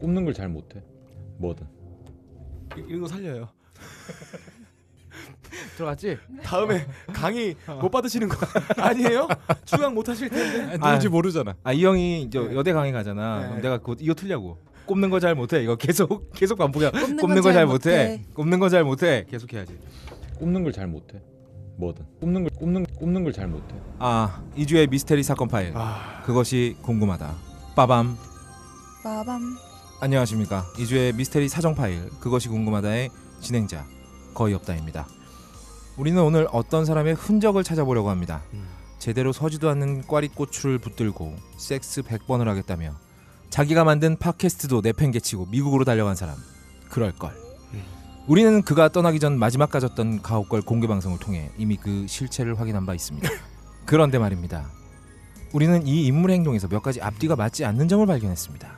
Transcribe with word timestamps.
꼽는 0.00 0.24
걸 0.24 0.34
잘 0.34 0.48
못해. 0.48 0.82
뭐든. 1.38 1.66
이- 2.76 2.84
이런 2.88 3.00
거 3.02 3.08
살려요. 3.08 3.48
들어갔지? 5.76 6.18
다음에 6.42 6.86
강의 7.12 7.56
못 7.80 7.90
받으시는 7.90 8.28
거 8.28 8.36
아니에요? 8.82 9.28
추강 9.64 9.94
못 9.94 10.08
하실 10.08 10.28
텐데. 10.28 10.76
누군지 10.76 11.08
모르잖아. 11.08 11.56
아 11.64 11.72
이 11.72 11.84
형이 11.84 12.22
이제 12.22 12.38
네. 12.38 12.54
여대 12.54 12.72
강의 12.72 12.92
가잖아. 12.92 13.40
네. 13.40 13.46
그럼 13.48 13.62
내가 13.62 13.78
그 13.78 13.96
이거 14.00 14.14
틀려고. 14.14 14.58
꼽는 14.86 15.10
거 15.10 15.20
잘 15.20 15.34
못해. 15.34 15.62
이거 15.62 15.76
계속 15.76 16.30
계속 16.32 16.56
반복해. 16.58 16.90
꼽는 16.90 17.42
거 17.42 17.52
잘. 17.52 17.66
못해. 17.66 18.22
꼽는 18.34 18.58
거 18.58 18.68
잘 18.68 18.84
못해. 18.84 19.26
계속 19.28 19.52
해야지. 19.52 19.78
꼽는 20.38 20.62
걸 20.62 20.72
잘 20.72 20.86
못해. 20.86 21.20
뭐든. 21.76 22.04
꼽는 22.20 22.42
걸 22.44 22.50
꼽는 22.58 22.84
꼽는 22.98 23.24
걸 23.24 23.32
잘 23.32 23.48
못해. 23.48 23.74
아 23.98 24.42
이주의 24.56 24.86
미스테리 24.86 25.22
사건 25.22 25.48
파일. 25.48 25.72
아, 25.74 26.22
그것이 26.24 26.76
궁금하다. 26.82 27.34
빠밤. 27.76 28.16
빠밤. 29.04 29.56
안녕하십니까. 30.00 30.64
이주의 30.78 31.12
미스테리 31.12 31.48
사정 31.48 31.74
파일. 31.74 32.08
그것이 32.20 32.48
궁금하다의 32.48 33.10
진행자 33.40 33.84
거의 34.32 34.54
없다입니다. 34.54 35.08
우리는 35.96 36.22
오늘 36.22 36.46
어떤 36.52 36.84
사람의 36.84 37.14
흔적을 37.14 37.64
찾아보려고 37.64 38.08
합니다. 38.08 38.42
음. 38.52 38.68
제대로 39.00 39.32
서지도 39.32 39.68
않는 39.70 40.06
꽈리고추를 40.06 40.78
붙들고 40.78 41.34
섹스 41.56 42.02
100번을 42.02 42.44
하겠다며 42.44 42.94
자기가 43.50 43.82
만든 43.84 44.16
팟캐스트도 44.16 44.82
내팽개치고 44.82 45.46
미국으로 45.46 45.84
달려간 45.84 46.14
사람 46.14 46.36
그럴걸 46.90 47.30
음. 47.74 47.82
우리는 48.26 48.62
그가 48.62 48.88
떠나기 48.88 49.20
전 49.20 49.38
마지막 49.38 49.70
가졌던 49.70 50.22
가옥걸 50.22 50.62
공개방송을 50.62 51.18
통해 51.20 51.50
이미 51.56 51.76
그 51.76 52.06
실체를 52.08 52.58
확인한 52.58 52.86
바 52.86 52.94
있습니다 52.94 53.28
그런데 53.86 54.18
말입니다 54.18 54.68
우리는 55.52 55.86
이 55.86 56.06
인물의 56.06 56.36
행동에서 56.36 56.66
몇 56.66 56.82
가지 56.82 57.00
앞뒤가 57.00 57.36
맞지 57.36 57.64
않는 57.64 57.86
점을 57.86 58.04
발견했습니다 58.04 58.77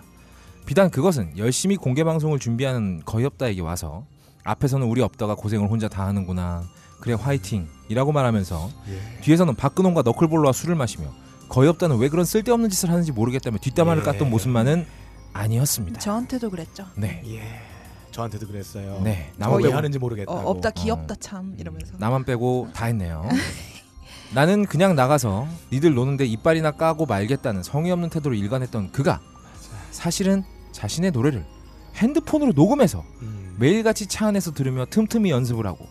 비단 0.71 0.89
그것은 0.89 1.37
열심히 1.37 1.75
공개 1.77 2.05
방송을 2.05 2.39
준비하는 2.39 3.03
거의 3.05 3.27
없다에게 3.27 3.61
와서 3.61 4.07
앞에서는 4.45 4.87
우리 4.87 5.03
없다가 5.03 5.35
고생을 5.35 5.69
혼자 5.69 5.89
다 5.89 6.07
하는구나 6.07 6.63
그래 7.01 7.15
화이팅 7.15 7.67
이라고 7.89 8.13
말하면서 8.13 8.71
예. 8.89 9.21
뒤에서는 9.23 9.57
박근홍과 9.57 10.03
너클볼러와 10.03 10.53
술을 10.53 10.77
마시며 10.77 11.09
거의 11.49 11.69
없다는 11.71 11.99
왜 11.99 12.09
그런 12.09 12.25
쓸데없는 12.25 12.71
짓을 12.71 12.89
하는지 12.89 13.11
모르겠다며 13.11 13.59
뒷담화를 13.59 14.05
예. 14.07 14.13
깠던 14.13 14.29
모습만은 14.29 14.87
아니었습니다. 15.33 15.99
저한테도 15.99 16.51
그랬죠. 16.51 16.87
네, 16.95 17.21
예. 17.27 17.43
저한테도 18.13 18.47
그랬어요. 18.47 19.01
네, 19.03 19.33
나만 19.39 19.63
빼고 19.63 19.75
하는지 19.75 19.99
어, 19.99 20.01
모르겠다고. 20.01 20.39
없다 20.39 20.71
귀엽다 20.71 21.17
참 21.17 21.57
이러면서. 21.59 21.95
나만 21.99 22.23
빼고 22.23 22.69
다 22.75 22.87
했네요. 22.87 23.29
나는 24.33 24.67
그냥 24.67 24.95
나가서 24.95 25.49
니들 25.73 25.95
노는데 25.95 26.27
이빨이나 26.27 26.71
까고 26.71 27.07
말겠다는 27.07 27.65
성의 27.65 27.91
없는 27.91 28.09
태도로 28.11 28.37
일관했던 28.37 28.93
그가 28.93 29.21
사실은 29.91 30.45
자신의 30.73 31.11
노래를 31.13 31.45
핸드폰으로 31.97 32.53
녹음해서 32.53 33.05
음. 33.23 33.57
매일같이 33.59 34.07
차 34.07 34.27
안에서 34.29 34.53
들으며 34.53 34.87
틈틈이 34.87 35.31
연습을 35.31 35.67
하고 35.67 35.87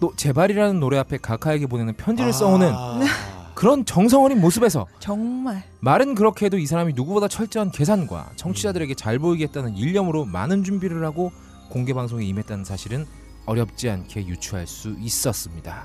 또 0.00 0.14
제발이라는 0.16 0.80
노래 0.80 0.98
앞에 0.98 1.18
가카에게 1.18 1.66
보내는 1.66 1.94
편지를 1.96 2.32
써오는 2.32 2.72
아. 2.72 3.00
그런 3.54 3.84
정성 3.84 4.24
어린 4.24 4.40
모습에서 4.40 4.86
정말 5.00 5.64
말은 5.80 6.14
그렇게 6.14 6.46
해도 6.46 6.56
이 6.56 6.64
사람이 6.64 6.94
누구보다 6.94 7.28
철저한 7.28 7.72
계산과 7.72 8.30
청취자들에게 8.36 8.94
잘 8.94 9.18
보이겠다는 9.18 9.76
일념으로 9.76 10.24
많은 10.24 10.64
준비를 10.64 11.04
하고 11.04 11.30
공개 11.68 11.92
방송에 11.92 12.24
임했다는 12.24 12.64
사실은 12.64 13.06
어렵지 13.44 13.90
않게 13.90 14.26
유추할 14.26 14.66
수 14.66 14.96
있었습니다. 14.98 15.84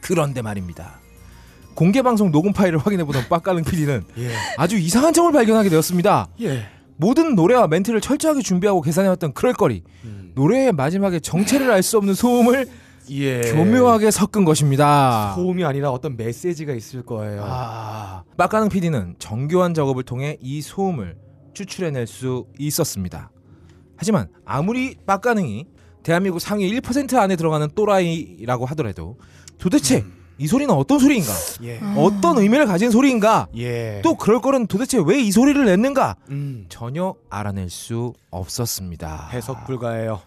그런데 0.00 0.40
말입니다. 0.40 1.00
공개 1.74 2.02
방송 2.02 2.30
녹음 2.30 2.52
파일을 2.52 2.78
확인해 2.78 3.04
보던 3.04 3.28
빡가는 3.30 3.64
PD는 3.64 4.04
예. 4.18 4.34
아주 4.56 4.76
이상한 4.78 5.12
점을 5.12 5.30
발견하게 5.32 5.68
되었습니다. 5.68 6.28
예. 6.40 6.66
모든 6.96 7.34
노래와 7.34 7.66
멘트를 7.68 8.00
철저하게 8.00 8.42
준비하고 8.42 8.80
계산해왔던 8.80 9.32
그럴거리 9.34 9.82
음. 10.04 10.32
노래의 10.34 10.72
마지막에 10.72 11.20
정체를 11.20 11.70
알 11.70 11.82
수 11.82 11.98
없는 11.98 12.14
소음을 12.14 12.66
예. 13.10 13.40
교묘하게 13.52 14.10
섞은 14.12 14.44
것입니다. 14.44 15.32
소음이 15.34 15.64
아니라 15.64 15.90
어떤 15.90 16.16
메시지가 16.16 16.72
있을 16.72 17.02
거예요. 17.02 17.42
아, 17.44 18.22
빡가능 18.36 18.68
PD는 18.68 19.16
정교한 19.18 19.74
작업을 19.74 20.04
통해 20.04 20.38
이 20.40 20.62
소음을 20.62 21.16
추출해낼 21.52 22.06
수 22.06 22.46
있었습니다. 22.58 23.30
하지만 23.96 24.28
아무리 24.44 24.94
빡가능이 25.04 25.66
대한민국 26.04 26.38
상위 26.38 26.72
1% 26.80 27.16
안에 27.16 27.36
들어가는 27.36 27.68
또라이라고 27.74 28.66
하더라도 28.66 29.18
도대체 29.58 30.04
이 30.42 30.46
소리는 30.48 30.74
어떤 30.74 30.98
소리인가? 30.98 31.32
예. 31.62 31.78
아. 31.80 31.94
어떤 31.96 32.38
의미를 32.38 32.66
가진 32.66 32.90
소리인가? 32.90 33.46
예. 33.56 34.00
또 34.02 34.16
그럴 34.16 34.40
거는 34.40 34.66
도대체 34.66 34.98
왜 35.04 35.20
이 35.22 35.30
소리를 35.30 35.64
냈는가? 35.64 36.16
음. 36.30 36.66
전혀 36.68 37.14
알아낼 37.30 37.70
수 37.70 38.12
없었습니다. 38.30 39.28
해석 39.32 39.64
불가해요. 39.66 40.20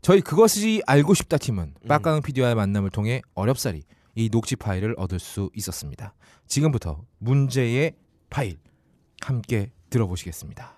저희 0.00 0.22
그것이 0.22 0.80
알고 0.86 1.12
싶다 1.12 1.36
팀은 1.36 1.74
음. 1.82 1.88
빡가능 1.88 2.22
PD와의 2.22 2.54
만남을 2.54 2.88
통해 2.90 3.20
어렵사리 3.34 3.82
이 4.14 4.30
녹취 4.30 4.56
파일을 4.56 4.94
얻을 4.96 5.18
수 5.18 5.50
있었습니다. 5.54 6.14
지금부터 6.46 7.02
문제의 7.18 7.92
파일 8.30 8.56
함께 9.20 9.70
들어보시겠습니다. 9.90 10.77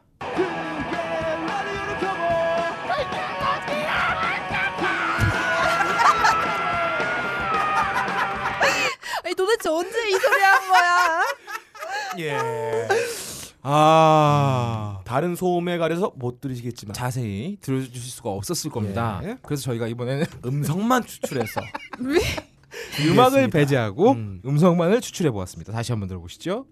도대체 9.60 9.69
언제 9.69 10.09
이 10.09 10.12
소리 10.12 10.43
한 10.43 10.69
거야? 10.69 11.22
예. 12.19 12.88
아 13.62 15.00
다른 15.04 15.37
소음에 15.37 15.76
가려서 15.76 16.12
못 16.16 16.41
들으시겠지만 16.41 16.94
자세히 16.94 17.59
들어주실 17.60 18.10
수가 18.10 18.31
없었을 18.31 18.71
겁니다. 18.71 19.21
예. 19.25 19.37
그래서 19.43 19.62
저희가 19.65 19.87
이번에는 19.87 20.25
음성만 20.47 21.04
추출해서 21.04 21.60
음악을 23.06 23.50
배제하고 23.50 24.12
음. 24.12 24.41
음. 24.44 24.59
성만을 24.59 25.00
추출해 25.03 25.31
보았습니다. 25.31 25.72
다시 25.72 25.92
한번 25.92 26.09
들어보시죠. 26.09 26.66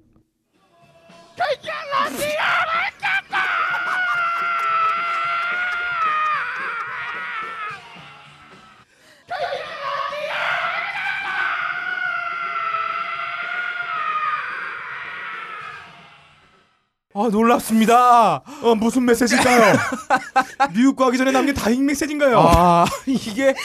아 17.21 17.29
놀랍습니다. 17.33 18.43
어, 18.63 18.75
무슨 18.77 19.05
메시지인가요? 19.05 19.75
미국 20.73 20.95
가기 20.95 21.19
전에 21.19 21.33
남긴 21.33 21.53
다잉 21.53 21.85
메시지인가요? 21.85 22.39
아 22.39 22.85
이게 23.09 23.57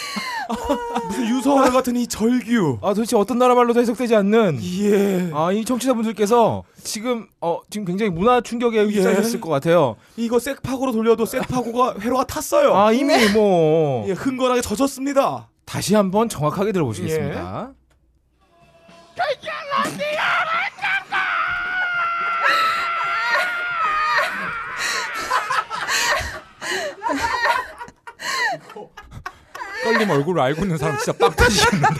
무슨 1.07 1.27
유서와 1.27 1.69
같은 1.69 1.95
이 1.95 2.07
절규. 2.07 2.79
아 2.81 2.95
도대체 2.95 3.15
어떤 3.15 3.37
나라 3.37 3.53
말로도 3.53 3.79
해석되지 3.79 4.15
않는 4.15 4.59
예. 4.81 5.29
아이 5.35 5.63
청취자분들께서 5.63 6.63
지금 6.83 7.27
어 7.41 7.59
지금 7.69 7.85
굉장히 7.85 8.09
문화 8.09 8.41
충격에 8.41 8.79
예. 8.79 8.85
휩싸였을 8.85 9.39
것 9.39 9.51
같아요. 9.51 9.97
이거 10.17 10.39
셀파고로 10.39 10.91
돌려도 10.91 11.27
셀파고가 11.27 11.97
회로가 12.01 12.23
탔어요. 12.23 12.75
아 12.75 12.91
이미 12.91 13.13
뭐 13.33 14.03
예, 14.07 14.13
흥건하게 14.13 14.61
젖었습니다. 14.61 15.49
다시 15.65 15.93
한번 15.93 16.27
정확하게 16.27 16.71
들어보시겠습니다. 16.71 17.73
떨림 29.83 30.09
얼굴을 30.09 30.41
알고 30.41 30.61
있는 30.63 30.77
사람 30.77 30.97
진짜 30.97 31.11
빡 31.13 31.35
터지겠는데. 31.35 31.95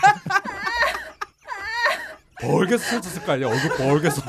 거 3.26 3.32
아니야. 3.34 3.48
얼굴 3.48 3.78
벌게서. 3.78 4.22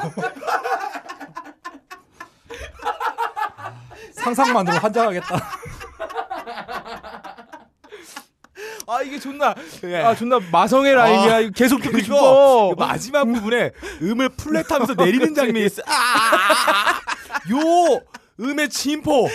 상상만으로 4.13 4.79
환장하겠다. 4.79 5.37
아 8.87 9.01
이게 9.03 9.19
존나 9.19 9.55
예. 9.85 9.97
아 10.03 10.15
존나 10.15 10.39
마성의 10.53 10.95
라인이야. 10.95 11.37
아, 11.37 11.51
계속 11.55 11.81
듣고 11.83 11.99
싶어. 12.01 12.75
그 12.75 12.81
마지막 12.83 13.25
부분에 13.25 13.71
음을 14.03 14.29
플랫하면서 14.31 14.95
내리는 14.95 15.35
장면이 15.35 15.65
있어. 15.67 15.83
아! 15.87 17.01
요 17.51 18.01
음의 18.41 18.69
침포. 18.69 19.29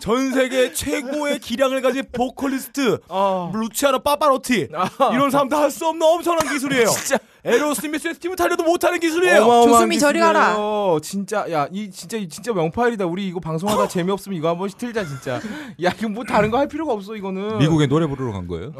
전 0.00 0.30
세계 0.32 0.72
최고의 0.72 1.38
기량을 1.38 1.80
가진 1.80 2.04
보컬리스트 2.12 2.98
아, 3.08 3.50
루치아노 3.54 4.00
파바로티 4.00 4.68
아. 4.74 4.88
이런 5.14 5.30
사람도 5.30 5.56
할수 5.56 5.86
없는 5.86 6.06
엄청난 6.06 6.46
기술이에요. 6.48 6.86
진짜 6.88 7.18
에어로스미스의 7.44 8.14
스티븐 8.14 8.36
타일러도 8.36 8.62
못하는 8.64 8.98
기술이에요. 9.00 9.42
어마어마한 9.42 9.68
조수미 9.72 9.98
저리 9.98 10.18
가라. 10.20 10.50
기술이에요. 10.50 10.98
진짜 11.02 11.46
야 11.50 11.68
이 11.72 11.90
진짜 11.90 12.16
이 12.18 12.28
진짜 12.28 12.52
명파일이다. 12.52 13.06
우리 13.06 13.26
이거 13.28 13.40
방송하다 13.40 13.88
재미없으면 13.88 14.36
이거 14.36 14.48
한 14.48 14.58
번씩 14.58 14.76
틀자 14.78 15.04
진짜. 15.06 15.40
야 15.82 15.92
이거 15.98 16.08
뭐 16.08 16.24
다른 16.24 16.50
거 16.50 16.58
할 16.58 16.68
필요가 16.68 16.92
없어 16.92 17.16
이거는. 17.16 17.58
미국에 17.58 17.86
노래 17.86 18.06
부르러 18.06 18.32
간 18.32 18.46
거예요? 18.48 18.72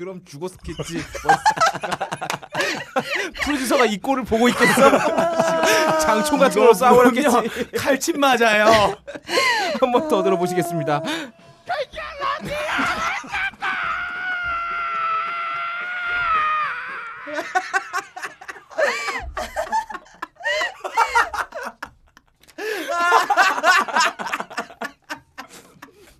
그럼 0.00 0.24
죽었겠지. 0.24 1.04
프로듀서가 3.44 3.84
이 3.84 3.98
꼴을 3.98 4.24
보고 4.24 4.48
있겠어? 4.48 4.90
장총 6.00 6.38
같은 6.38 6.58
걸로 6.62 6.72
싸우랬겠지. 6.72 7.28
칼침 7.76 8.18
맞아요. 8.18 8.96
한 9.78 9.92
번 9.92 10.08
더 10.08 10.22
들어보시겠습니다. 10.22 11.02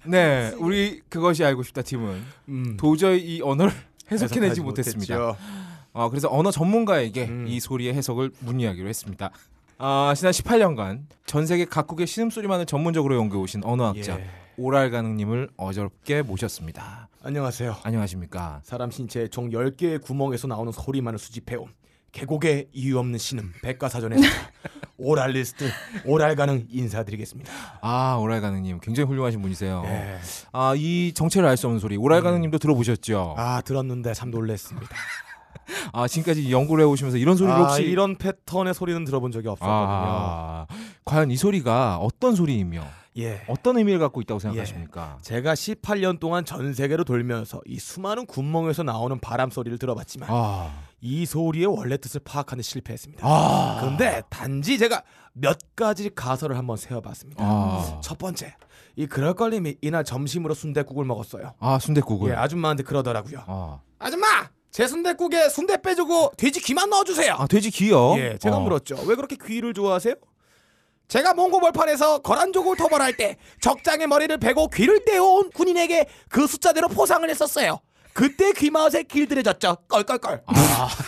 네, 0.06 0.52
우리 0.58 1.00
그것이 1.08 1.44
알고 1.44 1.62
싶다 1.62 1.82
팀은 1.82 2.22
음. 2.48 2.76
도저히 2.78 3.20
이 3.20 3.42
언어를 3.42 3.72
해석해내지 4.10 4.60
못했습니다. 4.60 5.36
어, 5.92 6.08
그래서 6.08 6.28
언어 6.30 6.50
전문가에게 6.50 7.26
음. 7.26 7.46
이 7.48 7.60
소리의 7.60 7.94
해석을 7.94 8.30
문의하기로 8.40 8.88
했습니다. 8.88 9.30
아, 9.78 10.12
지난 10.16 10.32
18년간 10.32 11.04
전 11.26 11.46
세계 11.46 11.64
각국의 11.64 12.06
신음소리만을 12.06 12.66
전문적으로 12.66 13.16
연구해 13.16 13.42
오신 13.42 13.64
언어학자 13.64 14.18
예. 14.20 14.26
오랄 14.56 14.90
가능님을 14.90 15.48
어저께 15.56 16.22
모셨습니다. 16.22 17.08
안녕하세요. 17.22 17.76
안녕하십니까? 17.82 18.60
사람 18.62 18.90
신체의 18.90 19.30
총 19.30 19.50
10개의 19.50 20.02
구멍에서 20.02 20.48
나오는 20.48 20.70
소리만을 20.70 21.18
수집해온 21.18 21.68
계곡의 22.12 22.68
이유 22.72 22.98
없는 22.98 23.18
신음 23.18 23.52
백과사전에서 23.62 24.22
오랄리스트 24.98 25.70
오랄 26.04 26.36
가능 26.36 26.66
인사드리겠습니다. 26.70 27.50
아, 27.80 28.16
오랄 28.20 28.40
가능님 28.40 28.80
굉장히 28.80 29.08
훌륭하신 29.08 29.40
분이세요. 29.40 29.82
예. 29.86 30.18
아, 30.52 30.74
이 30.76 31.12
정체를 31.14 31.48
알 31.48 31.56
수 31.56 31.66
없는 31.66 31.80
소리 31.80 31.96
오랄 31.96 32.22
가능님도 32.22 32.58
들어보셨죠? 32.58 33.34
아, 33.38 33.56
아 33.56 33.60
들었는데 33.62 34.12
참 34.14 34.30
놀랐습니다. 34.30 34.88
지금까지 36.08 36.50
연구를 36.50 36.84
해오시면서 36.84 37.18
이런 37.18 37.36
소리를 37.36 37.54
아, 37.56 37.62
혹시 37.64 37.82
이런 37.82 38.16
패턴의 38.16 38.74
소리는 38.74 39.04
들어본 39.04 39.30
적이 39.32 39.48
없었거든요. 39.48 39.76
아, 39.78 40.66
과연 41.04 41.30
이 41.30 41.36
소리가 41.36 41.96
어떤 41.98 42.34
소리이며 42.34 42.84
예. 43.18 43.42
어떤 43.48 43.76
의미를 43.78 43.98
갖고 43.98 44.20
있다고 44.20 44.38
생각하십니까? 44.40 45.18
제가 45.22 45.54
18년 45.54 46.20
동안 46.20 46.44
전 46.44 46.72
세계로 46.72 47.04
돌면서 47.04 47.60
이 47.66 47.78
수많은 47.78 48.26
구멍에서 48.26 48.82
나오는 48.82 49.18
바람 49.20 49.50
소리를 49.50 49.78
들어봤지만 49.78 50.28
아, 50.30 50.72
이 51.00 51.24
소리의 51.24 51.66
원래 51.66 51.96
뜻을 51.96 52.20
파악하는 52.24 52.62
데 52.62 52.62
실패했습니다. 52.62 53.26
아, 53.26 53.78
그런데 53.80 54.22
단지 54.28 54.78
제가 54.78 55.02
몇 55.32 55.58
가지 55.74 56.10
가설을 56.14 56.56
한번 56.58 56.76
세워봤습니다. 56.76 57.42
아, 57.42 58.00
첫 58.02 58.18
번째, 58.18 58.54
이 58.96 59.06
그럴걸님이 59.06 59.76
이날 59.80 60.04
점심으로 60.04 60.54
순대국을 60.54 61.04
먹었어요. 61.04 61.54
아 61.58 61.78
순대국을. 61.78 62.32
예, 62.32 62.34
아줌마한테 62.34 62.82
그러더라고요. 62.82 63.44
아, 63.46 63.80
아줌마, 63.98 64.26
제 64.70 64.86
순대국에 64.86 65.48
순대 65.48 65.80
빼주고 65.80 66.32
돼지 66.36 66.60
귀만 66.60 66.90
넣어주세요. 66.90 67.34
아 67.38 67.46
돼지 67.46 67.70
귀요? 67.70 68.14
예, 68.18 68.36
제가 68.38 68.58
어. 68.58 68.60
물었죠. 68.60 68.96
왜 69.06 69.14
그렇게 69.14 69.36
귀를 69.36 69.72
좋아하세요? 69.72 70.14
제가 71.08 71.34
몽고벌판에서 71.34 72.18
거란족을 72.20 72.76
토벌할 72.76 73.16
때 73.16 73.36
적장의 73.60 74.06
머리를 74.06 74.36
베고 74.38 74.68
귀를 74.68 75.04
떼어온 75.04 75.50
군인에게 75.50 76.06
그 76.28 76.46
숫자대로 76.46 76.86
포상을 76.86 77.28
했었어요. 77.28 77.80
그때 78.12 78.52
귀마옷에 78.52 79.04
길들여졌죠. 79.04 79.76
껄껄껄. 79.88 80.42
아. 80.46 80.88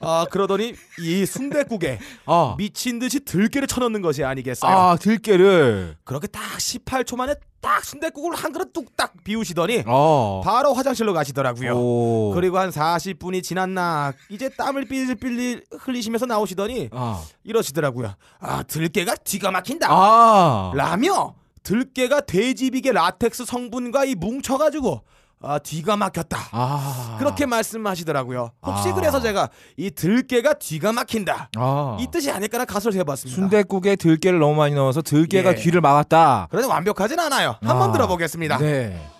아 0.00 0.26
그러더니 0.30 0.74
이 1.00 1.24
순대국에 1.24 1.98
아, 2.26 2.54
미친 2.58 2.98
듯이 2.98 3.20
들깨를 3.20 3.66
쳐넣는 3.66 4.02
것이 4.02 4.22
아니겠어요. 4.22 4.70
아 4.70 4.96
들깨를. 4.96 5.96
그렇게 6.04 6.26
딱 6.26 6.42
18초 6.58 7.16
만에 7.16 7.34
딱 7.62 7.82
순대국을 7.82 8.36
한 8.36 8.52
그릇 8.52 8.74
뚝딱 8.74 9.14
비우시더니 9.24 9.84
어. 9.86 10.42
바로 10.44 10.74
화장실로 10.74 11.14
가시더라고요. 11.14 11.72
오. 11.74 12.32
그리고 12.34 12.58
한 12.58 12.68
40분이 12.68 13.42
지났나 13.42 14.12
이제 14.28 14.50
땀을 14.50 14.86
삘삘 14.86 15.62
흘리시면서 15.80 16.26
나오시더니 16.26 16.90
아. 16.92 17.22
이러시더라고요. 17.44 18.14
아 18.40 18.62
들깨가 18.64 19.14
뒤가 19.16 19.50
막힌다. 19.50 19.88
아. 19.90 20.72
라며 20.74 21.34
들깨가 21.62 22.20
돼지비계 22.20 22.92
라텍스 22.92 23.46
성분과 23.46 24.04
이 24.04 24.14
뭉쳐가지고 24.14 25.02
아 25.46 25.58
뒤가 25.58 25.96
막혔다. 25.96 26.48
아. 26.52 27.16
그렇게 27.18 27.46
말씀하시더라고요. 27.46 28.50
혹시 28.62 28.88
아. 28.88 28.94
그래서 28.94 29.20
제가 29.20 29.50
이 29.76 29.90
들깨가 29.90 30.54
뒤가 30.54 30.92
막힌다. 30.92 31.50
아. 31.56 31.96
이 32.00 32.06
뜻이 32.10 32.30
아닐까라 32.30 32.64
가설을 32.64 32.98
해봤습니다. 33.00 33.34
순대국에 33.40 33.96
들깨를 33.96 34.38
너무 34.38 34.54
많이 34.54 34.74
넣어서 34.74 35.02
들깨가 35.02 35.50
예. 35.50 35.54
귀를 35.56 35.80
막았다. 35.80 36.48
그래도 36.50 36.68
완벽하진 36.68 37.18
않아요. 37.20 37.56
한번 37.62 37.90
아. 37.90 37.92
들어보겠습니다. 37.92 38.58
네. 38.58 39.10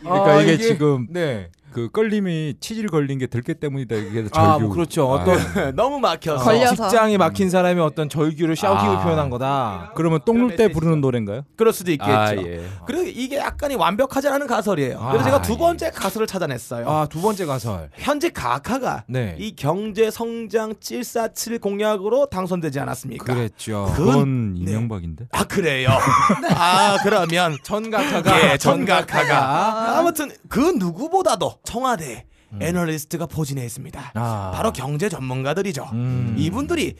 그러니까 0.00 0.32
아, 0.36 0.40
이게, 0.40 0.56
지금 0.56 1.06
네. 1.10 1.50
그 1.72 1.90
걸림이 1.90 2.54
치질 2.60 2.88
걸린 2.88 3.18
게 3.18 3.26
들깨 3.26 3.54
때문이다 3.54 3.96
이게 3.96 4.22
절규. 4.22 4.38
아, 4.38 4.58
뭐 4.58 4.70
그렇죠. 4.70 5.08
어떤 5.08 5.36
너무 5.76 5.98
막혀서 6.00 6.42
걸려서. 6.44 6.74
직장이 6.88 7.18
막힌 7.18 7.50
사람이 7.50 7.80
어떤 7.80 8.08
절규를 8.08 8.56
샤우팅을 8.56 8.96
아. 8.96 9.02
표현한 9.04 9.30
거다. 9.30 9.92
그러면 9.94 10.20
똥눌 10.24 10.56
때 10.56 10.68
부르는 10.68 11.00
노래인가요? 11.00 11.42
그럴 11.56 11.72
수도 11.72 11.90
있겠죠. 11.92 12.10
아 12.10 12.34
예. 12.36 12.62
그리고 12.86 13.04
이게 13.06 13.36
약간이 13.38 13.74
완벽하지 13.74 14.28
않은 14.28 14.46
가설이에요. 14.46 14.98
아, 15.00 15.08
그래서 15.12 15.24
제가 15.24 15.42
두 15.42 15.52
예. 15.54 15.58
번째 15.58 15.90
가설을 15.90 16.26
찾아냈어요. 16.26 16.88
아, 16.88 17.06
두 17.10 17.20
번째 17.20 17.46
가설. 17.46 17.90
현재 17.94 18.30
가카가 18.30 19.04
네. 19.08 19.36
이 19.38 19.54
경제 19.54 20.10
성장 20.10 20.74
747 20.80 21.58
공약으로 21.60 22.26
당선되지 22.26 22.80
않았습니까? 22.80 23.24
그랬죠. 23.34 23.92
그- 23.94 24.04
그건 24.04 24.54
네. 24.54 24.60
이명박인데. 24.72 25.26
아 25.32 25.44
그래요. 25.44 25.90
아 26.56 26.96
그러면 27.02 27.56
전각하가 27.62 28.52
예, 28.52 28.56
전각하가 28.58 29.98
아무튼 29.98 30.30
그 30.48 30.58
누구보다도 30.78 31.57
청와대 31.64 32.26
애널리스트가 32.60 33.26
포진해 33.26 33.64
있습니다. 33.64 34.12
아. 34.14 34.52
바로 34.54 34.72
경제 34.72 35.08
전문가들이죠. 35.08 35.90
음. 35.92 36.34
이분들이 36.38 36.96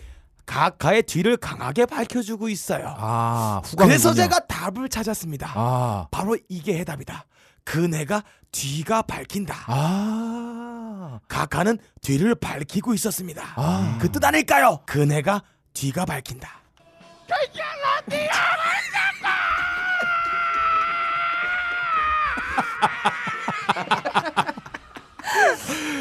각하의 0.46 1.02
뒤를 1.02 1.36
강하게 1.36 1.86
밝혀주고 1.86 2.48
있어요. 2.48 2.94
아. 2.98 3.62
그래서 3.76 4.14
제가 4.14 4.40
답을 4.46 4.88
찾았습니다. 4.88 5.52
아. 5.54 6.08
바로 6.10 6.36
이게 6.48 6.78
해답이다. 6.78 7.24
그네가 7.64 8.22
뒤가 8.50 9.02
밝힌다. 9.02 9.54
아. 9.66 11.20
각하는 11.28 11.78
뒤를 12.00 12.34
밝히고 12.34 12.94
있었습니다. 12.94 13.42
아. 13.56 13.98
그뜻 14.00 14.24
아닐까요? 14.24 14.80
그네가 14.86 15.42
뒤가 15.74 16.04
밝힌다. 16.06 16.48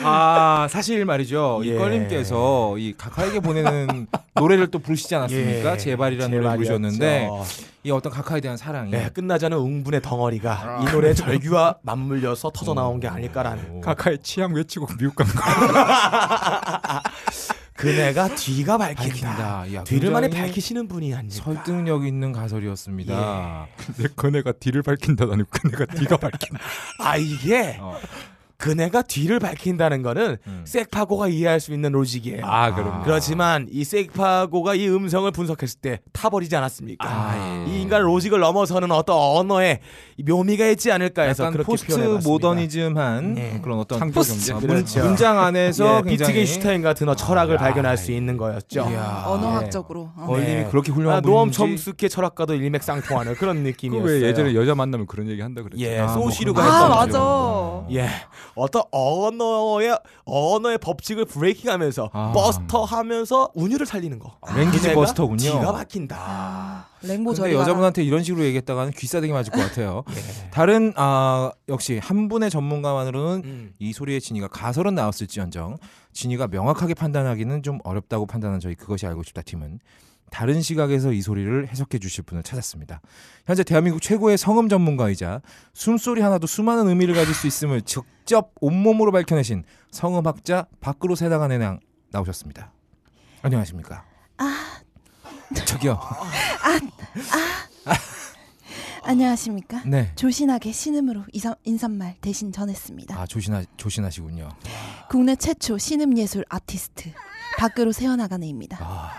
아, 0.07 0.67
사실 0.71 1.03
말이죠. 1.05 1.61
예. 1.65 1.69
이 1.69 1.77
껄님께서 1.77 2.77
이 2.77 2.93
각하에게 2.97 3.39
보내는 3.39 4.07
노래를 4.35 4.67
또 4.67 4.79
부르시지 4.79 5.13
않았습니까? 5.15 5.73
예, 5.73 5.77
제발이라는 5.77 6.31
노래 6.31 6.43
제발이었죠. 6.43 6.57
부르셨는데 6.79 7.29
이 7.83 7.91
어떤 7.91 8.11
각하에 8.11 8.41
대한 8.41 8.57
사랑이 8.57 8.91
네, 8.91 9.09
끝나지 9.13 9.45
않은 9.45 9.57
웅분의 9.57 9.99
아. 10.03 10.07
덩어리가 10.09 10.79
이 10.81 10.85
노래 10.91 11.13
절규와 11.13 11.77
맞물려서 11.83 12.51
터져 12.53 12.73
나온 12.73 12.99
게 12.99 13.07
아닐까라는. 13.07 13.81
카카의 13.81 14.19
취향 14.23 14.53
외치고 14.53 14.87
미국 14.99 15.15
간 15.15 15.27
거. 15.27 15.41
그네가 17.73 18.29
뒤가 18.35 18.77
밝힌다. 18.79 19.03
밝힌다. 19.05 19.73
야, 19.75 19.83
뒤를 19.83 20.09
많이 20.11 20.29
밝히시는 20.29 20.87
분이 20.87 21.13
아닐까. 21.13 21.35
설득력 21.35 22.05
있는 22.07 22.31
가설이었습니다. 22.31 23.67
근데 23.85 24.09
그네가 24.15 24.53
뒤를 24.53 24.81
밝힌다다니 24.81 25.43
그네가 25.49 25.85
뒤가 25.93 26.17
밝힌다. 26.17 26.59
아 26.99 27.17
이게 27.17 27.77
어. 27.79 27.95
그네가 28.57 29.03
뒤를 29.03 29.39
밝힌다는 29.39 30.01
거는 30.01 30.37
음. 30.47 30.61
섹파고가 30.65 31.27
이해할 31.27 31.59
수 31.59 31.73
있는 31.73 31.91
logic이에요. 31.91 32.41
아 32.43 32.73
그럼. 32.73 33.03
그렇지만 33.03 33.67
이 33.71 33.83
섹파고가 33.83 34.73
이 34.73 34.87
음성을 34.89 35.29
분석했을 35.31 35.79
때 35.79 35.99
타버리지 36.11 36.55
않았습니까? 36.55 37.07
아, 37.07 37.65
예. 37.67 37.71
이 37.71 37.81
인간 37.83 38.01
logic을 38.01 38.39
넘어서는 38.39 38.91
어떤 38.91 39.15
언어에 39.15 39.79
이 40.17 40.23
묘미가 40.23 40.65
있지 40.69 40.91
않을까 40.91 41.21
해서 41.23 41.43
약간 41.43 41.53
그렇게 41.53 41.67
포스트 41.71 41.87
표현해봤습니다. 41.93 42.27
모더니즘한 42.29 43.37
예. 43.37 43.59
그런 43.63 43.77
어떤 43.77 43.99
창조 43.99 44.21
경제. 44.23 44.53
문- 44.53 44.67
그렇죠. 44.67 45.03
문장 45.03 45.39
안에서 45.39 45.85
예, 45.85 46.09
굉장히 46.09 46.17
비트겐슈타인 46.33 46.81
같은 46.81 47.07
어, 47.09 47.15
철학을 47.15 47.57
아, 47.57 47.59
발견할 47.59 47.91
야, 47.91 47.95
수 47.95 48.11
있는 48.11 48.37
거였죠. 48.37 48.89
이야. 48.89 49.23
언어학적으로. 49.27 50.09
어. 50.17 50.25
걸림이 50.25 50.47
네. 50.47 50.67
그렇게 50.71 50.91
훌륭한 50.91 51.17
아, 51.19 51.21
노엄 51.21 51.51
촘스키의 51.51 52.09
철학과도 52.09 52.55
일맥상통하는 52.55 53.35
그런 53.35 53.57
느낌이었어요. 53.63 54.23
예전에 54.23 54.55
여자 54.55 54.73
만나면 54.73 55.05
그런 55.05 55.27
얘기 55.29 55.41
한다 55.41 55.61
그랬죠. 55.61 55.79
예, 55.85 55.99
아, 55.99 56.07
뭐 56.15 56.23
소쉬르가 56.31 56.61
그런 56.63 56.73
아 56.73 57.01
했던 57.03 57.11
거죠. 57.11 57.85
맞아. 57.87 57.93
예, 57.93 58.09
어떤 58.57 58.83
언어의 58.91 59.97
언어의 60.25 60.77
법칙을 60.79 61.25
브레이킹하면서 61.25 62.09
아. 62.11 62.31
버스터하면서 62.33 63.51
운율을 63.55 63.85
살리는 63.85 64.19
거. 64.19 64.37
랭귀지 64.55 64.83
그네가 64.83 64.99
버스터군요. 64.99 65.37
기가 65.37 65.71
막힌다. 65.71 66.17
아, 66.19 66.87
랭보 67.03 67.33
근데 67.33 67.53
여자분한테 67.53 68.03
이런 68.03 68.23
식으로 68.23 68.43
얘기했다가는 68.45 68.91
귀싸대기 68.93 69.31
맞을 69.31 69.51
것 69.53 69.59
같아요. 69.61 70.03
다른 70.51 70.93
아 70.95 71.51
역시 71.69 71.99
한 72.01 72.27
분의 72.27 72.49
전문가만으로는 72.49 73.41
음. 73.45 73.73
이 73.79 73.93
소리의 73.93 74.19
진위가 74.19 74.47
가설은 74.47 74.95
나왔을지언정 74.95 75.77
진위가 76.13 76.47
명확하게 76.47 76.95
판단하기는 76.95 77.63
좀 77.63 77.79
어렵다고 77.83 78.25
판단한 78.25 78.59
저희 78.59 78.75
그것이 78.75 79.05
알고 79.05 79.23
싶다 79.23 79.41
팀은 79.43 79.79
다른 80.29 80.61
시각에서 80.61 81.13
이 81.13 81.21
소리를 81.21 81.67
해석해 81.67 81.99
주실 81.99 82.23
분을 82.23 82.43
찾았습니다. 82.43 83.01
현재 83.45 83.63
대한민국 83.63 84.01
최고의 84.01 84.37
성음 84.37 84.69
전문가이자 84.69 85.41
숨소리 85.73 86.21
하나도 86.21 86.47
수많은 86.47 86.87
의미를 86.87 87.15
가질 87.15 87.33
수 87.33 87.47
있음을 87.47 87.81
직접 87.81 88.51
온몸으로 88.59 89.11
밝혀내신 89.11 89.63
성음학자 89.91 90.67
밖으로 90.79 91.15
새나간 91.15 91.51
애낭 91.51 91.79
나오셨습니다. 92.11 92.71
안녕하십니까? 93.41 94.03
아, 94.37 94.81
저기요. 95.65 95.99
안녕하십니까? 99.03 99.83
네. 99.85 100.11
조신하게 100.15 100.73
신음으로 100.73 101.23
이사, 101.31 101.55
인사말 101.63 102.17
대신 102.19 102.51
전했습니다. 102.51 103.17
아 103.17 103.25
조신하 103.25 103.63
조신하시군요. 103.77 104.49
국내 105.09 105.35
최초 105.37 105.77
신음 105.77 106.17
예술 106.17 106.43
아티스트 106.49 107.11
밖으로 107.57 107.93
새어나간 107.93 108.43
애입니다. 108.43 108.77
아, 108.81 109.13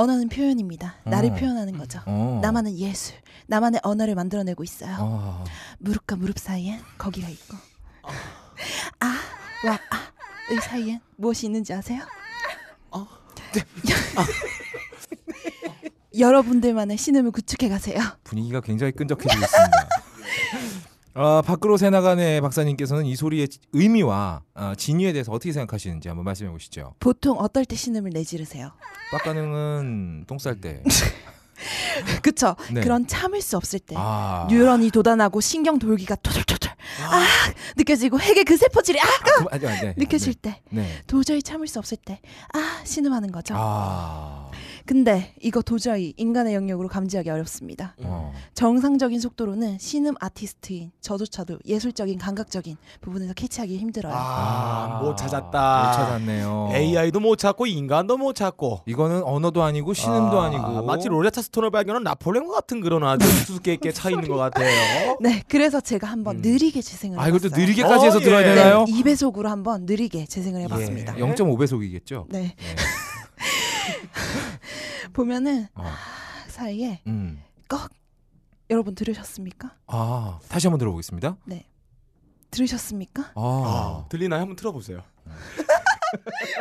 언어는 0.00 0.28
표현입니다. 0.28 0.96
나를 1.04 1.30
어. 1.30 1.34
표현하는 1.34 1.76
거죠. 1.76 2.00
어. 2.06 2.38
나만의 2.42 2.78
예술, 2.78 3.16
나만의 3.46 3.80
언어를 3.82 4.14
만들어내고 4.14 4.64
있어요. 4.64 4.96
아, 4.98 5.44
무릎과 5.78 6.16
무릎 6.16 6.38
사이엔 6.38 6.80
거기가 6.96 7.28
있고 7.28 7.56
아, 9.00 9.18
와, 9.66 9.78
아, 9.90 10.50
의 10.50 10.60
사이엔 10.60 11.00
무엇이 11.16 11.46
있는지 11.46 11.74
아세요? 11.74 12.02
여러분들만의 16.18 16.96
신음을 16.96 17.30
구축해 17.30 17.68
가세요. 17.68 18.00
분위기가 18.24 18.60
굉장히 18.60 18.92
끈적해지고 18.92 19.42
있습니다. 19.42 19.70
아, 21.14 21.42
밖으로 21.44 21.76
새나간의 21.76 22.40
박사님께서는 22.40 23.04
이 23.06 23.16
소리의 23.16 23.48
의미와 23.72 24.42
아, 24.54 24.74
진위에 24.76 25.12
대해서 25.12 25.32
어떻게 25.32 25.52
생각하시는지 25.52 26.08
한번 26.08 26.24
말씀해 26.24 26.50
보시죠. 26.50 26.94
보통 27.00 27.38
어떨 27.38 27.64
때 27.64 27.74
신음을 27.76 28.10
내지르세요? 28.10 28.70
빡가능은 29.12 30.24
똥 30.26 30.38
쌀 30.38 30.60
때. 30.60 30.82
그쵸? 32.22 32.56
네. 32.72 32.80
그런 32.80 33.06
참을 33.06 33.42
수 33.42 33.56
없을 33.58 33.80
때 33.80 33.94
아, 33.98 34.46
뉴런이 34.48 34.90
돋아나고 34.90 35.42
신경 35.42 35.78
돌기가 35.78 36.14
토돌토돌 36.16 36.70
아, 37.02 37.26
느껴지고 37.76 38.18
핵의 38.18 38.44
그 38.44 38.56
세포질이 38.56 38.98
아 38.98 39.04
그, 39.04 39.44
아, 39.50 39.58
네, 39.58 39.80
네, 39.80 39.94
느껴질 39.98 40.32
때 40.34 40.62
네. 40.70 40.82
네. 40.82 41.02
도저히 41.06 41.42
참을 41.42 41.66
수 41.66 41.78
없을 41.78 41.98
때 41.98 42.20
아 42.54 42.80
신음하는 42.84 43.30
거죠. 43.30 43.54
아, 43.58 44.49
근데 44.86 45.34
이거 45.40 45.62
도저히 45.62 46.14
인간의 46.16 46.54
영역으로 46.54 46.88
감지하기 46.88 47.30
어렵습니다. 47.30 47.94
어. 48.02 48.32
정상적인 48.54 49.20
속도로는 49.20 49.78
신음 49.78 50.14
아티스트인 50.20 50.92
저조차도 51.00 51.58
예술적인 51.66 52.18
감각적인 52.18 52.76
부분에서 53.00 53.34
캐치하기 53.34 53.76
힘들어요. 53.78 54.12
아, 54.14 54.98
아, 54.98 55.02
못 55.02 55.16
찾았다. 55.16 55.86
못 55.86 55.92
찾았네요. 55.96 56.70
AI도 56.72 57.20
못 57.20 57.36
찾고 57.36 57.66
인간도 57.66 58.16
못 58.16 58.34
찾고. 58.34 58.80
이거는 58.86 59.22
언어도 59.22 59.62
아니고 59.62 59.94
신음도 59.94 60.40
아, 60.40 60.46
아, 60.46 60.48
니고 60.50 60.84
마치 60.84 61.08
로레타 61.08 61.42
스톤을 61.42 61.70
발견한 61.70 62.02
나폴레옹 62.02 62.48
같은 62.48 62.80
그런 62.80 63.04
아주 63.04 63.26
수수께끼에 63.26 63.92
차 63.92 64.10
있는 64.10 64.28
것 64.28 64.36
같아요. 64.36 65.16
네, 65.20 65.42
그래서 65.48 65.80
제가 65.80 66.06
한번 66.06 66.36
음. 66.36 66.42
느리게 66.42 66.82
재생을 66.82 67.18
아, 67.18 67.24
해봤어요. 67.24 67.48
이것도 67.48 67.60
느리게까지 67.60 68.04
어, 68.04 68.04
해서 68.04 68.20
들어야 68.20 68.42
예. 68.42 68.54
되나요? 68.54 68.84
네, 68.84 68.92
2배속으로 68.92 69.44
한번 69.44 69.86
느리게 69.86 70.26
재생을 70.26 70.62
해봤습니다. 70.62 71.16
예. 71.16 71.20
0.5배속이겠죠? 71.20 72.26
네, 72.28 72.40
네. 72.40 72.54
보면은 75.12 75.66
어. 75.74 75.84
사이에 76.48 77.00
음. 77.06 77.42
꺽 77.68 77.90
여러분 78.70 78.94
들으셨습니까? 78.94 79.74
아, 79.88 80.38
다시 80.48 80.66
한번 80.66 80.78
들어보겠습니다. 80.78 81.36
들으셨습니까? 82.50 83.32
아. 83.34 83.40
아, 84.04 84.06
들리나요? 84.08 84.40
한번 84.40 84.56
틀어보세요. 84.56 85.02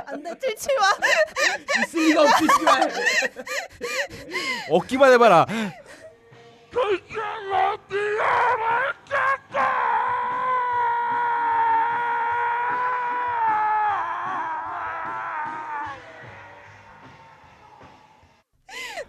안돼 0.06 0.38
들지 0.38 0.68
마. 0.76 1.82
있습니다, 1.82 2.22
없으시면. 2.22 2.92
얻기만 4.70 5.14
해봐라. 5.14 5.46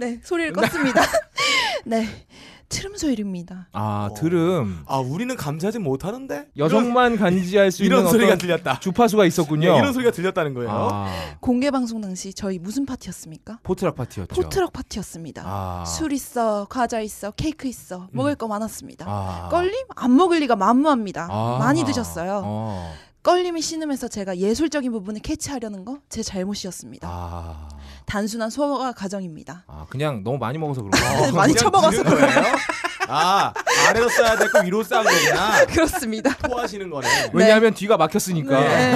네 0.01 0.19
소리를 0.23 0.55
껐습니다. 0.55 1.03
네 1.85 2.07
트름 2.71 2.97
소리입니다. 2.97 3.69
아, 3.73 4.09
어. 4.11 4.15
들음. 4.15 4.83
아, 4.87 4.99
우리는 4.99 5.37
감지하지 5.37 5.81
못하는데? 5.81 6.47
여성만 6.57 7.17
감지할 7.17 7.71
수 7.73 7.83
이런, 7.83 7.99
있는 7.99 8.13
소리가 8.13 8.29
어떤 8.29 8.39
들렸다. 8.39 8.79
주파수가 8.79 9.27
있었군요. 9.27 9.69
예, 9.69 9.77
이런 9.77 9.93
소리가 9.93 10.13
들렸다는 10.13 10.55
거예요. 10.55 10.71
아, 10.71 11.13
공개 11.41 11.71
방송 11.73 12.01
당시 12.01 12.33
저희 12.33 12.59
무슨 12.61 12.87
파티였습니까? 12.87 13.59
potluck 13.65 13.97
파티였죠. 13.97 14.35
potluck 14.41 14.73
파티였습니다. 14.73 15.43
아. 15.45 15.85
술 15.85 16.13
있어, 16.13 16.67
과자 16.71 17.01
있어, 17.01 17.33
케이크 17.33 17.67
있어, 17.67 18.09
먹을 18.13 18.37
거 18.37 18.47
많았습니다. 18.47 19.05
아. 19.07 19.49
껄림 19.51 19.75
안 19.97 20.17
먹을 20.17 20.39
리가 20.39 20.55
만무합니다. 20.57 21.27
아. 21.29 21.57
많이 21.59 21.85
드셨어요. 21.85 22.95
어. 23.21 23.23
껄림이 23.23 23.61
신으면서 23.61 24.09
제가 24.09 24.39
예술적인 24.39 24.91
부분을 24.93 25.21
캐치하려는 25.21 25.85
거 25.85 25.99
제 26.09 26.23
잘못이었습니다. 26.23 27.07
아. 27.09 27.69
단순한 28.07 28.51
소화 28.51 28.93
과정입니다. 28.93 29.65
아, 29.69 29.87
그냥 29.89 30.25
너무 30.25 30.39
많이 30.39 30.59
먹어서 30.59 30.83
그런 30.83 30.91
거. 31.31 31.37
많이 31.37 31.55
처먹어서 31.55 32.03
거예요? 32.03 32.43
아, 33.11 33.53
아래로 33.89 34.09
써야 34.09 34.37
되고 34.37 34.61
위로 34.65 34.83
싼 34.83 35.03
거구나. 35.05 35.65
그렇습니다. 35.67 36.35
토하시는 36.37 36.89
거네. 36.91 37.31
왜냐하면 37.33 37.75
뒤가 37.75 37.97
막혔으니까. 37.97 38.61
네. 38.61 38.95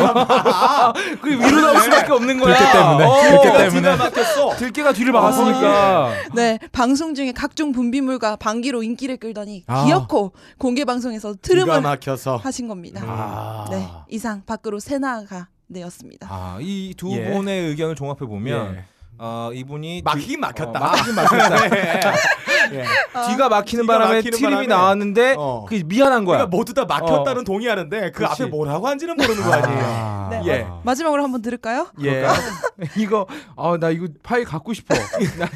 그 1.20 1.30
위로 1.30 1.60
나올 1.60 1.80
수밖에 1.82 2.12
없는 2.12 2.38
거야. 2.38 2.56
들깨 2.56 2.72
때문에. 2.72 3.04
어, 3.04 3.20
들깨 3.22 3.42
뒤가 3.42 3.58
때문에. 3.58 3.96
막혔어. 3.96 4.56
들깨가 4.56 4.92
뒤를 4.92 5.12
막았으니까. 5.12 6.12
네, 6.34 6.58
방송 6.72 7.14
중에 7.14 7.32
각종 7.32 7.72
분비물과 7.72 8.36
방귀로 8.36 8.82
인기를 8.82 9.16
끌더니 9.16 9.64
아. 9.66 9.84
기어코 9.84 10.32
공개 10.58 10.84
방송에서 10.84 11.34
뒤가 11.34 11.40
트름을 11.42 11.80
막혀서. 11.80 12.36
하신 12.36 12.68
겁니다. 12.68 13.02
아. 13.04 13.66
네, 13.70 13.88
이상 14.08 14.42
밖으로 14.44 14.78
새나가 14.80 15.48
되었습니다. 15.72 16.28
아, 16.30 16.58
이두 16.60 17.10
예. 17.12 17.30
분의 17.32 17.68
의견을 17.70 17.96
종합해 17.96 18.20
보면 18.20 18.76
예. 18.76 18.84
어, 19.26 19.50
이분이 19.54 20.02
막히긴 20.04 20.28
뒤- 20.28 20.36
막혔다. 20.36 20.68
어, 20.68 20.82
막히긴 20.82 21.14
막혔다. 21.14 21.56
예. 22.74 22.84
뒤가 23.28 23.48
막히는 23.48 23.84
뒤가 23.84 23.92
바람에 23.94 24.14
막히는 24.16 24.36
트림이 24.38 24.50
바람에 24.50 24.66
나왔는데 24.66 25.34
어. 25.38 25.64
그게 25.66 25.82
미안한 25.82 26.26
거야. 26.26 26.38
그러니까 26.38 26.54
모두 26.56 26.74
다 26.74 26.84
막혔다는 26.84 27.44
동의하는데 27.44 28.10
그 28.10 28.18
그렇지. 28.18 28.42
앞에 28.42 28.50
뭐라고 28.50 28.86
한지는 28.86 29.16
모르는 29.16 29.42
거 29.42 29.52
아니에요. 29.52 29.84
아, 29.86 30.28
네. 30.30 30.42
예. 30.46 30.66
마지막으로 30.82 31.22
한번 31.22 31.40
들을까요? 31.40 31.86
예. 32.02 32.26
이거 32.98 33.26
아나 33.56 33.88
이거 33.90 34.08
파일 34.22 34.44
갖고 34.44 34.74
싶어. 34.74 34.94
나 35.38 35.48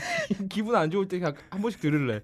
기분 0.49 0.75
안 0.75 0.91
좋을 0.91 1.07
때 1.07 1.19
한 1.19 1.35
번씩 1.61 1.81
들을래. 1.81 2.21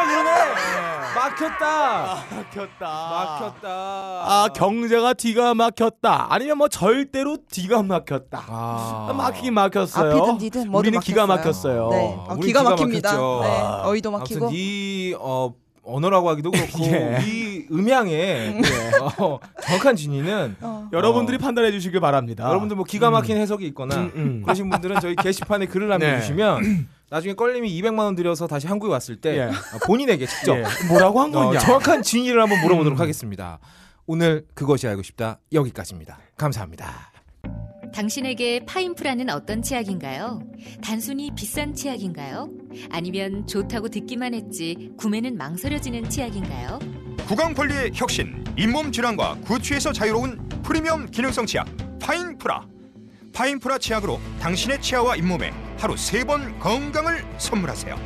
진짜 0.00 0.04
그러네. 0.04 0.30
막혔다. 1.14 2.24
막혔다. 2.30 3.10
막혔다. 3.10 3.68
아 3.68 4.48
경제가 4.54 5.14
뒤가 5.14 5.54
막혔다. 5.54 6.26
아니면 6.30 6.58
뭐 6.58 6.68
절대로 6.68 7.36
뒤가 7.50 7.82
막혔다. 7.82 8.44
아, 8.48 9.12
막히긴 9.16 9.54
막혔어요. 9.54 10.10
앞이든 10.12 10.38
뒤든 10.38 10.70
모두 10.70 10.78
우리는 10.78 11.00
기가 11.00 11.26
막혔어요. 11.26 11.88
막혔어요. 11.88 11.90
네, 11.90 12.14
어, 12.16 12.34
우리 12.38 12.46
기가 12.48 12.60
기가 12.60 12.70
막힙니다. 12.70 13.08
막혔죠. 13.12 13.40
네, 13.42 13.48
아. 13.60 13.82
어이도 13.88 14.10
막히고. 14.10 14.50
이 14.52 15.14
어, 15.18 15.52
언어라고 15.82 16.28
하기도 16.30 16.50
그렇고 16.50 16.84
예. 16.86 17.18
이 17.26 17.66
음향의 17.70 18.60
어, 19.18 19.38
정확한 19.62 19.96
진위는 19.96 20.56
어. 20.60 20.88
여러분들이 20.92 21.36
어. 21.36 21.40
판단해 21.40 21.72
주시길 21.72 22.00
바랍니다. 22.00 22.48
여러분들 22.48 22.76
뭐 22.76 22.84
기가 22.84 23.10
막힌 23.10 23.36
해석이 23.36 23.66
있거나 23.68 23.96
음, 23.96 24.12
음. 24.14 24.42
그러신 24.44 24.70
분들은 24.70 25.00
저희 25.00 25.16
게시판에 25.16 25.66
글을 25.66 25.88
네. 25.88 25.98
남겨주시면 25.98 26.88
나중에 27.10 27.34
껄림이 27.34 27.68
200만 27.80 27.98
원 27.98 28.14
들여서 28.14 28.46
다시 28.46 28.68
한국에 28.68 28.92
왔을 28.92 29.16
때 29.20 29.36
예. 29.36 29.40
어, 29.42 29.52
본인에게 29.86 30.26
직접 30.26 30.56
예. 30.56 30.64
뭐라고 30.88 31.20
한 31.20 31.34
어, 31.34 31.46
거냐? 31.46 31.58
정확한 31.58 32.02
진위를 32.02 32.40
한번 32.40 32.60
물어보도록 32.62 32.98
음. 32.98 33.02
하겠습니다. 33.02 33.58
오늘 34.06 34.46
그것이 34.54 34.86
알고 34.86 35.02
싶다 35.02 35.40
여기까지입니다. 35.52 36.18
감사합니다. 36.36 37.10
당신에게 37.92 38.64
파인프라는 38.66 39.28
어떤 39.30 39.62
치약인가요? 39.62 40.40
단순히 40.82 41.32
비싼 41.34 41.74
치약인가요? 41.74 42.48
아니면 42.90 43.46
좋다고 43.48 43.88
듣기만 43.88 44.32
했지 44.32 44.92
구매는 44.96 45.36
망설여지는 45.36 46.08
치약인가요? 46.08 46.78
구강 47.26 47.54
관리의 47.54 47.90
혁신, 47.94 48.44
잇몸 48.56 48.92
질환과 48.92 49.38
구취에서 49.44 49.92
자유로운 49.92 50.48
프리미엄 50.62 51.06
기능성 51.06 51.46
치약 51.46 51.66
파인프라. 52.00 52.64
파인프라 53.32 53.78
치약으로 53.78 54.20
당신의 54.40 54.80
치아와 54.82 55.16
잇몸에 55.16 55.50
하루 55.78 55.96
세 55.96 56.24
번 56.24 56.58
건강을 56.58 57.24
선물하세요. 57.38 57.96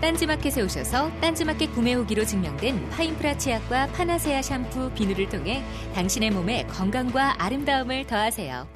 딴지마켓에 0.00 0.62
오셔서 0.62 1.10
딴지마켓 1.20 1.72
구매 1.72 1.92
후기로 1.92 2.24
증명된 2.24 2.90
파인프라 2.90 3.38
치약과 3.38 3.86
파나세아 3.88 4.42
샴푸, 4.42 4.90
비누를 4.92 5.28
통해 5.28 5.62
당신의 5.94 6.32
몸에 6.32 6.66
건강과 6.66 7.36
아름다움을 7.42 8.06
더하세요. 8.08 8.66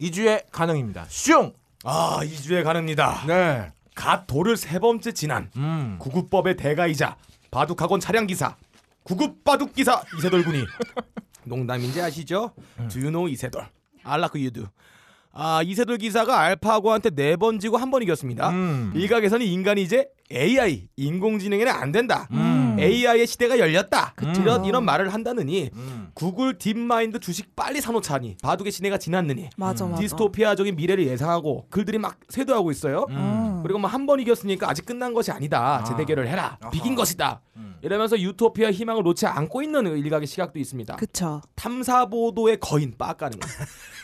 2주의 0.00 0.44
가능입니다. 0.52 1.06
슝. 1.08 1.52
아 1.84 2.20
2주에 2.22 2.62
가능니다. 2.62 3.24
네. 3.26 3.72
갓 3.94 4.26
도를 4.26 4.56
세 4.56 4.78
번째 4.78 5.12
지난 5.12 5.50
음. 5.56 5.96
구급법의 5.98 6.56
대가이자 6.56 7.16
바둑학원 7.50 8.00
차량 8.00 8.26
기사 8.26 8.56
구급 9.02 9.42
바둑 9.44 9.74
기사 9.74 10.02
이세돌 10.16 10.44
군이 10.44 10.64
농담인지 11.44 12.00
아시죠? 12.00 12.52
Do 12.88 13.00
you 13.02 13.10
know 13.10 13.28
이세돌? 13.30 13.66
You 14.36 14.50
do. 14.50 14.64
아 15.34 15.62
이세돌 15.62 15.96
기사가 15.98 16.40
알파고한테 16.40 17.10
네 17.10 17.36
번 17.36 17.58
지고 17.58 17.76
한 17.78 17.90
번 17.90 18.02
이겼습니다. 18.02 18.50
음. 18.50 18.92
일각에서는 18.94 19.44
인간이 19.46 19.82
이제 19.82 20.08
AI 20.32 20.88
인공지능에는 20.96 21.72
안 21.72 21.92
된다. 21.92 22.26
음. 22.32 22.76
AI의 22.78 23.26
시대가 23.26 23.58
열렸다. 23.58 24.14
그쵸. 24.16 24.40
이런 24.40 24.64
이런 24.64 24.84
말을 24.84 25.12
한다느니 25.12 25.70
음. 25.74 26.08
구글 26.14 26.58
딥마인드 26.58 27.20
주식 27.20 27.54
빨리 27.54 27.80
사놓자니 27.80 28.38
바둑의 28.42 28.72
시대가 28.72 28.98
지났느니 28.98 29.50
맞아 29.56 29.86
맞아. 29.86 30.00
디스토피아적인 30.00 30.74
미래를 30.76 31.06
예상하고 31.06 31.66
글들이 31.70 31.98
막 31.98 32.18
쇄도하고 32.28 32.70
있어요. 32.70 33.06
음. 33.10 33.60
그리고 33.62 33.78
뭐 33.78 33.88
한 33.90 34.06
번 34.06 34.18
이겼으니까 34.20 34.68
아직 34.68 34.84
끝난 34.86 35.14
것이 35.14 35.30
아니다. 35.30 35.84
재대결을 35.84 36.26
해라. 36.28 36.56
아하. 36.60 36.70
비긴 36.70 36.94
것이다. 36.96 37.40
음. 37.56 37.76
이러면서 37.82 38.18
유토피아 38.18 38.70
희망을 38.72 39.02
놓지 39.02 39.26
않고 39.26 39.62
있는 39.62 39.86
일각의 39.98 40.26
시각도 40.26 40.58
있습니다. 40.58 40.96
그쵸. 40.96 41.40
탐사 41.54 42.06
보도의 42.06 42.58
거인 42.60 42.94
빠까는 42.96 43.38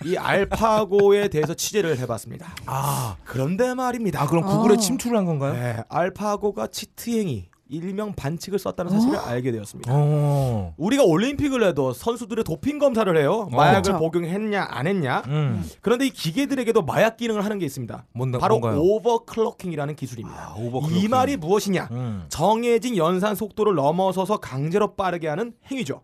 이 0.05 0.17
알파고에 0.17 1.29
대해서 1.29 1.55
취재를 1.55 1.99
해봤습니다. 1.99 2.55
아. 2.67 3.17
그런데 3.25 3.75
말입니다. 3.75 4.23
아 4.23 4.27
그럼 4.27 4.45
구글에 4.45 4.75
어. 4.75 4.77
침투를 4.77 5.17
한 5.17 5.25
건가요? 5.25 5.53
네, 5.55 5.83
알파 5.89 6.18
고가 6.37 6.67
치트행위 6.67 7.49
일명 7.71 8.15
반칙을 8.15 8.59
썼다는 8.59 8.91
사실을 8.91 9.19
알게 9.19 9.53
되었습니다. 9.53 9.93
어. 9.95 10.73
우리가 10.79 11.05
올림픽을 11.05 11.63
해도 11.65 11.93
선수들의 11.93 12.43
도핑 12.45 12.79
검사를 12.79 13.15
해요. 13.15 13.47
마약을 13.53 13.93
그쵸. 13.93 13.99
복용했냐 13.99 14.69
안 14.71 14.87
했냐. 14.87 15.23
음. 15.27 15.69
그런데 15.83 16.07
이 16.07 16.11
기계들에게도 16.11 16.81
마약 16.81 17.19
기능을 17.19 17.45
하는 17.45 17.59
게 17.59 17.67
있습니다. 17.67 18.07
뭔가 18.15 18.39
바로 18.39 18.59
뭔가요? 18.59 18.81
오버클럭킹이라는 18.81 19.97
기술입니다. 19.97 20.53
아, 20.53 20.55
오버클럭킹. 20.57 20.99
이 20.99 21.09
말이 21.09 21.37
무엇이냐? 21.37 21.89
음. 21.91 22.25
정해진 22.31 22.97
연산 22.97 23.35
속도를 23.35 23.75
넘어서서 23.75 24.39
강제로 24.39 24.95
빠르게 24.95 25.29
하는 25.29 25.53
행위죠. 25.71 26.01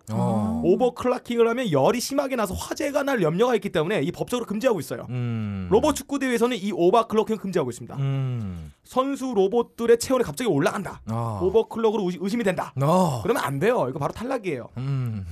어. 0.64 0.68
오버클럭킹을 0.72 1.46
하면 1.48 1.70
열이 1.70 2.00
심하게 2.00 2.36
나서 2.36 2.54
화재가 2.54 3.02
날 3.02 3.22
염려가 3.22 3.54
있기 3.56 3.70
때문에 3.70 4.00
이 4.02 4.10
법적으로 4.12 4.46
금지하고 4.46 4.80
있어요. 4.80 5.06
음. 5.10 5.68
로봇 5.70 5.94
축구 5.96 6.18
대회에서는 6.18 6.56
이 6.56 6.72
오버클럭킹을 6.72 7.38
금지하고 7.38 7.70
있습니다. 7.70 7.96
음. 7.96 8.72
선수 8.84 9.32
로봇들의 9.34 9.98
체온이 9.98 10.24
갑자기 10.24 10.48
올라간다. 10.48 11.00
아. 11.06 11.40
오버클럭으로 11.42 12.04
의심- 12.04 12.22
의심이 12.24 12.44
된다. 12.44 12.72
어. 12.82 13.20
그러면 13.22 13.42
안 13.44 13.58
돼요. 13.58 13.86
이거 13.88 13.98
바로 13.98 14.12
탈락이에요. 14.12 14.68
음. 14.78 15.26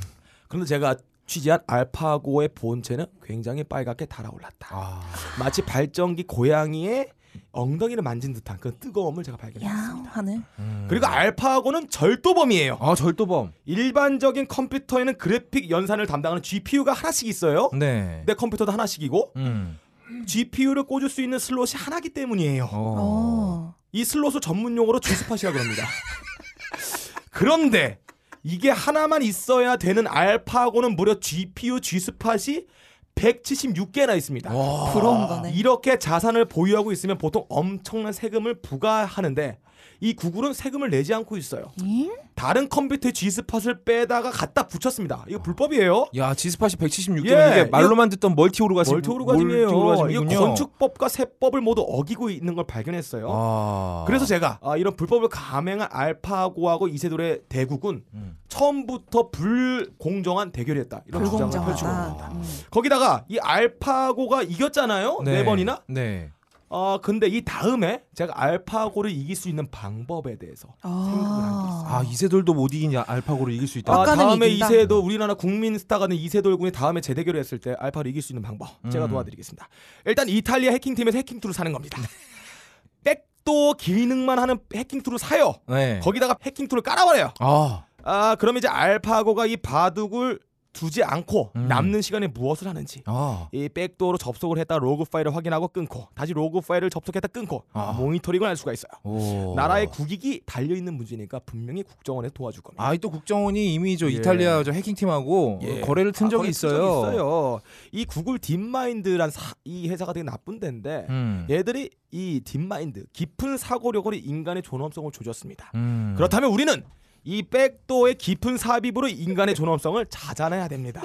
그런데 0.49 0.67
제가 0.69 0.97
취재한 1.27 1.61
알파고의 1.67 2.51
본체는 2.55 3.07
굉장히 3.23 3.65
빨갛게 3.65 4.07
달아올랐다. 4.07 4.69
아. 4.71 5.01
마치 5.39 5.63
발전기 5.63 6.25
고양이의 6.25 7.09
엉덩이를 7.53 8.03
만진 8.03 8.33
듯한 8.33 8.59
그 8.61 8.77
뜨거움을 8.79 9.23
제가 9.25 9.35
야 9.35 9.39
발견했습니다. 9.39 10.11
하늘. 10.11 10.43
음. 10.59 10.87
그리고 10.89 11.07
알파고는 11.07 11.91
절도범이에요. 11.91 12.79
아 12.81 12.95
절도범. 12.95 13.53
일반적인 13.67 14.49
컴퓨터에는 14.49 15.19
그래픽 15.19 15.71
연산을 15.71 16.07
담당하는 16.07 16.43
GPU가 16.43 16.93
하나씩 16.93 17.29
있어요. 17.29 17.71
네. 17.75 18.23
내 18.27 18.35
컴퓨터도 18.35 18.73
하나씩이고 18.73 19.33
음. 19.37 19.79
GPU를 20.27 20.85
꽂을 20.85 21.09
수 21.09 21.23
있는 21.23 21.39
슬롯이 21.39 21.73
하나기 21.75 22.11
때문이에요. 22.11 22.65
어. 22.65 22.69
어. 22.73 23.75
이 23.93 24.05
슬롯을 24.05 24.41
전문 24.41 24.77
용어로 24.77 25.01
G-spot이라고 25.01 25.59
합니다. 25.59 25.87
그런데 27.31 27.99
이게 28.43 28.71
하나만 28.71 29.23
있어야 29.23 29.77
되는 29.77 30.07
알파고는 30.07 30.97
무려 30.97 31.19
GPU 31.19 31.81
G-spot이 31.81 32.67
176개나 33.15 34.17
있습니다. 34.17 34.55
와. 34.55 34.93
부러운 34.93 35.27
거네. 35.27 35.53
이렇게 35.53 35.99
자산을 35.99 36.47
보유하고 36.47 36.93
있으면 36.93 37.19
보통 37.19 37.45
엄청난 37.49 38.13
세금을 38.13 38.61
부과하는데 38.63 39.59
이 40.03 40.15
구글은 40.15 40.53
세금을 40.53 40.91
내지 40.91 41.15
않고 41.15 41.37
있어요. 41.37 41.71
잉? 41.81 42.13
다른 42.35 42.69
컴퓨터의 42.69 43.13
G스팟을 43.13 43.85
빼다가 43.85 44.33
갖다 44.33 44.67
붙였습니다. 44.67 45.25
이거 45.29 45.41
불법이에요. 45.41 46.07
야 46.17 46.35
지스팟이 46.35 46.73
176개면 46.73 47.27
예, 47.27 47.61
이게 47.61 47.65
말로만 47.71 48.09
듣던 48.09 48.35
멀티 48.35 48.65
오르가즘 48.65 48.95
멀티 48.95 49.09
오르가즘이에요. 49.09 50.09
이거. 50.11 50.41
건축법과 50.41 51.09
세법을 51.09 51.61
모두 51.61 51.87
어기고 51.87 52.31
있는 52.31 52.57
걸 52.57 52.67
발견했어요. 52.67 53.29
아. 53.31 54.03
그래서 54.09 54.27
제가 54.27 54.59
아, 54.61 54.77
이런 54.77 54.97
불법을 54.97 55.29
감행한 55.29 55.89
알파고하고 55.93 56.89
이세돌의 56.89 57.43
대국은 57.49 58.03
음. 58.15 58.37
처음부터 58.49 59.31
불공정한 59.31 60.51
대결이었다. 60.51 61.03
이런 61.07 61.25
주장을 61.25 61.43
펼치고 61.45 61.65
불공정하다. 61.65 62.11
있습니다. 62.11 62.33
음. 62.35 62.67
거기다가 62.73 63.25
이 63.29 63.39
알파고가 63.39 64.43
이겼잖아요. 64.43 65.21
네, 65.25 65.45
번이나. 65.45 65.81
네. 65.87 66.31
아 66.75 66.99
근데 67.03 67.27
이 67.27 67.45
다음에 67.45 68.03
제가 68.15 68.33
알파고를 68.35 69.11
이길 69.11 69.37
수 69.37 69.49
있는 69.51 69.71
방법에 69.71 70.39
대해서 70.39 70.69
생각을 70.83 71.05
한 71.13 71.63
게 71.63 71.69
있어요. 71.69 71.87
아 71.89 72.03
이세돌도 72.03 72.55
못 72.55 72.73
이기냐 72.73 73.05
알파고를 73.07 73.53
이길 73.55 73.69
수 73.69 73.79
있다. 73.79 73.93
아, 73.93 74.05
다음에 74.05 74.49
이긴다. 74.49 74.67
이세돌 74.67 74.99
우리나라 75.01 75.35
국민 75.35 75.77
스타가 75.79 76.07
된 76.07 76.17
이세돌 76.17 76.57
군이 76.57 76.73
다음에 76.73 77.01
재대결을 77.03 77.39
했을 77.39 77.59
때 77.59 77.75
알파를 77.79 78.11
이길 78.11 78.23
수 78.23 78.33
있는 78.33 78.43
방법 78.43 78.69
제가 78.91 79.05
음. 79.07 79.11
도와드리겠습니다. 79.11 79.69
일단 80.07 80.29
이탈리아 80.29 80.73
해킹팀에서 80.73 81.19
해킹 81.19 81.41
툴을 81.41 81.53
사는 81.53 81.71
겁니다. 81.73 81.99
backdoor 83.05 83.75
기능만 83.75 84.39
하는 84.39 84.59
해킹 84.75 85.03
툴을 85.03 85.19
사요. 85.19 85.55
네. 85.69 86.01
거기다가 86.03 86.37
해킹 86.43 86.69
툴을 86.69 86.83
깔아버려요. 86.83 87.35
아. 87.41 87.85
아 88.05 88.35
그럼 88.37 88.57
이제 88.57 88.67
알파고가 88.69 89.47
이 89.47 89.57
바둑을 89.57 90.41
두지 90.73 91.03
않고 91.05 91.53
음. 91.57 91.69
남는 91.69 92.01
시간에 92.03 92.27
무엇을 92.27 92.67
하는지 92.67 93.03
아. 93.07 93.49
이 93.53 93.69
backdoor로 93.69 94.19
접속을 94.19 94.59
했다 94.59 94.79
로그 94.79 95.05
파일을 95.05 95.35
확인하고 95.35 95.69
끊고 95.69 96.09
다시 96.15 96.33
로그 96.33 96.61
파일을 96.61 96.89
접속했다 96.91 97.29
끊고 97.29 97.65
아. 97.73 97.93
모니터링을 97.93 98.47
할 98.49 98.57
수가 98.57 98.73
있어요. 98.73 98.91
오. 99.05 99.55
나라의 99.55 99.87
국익이 99.87 100.43
달려 100.47 100.75
있는 100.75 100.95
문제니까 100.95 101.41
분명히 101.41 101.83
국정원에 101.83 102.31
도와줄 102.33 102.63
겁니다. 102.63 102.85
아이 102.87 102.99
또 102.99 103.11
국정원이 103.11 103.75
이미 103.75 103.97
저 103.97 104.11
예. 104.11 104.15
이탈리아 104.15 104.63
저 104.65 104.73
해킹 104.73 104.95
팀하고 104.95 105.61
예. 105.63 105.81
거래를 105.83 106.13
튼 106.13 106.27
아, 106.27 106.31
적이 106.31 106.39
거래 106.41 106.49
있어요. 106.51 106.71
적이 106.73 106.87
있어요. 107.17 107.61
이 107.93 108.05
구글 108.05 108.39
딥마인드란 108.39 109.31
사- 109.31 109.55
이 109.65 109.89
회사가 109.89 110.13
되게 110.13 110.25
나쁜 110.25 110.59
데인데 110.59 111.07
음. 111.11 111.47
얘들이 111.51 111.91
이 112.11 112.41
딥마인드 112.45 113.05
깊은 113.13 113.57
사고력으로 113.59 114.17
인간의 114.17 114.63
존엄성을 114.63 115.11
조졌습니다. 115.13 115.71
음. 115.75 116.15
그렇다면 116.17 116.51
우리는 116.51 116.83
이 117.25 117.43
backdoor의 117.43 118.17
깊은 118.17 118.57
삽입으로 118.57 119.09
인간의 119.09 119.55
존엄성을 119.55 120.05
찾아내야 120.07 120.69
됩니다. 120.69 121.03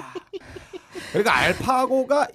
그러니까 1.12 1.36
알파고가 1.36 2.28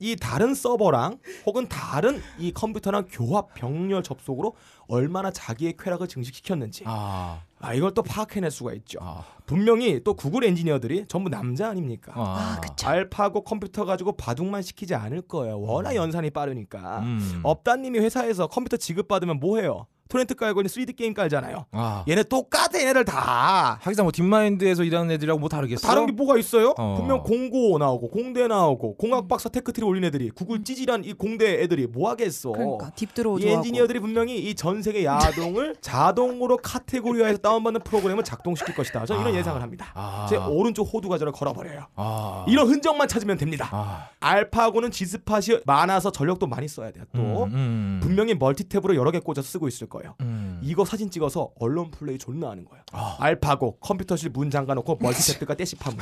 이 0.00 0.14
다른 0.14 0.54
서버랑 0.54 1.18
혹은 1.44 1.68
다른 1.68 2.22
이 2.38 2.52
컴퓨터랑 2.52 3.06
교합 3.10 3.54
병렬 3.54 4.02
접속으로 4.02 4.54
얼마나 4.86 5.30
자기의 5.32 5.74
쾌락을 5.76 6.06
증식시켰는지 6.06 6.84
아. 6.86 7.42
아 7.58 7.74
이걸 7.74 7.92
또 7.94 8.02
파악해낼 8.02 8.50
수가 8.52 8.74
있죠. 8.74 9.00
아. 9.02 9.24
분명히 9.46 10.02
또 10.04 10.14
구글 10.14 10.44
엔지니어들이 10.44 11.06
전부 11.08 11.28
남자 11.28 11.68
아닙니까? 11.68 12.12
아. 12.14 12.60
그쵸. 12.60 12.86
알파고 12.86 13.42
컴퓨터 13.42 13.84
가지고 13.84 14.12
바둑만 14.12 14.62
시키지 14.62 14.94
않을 14.94 15.22
거예요. 15.22 15.60
워낙 15.60 15.96
연산이 15.96 16.30
빠르니까. 16.30 17.00
음. 17.00 17.40
업다님이 17.42 17.98
회사에서 17.98 18.46
컴퓨터 18.46 18.76
지급 18.76 19.08
받으면 19.08 19.40
뭐 19.40 19.58
해요? 19.58 19.86
토렌트 20.08 20.34
깔고 20.34 20.60
있는 20.60 20.68
3D 20.70 20.96
게임 20.96 21.14
깔잖아요. 21.14 21.66
아. 21.72 22.04
얘네 22.08 22.24
똑같아 22.24 22.78
얘네들 22.78 23.04
다. 23.04 23.78
하기사 23.82 24.02
뭐 24.02 24.12
딥마인드에서 24.12 24.82
일하는 24.84 25.10
애들이랑 25.12 25.38
뭐 25.40 25.48
다르겠어? 25.48 25.86
다른 25.86 26.06
게 26.06 26.12
뭐가 26.12 26.38
있어요? 26.38 26.74
어. 26.78 26.94
분명 26.98 27.22
공고 27.22 27.78
나오고 27.78 28.10
공대 28.10 28.46
나오고 28.46 28.96
공학 28.96 29.28
박사 29.28 29.48
tech 29.48 29.66
tree 29.66 29.84
올린 29.84 30.04
애들이 30.04 30.30
구글 30.30 30.64
찌질한 30.64 31.04
이 31.04 31.12
공대 31.12 31.62
애들이 31.62 31.86
뭐 31.86 32.10
하겠어? 32.10 32.52
그러니까 32.52 32.90
deep 32.90 33.10
throat 33.10 33.40
이. 33.40 33.46
엔지니어들이 33.48 34.00
분명히 34.00 34.38
이 34.38 34.54
전 34.58 34.82
세계 34.82 35.04
야동을 35.04 35.76
자동으로 35.80 36.56
카테고리화해서 36.56 37.38
다운받는 37.38 37.82
프로그램을 37.84 38.24
작동시킬 38.24 38.74
것이다. 38.74 39.06
저는 39.06 39.22
이런 39.22 39.34
아. 39.34 39.38
예상을 39.38 39.60
합니다. 39.62 39.92
아. 39.94 40.26
제 40.28 40.36
오른쪽 40.36 40.84
호두 40.92 41.08
과자를 41.08 41.32
걸어버려요. 41.32 41.86
아. 41.94 42.44
이런 42.48 42.66
흔적만 42.68 43.06
찾으면 43.08 43.36
됩니다. 43.36 43.68
아. 43.70 44.08
알파고는 44.20 44.90
지스팟이 44.90 45.60
많아서 45.64 46.10
전력도 46.10 46.46
많이 46.46 46.66
써야 46.66 46.90
돼요. 46.90 47.04
또 47.14 47.44
음, 47.44 47.50
음. 47.54 48.00
분명히 48.02 48.34
멀티탭으로 48.34 48.94
여러 48.96 49.10
개 49.10 49.20
꽂아서 49.20 49.42
쓰고 49.42 49.68
있을 49.68 49.88
거예요. 49.88 49.97
음. 50.20 50.60
이거 50.62 50.84
사진 50.84 51.10
찍어서 51.10 51.50
언론 51.58 51.90
플레이 51.90 52.18
존나 52.18 52.50
하는 52.50 52.64
거예요. 52.64 52.82
아. 52.92 53.16
알파고 53.20 53.78
컴퓨터실 53.80 54.30
문 54.30 54.50
잠가놓고 54.50 54.98
멀티탭들과 54.98 55.56
떼씹 55.56 55.76
파문. 55.76 56.00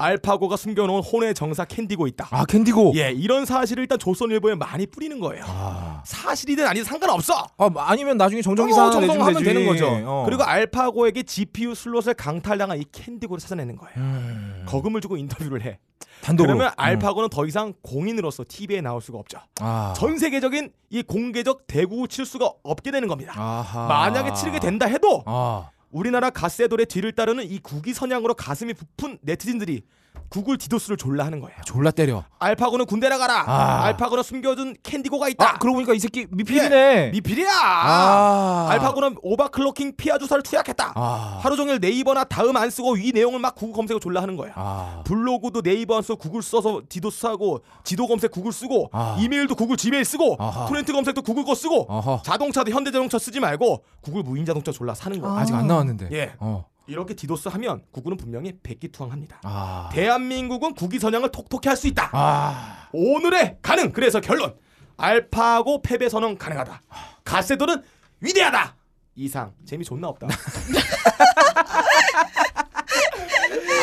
알파고가 0.00 0.56
숨겨놓은 0.56 1.02
혼외 1.02 1.34
정사 1.34 1.64
캔디고 1.64 2.06
있다. 2.06 2.28
아 2.30 2.44
캔디고. 2.44 2.92
예, 2.96 3.10
이런 3.12 3.44
사실을 3.44 3.82
일단 3.82 3.98
조선일보에 3.98 4.54
많이 4.54 4.86
뿌리는 4.86 5.18
거예요. 5.20 5.44
아. 5.46 6.02
사실이든 6.04 6.66
아니든 6.66 6.84
상관없어. 6.84 7.46
아 7.58 7.70
아니면 7.76 8.16
나중에 8.16 8.42
정정기 8.42 8.72
어, 8.72 8.76
사 8.76 8.90
정정하면. 8.90 9.42
되는 9.42 9.66
거죠. 9.66 9.86
어. 10.04 10.24
그리고 10.26 10.42
알파고에게 10.42 11.22
GPU 11.22 11.74
슬롯을 11.74 12.14
강탈당한 12.14 12.78
이 12.78 12.84
캔디고를 12.90 13.40
찾아내는 13.40 13.76
거예요. 13.76 13.94
음. 13.96 14.64
거금을 14.66 15.00
주고 15.00 15.16
인터뷰를 15.16 15.62
해. 15.62 15.78
단독으로. 16.22 16.54
그러면 16.54 16.72
어. 16.72 16.74
알파고는 16.76 17.28
더 17.30 17.46
이상 17.46 17.72
공인으로서 17.82 18.44
TV에 18.46 18.80
나올 18.80 19.00
수가 19.00 19.18
없죠. 19.18 19.38
아. 19.60 19.94
전 19.96 20.18
세계적인 20.18 20.70
이 20.90 21.02
공개적 21.02 21.66
대국을 21.66 22.08
칠 22.08 22.26
수가 22.26 22.50
없게 22.62 22.90
되는 22.90 23.08
겁니다. 23.08 23.32
아하. 23.36 23.86
만약에 23.86 24.34
치르게 24.34 24.60
된다 24.60 24.86
해도 24.86 25.22
아. 25.26 25.70
우리나라 25.90 26.30
가세돌의 26.30 26.86
뒤를 26.86 27.12
따르는 27.12 27.44
이 27.50 27.58
국위 27.58 27.92
선양으로 27.92 28.34
가슴이 28.34 28.74
부푼 28.74 29.18
네티즌들이 29.22 29.82
구글 30.28 30.58
디도스를 30.58 30.96
졸라 30.96 31.24
하는 31.26 31.40
거예요. 31.40 31.56
졸라 31.64 31.90
때려. 31.90 32.22
알파고는 32.38 32.86
군대 32.86 33.08
나가라. 33.08 33.42
아. 33.48 33.82
알파고는 33.86 34.22
숨겨둔 34.22 34.76
캔디고가 34.82 35.28
있다. 35.30 35.54
아 35.54 35.58
그러고 35.58 35.74
보니까 35.76 35.92
이 35.92 35.98
새끼 35.98 36.26
미필이네. 36.30 37.10
미필이야. 37.10 37.50
아. 37.52 38.68
알파고는 38.70 39.16
overclocking 39.22 39.94
피하 39.96 40.18
주사를 40.18 40.40
투약했다. 40.44 40.92
아. 40.94 41.38
하루 41.42 41.56
종일 41.56 41.80
네이버나 41.80 42.24
다음 42.24 42.56
안 42.56 42.70
쓰고 42.70 42.96
이 42.96 43.10
내용을 43.12 43.40
막 43.40 43.56
구글 43.56 43.74
검색을 43.74 43.98
졸라 44.00 44.22
하는 44.22 44.36
거야. 44.36 44.52
아. 44.54 45.02
블로그도 45.04 45.62
네이버 45.62 45.96
안 45.96 46.02
쓰고 46.02 46.16
구글 46.18 46.42
써서 46.42 46.80
디도스 46.88 47.26
하고 47.26 47.62
지도 47.82 48.06
검색 48.06 48.30
구글 48.30 48.52
쓰고 48.52 48.90
아. 48.92 49.16
이메일도 49.18 49.56
구글 49.56 49.76
지메일 49.76 50.04
쓰고 50.04 50.36
아하. 50.38 50.66
토렌트 50.66 50.92
검색도 50.92 51.22
구글 51.22 51.44
거 51.44 51.56
쓰고 51.56 51.86
어허. 51.92 52.22
자동차도 52.24 52.70
현대자동차 52.70 53.18
쓰지 53.18 53.40
말고 53.40 53.82
구글 54.00 54.22
무인 54.22 54.44
자동차 54.44 54.70
졸라 54.70 54.94
사는 54.94 55.18
거야. 55.20 55.32
아. 55.32 55.38
아직 55.40 55.54
안 55.56 55.66
나왔는데. 55.66 56.08
예. 56.12 56.34
어. 56.38 56.69
이렇게 56.90 57.14
디도스 57.14 57.48
하면 57.50 57.82
구글은 57.92 58.16
분명히 58.16 58.52
백기투항합니다. 58.62 59.40
아. 59.44 59.90
대한민국은 59.92 60.74
국위 60.74 60.98
선양을 60.98 61.30
톡톡히 61.30 61.68
할 61.68 61.76
수 61.76 61.86
있다. 61.86 62.10
아. 62.12 62.88
오늘의 62.92 63.58
가능. 63.62 63.92
그래서 63.92 64.20
결론. 64.20 64.54
알파고 64.96 65.82
패배 65.82 66.08
선언 66.08 66.36
가능하다. 66.36 66.82
가세돌은 67.24 67.82
위대하다. 68.20 68.76
이상 69.14 69.52
재미 69.64 69.84
존나 69.84 70.08
없다. 70.08 70.26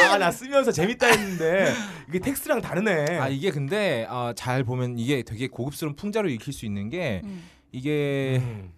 아 0.10 0.18
나 0.18 0.32
쓰면서 0.32 0.72
재밌다 0.72 1.08
했는데 1.08 1.74
이게 2.08 2.20
텍스트랑 2.20 2.62
다르네. 2.62 3.18
아 3.20 3.28
이게 3.28 3.52
근데 3.52 4.06
아, 4.10 4.34
잘 4.36 4.64
보면 4.64 4.98
이게 4.98 5.22
되게 5.24 5.48
고급스러운 5.48 5.96
풍자로 5.96 6.30
읽힐 6.30 6.54
수 6.54 6.66
있는 6.66 6.90
게 6.90 7.22
음. 7.26 7.44
이게 7.72 8.38
음. 8.42 8.72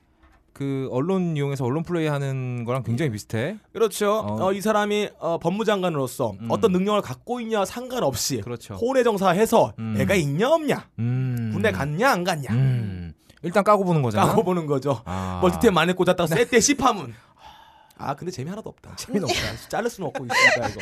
그 0.59 0.89
언론 0.91 1.37
이용해서 1.37 1.63
언론 1.63 1.83
플레이하는 1.83 2.65
거랑 2.65 2.83
굉장히 2.83 3.11
비슷해. 3.11 3.57
그렇죠. 3.71 4.15
어. 4.15 4.47
어, 4.47 4.51
이 4.51 4.59
사람이 4.59 5.07
어, 5.17 5.37
법무장관으로서 5.37 6.33
음. 6.37 6.47
어떤 6.49 6.73
능력을 6.73 7.01
갖고 7.01 7.39
있냐 7.39 7.63
상관없이 7.63 8.41
그렇죠. 8.41 8.73
혼의 8.73 9.05
정사해서 9.05 9.71
음. 9.79 9.95
애가 9.97 10.15
있냐 10.15 10.49
없냐 10.49 10.89
음. 10.99 11.51
군대 11.53 11.71
갔냐 11.71 12.11
안 12.11 12.25
갔냐 12.25 12.51
음. 12.51 13.13
일단 13.41 13.63
까고 13.63 13.85
보는 13.85 14.01
거잖아. 14.01 14.27
까고 14.27 14.43
보는 14.43 14.65
거죠. 14.65 15.01
아. 15.05 15.39
멀티탭 15.41 15.71
만에 15.71 15.93
꽂았다가 15.93 16.27
쎄때 16.27 16.59
시파문. 16.59 17.13
아 17.97 18.13
근데 18.15 18.29
재미 18.29 18.49
하나도 18.49 18.69
없다. 18.69 18.97
재미는 18.97 19.29
없다. 19.29 19.69
자를 19.69 19.89
수는 19.89 20.09
없고 20.09 20.25
있습니다 20.25 20.67
이거. 20.67 20.81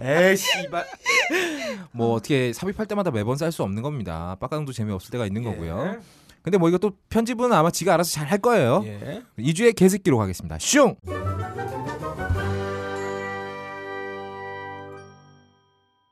에이 0.00 0.36
씨발. 0.38 0.86
뭐 1.92 2.14
어떻게 2.14 2.54
삽입할 2.54 2.86
때마다 2.86 3.10
매번 3.10 3.36
쌀 3.36 3.52
수 3.52 3.62
없는 3.64 3.82
겁니다. 3.82 4.38
빡가능도 4.40 4.72
재미 4.72 4.92
없을 4.92 5.10
때가 5.10 5.26
있는 5.26 5.42
거고요. 5.42 6.00
예. 6.40 6.42
근데 6.42 6.58
뭐 6.58 6.68
이것도 6.68 6.92
편집은 7.10 7.52
아마 7.52 7.70
지가 7.70 7.94
알아서 7.94 8.10
잘 8.12 8.30
할 8.30 8.38
거예요. 8.38 8.82
예. 8.86 9.22
2주의 9.38 9.74
개새끼로 9.74 10.16
가겠습니다. 10.18 10.58
슝! 10.60 10.94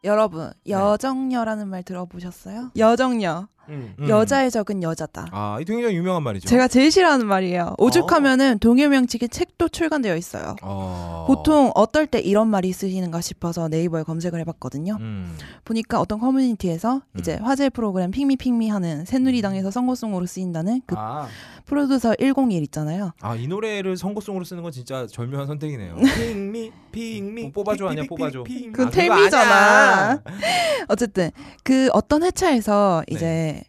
여러분 0.05 0.53
여정녀라는 0.67 1.69
말 1.69 1.83
들어보셨어요? 1.83 2.71
여정녀 2.77 3.49
음. 3.69 3.95
음. 3.99 4.09
여자의 4.09 4.51
적은 4.51 4.83
여자다. 4.83 5.27
아, 5.31 5.59
이 5.61 5.65
굉장히 5.65 5.97
유명한 5.97 6.23
말이죠. 6.23 6.49
제가 6.49 6.69
제일 6.69 6.91
싫어하는 6.91 7.27
말이에요. 7.27 7.75
오죽하면은 7.79 8.59
동요명칙에 8.59 9.29
책도 9.29 9.69
출간되어 9.69 10.17
있어요. 10.17 10.57
어. 10.63 11.25
보통 11.27 11.71
어떨 11.75 12.07
때 12.07 12.19
이런 12.21 12.49
말이 12.49 12.73
쓰이는가 12.73 13.21
싶어서 13.21 13.69
네이버에 13.69 14.03
검색을 14.03 14.41
해봤거든요. 14.41 14.97
음. 15.01 15.37
보니까 15.65 16.01
어떤 16.01 16.19
커뮤니티에서 16.19 17.03
이제 17.19 17.37
화제 17.43 17.69
프로그램 17.69 18.11
핑미 18.11 18.37
핑미 18.37 18.69
하는 18.69 19.05
새누리당에서 19.05 19.71
선거송으로 19.71 20.27
쓰인다는 20.27 20.83
그 20.87 20.95
아. 20.99 21.29
프로듀서 21.69 22.15
101 22.19 22.63
있잖아요. 22.65 23.13
아, 23.21 23.37
이 23.37 23.47
노래를 23.47 23.97
선거송으로 23.99 24.45
쓰는 24.45 24.63
건 24.63 24.73
진짜 24.73 25.07
절묘한 25.07 25.47
선택이네요. 25.47 25.97
핑미 26.17 26.73
핑미 26.91 27.43
뭐 27.43 27.51
뽑아줘, 27.53 27.89
아니야, 27.89 28.05
뽑아줘. 28.09 28.45
그 28.73 28.85
아, 28.87 28.91
텔미잖아. 28.91 30.23
어쨌든 30.89 31.31
그 31.63 31.91
어떤 31.93 32.23
회차에서 32.23 33.05
네. 33.09 33.15
이제 33.15 33.63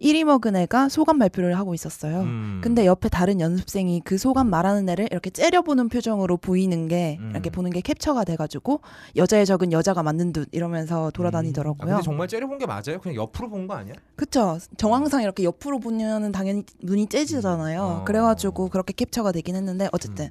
1위 0.00 0.22
먹은 0.24 0.54
애가 0.54 0.88
소감 0.88 1.18
발표를 1.18 1.58
하고 1.58 1.74
있었어요. 1.74 2.20
음. 2.20 2.60
근데 2.62 2.86
옆에 2.86 3.08
다른 3.08 3.40
연습생이 3.40 4.00
그 4.04 4.16
소감 4.16 4.48
말하는 4.48 4.88
애를 4.88 5.08
이렇게 5.10 5.28
째려보는 5.30 5.88
표정으로 5.88 6.36
보이는 6.36 6.86
게 6.86 7.16
음. 7.20 7.30
이렇게 7.32 7.50
보는 7.50 7.70
게 7.72 7.80
캡처가 7.80 8.24
돼가지고 8.24 8.80
여자의 9.16 9.44
적은 9.44 9.72
여자가 9.72 10.02
맞는 10.04 10.32
듯 10.32 10.48
이러면서 10.52 11.08
아, 11.08 11.10
돌아다니더라고요. 11.10 11.88
근데 11.90 12.02
정말 12.02 12.28
째려본 12.28 12.58
게 12.58 12.66
맞아요? 12.66 13.00
그냥 13.02 13.16
옆으로 13.16 13.48
본 13.50 13.66
거 13.66 13.74
아니야? 13.74 13.94
그쵸. 14.16 14.58
정황상 14.76 15.22
이렇게 15.22 15.42
옆으로 15.44 15.78
보면은 15.80 16.30
당연히 16.32 16.62
눈이 16.80 17.08
째지잖아요. 17.08 17.80
음. 17.80 17.84
어. 18.00 18.04
그래가지고 18.04 18.68
그렇게 18.68 18.92
캡처가 18.92 19.32
되긴 19.32 19.56
했는데 19.56 19.88
어쨌든. 19.92 20.28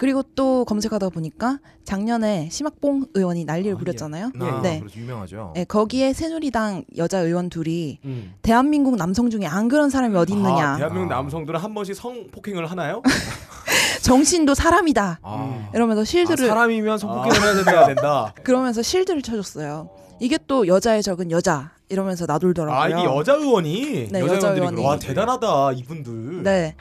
그리고 0.00 0.22
또 0.34 0.64
검색하다 0.64 1.10
보니까 1.10 1.58
작년에 1.84 2.48
심학봉 2.50 3.08
의원이 3.12 3.44
난리를 3.44 3.74
아, 3.74 3.76
부렸잖아요. 3.76 4.30
아, 4.40 4.60
네. 4.62 4.78
그렇죠. 4.80 4.98
유명하죠. 4.98 5.52
네, 5.54 5.64
거기에 5.64 6.14
새누리당 6.14 6.84
여자 6.96 7.18
의원 7.18 7.50
둘이 7.50 7.98
음. 8.06 8.32
대한민국 8.40 8.96
남성 8.96 9.28
중에 9.28 9.44
안 9.44 9.68
그런 9.68 9.90
사람이 9.90 10.16
어디 10.16 10.32
있느냐. 10.32 10.70
아, 10.70 10.76
대한민국 10.78 11.12
아. 11.12 11.16
남성들은 11.16 11.60
한 11.60 11.74
번씩 11.74 11.94
성폭행을 11.94 12.70
하나요? 12.70 13.02
정신도 14.00 14.54
사람이다. 14.54 15.18
아. 15.20 15.70
이러면서 15.74 16.00
아, 16.00 16.04
실드를 16.06 16.48
사람이면 16.48 16.96
성폭행을 16.96 17.36
해야 17.42 17.52
해야 17.52 17.56
된다. 17.62 17.84
된다. 17.92 18.34
그러면서 18.42 18.80
실드를 18.80 19.20
쳐줬어요. 19.20 19.90
이게 20.18 20.38
또 20.46 20.66
여자의 20.66 21.02
적은 21.02 21.30
여자 21.30 21.72
이러면서 21.90 22.24
나돌더라고요. 22.24 22.80
아 22.80 22.88
이게 22.88 23.04
여자 23.04 23.34
의원이 23.34 24.08
네, 24.10 24.20
여자 24.20 24.36
여자 24.36 24.52
의원이. 24.52 24.82
와 24.82 24.98
대단하다 24.98 25.72
이분들. 25.72 26.42
네. 26.42 26.74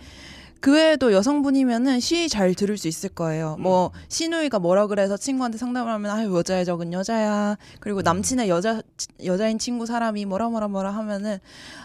그 0.60 0.74
외에도 0.74 1.14
여성분이면은 1.14 2.00
시위 2.00 2.28
잘 2.28 2.54
들을 2.54 2.78
수 2.78 2.88
있을 2.88 3.10
거예요. 3.10 3.56
뭐 3.60 3.92
시누이가 4.10 4.60
뭐라 4.60 4.88
그래서 4.88 5.16
친구한테 5.16 5.58
상담을 5.58 5.92
하면 5.94 6.12
아유 6.12 6.36
여자의 6.36 6.66
적은 6.66 6.92
여자야. 6.92 7.58
그리고 7.80 8.02
남친의 8.02 8.50
여자 8.50 8.82
여자인 9.24 9.58
친구 9.58 9.86
사람이 9.86 10.26
뭐라 10.26 10.50
뭐라 10.50 10.68
뭐라 10.68 10.92
하면은 10.92 11.40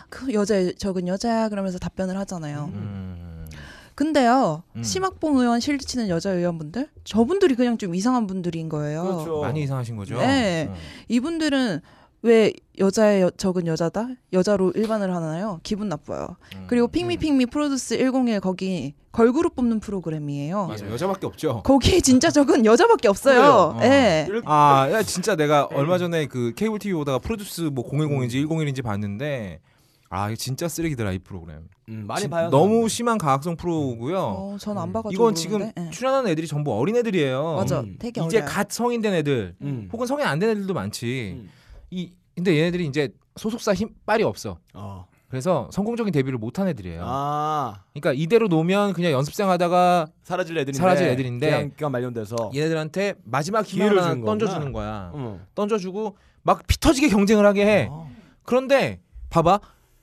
그 0.09 0.33
여자의 0.33 0.75
적은 0.75 1.07
여자야 1.07 1.49
그러면서 1.49 1.79
답변을 1.79 2.17
하잖아요. 2.19 2.71
음. 2.75 3.47
근데요 3.95 4.65
음. 4.75 4.83
심학봉 4.83 5.39
의원 5.39 5.61
실드 5.61 5.87
치는 5.87 6.09
여자 6.09 6.31
의원분들 6.31 6.89
저분들이 7.05 7.55
그냥 7.55 7.79
좀 7.79 7.95
이상한 7.95 8.27
분들인 8.27 8.69
거예요. 8.69 9.05
그렇죠. 9.05 9.41
많이 9.41 9.63
이상하신 9.63 9.97
거죠? 9.97 10.19
네. 10.19 10.69
어. 10.69 10.75
이분들은 11.09 11.81
왜 12.25 12.55
여자의 12.79 13.21
여, 13.21 13.31
적은 13.31 13.67
여자다 13.67 14.09
여자로 14.33 14.73
일반을 14.75 15.15
하나요? 15.15 15.61
기분 15.63 15.91
나빠요. 15.91 16.37
음. 16.57 16.65
그리고 16.69 16.89
핑미 16.89 17.19
핑미 17.19 17.45
프로듀스 17.47 17.99
101 17.99 18.41
거기 18.41 18.95
걸그룹 19.13 19.55
뽑는 19.55 19.79
프로그램이에요. 19.81 20.67
맞아 20.69 20.89
여자밖에 20.91 21.27
없죠. 21.27 21.61
거기 21.65 22.01
진짜 22.01 22.31
적은 22.31 22.65
여자밖에 22.65 23.09
없어요. 23.09 23.77
예. 23.83 24.25
이럴- 24.27 24.43
아, 24.47 24.89
야, 24.91 25.03
진짜 25.03 25.37
내가 25.37 25.67
얼마 25.67 25.99
전에 25.99 26.25
그 26.27 26.55
케이블 26.57 26.79
TV 26.79 26.95
보다가 26.95 27.19
프로듀스 27.19 27.61
뭐 27.75 27.85
010인지 27.89 28.47
101인지 28.49 28.83
봤는데 28.83 29.61
아, 30.09 30.29
이거 30.29 30.37
진짜 30.37 30.67
쓰레기더라 30.67 31.13
이 31.13 31.19
프로그램. 31.19 31.69
음, 31.91 32.05
많이 32.07 32.23
진- 32.23 32.31
봐요. 32.31 32.49
너무 32.49 32.69
사람들. 32.73 32.89
심한 32.89 33.19
가학성 33.19 33.57
프로고요. 33.57 34.19
어, 34.19 34.57
전안 34.59 34.95
봐가지고 34.95 35.13
이건 35.13 35.35
지금. 35.35 35.71
예. 35.79 35.91
출연하는 35.91 36.31
애들이 36.31 36.47
전부 36.47 36.73
어린 36.73 36.97
애들이에요. 36.97 37.55
맞아, 37.57 37.81
음. 37.81 37.97
되게 37.99 38.23
이제 38.25 38.39
어려요. 38.39 38.49
갓 38.51 38.71
성인 38.73 39.03
된 39.03 39.13
애들, 39.13 39.57
음. 39.61 39.91
혹은 39.93 40.07
성인 40.07 40.25
안 40.27 40.39
된 40.39 40.49
애들도 40.51 40.73
많지. 40.73 41.45
음. 41.94 41.98
이 41.98 42.11
근데 42.35 42.59
얘네들이 42.59 42.87
이제 42.87 43.11
소속사 43.37 43.74
힘 43.74 43.90
빨이 44.07 44.22
없어. 44.24 44.59
어. 44.74 45.07
그래서 45.28 45.68
성공적인 45.72 46.12
데뷔를 46.12 46.38
못한 46.38 46.68
애들이에요. 46.68 47.02
아 47.04 47.83
그러니까 47.92 48.12
이대로 48.12 48.46
놓으면 48.48 48.92
그냥 48.92 49.12
연습생 49.12 49.48
하다가 49.50 50.07
사라질 50.22 50.57
애들인데. 50.59 50.78
사라질 50.78 51.09
애들인데 51.09 51.46
계약 51.50 51.76
기간 51.76 51.92
만료돼서. 51.92 52.50
얘네들한테 52.54 53.14
마지막 53.24 53.62
기회를 53.62 54.02
하나. 54.02 54.24
던져주는 54.24 54.72
거야. 54.72 55.11
음. 55.14 55.44
던져주고 55.54 56.16
막 56.42 56.66
피 56.66 56.78
터지게 56.78 57.09
경쟁을 57.09 57.46
하게 57.46 57.66
해. 57.66 57.88
어. 57.90 58.09
그런데 58.44 59.00
봐봐. 59.30 59.61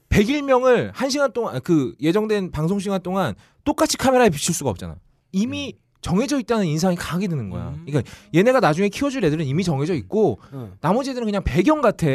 101명을 0.10 0.92
한 0.94 1.10
시간 1.10 1.32
동안 1.32 1.62
그 1.64 1.96
예정된 2.02 2.52
방송 2.52 2.80
시간 2.80 3.02
동안 3.02 3.34
똑같이 3.64 3.96
카메라에 3.96 4.30
비칠 4.30 4.54
수가 4.54 4.70
없잖아. 4.70 4.96
이미 5.32 5.76
정해져 6.02 6.40
있다는 6.40 6.66
인상이 6.66 6.96
강하게 6.96 7.28
드는 7.28 7.50
거야. 7.50 7.70
음. 7.70 7.84
그러니까 7.86 8.12
얘네가 8.34 8.60
나중에 8.60 8.90
키워줄 8.90 9.24
애들은 9.24 9.46
이미 9.46 9.64
정해져 9.64 9.94
있고 9.94 10.40
음. 10.54 10.74
나머지 10.82 11.12
애들은 11.12 11.26
그냥 11.26 11.44
배경 11.44 11.82
같아. 11.82 12.08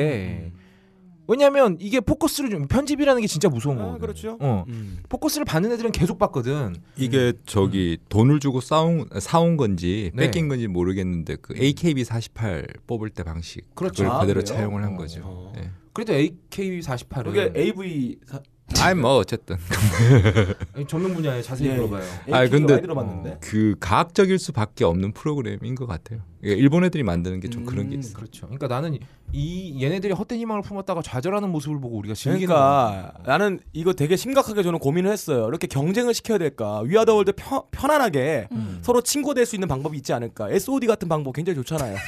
왜냐면 1.29 1.77
이게 1.81 2.01
포커스를 2.01 2.51
좀 2.51 2.68
편집이라는 2.68 3.20
게 3.20 3.27
진짜 3.27 3.49
무서운 3.49 3.79
아, 3.79 3.83
거거든. 3.83 4.01
그렇죠. 4.01 4.38
어. 4.40 4.64
음. 4.68 4.99
포커스를 5.09 5.44
받는 5.44 5.72
애들은 5.72 5.92
계속 5.92 6.18
받거든. 6.18 6.77
이게 6.96 7.33
저기 7.46 7.99
돈을 8.09 8.40
주고 8.40 8.61
싸운 8.61 9.09
사온 9.18 9.57
건지 9.57 10.11
네. 10.14 10.25
뺏긴 10.25 10.49
건지 10.49 10.68
모르겠는데 10.68 11.37
그 11.42 11.55
AKB 11.57 12.05
48 12.05 12.66
뽑을 12.87 13.11
때 13.11 13.22
방식 13.25 13.75
그렇죠. 13.75 14.05
그걸 14.05 14.16
아, 14.16 14.20
그대로 14.20 14.40
그래요? 14.40 14.57
차용을 14.57 14.85
한 14.85 14.94
어, 14.94 14.96
거죠. 14.96 15.20
어. 15.25 15.53
네. 15.57 15.70
그래도 15.92 16.12
AK48은 16.12 17.25
그게 17.25 17.53
AV 17.57 18.18
사... 18.27 18.40
아니 18.81 19.00
뭐 19.00 19.16
어쨌든 19.18 19.57
전문 20.88 21.14
분야에 21.14 21.40
자세히 21.40 21.68
예. 21.70 21.74
물어봐요. 21.74 22.02
아, 22.33 22.46
근데- 22.48 22.81
들어봤는데. 22.81 23.38
그 23.40 23.76
가학적일 23.81 24.38
수밖에 24.40 24.85
없는 24.85 25.12
프로그램인 25.12 25.74
것 25.76 25.87
같아요. 25.87 26.20
이게 26.42 26.55
일본 26.55 26.85
애들이 26.85 27.02
만드는 27.05 27.40
게좀 27.40 27.64
그런 27.64 27.88
게 27.88 27.94
음, 27.96 28.00
있어. 28.00 28.14
그렇죠. 28.14 28.46
그러니까 28.46 28.66
나는 28.68 28.98
이 29.33 29.83
얘네들이 29.83 30.12
헛된 30.12 30.38
희망을 30.40 30.62
품었다가 30.62 31.00
좌절하는 31.02 31.48
모습을 31.50 31.81
보고 31.81 31.96
우리가 31.96 32.14
즐기는 32.14 32.46
그러니까 32.48 33.14
나는 33.24 33.61
이거 33.72 33.92
되게 33.92 34.16
심각하게 34.16 34.62
저는 34.62 34.79
고민을 34.81 35.11
했어요. 35.12 35.46
이렇게 35.48 35.66
경쟁을 35.68 36.12
시켜야 36.12 36.38
될까? 36.38 36.81
위아더월드 36.81 37.33
편, 37.33 37.62
편안하게 37.70 38.48
음. 38.52 38.79
서로 38.83 39.00
친구 39.00 39.33
될 39.35 39.46
수 39.46 39.55
있는 39.57 39.68
방법이 39.68 39.96
있지 39.96 40.12
않을까? 40.12 40.50
SOD 40.50 40.87
같은 40.88 41.09
방법 41.09 41.35
굉장히 41.35 41.55
좋잖아요. 41.57 41.96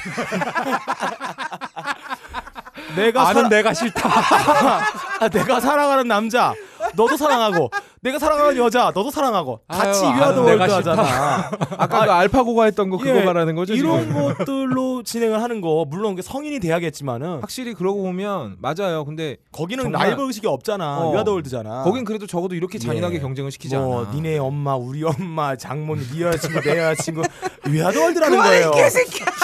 내가 2.97 3.33
사, 3.33 3.49
내가 3.49 3.75
싫다. 3.75 4.09
아, 5.21 5.29
내가 5.29 5.61
사랑하는 5.61 6.09
남자 6.09 6.55
너도 6.95 7.17
사랑하고 7.17 7.71
내가 8.01 8.19
사랑하는 8.19 8.57
여자 8.59 8.93
너도 8.95 9.11
사랑하고 9.11 9.61
같이 9.69 10.05
아유, 10.05 10.17
위아더월드 10.17 10.63
내가 10.63 10.77
하잖아. 10.77 11.51
아까 11.79 12.05
그 12.07 12.11
알파고가 12.13 12.65
했던 12.65 12.91
거 12.91 12.97
그거 12.99 13.17
예, 13.19 13.25
말하는 13.25 13.55
거죠. 13.55 13.75
이런 13.75 14.03
지금? 14.09 14.35
것들로 14.35 15.03
진행을 15.03 15.43
하는 15.43 15.61
거 15.61 15.85
물론 15.89 16.17
성인이 16.21 16.61
돼야겠지만은 16.61 17.41
확실히 17.41 17.75
그러고 17.75 18.03
보면 18.03 18.57
맞아요. 18.61 19.05
근데 19.05 19.37
거기는 19.53 19.83
정말- 19.85 20.09
라이벌 20.09 20.27
의식이 20.27 20.47
없잖아. 20.47 20.99
어. 21.01 21.13
위아더 21.13 21.33
월드잖아. 21.33 21.83
거긴 21.83 22.05
그래도 22.05 22.27
적어도 22.27 22.55
이렇게 22.55 22.79
잔인하게 22.79 23.17
예. 23.17 23.21
경쟁을 23.21 23.51
시키지 23.51 23.77
뭐 23.77 24.03
않아. 24.03 24.13
니네 24.13 24.39
엄마 24.39 24.77
우리 24.77 25.03
엄마 25.05 25.57
장모님 25.57 26.07
네 26.13 26.23
여자친구 26.23 26.61
내 26.63 26.79
여자친구 26.79 27.23
위아더 27.67 28.01
월드라는 28.01 28.39
거예요 28.39 28.71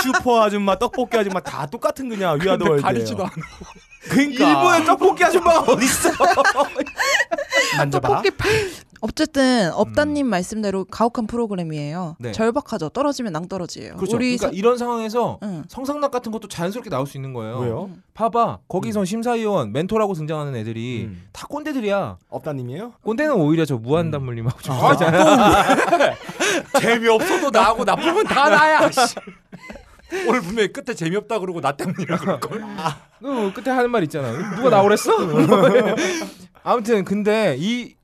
슈퍼 0.03 0.43
아줌마 0.43 0.77
떡볶이 0.77 1.17
아줌마 1.19 1.41
다 1.41 1.67
똑같은 1.67 2.09
그냥 2.09 2.39
We 2.41 2.47
are 2.47 2.56
the 2.56 2.65
world 2.69 2.83
가리지도 2.83 3.23
않아. 3.25 3.33
그러니까 4.11 4.49
일본에 4.49 4.85
떡볶이 4.85 5.25
아줌마가 5.25 5.61
어디 5.73 5.85
있어? 5.87 6.11
만져봐 7.79 8.09
떡볶이 8.23 8.31
어쨌든 9.01 9.71
업다님 9.75 10.27
말씀대로 10.29 10.87
가혹한 10.87 11.27
프로그램이에요. 11.27 12.17
네. 12.19 12.33
절박하죠. 12.33 12.89
떨어지면 12.89 13.35
낭떠러지예요. 13.35 13.97
그렇죠. 13.97 14.17
우리 14.17 14.39
그러니까 14.39 14.47
서- 14.49 14.53
이런 14.55 14.79
상황에서 14.79 15.39
응. 15.43 15.65
성상납 15.69 16.11
같은 16.11 16.33
것도 16.33 16.49
자연스럽게 16.49 16.89
나올 16.89 17.07
수 17.07 17.19
있는 17.19 17.35
거예요. 17.35 17.59
왜요? 17.59 17.91
봐봐. 18.15 18.61
거기서 18.67 19.05
심사위원 19.05 19.73
멘토라고 19.73 20.15
등장하는 20.15 20.57
애들이 20.57 21.05
음. 21.05 21.23
다 21.33 21.47
꼰대들이야. 21.49 22.17
업다님이에요? 22.31 22.95
꼰대는 23.03 23.35
오히려 23.35 23.67
저 23.67 23.77
무한단물님하고 23.77 24.59
좀 24.63 24.75
아, 24.75 24.97
다르잖아. 24.97 25.65
재미없어도 26.81 27.51
나하고 27.51 27.85
나쁘면 27.85 28.25
다 28.25 28.49
나야. 28.49 28.89
씨. 30.11 30.29
오늘 30.29 30.41
분명히 30.41 30.73
끝에 30.73 30.95
재미없다 30.95 31.39
그러고 31.39 31.61
나 31.61 31.77
때문이라 31.77 32.19
그럴 32.19 32.41
걸. 32.41 32.63
그 33.21 33.53
끝에 33.53 33.75
하는 33.75 33.91
말 33.91 34.03
있잖아. 34.05 34.57
누가 34.57 34.71
나오랬어? 34.71 35.13
아무튼 36.63 37.05
근데 37.05 37.57
이 37.59 37.95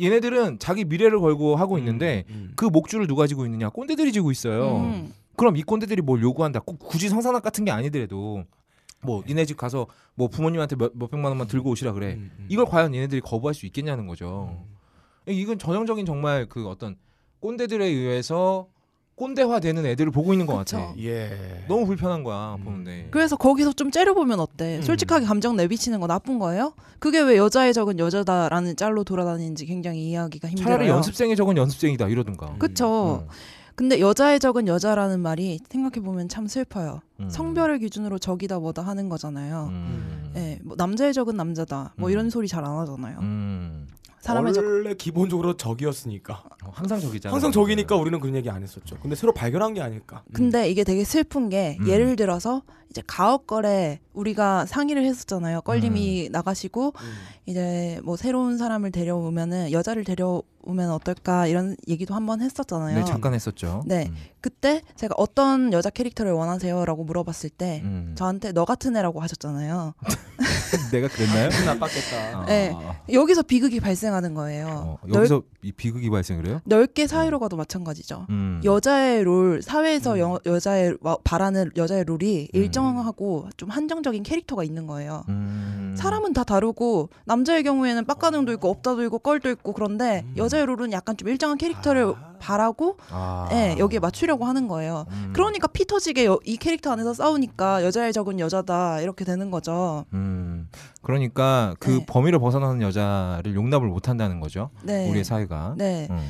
얘네들은 0.00 0.58
자기 0.58 0.84
미래를 0.84 1.20
걸고 1.20 1.56
하고 1.56 1.78
있는데 1.78 2.24
음. 2.28 2.52
그 2.56 2.66
목줄을 2.66 3.06
누가 3.06 3.26
지고 3.26 3.44
있느냐? 3.46 3.70
꼰대들이 3.70 4.12
지고 4.12 4.30
있어요. 4.30 4.78
음. 4.78 5.12
그럼 5.36 5.56
이 5.56 5.62
꼰대들이 5.62 6.02
뭘 6.02 6.22
요구한다? 6.22 6.60
꼭 6.60 6.78
굳이 6.78 7.08
성산학 7.08 7.42
같은 7.42 7.64
게 7.64 7.70
아니더라도 7.70 8.44
뭐 9.02 9.22
니네 9.26 9.44
집 9.44 9.56
가서 9.56 9.86
뭐 10.14 10.28
부모님한테 10.28 10.76
몇, 10.76 10.92
몇 10.94 11.10
백만 11.10 11.30
원만 11.30 11.46
들고 11.46 11.70
오시라 11.70 11.92
그래. 11.92 12.14
음, 12.14 12.30
음. 12.38 12.46
이걸 12.48 12.64
과연 12.66 12.94
얘네들이 12.94 13.20
거부할 13.20 13.54
수 13.54 13.66
있겠냐는 13.66 14.06
거죠. 14.06 14.64
이건 15.26 15.58
전형적인 15.58 16.06
정말 16.06 16.46
그 16.48 16.68
어떤 16.68 16.96
꼰대들에 17.40 17.84
의해서 17.84 18.68
꼰대화되는 19.16 19.86
애들을 19.86 20.12
보고 20.12 20.32
있는 20.32 20.46
것 20.46 20.56
그쵸. 20.58 20.76
같아. 20.76 20.94
예. 20.98 21.64
너무 21.68 21.86
불편한 21.86 22.22
거야 22.22 22.56
음. 22.58 22.64
보는데. 22.64 23.08
그래서 23.10 23.36
거기서 23.36 23.72
좀 23.72 23.90
째려보면 23.90 24.40
어때? 24.40 24.76
음. 24.76 24.82
솔직하게 24.82 25.24
감정 25.24 25.56
내비치는 25.56 26.00
거 26.00 26.06
나쁜 26.06 26.38
거예요? 26.38 26.74
그게 26.98 27.20
왜 27.20 27.36
여자의 27.36 27.72
적은 27.72 27.98
여자다라는 27.98 28.76
짤로 28.76 29.04
돌아다니는지 29.04 29.64
굉장히 29.66 30.02
이해하기가 30.08 30.48
힘들어요. 30.48 30.68
차라리 30.70 30.88
연습생의 30.90 31.34
적은 31.36 31.56
연습생이다 31.56 32.08
이러든가. 32.08 32.56
그쵸. 32.58 33.26
음. 33.26 33.28
근데 33.74 34.00
여자의 34.00 34.40
적은 34.40 34.68
여자라는 34.68 35.20
말이 35.20 35.60
생각해 35.68 36.02
보면 36.04 36.28
참 36.30 36.46
슬퍼요. 36.46 37.00
음. 37.20 37.28
성별을 37.28 37.78
기준으로 37.78 38.18
적이다 38.18 38.58
뭐다 38.58 38.80
하는 38.82 39.08
거잖아요. 39.10 39.68
음. 39.70 40.32
예, 40.36 40.58
뭐 40.62 40.76
남자의 40.78 41.12
적은 41.12 41.36
남자다. 41.36 41.92
뭐 41.96 42.08
음. 42.08 42.12
이런 42.12 42.30
소리 42.30 42.48
잘 42.48 42.64
안 42.64 42.78
하잖아요. 42.78 43.18
음. 44.26 44.34
사람의 44.34 44.52
적 44.54 44.64
원래 44.64 44.94
기본적으로 44.94 45.56
적이었으니까 45.56 46.42
어, 46.64 46.70
항상 46.72 47.00
적이잖아. 47.00 47.32
항상 47.32 47.52
적이니까 47.52 47.96
우리는 47.96 48.18
그런 48.18 48.34
얘기 48.34 48.50
안 48.50 48.62
했었죠. 48.62 48.96
근데 49.00 49.14
새로 49.14 49.32
발견한 49.32 49.74
게 49.74 49.80
아닐까. 49.80 50.22
근데 50.32 50.68
이게 50.68 50.84
되게 50.84 51.04
슬픈 51.04 51.48
게 51.48 51.76
음. 51.80 51.88
예를 51.88 52.16
들어서 52.16 52.62
이제 52.90 53.02
가옥거래 53.06 54.00
우리가 54.12 54.66
상의를 54.66 55.04
했었잖아요. 55.04 55.60
껄림이 55.62 56.30
나가시고 56.32 56.92
음. 56.96 57.12
이제 57.46 58.00
뭐 58.04 58.16
새로운 58.16 58.58
사람을 58.58 58.90
데려오면은 58.90 59.70
여자를 59.72 60.04
데려 60.04 60.42
오면 60.66 60.90
어떨까 60.90 61.46
이런 61.46 61.76
얘기도 61.88 62.14
한번 62.14 62.42
했었잖아요. 62.42 62.98
네 62.98 63.04
잠깐 63.04 63.32
했었죠. 63.34 63.82
네. 63.86 64.10
그때 64.40 64.82
제가 64.96 65.14
어떤 65.16 65.72
여자 65.72 65.90
캐릭터를 65.90 66.32
원하세요라고 66.32 67.04
물어봤을 67.04 67.50
때 67.50 67.80
음. 67.84 68.14
저한테 68.16 68.52
너 68.52 68.64
같은 68.64 68.96
애라고 68.96 69.20
하셨잖아요. 69.20 69.94
내가 70.92 71.08
그랬나요? 71.08 71.48
기분 71.48 71.64
나빴겠다. 71.66 72.40
아. 72.40 72.46
네. 72.46 72.74
여기서 73.12 73.42
비극이 73.42 73.80
발생하는 73.80 74.34
거예요. 74.34 74.66
어, 74.68 74.98
넓, 75.06 75.16
여기서 75.18 75.42
이 75.62 75.72
비극이 75.72 76.10
발생을 76.10 76.46
해요? 76.46 76.60
넓게 76.64 77.06
사회로 77.06 77.38
가도 77.40 77.56
마찬가지죠. 77.56 78.26
음. 78.30 78.60
여자의 78.64 79.22
롤 79.24 79.62
사회에서 79.62 80.14
음. 80.14 80.18
여, 80.18 80.40
여자의 80.46 80.96
와- 81.00 81.16
바라는 81.24 81.70
여자의 81.76 82.04
롤이 82.04 82.48
일정하고 82.52 83.48
좀 83.56 83.70
한정적인 83.70 84.22
캐릭터가 84.22 84.64
있는 84.64 84.86
거예요. 84.86 85.24
음. 85.28 85.94
사람은 85.96 86.32
다 86.34 86.44
다르고 86.44 87.08
남자의 87.24 87.62
경우에는 87.62 88.04
빡가능도 88.04 88.52
있고 88.54 88.68
없다도 88.70 89.02
있고 89.04 89.18
껄도 89.18 89.50
있고 89.50 89.72
그런데 89.72 90.24
음. 90.26 90.34
여자 90.36 90.55
의 90.56 90.66
롤은 90.66 90.92
약간 90.92 91.16
좀 91.16 91.28
일정한 91.28 91.58
캐릭터를 91.58 92.14
아. 92.16 92.34
바라고 92.38 92.96
아. 93.10 93.48
예, 93.52 93.76
여기에 93.78 93.98
맞추려고 93.98 94.44
하는 94.44 94.68
거예요. 94.68 95.06
음. 95.10 95.30
그러니까 95.34 95.66
피 95.68 95.86
터지게 95.86 96.26
여- 96.26 96.38
이 96.44 96.56
캐릭터 96.56 96.90
안에서 96.92 97.14
싸우니까 97.14 97.84
여자의 97.84 98.12
적은 98.12 98.40
여자다 98.40 99.00
이렇게 99.00 99.24
되는 99.24 99.50
거죠. 99.50 100.04
음. 100.12 100.68
그러니까 101.02 101.74
그 101.78 101.90
네. 101.90 102.06
범위를 102.06 102.38
벗어나는 102.38 102.82
여자를 102.82 103.54
용납을 103.54 103.88
못 103.88 104.08
한다는 104.08 104.40
거죠. 104.40 104.70
네. 104.82 105.08
우리의 105.10 105.24
사회가. 105.24 105.74
네. 105.76 106.08
음. 106.10 106.28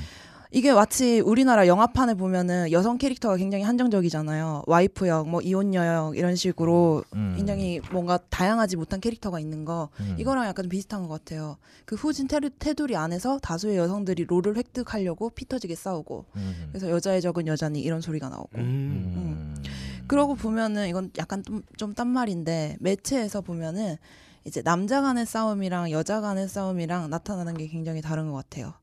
이게 0.51 0.73
마치 0.73 1.21
우리나라 1.21 1.67
영화판에 1.67 2.15
보면은 2.15 2.71
여성 2.73 2.99
캐릭터가 2.99 3.37
굉장히 3.37 3.65
한정적이잖아요. 3.65 4.63
와이프 4.67 5.09
역, 5.09 5.29
뭐 5.29 5.41
이혼녀역 5.41 6.17
이런 6.17 6.37
식으로 6.37 7.05
음. 7.15 7.35
굉장히 7.37 7.81
뭔가 7.91 8.19
다양하지 8.31 8.77
못한 8.77 9.01
캐릭터가 9.01 9.41
있는 9.41 9.65
거 9.65 9.89
음. 10.01 10.17
이거랑 10.19 10.47
약간 10.47 10.69
비슷한 10.69 11.03
것 11.03 11.09
같아요. 11.09 11.57
그 11.85 11.97
후진 11.97 12.29
테두, 12.29 12.51
테두리 12.59 12.97
안에서 12.97 13.39
다수의 13.39 13.77
여성들이 13.77 14.27
롤을 14.27 14.57
획득하려고 14.57 15.31
피 15.31 15.47
터지게 15.47 15.75
싸우고 15.75 16.27
음. 16.37 16.69
그래서 16.71 16.91
여자의 16.91 17.21
적은 17.21 17.47
여자니 17.47 17.81
이런 17.81 18.01
소리가 18.01 18.29
나오고 18.29 18.51
음. 18.57 18.63
음. 18.63 19.63
그러고 20.07 20.37
보면은 20.37 20.89
이건 20.89 21.11
약간 21.19 21.43
좀, 21.43 21.63
좀딴 21.77 22.07
말인데 22.07 22.77
매체에서 22.81 23.41
보면은 23.41 23.97
이제 24.45 24.63
남자 24.63 25.03
간의 25.03 25.27
싸움이랑 25.27 25.91
여자 25.91 26.21
간의 26.21 26.49
싸움이랑 26.49 27.11
나타나는 27.11 27.57
게 27.57 27.67
굉장히 27.67 28.01
다른 28.01 28.31
것 28.31 28.37
같아요. 28.37 28.75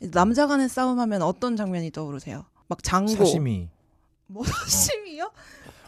남자 0.00 0.46
간의 0.46 0.68
싸움 0.68 0.98
하면 1.00 1.22
어떤 1.22 1.56
장면이 1.56 1.90
떠오르세요? 1.90 2.44
막 2.68 2.82
장고 2.82 3.12
사시미. 3.12 3.68
뭐 4.26 4.44
사심이요? 4.44 5.30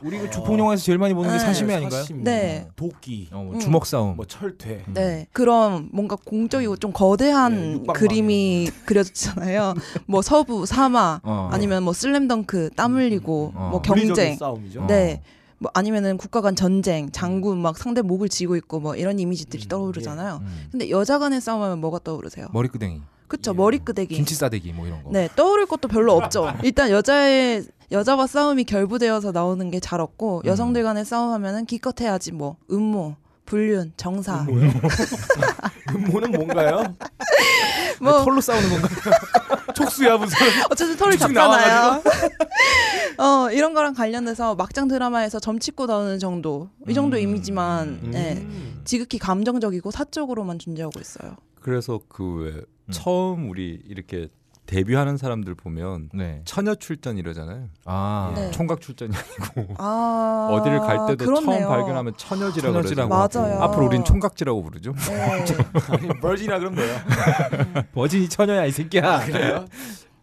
우리 0.02 0.18
그 0.18 0.30
주폭 0.30 0.58
영화에서 0.58 0.84
제일 0.84 0.98
많이 0.98 1.14
보는 1.14 1.30
게 1.30 1.38
네. 1.38 1.42
사시미 1.42 1.72
아닌가요? 1.72 2.02
사시미, 2.02 2.22
네. 2.22 2.68
도끼, 2.76 3.28
어, 3.32 3.42
뭐 3.42 3.54
음. 3.54 3.60
주먹 3.60 3.86
싸움. 3.86 4.16
뭐 4.16 4.26
철퇴. 4.26 4.84
음. 4.88 4.94
네. 4.94 5.26
그런 5.32 5.88
뭔가 5.90 6.16
공적이고 6.16 6.76
좀 6.76 6.92
거대한 6.92 7.82
네. 7.82 7.92
그림이 7.94 8.70
그려졌잖아요. 8.84 9.74
뭐 10.06 10.20
서부, 10.20 10.66
사막, 10.66 11.20
어. 11.24 11.48
아니면 11.50 11.82
뭐 11.82 11.94
슬램덩크, 11.94 12.70
땀 12.76 12.94
흘리고, 12.94 13.52
어. 13.54 13.68
뭐 13.70 13.80
물리적인 13.86 14.14
경쟁. 14.14 14.36
싸움이죠. 14.36 14.82
어. 14.82 14.86
네. 14.86 15.22
뭐 15.58 15.70
아니면은 15.72 16.18
국가 16.18 16.42
간 16.42 16.54
전쟁, 16.54 17.10
장군 17.10 17.56
막 17.58 17.78
상대 17.78 18.02
목을 18.02 18.28
쥐고 18.28 18.56
있고 18.56 18.80
뭐 18.80 18.94
이런 18.94 19.18
이미지들이 19.18 19.64
음, 19.64 19.68
떠오르잖아요. 19.68 20.40
음. 20.42 20.66
근데 20.70 20.90
여자 20.90 21.18
간의 21.18 21.40
싸움하면 21.40 21.80
뭐가 21.80 22.00
떠오르세요? 22.04 22.48
머리끄댕이, 22.52 23.00
그쵸 23.28 23.52
예. 23.52 23.56
머리끄대기. 23.56 24.14
김치 24.14 24.34
싸대기 24.34 24.72
뭐 24.72 24.86
이런 24.86 25.02
거. 25.02 25.10
네 25.10 25.28
떠오를 25.36 25.66
것도 25.66 25.88
별로 25.88 26.12
없죠. 26.14 26.52
일단 26.62 26.90
여자의 26.90 27.64
여자와 27.92 28.26
싸움이 28.26 28.64
결부되어서 28.64 29.32
나오는 29.32 29.70
게 29.70 29.78
잘 29.80 30.00
없고 30.00 30.42
음. 30.44 30.48
여성들 30.48 30.82
간의 30.82 31.04
싸움하면은 31.04 31.66
기껏해야지 31.66 32.32
뭐 32.32 32.56
음모, 32.70 33.14
불륜, 33.46 33.92
정사. 33.96 34.42
뭐요? 34.42 34.70
음모는 35.94 36.32
뭔가요? 36.36 36.94
뭐 38.00 38.24
털로 38.24 38.40
싸우는 38.40 38.68
건가? 38.68 38.88
촉수야 39.74 40.16
무슨. 40.18 40.36
어쨌든 40.70 40.96
털이 40.96 41.16
작잖아요. 41.18 42.02
어 43.18 43.50
이런 43.52 43.72
거랑 43.72 43.94
관련돼서 43.94 44.54
막장 44.54 44.88
드라마에서 44.88 45.38
점 45.40 45.58
찍고 45.58 45.86
나오는 45.86 46.18
정도 46.18 46.68
이 46.88 46.92
정도 46.94 47.16
음. 47.16 47.22
이미지만 47.22 47.88
음. 48.04 48.12
예, 48.14 48.46
지극히 48.84 49.18
감정적이고 49.18 49.90
사적으로만 49.90 50.58
존재하고 50.58 51.00
있어요. 51.00 51.36
그래서 51.60 52.00
그 52.08 52.42
왜 52.42 52.60
처음 52.92 53.50
우리 53.50 53.80
이렇게 53.86 54.28
데뷔하는 54.66 55.16
사람들 55.16 55.54
보면 55.54 56.10
네. 56.12 56.42
처녀 56.44 56.74
출전 56.74 57.16
이러잖아요. 57.16 57.68
아. 57.84 58.32
네. 58.34 58.50
총각 58.50 58.80
출전이 58.80 59.12
아니고 59.14 59.74
아 59.78 60.48
어디를 60.52 60.80
갈 60.80 61.06
때도 61.06 61.24
처음 61.24 61.46
그렇네요. 61.46 61.68
발견하면 61.68 62.14
처녀지라고 62.16 62.72
처녀지라고. 62.74 63.08
맞아요. 63.08 63.62
앞으로 63.62 63.86
우린 63.86 64.04
총각지라고 64.04 64.62
부르죠. 64.62 64.92
네. 64.92 65.44
버지나 66.20 66.58
그럼 66.58 66.74
돼요. 66.74 66.96
버진이 67.94 68.28
처녀야 68.28 68.66
이 68.66 68.72
새끼야. 68.72 69.26
그래요? 69.26 69.64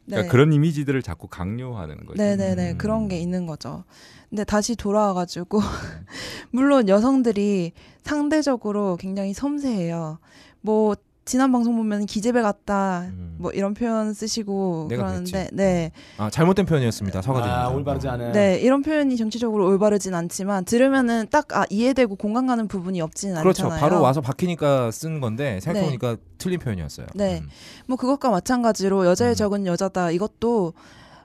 네. 0.05 0.15
그러니까 0.15 0.31
그런 0.31 0.51
이미지들을 0.51 1.01
자꾸 1.01 1.27
강요하는 1.27 2.05
거죠. 2.05 2.21
네네네 2.21 2.71
음. 2.71 2.77
그런 2.77 3.07
게 3.07 3.17
있는 3.19 3.45
거죠. 3.45 3.85
근데 4.29 4.43
다시 4.43 4.75
돌아와가지고 4.75 5.61
물론 6.51 6.89
여성들이 6.89 7.71
상대적으로 8.03 8.97
굉장히 8.97 9.33
섬세해요. 9.33 10.19
뭐 10.61 10.95
지난 11.25 11.51
방송 11.53 11.75
보면 11.77 12.05
기재배 12.05 12.41
같다 12.41 13.05
음. 13.07 13.35
뭐 13.37 13.51
이런 13.51 13.73
표현 13.73 14.13
쓰시고 14.13 14.89
그러는데 14.89 15.31
그랬지. 15.31 15.55
네. 15.55 15.91
아 16.17 16.29
잘못된 16.29 16.65
표현이었습니다. 16.65 17.21
사과드립니다. 17.21 17.63
아, 17.63 17.69
올바르지 17.69 18.07
않은. 18.09 18.31
네 18.33 18.59
이런 18.59 18.81
표현이 18.81 19.15
정치적으로 19.15 19.65
올바르진 19.67 20.13
않지만 20.13 20.65
들으면은 20.65 21.27
딱 21.31 21.51
아, 21.55 21.65
이해되고 21.69 22.15
공감 22.17 22.47
가는 22.47 22.67
부분이 22.67 22.99
없지는 22.99 23.41
그렇죠. 23.41 23.65
않잖아요. 23.65 23.79
바로 23.79 24.01
와서 24.01 24.19
박히니까 24.19 24.91
쓴 24.91 25.21
건데 25.21 25.59
생각해보니까 25.61 26.17
틀린 26.37 26.59
표현이었어요. 26.59 27.07
네. 27.15 27.39
음. 27.39 27.49
뭐 27.87 27.95
그것과 27.95 28.29
마찬가지로 28.29 29.05
여자의 29.05 29.31
음. 29.31 29.35
적은 29.35 29.65
여자다 29.65 30.11
이것도 30.11 30.73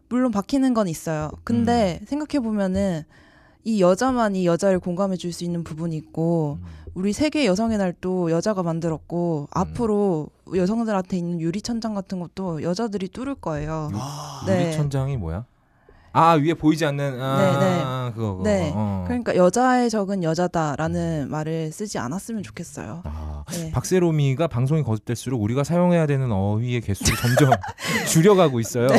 물론 0.08 0.30
박히는 0.30 0.74
건 0.74 0.88
있어요. 0.88 1.30
근데 1.44 2.00
생각해 2.06 2.42
보면은 2.42 3.02
이 3.64 3.80
여자만이 3.82 4.46
여자를 4.46 4.78
공감해 4.80 5.16
줄 5.16 5.32
수 5.32 5.44
있는 5.44 5.62
부분이 5.64 5.96
있고 5.96 6.58
음. 6.62 6.66
우리 6.94 7.12
세계 7.12 7.46
여성의 7.46 7.78
날도 7.78 8.30
여자가 8.30 8.62
만들었고 8.62 9.48
앞으로 9.52 10.28
여성들한테 10.54 11.16
있는 11.18 11.40
유리 11.40 11.60
천장 11.62 11.94
같은 11.94 12.18
것도 12.18 12.62
여자들이 12.62 13.08
뚫을 13.08 13.34
거예요. 13.36 13.90
아, 13.94 14.42
네. 14.46 14.64
유리 14.66 14.72
천장이 14.72 15.16
뭐야? 15.16 15.44
아 16.12 16.32
위에 16.32 16.54
보이지 16.54 16.84
않는 16.86 17.20
아 17.20 17.36
네, 17.36 17.58
네. 17.66 18.14
그거 18.14 18.32
그거. 18.32 18.42
네. 18.42 18.72
어. 18.74 19.04
그러니까 19.06 19.36
여자의 19.36 19.90
적은 19.90 20.24
여자다라는 20.24 21.28
말을 21.30 21.70
쓰지 21.70 21.98
않았으면 21.98 22.42
좋겠어요. 22.42 23.02
아, 23.04 23.44
네. 23.52 23.70
박세롬이가 23.70 24.48
방송이 24.48 24.82
거듭될수록 24.82 25.40
우리가 25.42 25.62
사용해야 25.64 26.06
되는 26.06 26.32
어휘의 26.32 26.80
개수를 26.80 27.14
점점 27.16 27.50
줄여가고 28.08 28.58
있어요. 28.58 28.88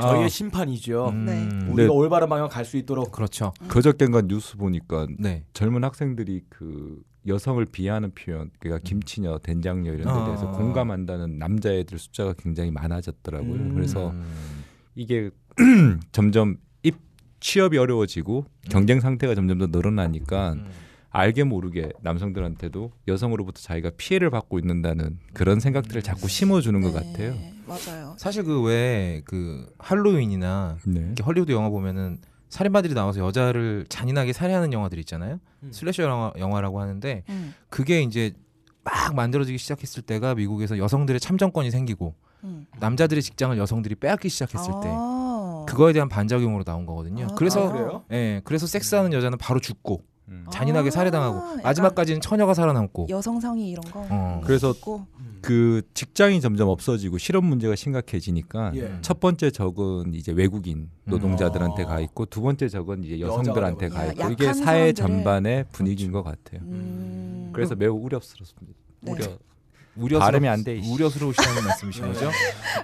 저희의 0.00 0.24
아, 0.24 0.28
심판이죠. 0.28 1.08
음, 1.10 1.24
네. 1.26 1.70
우리가 1.72 1.92
올바른 1.92 2.28
방향 2.28 2.48
갈 2.48 2.64
수 2.64 2.76
있도록. 2.76 3.10
그렇죠. 3.12 3.52
그저께인가 3.68 4.22
뉴스 4.22 4.56
보니까 4.56 5.06
네. 5.18 5.44
젊은 5.52 5.82
학생들이 5.84 6.42
그 6.48 7.02
여성을 7.26 7.64
비하하는 7.66 8.12
표현, 8.14 8.50
그러니까 8.58 8.82
김치녀, 8.86 9.38
된장녀 9.38 9.92
이런 9.92 10.04
데 10.04 10.10
아. 10.10 10.24
대해서 10.24 10.50
공감한다는 10.52 11.38
남자애들 11.38 11.98
숫자가 11.98 12.34
굉장히 12.38 12.70
많아졌더라고요. 12.70 13.54
음. 13.54 13.74
그래서 13.74 14.10
음. 14.10 14.24
이게 14.94 15.30
점점 16.12 16.56
입 16.82 16.96
취업이 17.40 17.76
어려워지고 17.76 18.46
경쟁 18.70 19.00
상태가 19.00 19.34
점점 19.34 19.58
더 19.58 19.66
늘어나니까 19.66 20.52
음. 20.54 20.66
알게 21.10 21.42
모르게 21.44 21.90
남성들한테도 22.02 22.92
여성으로부터 23.08 23.60
자기가 23.60 23.90
피해를 23.96 24.30
받고 24.30 24.58
있는다는 24.60 25.18
그런 25.32 25.58
생각들을 25.58 26.02
자꾸 26.02 26.28
심어주는 26.28 26.80
것 26.82 26.92
네, 26.94 27.00
같아요. 27.00 27.34
맞아요. 27.70 28.14
사실 28.18 28.42
그 28.44 28.62
왜 28.62 29.22
그 29.24 29.66
할로윈이나 29.78 30.76
네. 30.86 31.14
헐리우드 31.24 31.52
영화 31.52 31.68
보면은 31.68 32.18
살인마들이 32.48 32.94
나와서 32.94 33.20
여자를 33.20 33.86
잔인하게 33.88 34.32
살해하는 34.32 34.72
영화들 34.72 34.98
있잖아요. 35.00 35.38
음. 35.62 35.70
슬래셔 35.72 36.02
영화, 36.02 36.32
영화라고 36.38 36.80
하는데 36.80 37.22
음, 37.28 37.54
그게 37.68 38.02
이제 38.02 38.32
막 38.82 39.14
만들어지기 39.14 39.56
시작했을 39.58 40.02
때가 40.02 40.34
미국에서 40.34 40.76
여성들의 40.78 41.20
참정권이 41.20 41.70
생기고 41.70 42.14
음. 42.44 42.66
남자들의 42.80 43.22
직장을 43.22 43.56
여성들이 43.56 43.94
빼앗기 43.96 44.28
시작했을 44.28 44.72
때 44.82 44.88
아. 44.90 45.64
그거에 45.68 45.92
대한 45.92 46.08
반작용으로 46.08 46.64
나온 46.64 46.86
거거든요. 46.86 47.26
아, 47.30 47.34
그래서 47.36 47.68
아? 47.70 48.02
예, 48.14 48.40
그래서 48.44 48.66
섹스하는 48.66 49.12
여자는 49.12 49.38
바로 49.38 49.60
죽고 49.60 50.02
음. 50.28 50.46
잔인하게 50.50 50.88
아, 50.88 50.90
살해당하고 50.90 51.36
약간 51.38 51.62
마지막까지는 51.62 52.20
처녀가 52.20 52.54
살아남고. 52.54 53.06
여성상의 53.10 53.68
이런 53.68 53.84
거. 53.92 54.06
어. 54.10 54.40
그래서 54.44 54.70
있고. 54.72 55.06
그 55.42 55.82
직장이 55.94 56.40
점점 56.40 56.68
없어지고 56.68 57.18
실업 57.18 57.44
문제가 57.44 57.74
심각해지니까 57.74 58.72
예. 58.76 58.98
첫 59.00 59.20
번째 59.20 59.50
적은 59.50 60.14
이제 60.14 60.32
외국인 60.32 60.90
노동자들한테 61.04 61.84
음. 61.84 61.88
가 61.88 62.00
있고 62.00 62.26
두 62.26 62.40
번째 62.42 62.68
적은 62.68 63.04
이제 63.04 63.20
여성들한테 63.20 63.88
가 63.88 64.06
되고. 64.06 64.22
있고 64.22 64.32
이게 64.32 64.52
사회 64.52 64.92
전반의 64.92 65.66
분위기인 65.72 66.12
것 66.12 66.22
같아요. 66.22 66.60
음. 66.62 67.50
그래서 67.52 67.74
매우 67.74 67.94
우려스럽습니다. 67.96 68.78
네. 69.00 69.12
우려. 69.12 69.24
우려스러, 69.96 70.20
발음이 70.20 70.48
안 70.48 70.62
돼, 70.62 70.76
이씨. 70.76 70.88
우려스러우시다는 70.92 71.64
말씀이신 71.64 72.06
거죠? 72.06 72.30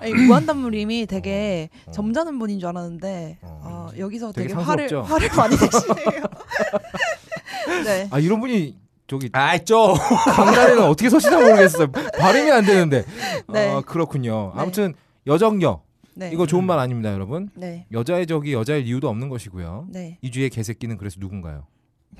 아니, 0.01 0.12
무한단물님이 0.12 1.07
되게 1.07 1.71
어. 1.87 1.92
점잖은 1.92 2.38
분인 2.38 2.59
줄 2.59 2.69
알았는데 2.69 3.38
어. 3.42 3.61
어, 3.62 3.99
여기서 3.99 4.33
되게 4.33 4.49
되게, 4.49 4.61
화를? 4.61 5.03
화를 5.05 5.29
많이 5.37 5.55
내시네요. 5.55 6.25
네. 7.85 8.09
아 8.11 8.19
이런 8.19 8.40
분이 8.40 8.77
저기 9.07 9.29
아이 9.33 9.64
좀. 9.64 9.95
강단에는 9.95 10.85
어떻게 10.85 11.09
서시나 11.09 11.38
모르겠어요. 11.40 11.90
발음이 11.92 12.51
안 12.51 12.64
되는데. 12.64 13.05
네. 13.49 13.71
아, 13.71 13.81
그렇군요. 13.81 14.53
네. 14.55 14.62
아무튼 14.62 14.95
여정여 15.27 15.83
네. 16.14 16.31
이거 16.33 16.47
좋은 16.47 16.64
말 16.64 16.79
아닙니다, 16.79 17.12
여러분. 17.12 17.51
네. 17.55 17.87
여자의 17.92 18.27
적이 18.27 18.55
여자일 18.55 18.87
이유도 18.87 19.09
없는 19.09 19.29
것이고요. 19.29 19.87
네. 19.90 20.19
이주의 20.23 20.51
개새끼는 20.51 20.97
그래서 20.97 21.16
누군가요? 21.21 21.66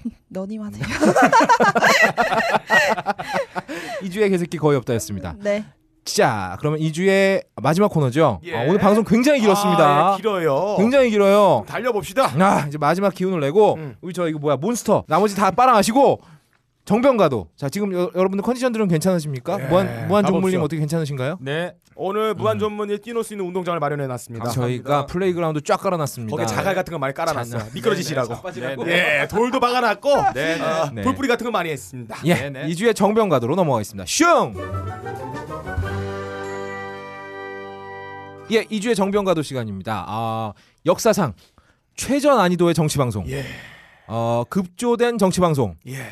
너님 0.29 0.63
하세요. 0.63 0.85
이주의 4.03 4.31
개새끼 4.31 4.59
거의 4.59 4.77
없다였습니다. 4.77 5.37
네. 5.41 5.65
자, 6.05 6.57
그러면 6.61 6.79
이주의 6.79 7.43
마지막 7.57 7.89
코너죠. 7.89 8.41
예. 8.45 8.55
아, 8.55 8.61
오늘 8.63 8.79
방송 8.79 9.03
굉장히 9.03 9.41
길었습니다. 9.41 9.85
아, 9.85 10.13
예, 10.13 10.17
길어요. 10.19 10.77
굉장히 10.79 11.11
길어요. 11.11 11.65
달려봅시다. 11.67 12.31
아, 12.41 12.65
이제 12.69 12.79
마지막 12.79 13.13
기운을 13.13 13.41
내고 13.41 13.75
음. 13.75 13.97
우리 14.01 14.13
저 14.13 14.29
이거 14.29 14.39
뭐야 14.39 14.55
몬스터 14.57 15.05
나머지 15.09 15.35
다 15.35 15.51
빨아가시고 15.51 16.21
정병가도 16.87 17.49
자 17.57 17.69
지금 17.69 17.93
여, 17.93 18.09
러분들 18.15 18.43
컨디션들은 18.43 18.87
괜찮으십니까? 18.87 19.57
네, 19.57 19.67
무한 19.67 20.07
무한 20.07 20.25
가봅시다. 20.25 20.63
어떻게 20.63 20.79
괜찮으신가요? 20.79 21.39
네. 21.41 21.75
오늘 21.97 22.33
무한 22.35 22.61
전문에 22.61 22.99
뛰놀 22.99 23.25
수 23.25 23.35
있는 23.35 23.45
운동장을 23.47 23.79
마련해 23.81 24.07
놨습니다. 24.07 24.51
저희가 24.51 25.07
playground 25.07 25.61
쫙 25.63 25.79
깔아놨습니다. 25.79 26.31
거기에 26.31 26.47
자갈 26.47 26.77
같은 26.77 26.93
거 26.93 26.99
많이 26.99 27.13
깔아놨어요. 27.13 27.59
잔- 27.61 27.71
미끄러지시라고. 27.75 28.35
네, 28.85 29.23
예, 29.23 29.29
돌도 29.29 29.59
박아놨고 29.59 30.33
네. 30.35 30.61
어, 30.61 30.91
네. 30.95 31.03
돌뿌리 31.03 31.27
같은 31.27 31.45
거 31.45 31.51
많이 31.51 31.71
했습니다. 31.71 32.17
예, 32.25 32.35
네, 32.35 32.51
네. 32.51 32.69
이주의 32.69 32.95
정병가도로 32.95 33.57
넘어가겠습니다. 33.57 34.05
슝! 34.07 34.55
예, 38.53 38.65
이주의 38.71 38.95
정병가도 38.95 39.43
시간입니다. 39.43 40.05
아, 40.07 40.53
역사상 40.85 41.33
최저 41.97 42.37
난이도의 42.37 42.75
정치 42.75 42.97
방송. 42.97 43.27
예, 43.29 43.45
어, 44.07 44.45
급조된 44.49 45.19
정치 45.19 45.41
방송. 45.41 45.75
예. 45.89 46.07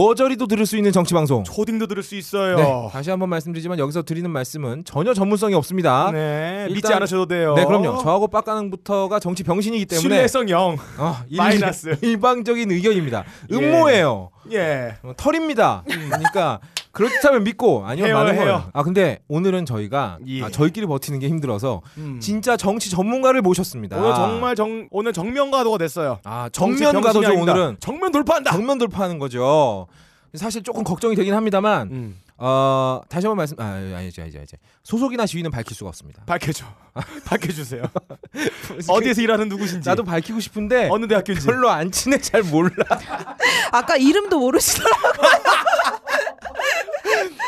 머저리도 0.00 0.46
들을 0.46 0.66
수 0.66 0.76
있는 0.76 0.92
정치 0.92 1.14
방송. 1.14 1.42
초딩도 1.42 1.88
들을 1.88 2.00
수 2.04 2.14
있어요. 2.14 2.56
네, 2.56 2.88
다시 2.92 3.10
한번 3.10 3.28
말씀드리지만 3.30 3.76
여기서 3.80 4.02
드리는 4.02 4.30
말씀은 4.30 4.84
전혀 4.84 5.12
전문성이 5.14 5.54
없습니다. 5.54 6.12
네, 6.12 6.66
믿지 6.68 6.76
일단- 6.76 6.92
않으셔도 6.98 7.26
돼요. 7.26 7.54
네, 7.54 7.64
그럼요. 7.64 7.98
저하고 8.00 8.28
빡가능부터가 8.28 9.18
정치 9.18 9.42
병신이기 9.42 9.86
때문에 9.86 10.00
신뢰성 10.00 10.48
0. 10.48 10.76
어, 10.98 11.16
일- 11.28 11.38
마이너스. 11.38 11.96
일방적인 12.02 12.70
의견입니다. 12.70 13.24
예. 13.50 13.56
음모예요. 13.56 14.30
예. 14.52 14.94
어, 15.02 15.12
털입니다. 15.16 15.82
그러니까 15.88 16.60
그렇다면 16.92 17.44
믿고 17.44 17.84
아니면 17.86 18.08
해요, 18.10 18.16
많은 18.18 18.34
해요. 18.34 18.44
걸. 18.44 18.70
아 18.72 18.82
근데 18.82 19.20
오늘은 19.28 19.64
저희가 19.66 20.18
예. 20.26 20.42
아, 20.42 20.50
저희끼리 20.50 20.86
버티는 20.86 21.18
게 21.20 21.28
힘들어서 21.28 21.82
음. 21.98 22.18
진짜 22.20 22.56
정치 22.56 22.90
전문가를 22.90 23.42
모셨습니다. 23.42 23.96
오늘 23.96 24.14
정말 24.14 24.56
정 24.56 24.88
오늘 24.90 25.12
정면가도가 25.12 25.78
됐어요. 25.78 26.18
아 26.24 26.48
정치 26.52 26.82
정면 26.82 27.02
가도죠 27.02 27.20
병신이 27.20 27.26
아닙니다. 27.36 27.52
오늘은 27.52 27.76
정면 27.80 28.12
돌파한다. 28.12 28.52
정면 28.52 28.78
돌파하는 28.78 29.18
거죠. 29.18 29.86
사실 30.34 30.62
조금 30.62 30.84
걱정이 30.84 31.16
되긴 31.16 31.34
합니다만 31.34 31.88
음. 31.90 32.20
어, 32.42 33.02
다시 33.08 33.26
한번 33.26 33.36
말씀 33.38 33.60
아 33.60 33.64
아니죠 33.64 34.22
아니죠 34.22 34.38
아니죠 34.38 34.56
소속이나 34.82 35.26
지위는 35.26 35.50
밝힐 35.50 35.76
수가 35.76 35.88
없습니다. 35.88 36.22
밝혀줘. 36.26 36.64
밝혀주세요. 37.26 37.82
어디에서 38.88 39.20
일하는 39.22 39.48
누구신지. 39.48 39.88
나도 39.88 40.04
밝히고 40.04 40.40
싶은데 40.40 40.88
어느 40.90 41.06
대학교인지. 41.06 41.46
별로 41.46 41.68
안 41.70 41.90
친해 41.92 42.18
잘 42.18 42.42
몰라. 42.42 42.72
아까 43.72 43.96
이름도 43.96 44.38
모르시더라고요. 44.38 45.30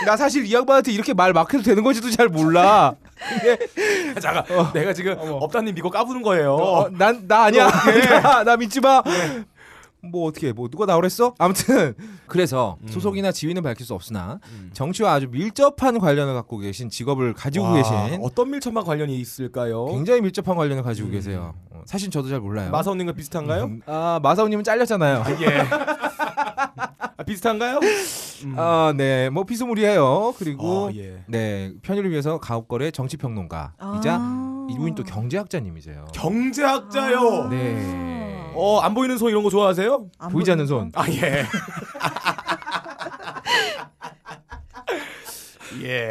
나 0.05 0.17
사실 0.17 0.45
이 0.47 0.53
양반한테 0.55 0.93
이렇게 0.93 1.13
말 1.15 1.33
막 1.33 1.53
해도 1.53 1.63
되는 1.63 1.83
건지도 1.83 2.11
잘 2.11 2.29
몰라. 2.29 2.95
잠깐. 4.21 4.45
내가 4.73 4.93
지금 4.93 5.17
업다님 5.19 5.75
믿고 5.75 5.89
까부는 5.91 6.23
거예요. 6.23 6.55
어, 6.55 6.89
난나 6.91 7.45
아니야. 7.45 7.69
나, 8.23 8.45
나 8.45 8.57
믿지 8.57 8.81
마. 8.81 9.03
뭐 10.05 10.27
어떻게 10.29 10.53
뭐 10.53 10.69
누가 10.69 10.85
나오랬어? 10.85 11.33
아무튼 11.39 11.95
그래서 12.27 12.77
음. 12.83 12.89
소속이나 12.89 13.31
지위는 13.31 13.63
밝힐 13.63 13.87
수 13.87 13.95
없으나 13.95 14.41
음. 14.51 14.71
정치와 14.73 15.13
아주 15.13 15.29
밀접한 15.31 16.01
관련을 16.01 16.35
갖고 16.35 16.59
계신 16.59 16.91
직업을 16.91 17.35
가지고 17.35 17.67
와, 17.67 17.75
계신 17.75 18.19
어떤 18.21 18.51
밀접한 18.51 18.83
관련이 18.85 19.17
있을까요? 19.21 19.87
굉장히 19.87 20.21
밀접한 20.23 20.57
관련을 20.57 20.83
가지고 20.83 21.09
음. 21.09 21.13
계세요. 21.13 21.55
어, 21.71 21.83
사실 21.87 22.11
저도 22.11 22.29
잘 22.29 22.41
몰라요. 22.41 22.71
마사오님과 22.73 23.13
비슷한가요? 23.13 23.65
음, 23.65 23.81
아 23.87 24.19
마사오님은 24.21 24.65
잘렸잖아요. 24.65 25.23
예. 25.41 25.67
아, 27.23 27.25
비슷한가요? 27.25 27.79
음. 28.45 28.55
아, 28.59 28.93
네, 28.97 29.31
뭐 29.31 29.45
비스무리해요. 29.45 30.35
그리고 30.37 30.89
아, 30.89 30.95
예. 30.97 31.23
네 31.29 31.73
편의를 31.83 32.11
위해서 32.11 32.39
가옥거래 32.39 32.91
정치평론가이자 32.91 33.73
아. 33.79 34.67
이분이 34.71 34.95
또 34.97 35.05
경제학자님이세요. 35.05 36.07
경제학자요. 36.13 37.49
네. 37.49 38.51
어, 38.55 38.81
안 38.81 38.95
보이는 38.95 39.17
손 39.17 39.31
이런 39.31 39.43
거 39.45 39.51
좋아하세요? 39.51 40.07
안 40.19 40.33
보이지 40.33 40.51
않는 40.51 40.67
손. 40.67 40.91
아, 40.95 41.09
예. 41.09 41.47
예. 45.83 46.09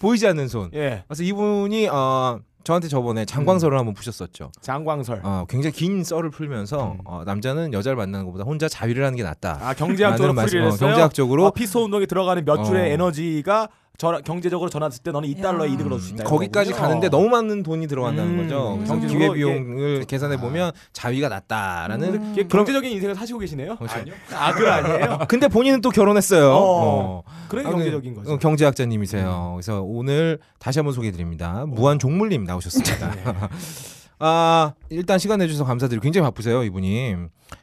보이지 0.00 0.26
않는 0.26 0.48
손. 0.48 0.70
예. 0.74 1.04
그래서 1.06 1.22
이분이 1.22 1.88
어 1.88 2.40
저한테 2.68 2.88
저번에 2.88 3.24
장광설을 3.24 3.78
한번 3.78 3.94
푸셨었죠. 3.94 4.52
장광설. 4.60 5.20
어 5.22 5.46
굉장히 5.48 5.72
긴 5.72 6.04
썰을 6.04 6.28
풀면서 6.28 6.92
음. 6.92 6.98
어, 7.06 7.22
남자는 7.24 7.72
여자를 7.72 7.96
만나는 7.96 8.26
것보다 8.26 8.44
혼자 8.44 8.68
자위를 8.68 9.06
하는 9.06 9.16
게 9.16 9.22
낫다. 9.22 9.58
아, 9.62 9.72
경제학적으로 9.72 10.34
풀이를 10.34 10.62
어, 10.62 10.64
했어요. 10.66 10.90
경제학적으로 10.90 11.46
아, 11.46 11.50
피소 11.50 11.84
운동에 11.84 12.04
들어가는 12.04 12.44
몇 12.44 12.64
줄의 12.64 12.90
어. 12.90 12.92
에너지가 12.92 13.70
전, 13.98 14.22
경제적으로 14.22 14.70
전환했을 14.70 15.02
때 15.02 15.10
너는 15.10 15.28
2달러의 15.28 15.62
야. 15.62 15.74
이득을 15.74 15.92
얻을 15.92 16.00
수 16.00 16.14
있다. 16.14 16.22
거기까지 16.22 16.70
이거군요. 16.70 16.86
가는데 16.88 17.08
너무 17.08 17.28
많은 17.30 17.64
돈이 17.64 17.88
들어간다는 17.88 18.38
음, 18.38 18.42
거죠. 18.44 18.76
그래서 18.76 19.06
기회 19.08 19.32
비용을 19.32 20.04
계산해 20.04 20.36
보면 20.36 20.70
자위가 20.92 21.28
낫다라는. 21.28 22.14
음. 22.14 22.32
이게 22.32 22.46
경제적인 22.46 22.92
인생을 22.92 23.16
사시고 23.16 23.40
계시네요? 23.40 23.74
그렇죠. 23.76 23.98
아, 24.32 24.52
그거 24.54 24.70
아니에요? 24.70 25.18
근데 25.28 25.48
본인은 25.48 25.80
또 25.80 25.90
결혼했어요. 25.90 26.48
어. 26.48 26.54
어. 26.56 27.22
그런 27.48 27.66
아, 27.66 27.70
경제적인 27.70 28.14
그, 28.14 28.20
거죠. 28.20 28.30
음. 28.30 28.34
어, 28.34 28.38
경제학자님이세요. 28.38 29.54
그래서 29.56 29.82
오늘 29.82 30.38
다시 30.60 30.78
한번 30.78 30.92
소개해 30.94 31.10
드립니다. 31.10 31.64
무한 31.66 31.98
종물님 31.98 32.44
나오셨습니다. 32.44 33.10
네. 33.16 33.24
아 34.20 34.74
일단 34.90 35.18
시간 35.18 35.40
내 35.40 35.48
주셔서 35.48 35.64
감사드리고 35.64 36.02
굉장히 36.04 36.24
바쁘세요 36.24 36.62
이분이. 36.62 37.16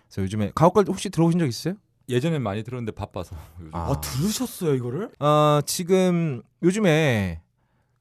그래서 0.09 0.21
요즘에 0.21 0.51
가옥걸 0.53 0.83
혹시 0.89 1.09
들어오신 1.09 1.39
적 1.39 1.47
있어요? 1.47 1.75
예전엔 2.09 2.41
많이 2.41 2.63
들었는데 2.63 2.91
바빠서. 2.93 3.35
요즘. 3.59 3.71
아. 3.73 3.91
아, 3.91 4.01
들으셨어요, 4.01 4.75
이거를? 4.75 5.09
어, 5.19 5.59
지금 5.65 6.41
요즘에 6.63 7.41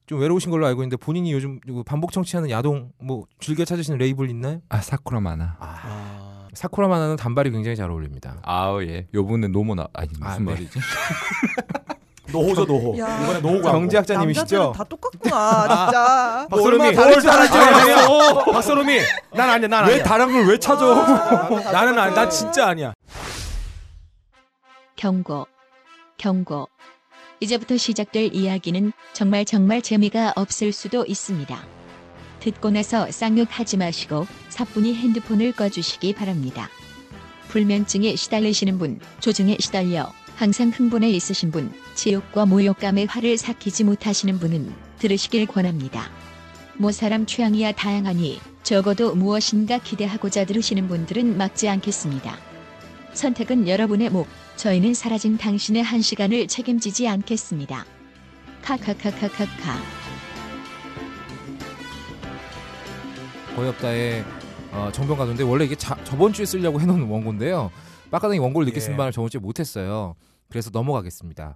좀 0.05 0.19
외로우신 0.19 0.51
걸로 0.51 0.67
알고 0.67 0.81
있는데 0.83 0.97
본인이 0.97 1.31
요즘 1.33 1.59
반복 1.85 2.11
청취하는 2.11 2.49
야동 2.51 2.91
뭐 3.01 3.25
즐겨 3.39 3.65
찾으시는 3.65 3.97
레이블 3.97 4.29
있나요? 4.29 4.61
아 4.69 4.79
사쿠라 4.79 5.19
마나. 5.19 5.57
아. 5.59 6.47
사쿠라 6.53 6.87
마나는 6.87 7.15
단발이 7.15 7.49
굉장히 7.51 7.75
잘 7.75 7.89
어울립니다. 7.89 8.37
아우 8.43 8.83
예. 8.83 9.07
요번에 9.15 9.47
노모나 9.47 9.87
아니 9.93 10.09
무슨 10.09 10.23
아, 10.25 10.37
네. 10.37 10.43
말이지? 10.43 10.79
노호죠, 12.31 12.65
노호. 12.65 12.97
야. 12.99 13.23
이번에 13.23 13.39
노호 13.39 13.61
광고. 13.61 13.79
경제학자님이시죠? 13.79 14.57
남자들은 14.57 14.71
다 14.73 14.83
똑같구나 14.83 15.67
진짜. 15.67 16.47
박서롬이 16.51 16.85
얼마나 16.87 17.03
다르지 17.03 17.29
아니야. 17.29 18.43
박서롬이 18.45 18.99
난 19.33 19.49
아니야, 19.49 19.67
난왜 19.67 19.93
아니야. 19.93 20.03
다른 20.03 20.31
걸 20.31 20.45
왜 20.47 20.59
찾아? 20.59 20.85
나는 21.71 21.97
아니, 21.97 22.13
나 22.15 22.29
진짜 22.29 22.67
아니야. 22.67 22.93
경고. 24.95 25.47
경고. 26.17 26.69
이제부터 27.41 27.75
시작될 27.75 28.33
이야기는 28.33 28.93
정말 29.13 29.43
정말 29.43 29.81
재미가 29.81 30.33
없을 30.35 30.71
수도 30.71 31.05
있습니다. 31.05 31.65
듣고 32.39 32.71
나서 32.71 33.11
쌍욕하지 33.11 33.77
마시고 33.77 34.25
사뿐히 34.49 34.95
핸드폰을 34.95 35.51
꺼주시기 35.51 36.13
바랍니다. 36.13 36.69
불면증에 37.49 38.15
시달리시는 38.15 38.77
분, 38.77 38.99
조증에 39.19 39.57
시달려 39.59 40.11
항상 40.35 40.69
흥분해 40.69 41.09
있으신 41.11 41.51
분, 41.51 41.73
지옥과 41.95 42.45
모욕감에 42.45 43.05
화를 43.05 43.37
삭히지 43.37 43.83
못하시는 43.83 44.39
분은 44.39 44.73
들으시길 44.99 45.45
권합니다. 45.47 46.09
뭐 46.77 46.91
사람 46.91 47.25
취향이야 47.25 47.73
다양하니 47.73 48.39
적어도 48.63 49.15
무엇인가 49.15 49.77
기대하고자 49.77 50.45
들으시는 50.45 50.87
분들은 50.87 51.37
막지 51.37 51.67
않겠습니다. 51.67 52.54
선택은 53.15 53.67
여러분의 53.67 54.09
목. 54.09 54.27
저희는 54.57 54.93
사라진 54.93 55.37
당신의 55.37 55.83
한 55.83 56.01
시간을 56.01 56.47
책임지지 56.47 57.07
않겠습니다. 57.07 57.85
카카카카카카. 58.61 59.79
거의 63.55 63.69
없다의 63.69 64.25
어, 64.71 64.89
정병 64.91 65.17
가도인데 65.17 65.43
원래 65.43 65.65
이게 65.65 65.75
자, 65.75 65.95
저번 66.03 66.33
주에 66.33 66.45
쓰려고 66.45 66.81
해놓은 66.81 67.03
원고인데요. 67.03 67.71
빡가당이 68.11 68.39
원고를 68.39 68.65
늦게 68.65 68.79
쓴 68.79 68.93
예. 68.93 68.97
바람에 68.97 69.11
저번 69.11 69.29
주에 69.29 69.39
못했어요. 69.39 70.15
그래서 70.49 70.69
넘어가겠습니다. 70.73 71.55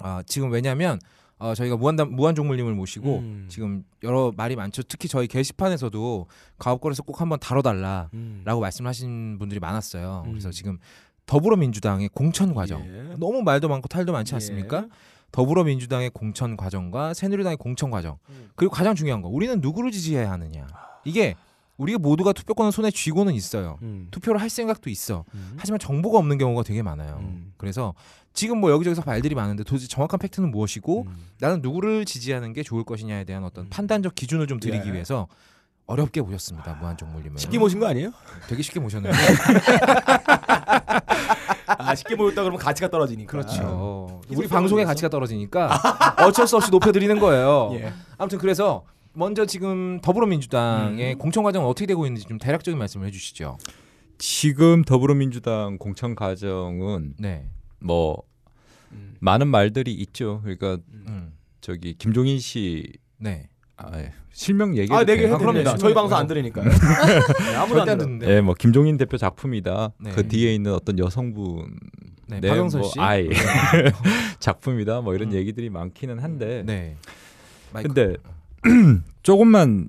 아, 0.00 0.22
지금 0.26 0.50
왜냐하면 0.50 0.98
어, 1.38 1.54
저희가 1.54 1.76
무한 1.76 1.96
무한종물님을 1.96 2.74
모시고 2.74 3.18
음. 3.18 3.46
지금 3.48 3.84
여러 4.02 4.32
말이 4.36 4.56
많죠. 4.56 4.82
특히 4.84 5.08
저희 5.08 5.26
게시판에서도 5.26 6.26
가업거래에서 6.58 7.02
꼭 7.02 7.20
한번 7.20 7.38
다뤄달라. 7.40 8.10
음. 8.14 8.42
라고 8.44 8.60
말씀하신 8.60 9.38
분들이 9.38 9.60
많았어요. 9.60 10.24
음. 10.26 10.30
그래서 10.30 10.50
지금 10.50 10.78
더불어민주당의 11.26 12.10
공천 12.12 12.54
과정 12.54 12.82
예. 12.82 13.14
너무 13.18 13.42
말도 13.42 13.68
많고 13.68 13.88
탈도 13.88 14.12
많지 14.12 14.34
않습니까? 14.34 14.84
예. 14.84 14.88
더불어민주당의 15.32 16.10
공천 16.10 16.56
과정과 16.56 17.14
새누리당의 17.14 17.56
공천 17.56 17.90
과정 17.90 18.18
음. 18.28 18.50
그리고 18.54 18.72
가장 18.72 18.94
중요한 18.94 19.22
거 19.22 19.28
우리는 19.28 19.60
누구를 19.60 19.90
지지해야 19.90 20.30
하느냐 20.30 20.66
이게 21.04 21.34
우리가 21.76 21.98
모두가 21.98 22.32
투표권을 22.32 22.70
손에 22.70 22.90
쥐고는 22.90 23.34
있어요. 23.34 23.78
음. 23.82 24.06
투표를 24.12 24.40
할 24.40 24.48
생각도 24.48 24.90
있어. 24.90 25.24
음. 25.34 25.54
하지만 25.56 25.80
정보가 25.80 26.18
없는 26.18 26.38
경우가 26.38 26.62
되게 26.62 26.82
많아요. 26.82 27.18
음. 27.20 27.52
그래서 27.56 27.94
지금 28.34 28.58
뭐 28.58 28.70
여기저기서 28.72 29.02
말들이 29.06 29.34
많은데 29.34 29.62
도대체 29.62 29.86
정확한 29.86 30.18
팩트는 30.18 30.50
무엇이고 30.50 31.06
음. 31.06 31.16
나는 31.38 31.62
누구를 31.62 32.04
지지하는 32.04 32.52
게 32.52 32.62
좋을 32.62 32.84
것이냐에 32.84 33.24
대한 33.24 33.44
어떤 33.44 33.66
음. 33.66 33.70
판단적 33.70 34.14
기준을 34.14 34.48
좀 34.48 34.58
드리기 34.60 34.88
예. 34.88 34.92
위해서 34.92 35.28
어렵게 35.86 36.20
모셨습니다. 36.20 36.74
무한종물님을 36.74 37.38
쉽게 37.38 37.58
모신 37.58 37.78
거 37.78 37.86
아니에요? 37.86 38.12
되게 38.48 38.62
쉽게 38.62 38.80
모셨는데 38.80 39.16
아 41.66 41.94
쉽게 41.94 42.16
모였다 42.16 42.42
그러면 42.42 42.58
가치가 42.58 42.88
떨어지니까. 42.88 43.30
그렇죠. 43.30 44.20
기술성을 44.22 44.44
우리 44.44 44.48
방송의? 44.48 44.84
가치가 44.84 45.08
떨어지니까 45.08 45.70
어쩔 46.26 46.46
수 46.46 46.56
없이 46.56 46.70
높여드리는 46.70 47.18
거예요. 47.20 47.70
예. 47.74 47.92
아무튼 48.18 48.38
그래서 48.38 48.84
먼저 49.12 49.46
지금 49.46 50.00
더불어민주당의 50.00 51.12
음. 51.14 51.18
공천 51.18 51.44
과정은 51.44 51.68
어떻게 51.68 51.86
되고 51.86 52.04
있는지 52.04 52.26
좀 52.26 52.38
대략적인 52.38 52.76
말씀을 52.78 53.06
해주시죠. 53.06 53.58
지금 54.18 54.82
더불어민주당 54.82 55.78
공천 55.78 56.14
과정은 56.16 57.14
네. 57.18 57.46
뭐 57.84 58.22
음. 58.92 59.14
많은 59.20 59.46
말들이 59.48 59.92
있죠. 59.92 60.40
그러니까 60.42 60.78
음. 61.06 61.32
저기 61.60 61.94
김종인 61.94 62.38
씨 62.38 62.92
네. 63.18 63.48
아, 63.76 63.90
예. 63.98 64.12
실명 64.32 64.70
얘기해도 64.70 64.94
아, 64.94 65.04
돼요? 65.04 65.16
해드립니다. 65.16 65.38
그럼요. 65.38 65.78
저희 65.78 65.94
방송 65.94 66.18
안 66.18 66.26
들으니까요. 66.26 66.64
네, 66.68 67.54
아무도 67.56 67.80
안 67.80 67.86
절대 67.86 67.90
안 67.92 67.98
들어. 67.98 68.06
듣는데. 68.06 68.28
예, 68.30 68.40
뭐 68.40 68.54
김종인 68.54 68.96
대표 68.96 69.16
작품이다. 69.16 69.92
네. 70.00 70.10
그 70.12 70.26
뒤에 70.28 70.54
있는 70.54 70.72
어떤 70.72 70.98
여성분 70.98 71.76
네. 72.26 72.40
네, 72.40 72.48
박영선 72.48 72.80
뭐 72.80 72.90
씨. 72.90 73.00
아이 73.00 73.28
작품이다. 74.40 75.00
뭐 75.02 75.14
이런 75.14 75.28
음. 75.28 75.34
얘기들이 75.34 75.70
많기는 75.70 76.18
한데. 76.18 76.62
네. 76.64 76.96
마이크. 77.72 77.88
근데 77.92 78.16
조금만 79.22 79.88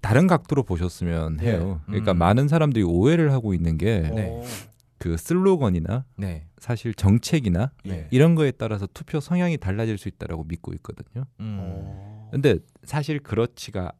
다른 0.00 0.26
각도로 0.26 0.62
보셨으면 0.62 1.40
해요. 1.40 1.80
네. 1.86 1.92
그러니까 1.92 2.12
음. 2.12 2.18
많은 2.18 2.48
사람들이 2.48 2.84
오해를 2.84 3.32
하고 3.32 3.54
있는 3.54 3.76
게그 3.78 4.14
네. 4.14 5.16
슬로건이나 5.16 6.04
네. 6.16 6.47
사실 6.60 6.94
정책이나 6.94 7.72
네. 7.84 8.08
이런 8.10 8.34
거에 8.34 8.50
따라서 8.50 8.86
투표 8.92 9.20
성향이 9.20 9.58
달라질 9.58 9.98
수 9.98 10.08
있다라고 10.08 10.44
믿고 10.44 10.72
있거든요. 10.74 11.24
음. 11.40 11.58
어. 11.60 12.28
근데 12.32 12.58
사실 12.84 13.20
그렇지가 13.20 13.92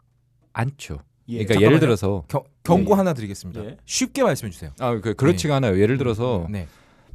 않죠. 0.52 0.98
예. 1.28 1.44
그러니까 1.44 1.54
잠깐만요. 1.54 1.66
예를 1.66 1.80
들어서 1.80 2.24
겨, 2.28 2.44
경고 2.62 2.90
예, 2.90 2.92
예. 2.92 2.96
하나 2.96 3.12
드리겠습니다. 3.12 3.64
예. 3.64 3.76
쉽게 3.84 4.22
말씀해 4.22 4.50
주세요. 4.50 4.72
아, 4.78 4.98
그 5.00 5.14
그렇지가 5.14 5.56
않아요. 5.56 5.78
예를 5.78 5.98
들어서 5.98 6.46
네. 6.50 6.66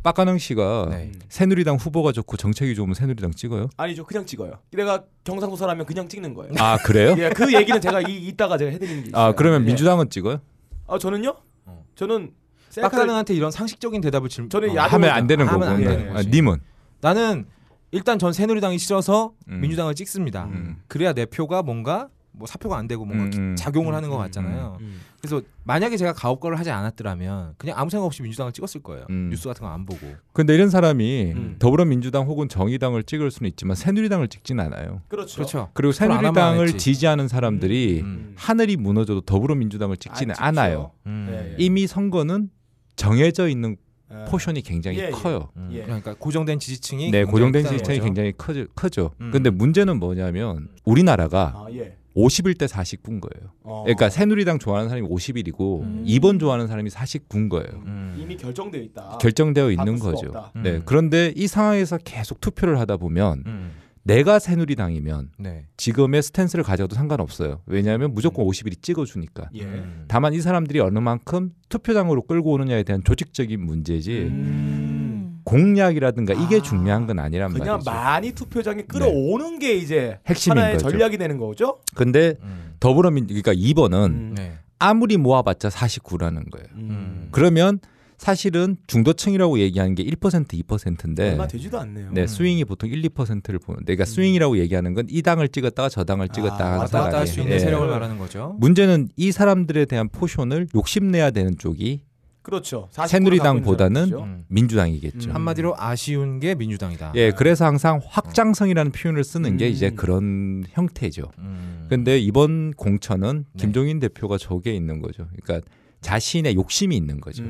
빡가능 0.03 0.37
씨가 0.37 0.87
네. 0.91 1.11
음. 1.13 1.19
새누리당 1.29 1.77
후보가 1.77 2.11
좋고 2.11 2.35
정책이 2.37 2.75
좋으면 2.75 2.93
새누리당 2.93 3.31
찍어요? 3.31 3.69
아니죠. 3.77 4.03
그냥 4.05 4.25
찍어요. 4.25 4.59
내가 4.71 5.05
경상도사라면 5.23 5.85
그냥 5.85 6.07
찍는 6.09 6.33
거예요. 6.33 6.53
아 6.59 6.77
그래요? 6.77 7.15
예, 7.19 7.29
그 7.29 7.53
얘기는 7.53 7.79
제가 7.79 8.01
이, 8.01 8.27
이따가 8.27 8.57
제가 8.57 8.71
해드리는 8.71 9.03
게 9.03 9.09
있어요. 9.09 9.21
아 9.21 9.31
그러면 9.33 9.61
예. 9.61 9.65
민주당은 9.67 10.09
찍어요? 10.09 10.41
아 10.87 10.97
저는요? 10.97 11.35
어. 11.65 11.85
저는 11.95 12.33
빡가능한테 12.81 13.33
이런 13.35 13.51
상식적인 13.51 14.01
대답을 14.01 14.29
질 14.29 14.49
저는 14.49 14.77
어, 14.77 14.81
하면 14.81 15.09
안 15.09 15.27
되는 15.27 15.45
거고. 15.45 15.63
안 15.63 15.77
되는 15.83 16.15
아. 16.17 16.21
님은 16.21 16.59
나는 17.01 17.45
일단 17.91 18.17
전 18.17 18.33
새누리당이 18.33 18.77
싫어서 18.79 19.33
음. 19.49 19.61
민주당을 19.61 19.93
찍습니다. 19.95 20.45
음. 20.45 20.77
그래야 20.87 21.13
내 21.13 21.25
표가 21.25 21.61
뭔가 21.61 22.09
뭐 22.35 22.47
사표가 22.47 22.75
안 22.79 22.87
되고 22.87 23.05
뭔가 23.05 23.25
음, 23.25 23.29
기- 23.29 23.37
음. 23.37 23.55
작용을 23.55 23.93
음, 23.93 23.95
하는 23.95 24.09
것 24.09 24.15
음, 24.15 24.21
같잖아요. 24.21 24.77
음. 24.81 24.99
그래서 25.21 25.43
만약에 25.65 25.95
제가 25.97 26.13
가업거를 26.13 26.57
하지 26.57 26.71
않았더라면 26.71 27.53
그냥 27.59 27.77
아무 27.77 27.91
생각 27.91 28.07
없이 28.07 28.23
민주당을 28.23 28.51
찍었을 28.53 28.81
거예요. 28.81 29.05
음. 29.11 29.29
뉴스 29.29 29.47
같은 29.47 29.61
거 29.61 29.67
안 29.71 29.85
보고. 29.85 30.07
근데 30.33 30.55
이런 30.55 30.71
사람이 30.71 31.33
음. 31.35 31.55
더불어민주당 31.59 32.25
혹은 32.25 32.49
정의당을 32.49 33.03
찍을 33.03 33.29
수는 33.29 33.49
있지만 33.51 33.75
새누리당을 33.75 34.29
찍진 34.29 34.59
않아요. 34.59 35.01
그렇죠. 35.09 35.35
그렇죠. 35.35 35.69
그리고 35.73 35.91
새누리당을. 35.91 36.75
지지하는 36.79 37.27
사람들이 37.27 38.01
음. 38.01 38.33
하늘이 38.35 38.77
무너져도 38.77 39.21
더불어민주당을 39.21 39.97
찍지는 39.97 40.31
안 40.31 40.35
찍죠. 40.35 40.43
않아요. 40.61 40.91
음. 41.05 41.27
예, 41.29 41.51
예. 41.51 41.55
이미 41.59 41.85
선거는 41.85 42.49
정해져 42.95 43.47
있는 43.47 43.77
예. 44.11 44.25
포션이 44.25 44.61
굉장히 44.61 44.99
예, 44.99 45.05
예. 45.07 45.09
커요. 45.11 45.49
음, 45.57 45.69
예. 45.71 45.83
그러니까 45.83 46.13
고정된 46.13 46.59
지지층이 46.59 47.05
네, 47.11 47.19
굉장히 47.19 47.31
고정된 47.31 47.63
시스템이 47.63 47.99
거죠. 47.99 48.05
굉장히 48.05 48.31
크죠. 48.33 48.65
크죠. 48.75 49.11
음. 49.21 49.31
근데 49.31 49.49
문제는 49.49 49.99
뭐냐면 49.99 50.69
우리나라가 50.85 51.53
아 51.55 51.67
예. 51.71 51.97
51대 52.15 52.67
49인 52.67 53.19
거예요. 53.21 53.51
어. 53.63 53.83
그러니까 53.83 54.09
새누리당 54.09 54.59
좋아하는 54.59 54.89
사람이 54.89 55.07
51이고 55.07 55.81
음. 55.81 56.05
2번 56.07 56.39
좋아하는 56.39 56.67
사람이 56.67 56.89
49인 56.91 57.49
거예요. 57.49 57.81
음. 57.87 58.15
이미 58.19 58.37
결정되어 58.37 58.81
있다. 58.81 59.17
결정되어 59.19 59.71
있는 59.71 59.97
거죠. 59.97 60.27
없다. 60.27 60.51
음. 60.57 60.61
네. 60.63 60.81
그런데 60.85 61.33
이 61.35 61.47
상황에서 61.47 61.97
계속 61.97 62.39
투표를 62.39 62.79
하다 62.79 62.97
보면 62.97 63.43
음. 63.47 63.71
내가 64.03 64.39
새누리당이면 64.39 65.29
네. 65.39 65.65
지금의 65.77 66.21
스탠스를 66.23 66.63
가져도 66.63 66.95
상관없어요. 66.95 67.61
왜냐하면 67.65 68.13
무조건 68.13 68.45
51이 68.45 68.81
찍어주니까. 68.81 69.49
예. 69.55 69.63
음. 69.63 70.05
다만 70.07 70.33
이 70.33 70.41
사람들이 70.41 70.79
어느 70.81 70.99
만큼 70.99 71.51
투표장으로 71.69 72.23
끌고 72.23 72.51
오느냐에 72.51 72.83
대한 72.83 73.03
조직적인 73.03 73.59
문제지 73.65 74.29
음. 74.29 75.39
공약이라든가 75.45 76.33
이게 76.33 76.57
아, 76.57 76.61
중요한 76.61 77.05
건 77.07 77.19
아니란 77.19 77.53
그냥 77.53 77.75
말이죠. 77.75 77.89
많이 77.89 78.31
투표장에 78.33 78.83
끌어오는 78.83 79.59
게 79.59 79.73
이제 79.75 80.19
핵심인 80.27 80.57
하나의 80.57 80.77
거죠. 80.77 80.89
전략이 80.89 81.17
되는 81.17 81.37
거죠. 81.37 81.79
근데 81.95 82.35
음. 82.41 82.73
더불어민 82.79 83.27
그러니까 83.27 83.53
2번은 83.53 84.05
음. 84.05 84.33
네. 84.35 84.57
아무리 84.79 85.17
모아봤자 85.17 85.69
49라는 85.69 86.49
거예요. 86.49 86.67
음. 86.75 87.29
그러면 87.31 87.79
사실은 88.23 88.77
중도층이라고 88.87 89.59
얘기하는 89.59 89.95
게 89.95 90.03
1% 90.05 90.47
2%인데 90.47 91.31
얼마 91.31 91.45
되지도 91.45 91.77
않네요. 91.79 92.11
네, 92.13 92.25
스윙이 92.25 92.63
보통 92.63 92.89
1, 92.89 93.01
2%를 93.01 93.59
보는데 93.59 93.95
그러니까 93.95 94.05
스윙이라고 94.05 94.57
얘기하는 94.59 94.93
건 94.93 95.03
이 95.09 95.21
당을 95.21 95.49
찍었다가 95.49 95.89
저 95.89 96.05
당을 96.05 96.29
찍었다가 96.29 96.75
아, 96.75 96.77
왔다 96.79 97.01
갔다 97.01 97.19
할 97.19 97.27
수 97.27 97.41
있는 97.41 97.55
예. 97.55 97.59
세력을 97.59 97.85
말하는 97.87 98.17
거죠. 98.17 98.55
문제는 98.59 99.09
이 99.17 99.31
사람들에 99.33 99.83
대한 99.85 100.07
포션을 100.09 100.67
욕심내야 100.73 101.31
되는 101.31 101.57
쪽이 101.57 102.03
그렇죠. 102.41 102.87
40% 102.93 103.07
새누리당보다는. 103.07 104.13
음. 104.13 104.45
민주당이겠죠. 104.47 105.29
음. 105.29 105.35
한마디로 105.35 105.75
아쉬운 105.77 106.39
게 106.39 106.55
민주당이다. 106.55 107.11
예, 107.15 107.31
그래서 107.31 107.65
항상 107.65 107.99
확장성이라는 108.05 108.91
표현을 108.93 109.23
쓰는 109.23 109.57
게 109.57 109.67
음. 109.67 109.71
이제 109.71 109.89
그런 109.91 110.63
형태죠. 110.69 111.23
음. 111.39 111.85
근데 111.89 112.19
이번 112.19 112.71
공천은 112.73 113.45
네. 113.53 113.61
김종인 113.61 113.99
대표가 113.99 114.37
저게 114.37 114.73
있는 114.73 115.01
거죠. 115.01 115.27
그러니까 115.41 115.65
자신의 116.01 116.55
욕심이 116.55 116.95
있는 116.97 117.19
거죠. 117.21 117.43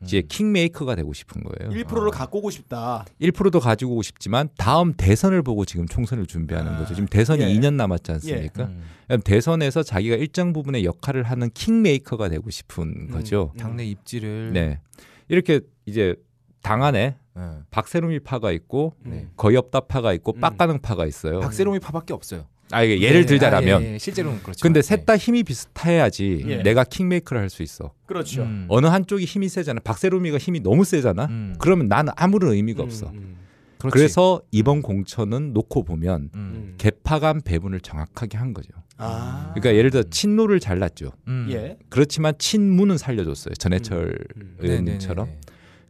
음. 0.00 0.04
이제 0.04 0.22
킹메이커가 0.22 0.94
되고 0.94 1.12
싶은 1.12 1.42
거예요. 1.42 1.72
1%를 1.72 2.08
아. 2.08 2.10
갖고 2.10 2.38
오고 2.38 2.50
싶다. 2.50 3.04
1%도 3.20 3.60
가지고 3.60 3.92
오고 3.92 4.02
싶지만 4.02 4.48
다음 4.56 4.94
대선을 4.94 5.42
보고 5.42 5.64
지금 5.64 5.86
총선을 5.86 6.26
준비하는 6.26 6.72
아, 6.72 6.78
거죠. 6.78 6.94
지금 6.94 7.06
대선이 7.06 7.42
예. 7.42 7.48
2년 7.48 7.74
남았지 7.74 8.12
않습니까? 8.12 8.64
음. 8.64 8.82
그럼 9.06 9.20
대선에서 9.22 9.82
자기가 9.82 10.16
일정 10.16 10.52
부분의 10.52 10.84
역할을 10.84 11.24
하는 11.24 11.50
킹메이커가 11.52 12.28
되고 12.28 12.48
싶은 12.50 12.84
음. 12.84 13.10
거죠. 13.10 13.52
당내 13.58 13.84
입지를 13.84 14.52
네. 14.52 14.80
이렇게 15.28 15.60
이제 15.86 16.14
당 16.62 16.82
안에 16.82 17.16
네. 17.36 17.42
박세롬이 17.70 18.20
파가 18.20 18.52
있고 18.52 18.94
네. 19.04 19.28
거의 19.36 19.56
없다 19.56 19.80
파가 19.80 20.12
있고 20.14 20.34
음. 20.36 20.40
빡가능 20.40 20.80
파가 20.80 21.06
있어요. 21.06 21.40
박세롬이 21.40 21.78
파밖에 21.80 22.12
없어요. 22.12 22.46
아 22.72 22.82
이게 22.82 23.00
예를 23.00 23.22
네, 23.22 23.26
들자라면 23.26 23.82
아, 23.82 23.84
예, 23.84 23.94
예. 23.94 23.98
실제로는 23.98 24.42
그렇죠. 24.42 24.60
근데 24.62 24.82
셋 24.82 25.04
다 25.06 25.16
힘이 25.16 25.42
비슷해야지 25.42 26.44
예. 26.46 26.56
내가 26.62 26.84
킹메이커를 26.84 27.40
할 27.42 27.50
수 27.50 27.62
있어. 27.62 27.92
그렇죠. 28.06 28.42
음. 28.42 28.66
어느 28.68 28.86
한쪽이 28.86 29.24
힘이 29.24 29.48
세잖아. 29.48 29.80
박세롬이가 29.80 30.38
힘이 30.38 30.60
너무 30.60 30.84
세잖아. 30.84 31.24
음. 31.26 31.54
그러면 31.58 31.88
나는 31.88 32.12
아무런 32.16 32.52
의미가 32.52 32.82
음, 32.82 32.84
없어. 32.84 33.08
음, 33.10 33.36
그렇지. 33.78 33.92
그래서 33.92 34.40
이번 34.52 34.82
공천은 34.82 35.52
놓고 35.52 35.82
보면 35.84 36.30
음. 36.34 36.52
음. 36.54 36.74
개파 36.78 37.18
간 37.18 37.40
배분을 37.40 37.80
정확하게 37.80 38.36
한 38.38 38.52
거죠. 38.54 38.68
아. 38.98 39.52
그러니까 39.54 39.74
예를 39.74 39.90
들어 39.90 40.02
친노를 40.08 40.60
잘랐죠. 40.60 41.12
음. 41.28 41.48
예. 41.50 41.76
그렇지만 41.88 42.34
친문은 42.38 42.98
살려줬어요. 42.98 43.54
전해철 43.54 44.16
음. 44.36 44.56
의원님처럼. 44.60 45.26
네네네네. 45.26 45.40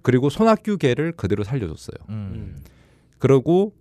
그리고 0.03 0.31
손학규계를 0.31 1.13
그대로 1.13 1.45
살려줬어요. 1.45 1.97
음. 2.09 2.15
음. 2.35 2.65
그리고 3.19 3.75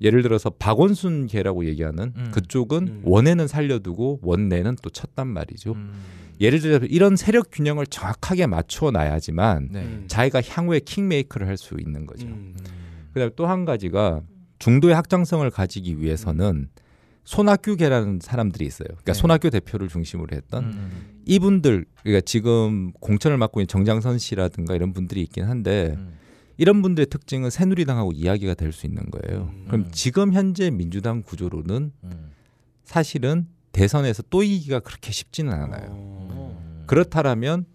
예를 0.00 0.22
들어서 0.22 0.50
박원순 0.50 1.26
계라고 1.26 1.64
얘기하는 1.66 2.12
음. 2.16 2.30
그쪽은 2.32 2.88
음. 2.88 3.00
원에는 3.04 3.48
살려두고 3.48 4.20
원내는 4.22 4.76
또 4.82 4.90
쳤단 4.90 5.26
말이죠. 5.26 5.72
음. 5.72 5.92
예를 6.40 6.60
들어서 6.60 6.84
이런 6.86 7.16
세력 7.16 7.50
균형을 7.50 7.86
정확하게 7.86 8.46
맞춰 8.46 8.90
놔야지만 8.90 9.68
네. 9.72 9.80
음. 9.80 10.04
자기가 10.06 10.42
향후에 10.42 10.80
킹메이커를 10.80 11.46
할 11.48 11.56
수 11.56 11.76
있는 11.80 12.04
거죠. 12.06 12.26
음. 12.26 12.54
그다음에 13.14 13.30
또 13.36 13.46
한 13.46 13.64
가지가 13.64 14.20
중도의 14.58 14.94
확장성을 14.94 15.48
가지기 15.50 16.00
위해서는 16.00 16.68
손학규계라는 17.24 18.20
사람들이 18.22 18.64
있어요. 18.66 18.86
그러니까 18.88 19.12
네. 19.12 19.18
손학규 19.18 19.50
대표를 19.50 19.88
중심으로 19.88 20.36
했던 20.36 20.64
음. 20.64 20.90
이분들 21.26 21.84
그러니까 22.02 22.20
지금 22.24 22.92
공천을 23.00 23.36
맡고 23.36 23.60
있는 23.60 23.66
정장선 23.68 24.18
씨라든가 24.18 24.74
이런 24.76 24.92
분들이 24.92 25.22
있긴 25.22 25.44
한데 25.44 25.94
음. 25.96 26.12
이런 26.58 26.82
분들의 26.82 27.06
특징은 27.06 27.50
새누리당하고 27.50 28.12
이야기가 28.12 28.54
될 28.54 28.72
수 28.72 28.86
있는 28.86 29.10
거예요. 29.10 29.50
음. 29.52 29.64
그럼 29.66 29.88
지금 29.92 30.32
현재 30.32 30.70
민주당 30.70 31.22
구조로는 31.22 31.92
음. 32.04 32.30
사실은 32.84 33.46
대선에서 33.72 34.22
또 34.30 34.42
이기가 34.42 34.80
그렇게 34.80 35.12
쉽지는 35.12 35.52
않아요. 35.52 35.88
어. 35.90 36.58
음. 36.58 36.84
그렇다라면 36.86 37.66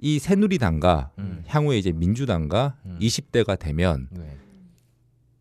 이 0.00 0.18
새누리당과 0.18 1.10
음. 1.18 1.42
향후에 1.46 1.78
이제 1.78 1.92
민주당과 1.92 2.76
음. 2.86 2.98
20대가 3.00 3.58
되면 3.58 4.08
네. 4.10 4.36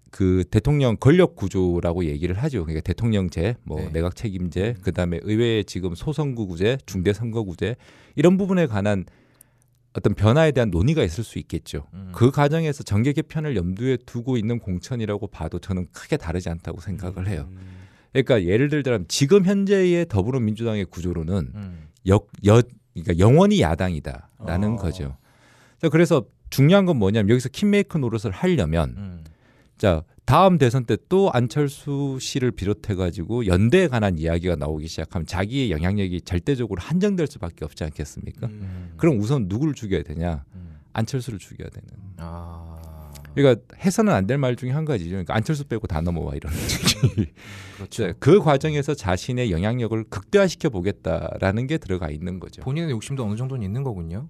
그 0.10 0.44
대통령 0.50 0.98
권력 1.00 1.36
구조라고 1.36 2.06
얘기를 2.06 2.36
하죠. 2.36 2.64
그러니까 2.64 2.82
대통령제, 2.82 3.56
뭐 3.64 3.80
네. 3.80 3.90
내각 3.92 4.16
책임제, 4.16 4.76
그다음에 4.82 5.20
의회의 5.22 5.64
지금 5.66 5.94
소선거구제, 5.94 6.80
중대선거구제 6.88 7.76
이런 8.16 8.38
부분에 8.38 8.66
관한 8.66 9.06
어떤 9.98 10.14
변화에 10.14 10.52
대한 10.52 10.70
논의가 10.70 11.04
있을 11.04 11.24
수 11.24 11.40
있겠죠. 11.40 11.88
음. 11.96 12.12
그 12.14 12.30
과정에서 12.30 12.84
정계 12.84 13.14
개편을 13.14 13.56
염두에 13.56 13.98
두고 14.06 14.38
있는 14.38 14.60
공천이라고 14.60 15.26
봐도 15.26 15.58
저는 15.58 15.88
크게 15.92 16.18
다르지 16.18 16.50
않다고 16.50 16.82
생각을 16.82 17.28
해요. 17.28 17.48
음. 17.50 17.58
그러니까 18.14 18.44
예를 18.44 18.70
들자면 18.70 19.06
지금 19.08 19.44
현재의 19.44 20.08
더불어민주당의 20.08 20.86
구조로는 20.86 21.52
음. 21.56 21.88
역, 22.06 22.30
여, 22.46 22.62
그러니까 22.94 23.18
영원히 23.18 23.60
야당이다라는 23.60 24.74
어. 24.74 24.76
거죠. 24.76 25.18
자, 25.82 25.90
그래서 25.90 26.26
중요한 26.52 26.86
건 26.86 26.98
뭐냐면 26.98 27.32
여기서 27.32 27.50
킹메이커 27.50 27.98
노릇을 27.98 28.30
하려면 28.30 28.94
음. 28.98 29.24
자 29.80 30.04
다음 30.28 30.58
대선 30.58 30.84
때 30.86 30.98
또 31.08 31.32
안철수 31.32 32.18
씨를 32.20 32.52
비롯해 32.52 32.96
가지고 32.96 33.46
연대에 33.46 33.88
관한 33.88 34.18
이야기가 34.18 34.58
나오기 34.58 34.88
시작하면 34.90 35.26
자기의 35.26 35.72
영향력이 35.72 36.22
절대적으로 36.22 36.82
한정될 36.82 37.28
수밖에 37.28 37.64
없지 37.64 37.86
않겠습니까? 37.86 38.48
음. 38.48 38.94
그럼 38.98 39.20
우선 39.20 39.46
누구를 39.48 39.74
죽여야 39.74 40.04
되냐? 40.04 40.44
음. 40.54 40.76
안철수를 40.92 41.40
죽여야 41.40 41.70
되는. 41.70 41.88
아. 42.18 43.14
그러니까 43.36 43.62
해서는 43.78 44.12
안 44.14 44.28
될 44.28 44.38
말 44.38 44.58
중에 44.58 44.72
한 44.72 44.84
가지죠. 44.84 45.12
그러니까 45.12 45.34
안철수 45.34 45.64
빼고 45.66 45.88
다 45.88 46.02
넘어와 46.02 46.34
이런. 46.36 46.52
그렇죠. 47.78 48.12
그 48.20 48.40
과정에서 48.42 48.96
자신의 48.96 49.52
영향력을 49.52 50.04
극대화시켜 50.10 50.70
보겠다라는 50.70 51.68
게 51.68 51.78
들어가 51.78 52.10
있는 52.10 52.40
거죠. 52.40 52.64
본인의 52.64 52.90
욕심도 52.92 53.24
어느 53.24 53.36
정도는 53.38 53.64
있는 53.64 53.84
거군요. 53.84 54.28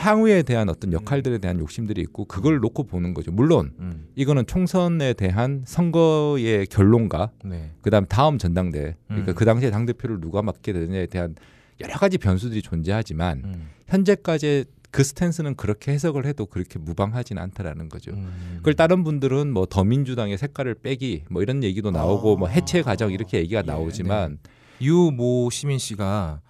향후에 0.00 0.42
대한 0.42 0.68
어떤 0.68 0.92
역할들에 0.92 1.38
대한 1.38 1.58
욕심들이 1.60 2.00
있고 2.02 2.24
그걸 2.24 2.58
놓고 2.60 2.84
보는 2.84 3.14
거죠. 3.14 3.30
물론 3.30 3.72
음. 3.78 4.08
이거는 4.14 4.46
총선에 4.46 5.12
대한 5.12 5.62
선거의 5.66 6.66
결론과 6.66 7.30
네. 7.44 7.70
그다음 7.82 8.06
다음 8.06 8.38
전당대 8.38 8.96
그러니까 9.06 9.32
음. 9.32 9.34
그 9.34 9.44
당시에 9.44 9.70
당 9.70 9.86
대표를 9.86 10.20
누가 10.20 10.42
맡게 10.42 10.72
되느냐에 10.72 11.06
대한 11.06 11.34
여러 11.80 11.94
가지 11.94 12.18
변수들이 12.18 12.62
존재하지만 12.62 13.42
음. 13.44 13.68
현재까지 13.88 14.64
그 14.90 15.04
스탠스는 15.04 15.56
그렇게 15.56 15.92
해석을 15.92 16.26
해도 16.26 16.46
그렇게 16.46 16.78
무방하진 16.78 17.38
않다라는 17.38 17.88
거죠. 17.88 18.12
음. 18.12 18.54
그걸 18.58 18.74
다른 18.74 19.04
분들은 19.04 19.50
뭐 19.52 19.66
더민주당의 19.66 20.36
색깔을 20.36 20.74
빼기 20.74 21.24
뭐 21.30 21.42
이런 21.42 21.64
얘기도 21.64 21.90
나오고 21.90 22.36
뭐 22.36 22.48
해체 22.48 22.82
과정 22.82 23.10
이렇게 23.10 23.38
얘기가 23.38 23.60
예, 23.60 23.62
나오지만 23.62 24.38
유모 24.80 25.48
시민 25.50 25.78
씨가 25.78 26.42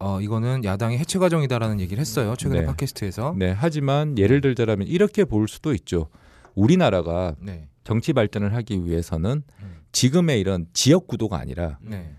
어 0.00 0.20
이거는 0.20 0.64
야당의 0.64 0.98
해체 0.98 1.18
과정이다라는 1.18 1.78
얘기를 1.78 2.00
했어요. 2.00 2.34
최근에 2.36 2.60
네. 2.60 2.66
팟캐스트에서. 2.66 3.34
네 3.38 3.54
하지만 3.56 4.16
예를 4.18 4.40
들자면 4.40 4.88
이렇게 4.88 5.24
볼 5.24 5.46
수도 5.46 5.74
있죠. 5.74 6.08
우리나라가 6.54 7.36
네. 7.38 7.68
정치 7.84 8.12
발전을 8.14 8.54
하기 8.54 8.86
위해서는 8.86 9.42
음. 9.62 9.76
지금의 9.92 10.40
이런 10.40 10.66
지역 10.72 11.06
구도가 11.06 11.38
아니라 11.38 11.78
네. 11.82 12.14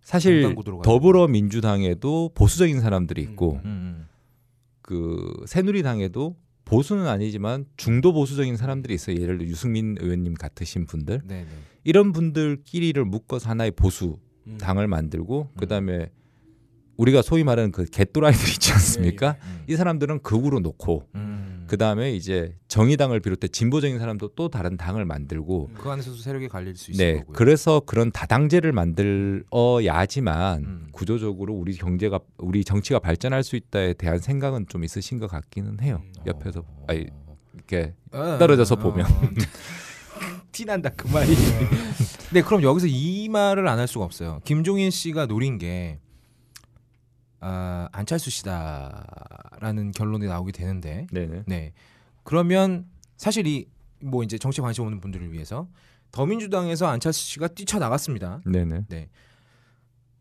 사실 0.00 0.54
더불어민주당에도 0.82 2.30
보수적인 2.34 2.80
사람들이 2.80 3.22
있고 3.22 3.60
음, 3.64 3.70
음. 3.70 4.06
그 4.82 5.32
새누리당에도 5.46 6.36
보수는 6.64 7.06
아니지만 7.06 7.64
중도 7.76 8.12
보수적인 8.12 8.56
사람들이 8.56 8.92
있어요. 8.94 9.16
예를 9.20 9.38
들어 9.38 9.48
유승민 9.48 9.96
의원님 10.00 10.34
같으신 10.34 10.86
분들 10.86 11.22
네, 11.24 11.44
네. 11.44 11.46
이런 11.84 12.12
분들끼리를 12.12 13.02
묶어서 13.04 13.50
하나의 13.50 13.70
보수 13.70 14.18
음. 14.46 14.58
당을 14.58 14.88
만들고 14.88 15.50
그다음에 15.56 16.10
우리가 16.96 17.22
소위 17.22 17.44
말하는 17.44 17.72
그 17.72 17.84
개또라이들 17.84 18.48
있지 18.50 18.72
않습니까? 18.72 19.36
음. 19.44 19.64
이 19.68 19.76
사람들은 19.76 20.20
극으로 20.20 20.60
놓고 20.60 21.08
음. 21.14 21.18
음. 21.20 21.64
그 21.66 21.78
다음에 21.78 22.12
이제 22.12 22.54
정의당을 22.68 23.20
비롯해 23.20 23.48
진보적인 23.48 23.98
사람도 23.98 24.34
또 24.36 24.48
다른 24.48 24.76
당을 24.76 25.04
만들고 25.06 25.70
그 25.74 25.90
안에서도 25.90 26.16
세력이 26.18 26.48
갈릴 26.48 26.76
수 26.76 26.90
있을 26.90 27.04
네 27.04 27.18
거고요. 27.20 27.32
그래서 27.34 27.80
그런 27.80 28.12
다당제를 28.12 28.72
만들어야지만 28.72 30.62
음. 30.64 30.88
구조적으로 30.92 31.54
우리 31.54 31.74
경제가 31.74 32.20
우리 32.38 32.64
정치가 32.64 32.98
발전할 32.98 33.42
수 33.42 33.56
있다에 33.56 33.94
대한 33.94 34.18
생각은 34.18 34.66
좀 34.68 34.84
있으신 34.84 35.18
것 35.18 35.26
같기는 35.28 35.80
해요 35.80 36.02
옆에서 36.26 36.64
아니 36.86 37.06
이렇게 37.54 37.94
어, 38.12 38.36
떨어져서 38.38 38.74
어, 38.74 38.78
보면. 38.78 39.06
어. 39.06 39.30
티난다 40.52 40.90
그 40.96 41.08
말이. 41.08 41.34
네, 42.32 42.42
그럼 42.42 42.62
여기서 42.62 42.86
이 42.88 43.28
말을 43.28 43.66
안 43.66 43.78
할 43.78 43.88
수가 43.88 44.04
없어요. 44.04 44.40
김종인 44.44 44.90
씨가 44.90 45.26
노린 45.26 45.58
게 45.58 45.98
아, 47.46 47.88
안철수 47.92 48.30
씨다라는 48.30 49.92
결론이 49.92 50.26
나오게 50.26 50.52
되는데, 50.52 51.06
네네 51.12 51.42
네. 51.46 51.72
그러면 52.24 52.86
사실 53.16 53.46
이 53.46 53.66
뭐 54.04 54.22
이제 54.22 54.38
정치 54.38 54.60
관심 54.60 54.84
없는 54.84 55.00
분들을 55.00 55.32
위해서 55.32 55.66
더민주당에서 56.12 56.86
안철수 56.86 57.20
씨가 57.24 57.48
뛰쳐나갔습니다. 57.48 58.42
네네 58.46 58.84
네. 58.88 59.08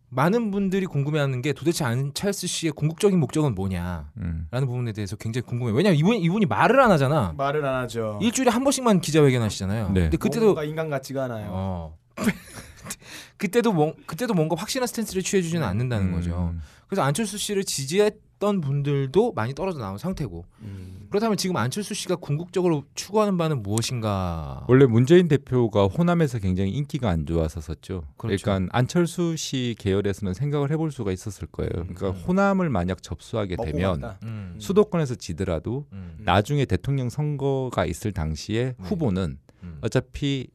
많은 0.10 0.52
분들이 0.52 0.86
궁금해하는 0.86 1.42
게 1.42 1.54
도대체 1.54 1.84
안철수 1.84 2.46
씨의 2.48 2.72
궁극적인 2.74 3.20
목적은 3.20 3.56
뭐냐라는 3.56 4.06
음. 4.18 4.48
부분에 4.52 4.92
대해서 4.94 5.16
굉장히 5.16 5.46
궁금해요. 5.48 5.76
왜냐면 5.76 5.98
이분 5.98 6.16
이분이 6.18 6.46
말을 6.46 6.80
안 6.80 6.92
하잖아. 6.92 7.34
말을 7.36 7.66
안 7.66 7.82
하죠. 7.84 8.20
일주일에 8.22 8.52
한 8.52 8.64
번씩만 8.64 9.02
기자회견 9.02 9.42
하시잖아요. 9.42 9.90
네. 9.90 10.02
근데 10.02 10.18
그때도 10.18 10.46
뭔가 10.46 10.64
인간 10.64 10.90
같지가 10.90 11.24
않아요. 11.26 11.48
어. 11.52 11.98
그때도 13.38 13.74
뭐 13.74 13.94
그때도 14.06 14.34
뭔가 14.34 14.56
확실한 14.56 14.88
스탠스를 14.88 15.22
취해 15.24 15.42
주지는 15.42 15.66
않는다는 15.66 16.12
거죠. 16.12 16.52
음. 16.54 16.62
그래서 16.88 17.02
안철수 17.02 17.38
씨를 17.38 17.64
지지했던 17.64 18.62
분들도 18.62 19.34
많이 19.34 19.56
떨어져 19.56 19.80
나온 19.80 19.98
상태고. 19.98 20.46
음. 20.62 21.08
그렇다면 21.10 21.38
지금 21.38 21.58
안철수 21.58 21.94
씨가 21.94 22.16
궁극적으로 22.16 22.86
추구하는 22.96 23.38
바는 23.38 23.62
무엇인가? 23.62 24.66
원래 24.68 24.86
문재인 24.86 25.28
대표가 25.28 25.86
호남에서 25.86 26.40
굉장히 26.40 26.72
인기가 26.72 27.10
안 27.10 27.26
좋았었었죠. 27.26 28.04
그렇죠. 28.18 28.44
그러니까 28.44 28.76
안철수 28.78 29.36
씨 29.38 29.76
계열에서는 29.78 30.34
생각을 30.34 30.72
해볼 30.72 30.92
수가 30.92 31.12
있었을 31.12 31.48
거예요. 31.48 31.70
그러니까 31.72 32.12
호남을 32.12 32.70
만약 32.70 33.04
접수하게 33.04 33.58
되면 33.58 34.02
간다. 34.02 34.20
음. 34.24 34.56
수도권에서 34.60 35.16
지더라도 35.16 35.86
음. 35.94 36.18
나중에 36.20 36.66
대통령 36.66 37.10
선거가 37.10 37.86
있을 37.86 38.12
당시에 38.12 38.64
네. 38.64 38.76
후보는 38.80 39.38
음. 39.64 39.78
어차피 39.82 40.48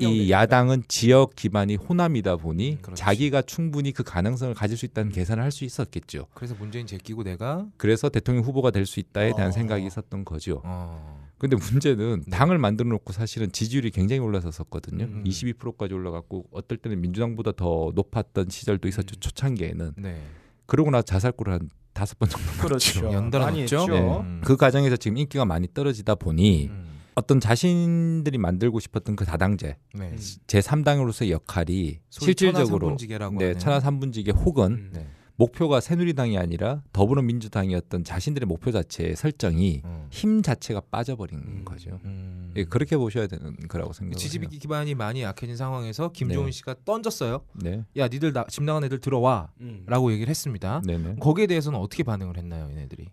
이. 0.00 0.30
야당은 0.30 0.84
지역 0.88 1.36
기반이 1.36 1.76
호남이다 1.76 2.36
보니 2.36 2.72
음, 2.72 2.78
그렇지. 2.82 3.00
자기가 3.00 3.42
충분히 3.42 3.92
그 3.92 4.02
가능성을 4.02 4.54
가질 4.54 4.76
수 4.76 4.86
있다는 4.86 5.12
계산을 5.12 5.42
할 5.42 5.50
수 5.52 5.64
있었겠죠. 5.64 6.26
그래서 6.34 6.54
문재인 6.58 6.86
제끼고 6.86 7.22
내가 7.22 7.66
그래서 7.76 8.08
대통령 8.08 8.44
후보가 8.44 8.70
될 8.70 8.86
수 8.86 8.98
있다에 9.00 9.32
대한 9.34 9.48
어. 9.48 9.52
생각이 9.52 9.86
있었던 9.86 10.24
거죠. 10.24 10.62
어. 10.64 11.22
근데 11.38 11.56
문제는 11.56 12.22
네. 12.26 12.30
당을 12.30 12.58
만들어 12.58 12.88
놓고 12.88 13.12
사실은 13.12 13.52
지지율이 13.52 13.90
굉장히 13.90 14.20
올라섰었거든요. 14.20 15.04
음. 15.04 15.24
22%까지 15.26 15.92
올라갔고 15.94 16.46
어떨 16.50 16.78
때는 16.78 17.00
민주당보다 17.00 17.52
더 17.52 17.92
높았던 17.94 18.48
시절도 18.50 18.88
있었죠. 18.88 19.14
음. 19.16 19.20
초창기에는. 19.20 19.92
네. 19.98 20.22
그러고 20.66 20.90
나서 20.90 21.02
자살골을 21.02 21.52
한 21.52 21.68
다섯 21.92 22.18
번 22.18 22.28
정도 22.28 22.50
그렇죠. 22.60 23.12
연달아? 23.12 23.48
했죠. 23.48 23.86
네. 23.86 24.00
음. 24.00 24.40
그 24.44 24.56
과정에서 24.56 24.96
지금 24.96 25.18
인기가 25.18 25.44
많이 25.44 25.68
떨어지다 25.72 26.14
보니 26.16 26.66
음. 26.70 26.93
어떤 27.14 27.40
자신들이 27.40 28.38
만들고 28.38 28.80
싶었던 28.80 29.16
그 29.16 29.24
다당제 29.24 29.76
네. 29.94 30.16
제 30.46 30.60
3당으로서의 30.60 31.30
역할이 31.30 32.00
실질적으로 32.10 32.96
네. 33.38 33.54
천하 33.56 33.80
삼분지계 33.80 34.32
혹은 34.32 34.72
음. 34.72 34.90
네. 34.92 35.06
목표가 35.36 35.80
새누리당이 35.80 36.38
아니라 36.38 36.82
더불어민주당이었던 36.92 38.04
자신들의 38.04 38.46
목표 38.46 38.70
자체의 38.70 39.16
설정이 39.16 39.82
음. 39.84 40.06
힘 40.10 40.42
자체가 40.42 40.82
빠져버린 40.90 41.38
음. 41.38 41.64
거죠. 41.64 41.98
음. 42.04 42.52
예, 42.56 42.64
그렇게 42.64 42.96
보셔야 42.96 43.26
되는 43.26 43.56
거라고 43.68 43.92
생각해요. 43.92 44.16
지지 44.16 44.38
기반이 44.38 44.94
많이 44.94 45.22
약해진 45.22 45.56
상황에서 45.56 46.12
김종인 46.12 46.46
네. 46.46 46.52
씨가 46.52 46.76
던졌어요. 46.84 47.40
네, 47.54 47.84
야, 47.96 48.06
니들 48.06 48.32
나, 48.32 48.44
집 48.48 48.62
나간 48.62 48.84
애들 48.84 49.00
들어와라고 49.00 49.50
음. 49.60 50.12
얘기를 50.12 50.28
했습니다. 50.30 50.82
네, 50.84 50.98
네. 50.98 51.16
거기에 51.18 51.48
대해서는 51.48 51.80
어떻게 51.80 52.04
반응을 52.04 52.36
했나요, 52.36 52.68
얘네들이? 52.70 53.08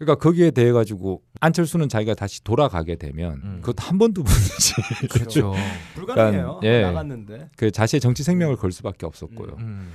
그러니까 0.00 0.14
거기에 0.14 0.50
대해 0.50 0.72
가지고 0.72 1.22
안철수는 1.40 1.90
자기가 1.90 2.14
다시 2.14 2.42
돌아가게 2.42 2.96
되면 2.96 3.34
음. 3.44 3.58
그것도 3.60 3.86
한 3.86 3.98
번두 3.98 4.24
번이지. 4.24 4.74
그렇죠. 5.12 5.52
불가능해요. 5.94 6.58
그러니까, 6.60 6.66
예. 6.66 6.82
나갔는데. 6.82 7.50
그 7.54 7.70
자신의 7.70 8.00
정치 8.00 8.22
생명을 8.22 8.56
걸 8.56 8.72
수밖에 8.72 9.04
없었고요. 9.04 9.56
음. 9.58 9.90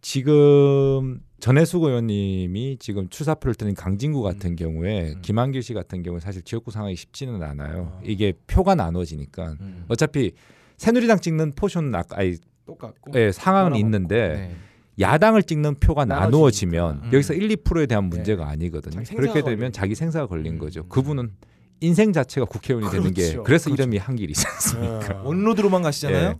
지금 0.00 1.20
전해숙 1.38 1.84
의원님이 1.84 2.78
지금 2.80 3.08
출사표를 3.08 3.54
뜨는 3.54 3.74
강진구 3.74 4.22
같은 4.22 4.50
음. 4.50 4.56
경우에 4.56 5.12
음. 5.12 5.22
김한길 5.22 5.62
씨 5.62 5.72
같은 5.72 6.02
경우는 6.02 6.20
사실 6.20 6.42
지역구 6.42 6.72
상황이 6.72 6.96
쉽지는 6.96 7.40
않아요. 7.40 7.92
어. 7.94 8.00
이게 8.04 8.32
표가 8.48 8.74
나눠지니까 8.74 9.54
음. 9.60 9.84
어차피 9.86 10.32
새누리당 10.78 11.20
찍는 11.20 11.52
포션은 11.52 11.94
아까 11.94 12.18
아니, 12.18 12.34
똑같고. 12.66 13.12
예, 13.14 13.30
상황은. 13.30 13.76
있는데 13.76 14.28
네. 14.28 14.56
야당을 15.00 15.42
찍는 15.42 15.76
표가. 15.76 16.04
나누어지면 16.04 17.00
음. 17.04 17.10
여기서 17.12 17.34
1, 17.34 17.48
2%에 17.48 17.86
대한 17.86 18.08
네. 18.08 18.16
문제가 18.16 18.48
아니거든요. 18.48 18.92
자기 18.92 19.06
생사가 19.06 19.20
그렇게 19.20 19.40
되면 19.40 19.56
걸리는 19.56 19.72
자기 19.72 19.94
생사가 19.94 20.26
걸린 20.26 20.54
음. 20.54 20.58
거죠. 20.58 20.86
그분은 20.88 21.32
인생 21.80 22.12
자체가 22.12 22.46
국회의원이 22.46 22.90
되는 22.90 23.12
게 23.12 23.22
그렇죠. 23.22 23.42
그래서 23.42 23.64
그렇죠. 23.64 23.82
이름이 23.82 23.98
한길이지 23.98 24.46
않습니까? 24.46 25.20
어. 25.20 25.28
원로드로만 25.28 25.82
가시잖아요. 25.82 26.28
예. 26.28 26.34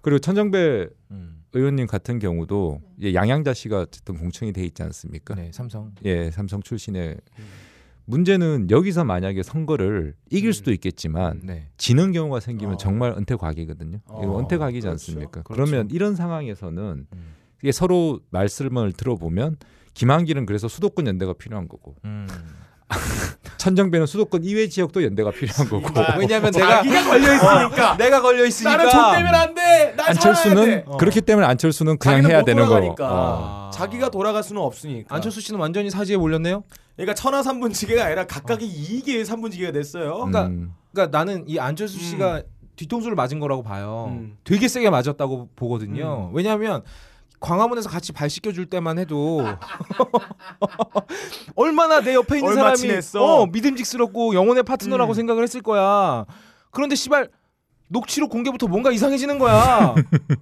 그리고 0.00 0.18
천정배 0.18 0.88
음. 1.10 1.42
의원님 1.52 1.86
같은 1.86 2.18
경우도 2.18 2.80
양양자 3.14 3.54
씨가 3.54 3.80
어쨌든 3.80 4.16
공청이 4.16 4.52
돼 4.52 4.64
있지 4.64 4.82
않습니까? 4.82 5.34
네, 5.34 5.50
삼성. 5.52 5.92
예, 6.04 6.30
삼성 6.30 6.62
출신의 6.62 7.18
문제는 8.06 8.68
여기서 8.70 9.04
만약에 9.04 9.42
선거를 9.42 10.14
이길 10.30 10.50
음. 10.50 10.52
수도 10.52 10.72
있겠지만 10.72 11.40
네. 11.44 11.68
지는 11.76 12.12
경우가 12.12 12.40
생기면 12.40 12.74
어. 12.74 12.76
정말 12.76 13.12
은퇴 13.16 13.36
과기거든요. 13.36 13.98
어, 14.06 14.20
이거 14.22 14.38
은퇴 14.40 14.56
과기지 14.58 14.82
그렇죠. 14.86 14.92
않습니까? 14.92 15.42
그렇죠. 15.42 15.52
그러면 15.52 15.88
이런 15.90 16.16
상황에서는 16.16 17.06
음. 17.12 17.34
이게 17.62 17.72
서로 17.72 18.20
말씀을 18.30 18.92
들어보면 18.92 19.56
김한길은 19.94 20.46
그래서 20.46 20.68
수도권 20.68 21.06
연대가 21.06 21.32
필요한 21.32 21.68
거고 21.68 21.96
음. 22.04 22.26
천정배는 23.58 24.06
수도권 24.06 24.42
이외 24.44 24.68
지역도 24.68 25.04
연대가 25.04 25.30
필요한 25.30 25.68
거고 25.68 25.86
왜냐면 26.18 26.50
내가 26.50 26.82
걸려 26.82 27.34
있으니까. 27.34 27.96
내가 27.96 28.22
걸려 28.22 28.46
있으니까 28.46 28.76
나는 28.76 28.90
돈 28.90 29.12
때문에 29.14 29.36
안 29.36 29.54
돼. 29.54 29.94
난 29.96 30.08
안철수는. 30.08 30.82
어. 30.86 30.96
그렇기 30.96 31.20
때문에 31.20 31.46
안철수는 31.46 31.98
그냥 31.98 32.24
해야 32.24 32.38
못 32.40 32.46
되는 32.46 32.62
거. 32.64 32.68
돌아가니까. 32.70 33.08
어. 33.10 33.70
자기가 33.72 34.10
돌아갈 34.10 34.42
수는 34.42 34.62
없으니까. 34.62 35.14
안철수 35.14 35.40
씨는 35.40 35.60
완전히 35.60 35.90
사지에 35.90 36.16
몰렸네요. 36.16 36.64
그러니까 36.96 37.14
천하 37.14 37.42
삼분지계가 37.42 38.04
아니라 38.04 38.26
각각의 38.26 38.66
이익의 38.66 39.24
삼분지계가 39.24 39.72
됐어요. 39.72 40.14
그러니까 40.14 40.46
음. 40.46 40.74
그러니까 40.92 41.16
나는 41.16 41.44
이 41.46 41.58
안철수 41.58 41.98
음. 41.98 42.00
씨가 42.00 42.42
뒤통수를 42.76 43.14
맞은 43.14 43.40
거라고 43.40 43.62
봐요. 43.62 44.06
음. 44.10 44.36
되게 44.42 44.68
세게 44.68 44.88
맞았다고 44.90 45.50
보거든요. 45.54 46.30
왜냐하면 46.32 46.82
광화문에서 47.40 47.88
같이 47.88 48.12
발 48.12 48.28
씻겨줄 48.30 48.66
때만 48.66 48.98
해도 48.98 49.42
얼마나 51.56 52.00
내 52.00 52.14
옆에 52.14 52.38
있는 52.38 52.54
사람이 52.54 52.76
친했어. 52.76 53.24
어, 53.42 53.46
믿음직스럽고 53.46 54.34
영혼의 54.34 54.62
파트너라고 54.62 55.12
음. 55.12 55.14
생각을 55.14 55.42
했을 55.42 55.62
거야. 55.62 56.24
그런데 56.70 56.94
씨발 56.94 57.28
녹취록 57.88 58.30
공개부터 58.30 58.68
뭔가 58.68 58.92
이상해지는 58.92 59.38
거야. 59.38 59.94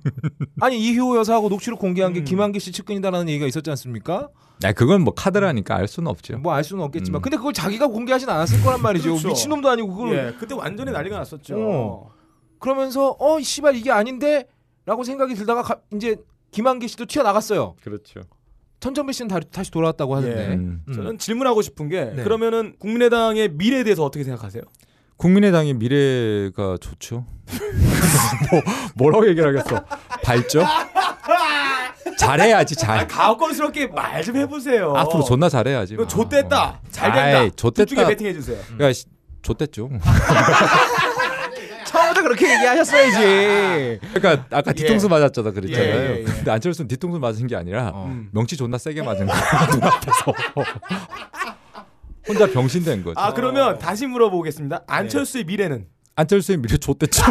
아니 0.60 0.78
이효 0.78 1.16
여사하고 1.16 1.48
녹취록 1.48 1.78
공개한 1.78 2.12
게 2.12 2.20
음. 2.20 2.24
김한길 2.24 2.60
씨 2.60 2.72
측근이다라는 2.72 3.28
얘기가 3.28 3.46
있었지 3.46 3.70
않습니까? 3.70 4.28
아, 4.64 4.72
그건 4.72 5.02
뭐 5.02 5.14
카드라니까 5.14 5.76
알 5.76 5.86
수는 5.86 6.10
없죠. 6.10 6.36
뭐 6.38 6.52
알 6.52 6.64
수는 6.64 6.82
없겠지만, 6.82 7.20
음. 7.20 7.22
근데 7.22 7.36
그걸 7.36 7.52
자기가 7.52 7.86
공개하진 7.86 8.28
않았을 8.28 8.60
거란 8.64 8.82
말이죠. 8.82 9.10
그렇죠. 9.10 9.28
미친놈도 9.28 9.68
아니고 9.70 9.94
그걸 9.94 10.16
예, 10.16 10.34
그때 10.38 10.54
완전히 10.56 10.90
난리가 10.90 11.16
났었죠. 11.16 11.54
어. 11.56 12.10
그러면서 12.58 13.16
어 13.20 13.40
씨발 13.40 13.76
이게 13.76 13.92
아닌데라고 13.92 15.04
생각이 15.04 15.34
들다가 15.34 15.62
가- 15.62 15.78
이제 15.94 16.16
김한길 16.50 16.88
씨도 16.88 17.06
튀어나갔어요. 17.06 17.76
그렇죠. 17.82 18.20
천정배 18.80 19.12
씨는 19.12 19.28
다, 19.28 19.40
다시 19.52 19.70
돌아왔다고 19.70 20.16
하는데. 20.16 20.40
예. 20.50 20.54
음. 20.54 20.82
음. 20.88 20.92
저는 20.94 21.18
질문하고 21.18 21.62
싶은 21.62 21.88
게 21.88 22.04
네. 22.16 22.22
그러면은 22.22 22.74
국민의당의 22.78 23.50
미래에 23.50 23.82
대해서 23.84 24.04
어떻게 24.04 24.24
생각하세요? 24.24 24.62
국민의당의 25.16 25.74
미래가 25.74 26.76
좋죠. 26.80 27.26
뭐, 28.52 28.62
뭐라고 28.94 29.28
얘기를 29.28 29.48
하겠어? 29.58 29.84
밝죠? 30.22 30.62
잘해야지 32.18 32.74
아, 32.78 32.80
잘. 32.80 33.06
가혹건스럽게 33.08 33.88
말 33.88 34.22
좀 34.22 34.36
해보세요. 34.36 34.92
앞으로 34.96 35.24
존나 35.24 35.48
잘해야지. 35.48 35.94
뭐. 35.96 36.06
좆됐다. 36.06 36.80
잘 36.90 37.10
아이, 37.12 37.32
된다. 37.32 37.54
좆됐다. 37.56 37.84
둘 37.84 37.96
중에 37.96 38.06
배팅해 38.06 38.32
주세요. 38.32 38.58
야, 38.80 38.92
씨, 38.92 39.06
좆됐죠. 39.42 39.88
처음부터 42.18 42.22
그렇게 42.22 42.52
얘기하셨어야지. 42.54 44.00
그러니까 44.14 44.46
아까 44.50 44.72
뒤통수 44.72 45.08
맞았잖아 45.08 45.50
그랬잖아요. 45.52 45.88
예, 45.88 46.16
예, 46.16 46.18
예. 46.20 46.24
근데 46.24 46.50
안철수는 46.50 46.88
뒤통수 46.88 47.18
맞은 47.18 47.46
게 47.46 47.56
아니라 47.56 47.90
어. 47.94 48.06
음. 48.06 48.28
명치 48.32 48.56
존나 48.56 48.78
세게 48.78 49.02
맞은 49.02 49.26
거야 49.26 49.38
눈앞에서. 49.72 50.34
혼자 52.26 52.46
병신된 52.46 53.04
거죠. 53.04 53.18
아 53.18 53.32
그러면 53.32 53.78
다시 53.78 54.06
물어보겠습니다. 54.06 54.82
안철수의 54.86 55.44
미래는 55.44 55.86
안철수의 56.14 56.58
미래 56.58 56.76
좆됐죠. 56.76 57.22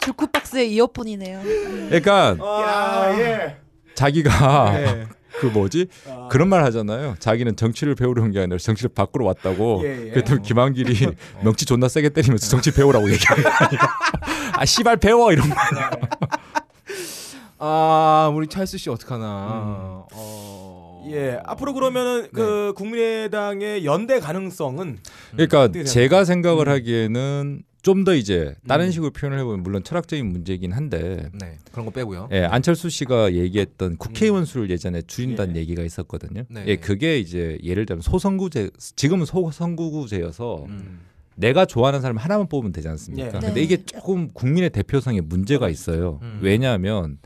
주쿠박스의 0.00 0.72
이어폰이네요. 0.74 1.38
음. 1.38 1.86
그러니까 1.88 2.36
아 2.40 3.14
예. 3.18 3.56
자기가 3.94 4.72
네. 4.72 5.06
그 5.40 5.46
뭐지 5.46 5.86
아. 6.06 6.28
그런 6.30 6.48
말 6.48 6.62
하잖아요. 6.64 7.16
자기는 7.18 7.56
정치를 7.56 7.94
배우러 7.94 8.22
온게 8.22 8.40
아니라 8.40 8.58
정치를 8.58 8.90
바꾸러 8.94 9.24
왔다고. 9.24 9.82
예, 9.84 10.06
예. 10.06 10.10
그랬더니 10.10 10.42
김한길이 10.42 11.08
명치 11.42 11.64
존나 11.64 11.88
세게 11.88 12.10
때리면서 12.10 12.48
정치 12.48 12.72
배우라고 12.72 13.10
얘기하는 13.10 13.42
거 13.42 13.48
아니야. 13.48 13.80
아 14.54 14.64
씨발 14.64 14.98
배워 14.98 15.32
이런 15.32 15.48
거. 15.48 15.56
아 17.58 18.30
우리 18.34 18.46
찰스 18.46 18.78
씨 18.78 18.90
어떡하나. 18.90 20.04
어... 20.12 21.06
예, 21.10 21.40
앞으로 21.44 21.72
그러면은 21.72 22.28
그 22.32 22.74
국민의당의 22.76 23.86
연대 23.86 24.20
가능성은 24.20 24.98
그러니까 25.34 25.84
제가 25.84 26.24
생각을 26.24 26.68
음. 26.68 26.72
하기에는 26.72 27.62
좀 27.82 28.04
더 28.04 28.14
이제 28.14 28.54
다른 28.66 28.86
음. 28.86 28.90
식으로 28.90 29.10
표현을 29.10 29.38
해보면 29.40 29.62
물론 29.62 29.82
철학적인 29.84 30.26
문제이긴 30.26 30.72
한데 30.72 31.28
네 31.38 31.58
그런 31.72 31.86
거 31.86 31.92
빼고요. 31.92 32.28
예, 32.32 32.44
안철수 32.44 32.88
씨가 32.88 33.34
얘기했던 33.34 33.96
국회의원 33.96 34.44
수를 34.44 34.70
예전에 34.70 35.02
줄인다는 35.02 35.56
예. 35.56 35.60
얘기가 35.60 35.82
있었거든요. 35.82 36.44
네. 36.48 36.64
예, 36.66 36.76
그게 36.76 37.18
이제 37.18 37.58
예를 37.62 37.86
들면 37.86 38.02
소선구제 38.02 38.70
지금은 38.96 39.26
소선구구제여서 39.26 40.64
음. 40.68 41.00
내가 41.36 41.64
좋아하는 41.64 42.00
사람 42.00 42.16
하나만 42.16 42.48
뽑으면 42.48 42.72
되지 42.72 42.88
않습니까? 42.88 43.26
예. 43.26 43.30
근데 43.30 43.52
네. 43.54 43.62
이게 43.62 43.84
조금 43.84 44.28
국민의 44.28 44.70
대표성에 44.70 45.20
문제가 45.22 45.68
있어요. 45.68 46.20
음. 46.22 46.38
왜냐하면 46.42 47.18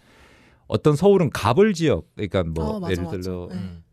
어떤 0.66 0.96
서울은 0.96 1.30
가벌 1.30 1.74
지역, 1.74 2.07
그러니까 2.14 2.42
뭐 2.44 2.64
어, 2.64 2.80
맞아, 2.80 2.92
예를 2.92 3.05
맞아. 3.05 3.18
들어 3.18 3.48
네. 3.50 3.57
음. 3.57 3.84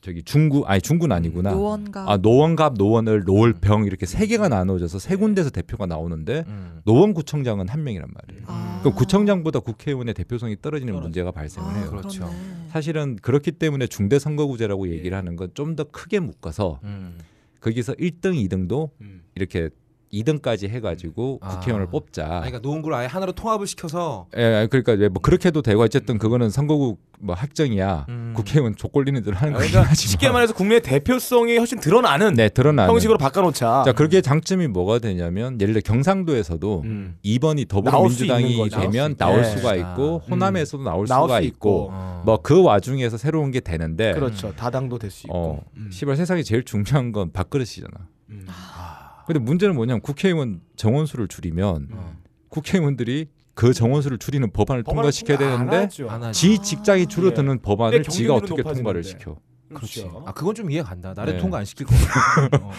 저기 0.00 0.22
중구 0.22 0.64
아니 0.66 0.80
중구는 0.80 1.14
아니구나. 1.14 1.50
노원가 1.52 2.10
아 2.10 2.16
노원갑, 2.16 2.74
노원을, 2.78 3.24
노을병 3.24 3.84
이렇게 3.84 4.06
세 4.06 4.26
개가 4.26 4.48
나눠져서 4.48 4.98
세 4.98 5.14
군데서 5.16 5.50
대표가 5.50 5.84
나오는데 5.86 6.44
음. 6.48 6.80
노원구청장은 6.84 7.68
한 7.68 7.84
명이란 7.84 8.08
말이에요. 8.10 8.44
아. 8.48 8.78
그럼 8.82 8.94
구청장보다 8.94 9.60
국회의원의 9.60 10.14
대표성이 10.14 10.56
떨어지는 10.62 10.92
떨어져. 10.94 11.02
문제가 11.04 11.30
발생을 11.32 11.68
아, 11.68 11.72
해요. 11.74 11.90
그렇죠. 11.90 12.20
그렇네. 12.20 12.36
사실은 12.70 13.16
그렇기 13.20 13.52
때문에 13.52 13.86
중대선거구제라고 13.88 14.88
얘기를 14.88 15.16
하는 15.16 15.36
건 15.36 15.50
좀 15.54 15.76
더 15.76 15.84
크게 15.84 16.18
묶어서 16.20 16.80
음. 16.84 17.18
거기서 17.60 17.92
1등, 17.94 18.34
2등도 18.48 18.90
음. 19.02 19.22
이렇게 19.34 19.68
2등까지 20.12 20.68
해가지고 20.68 21.38
아. 21.42 21.48
국회의원을 21.50 21.86
뽑자. 21.88 22.24
아, 22.24 22.28
그러니까 22.40 22.58
노원구를 22.60 22.96
아예 22.96 23.06
하나로 23.06 23.32
통합을 23.32 23.66
시켜서 23.66 24.26
예, 24.36 24.66
그러니까 24.70 24.92
왜뭐 24.92 25.14
그렇게 25.22 25.48
해도 25.48 25.62
되고 25.62 25.82
어쨌든 25.82 26.18
그거는 26.18 26.50
선거구 26.50 26.96
뭐 27.22 27.34
학정이야. 27.34 28.06
음. 28.08 28.32
국회의원 28.34 28.74
족골리는 28.74 29.22
대로 29.22 29.36
하는 29.36 29.52
거긴 29.52 29.68
그러니까 29.68 29.90
하지만. 29.90 29.94
쉽게 29.94 30.30
말해서 30.30 30.54
국민의 30.54 30.80
대표성이 30.80 31.58
훨씬 31.58 31.78
드러나는 31.78 32.34
네, 32.34 32.48
드러나는. 32.48 32.90
형식으로 32.90 33.18
바꿔놓자. 33.18 33.82
자, 33.84 33.92
그게 33.92 34.20
장점이 34.22 34.66
뭐가 34.68 34.98
되냐면 35.00 35.60
예를 35.60 35.74
들어 35.74 35.82
경상도에서도 35.84 36.82
음. 36.86 37.16
2번이 37.24 37.68
나올 37.84 38.10
수 38.10 38.24
있는 38.24 38.36
더불어민주당이. 38.38 38.70
되면 38.90 39.16
나올 39.16 39.44
수 39.44 39.58
수가. 39.58 39.76
있고 39.76 40.22
음. 40.26 40.30
호남에서도 40.32 40.82
나올, 40.82 41.06
나올 41.06 41.28
수가 41.28 41.40
수 41.40 41.46
있고, 41.46 41.68
있고. 41.68 41.88
어. 41.92 42.22
뭐그 42.24 42.62
와중에서 42.62 43.16
새로운 43.18 43.50
게 43.50 43.60
되는데 43.60 44.12
그렇죠. 44.14 44.52
다당도 44.56 44.98
될 44.98 45.10
수 45.10 45.26
있고. 45.26 45.36
어, 45.36 45.62
음. 45.76 45.88
시발 45.92 46.16
세상에 46.16 46.42
제일 46.42 46.64
중요한 46.64 47.12
건 47.12 47.30
밥그릇이잖아. 47.32 47.90
음. 48.30 48.46
근데 49.32 49.38
문제는 49.38 49.76
뭐냐면 49.76 50.00
국회의원 50.00 50.60
정원수를 50.74 51.28
줄이면 51.28 51.88
어. 51.92 52.16
국회의원들이 52.48 53.28
그 53.54 53.72
정원수를 53.72 54.18
줄이는 54.18 54.50
법안을 54.50 54.82
통과시켜야 54.82 55.38
되는데. 55.38 55.88
지 56.32 56.58
직장이 56.58 57.06
줄어드는 57.06 57.62
법안을 57.62 57.98
근데 57.98 58.10
지가 58.10 58.34
어떻게 58.34 58.60
통과를 58.62 59.02
높아지는데. 59.02 59.08
시켜? 59.08 59.36
그렇지. 59.72 60.02
그렇죠. 60.02 60.24
아 60.26 60.32
그건 60.32 60.56
좀 60.56 60.68
이해 60.68 60.82
간다. 60.82 61.14
나를 61.14 61.34
네. 61.34 61.38
통과 61.38 61.58
안 61.58 61.64
시킬 61.64 61.86
거야. 61.86 61.98
어, 62.60 62.66
어. 62.66 62.72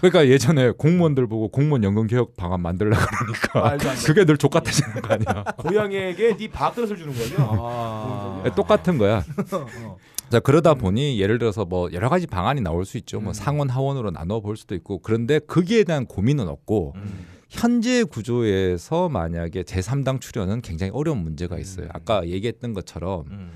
그러니까 0.00 0.26
예전에 0.28 0.70
공무원들 0.70 1.26
보고 1.26 1.48
공무원 1.48 1.84
연금 1.84 2.06
개혁 2.06 2.36
방안 2.38 2.62
만들려고 2.62 3.04
그러니까 3.52 3.76
돼. 3.76 4.06
그게 4.06 4.24
늘 4.24 4.38
족같아지는 4.38 5.02
거 5.02 5.12
아니야? 5.12 5.44
고양이에게 5.58 6.38
네 6.38 6.48
밥그릇을 6.48 6.96
주는 6.96 7.12
거죠. 7.12 7.34
아. 7.38 8.40
네, 8.44 8.54
똑같은 8.54 8.96
거야. 8.96 9.22
어. 9.52 9.98
자 10.30 10.40
그러다 10.40 10.74
보니 10.74 11.18
예를 11.20 11.38
들어서 11.38 11.64
뭐 11.64 11.90
여러 11.92 12.08
가지 12.08 12.26
방안이 12.26 12.60
나올 12.60 12.84
수 12.84 12.98
있죠. 12.98 13.20
뭐 13.20 13.30
음. 13.30 13.34
상원 13.34 13.68
하원으로 13.70 14.10
나눠 14.10 14.40
볼 14.40 14.56
수도 14.56 14.74
있고 14.74 14.98
그런데 14.98 15.38
거기에 15.38 15.84
대한 15.84 16.06
고민은 16.06 16.48
없고 16.48 16.92
음. 16.96 17.26
현재 17.48 18.04
구조에서 18.04 19.08
만약에 19.08 19.62
제3당 19.62 20.20
출연은 20.20 20.60
굉장히 20.60 20.92
어려운 20.92 21.18
문제가 21.18 21.58
있어요. 21.58 21.86
음. 21.86 21.90
아까 21.92 22.26
얘기했던 22.26 22.74
것처럼 22.74 23.24
음. 23.30 23.50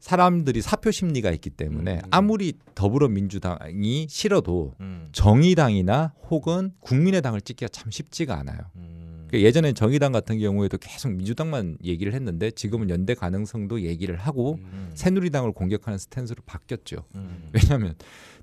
사람들이 0.00 0.60
사표 0.62 0.90
심리가 0.90 1.30
있기 1.30 1.50
때문에 1.50 1.96
음. 1.96 2.08
아무리 2.10 2.54
더불어민주당이 2.74 4.06
싫어도 4.08 4.74
음. 4.80 5.08
정의당이나 5.12 6.14
혹은 6.30 6.72
국민의당을 6.80 7.40
찍기가 7.42 7.68
참 7.68 7.90
쉽지가 7.90 8.38
않아요. 8.38 8.58
음. 9.24 9.28
그 9.30 9.42
예전에 9.42 9.72
정의당 9.72 10.12
같은 10.12 10.38
경우에도 10.38 10.78
계속 10.78 11.12
민주당만 11.12 11.76
얘기를 11.84 12.14
했는데 12.14 12.50
지금은 12.50 12.90
연대 12.90 13.14
가능성도 13.14 13.82
얘기를 13.82 14.16
하고 14.16 14.58
음. 14.60 14.90
새누리당을 14.94 15.52
공격하는 15.52 15.98
스탠스로 15.98 16.42
바뀌었죠. 16.46 17.04
음. 17.14 17.50
왜냐하면 17.52 17.94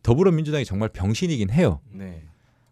더불어민주당이 0.04 0.66
정말 0.66 0.90
병신이긴 0.90 1.52
해요. 1.52 1.80
네. 1.92 2.24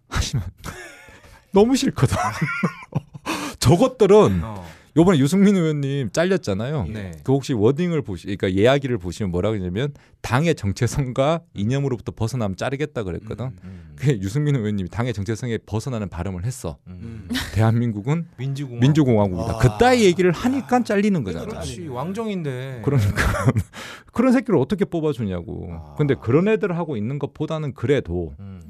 하지만 0.08 0.46
너무 1.54 1.76
싫거든. 1.76 2.18
저것들은 3.60 4.42
어. 4.44 4.66
요번에 4.98 5.20
유승민 5.20 5.56
의원님 5.56 6.10
잘렸잖아요. 6.12 6.86
네. 6.92 7.12
그 7.24 7.32
혹시 7.32 7.54
워딩을 7.54 8.02
보시, 8.02 8.26
그러니까 8.26 8.48
이야기를 8.48 8.98
보시면 8.98 9.32
뭐라고 9.32 9.56
하냐면 9.56 9.94
당의 10.22 10.56
정체성과 10.56 11.42
이념으로부터 11.54 12.12
벗어나면 12.12 12.58
자르겠다 12.58 13.04
그랬거든. 13.04 13.52
음. 13.64 13.96
그 13.96 14.12
유승민 14.20 14.56
의원님이 14.56 14.90
당의 14.90 15.14
정체성에 15.14 15.60
벗어나는 15.66 16.10
발음을 16.10 16.46
했어. 16.46 16.78
음. 16.88 17.28
대한민국은 17.54 18.28
민주공화. 18.38 18.80
민주공화국이다. 18.82 19.56
아. 19.56 19.58
그따위 19.60 20.04
얘기를 20.06 20.32
하니까 20.32 20.84
잘리는 20.84 21.24
거잖아. 21.24 21.46
그렇지 21.46 21.88
왕정인데. 21.88 22.82
그러니까 22.84 23.22
그런 24.12 24.34
새끼를 24.34 24.60
어떻게 24.60 24.86
뽑아주냐고. 24.86 25.68
아. 25.72 25.96
근데 25.98 26.16
그런 26.16 26.48
애들 26.48 26.76
하고 26.78 26.98
있는 26.98 27.20
것보다는 27.20 27.74
그래도 27.74 28.34
음. 28.40 28.62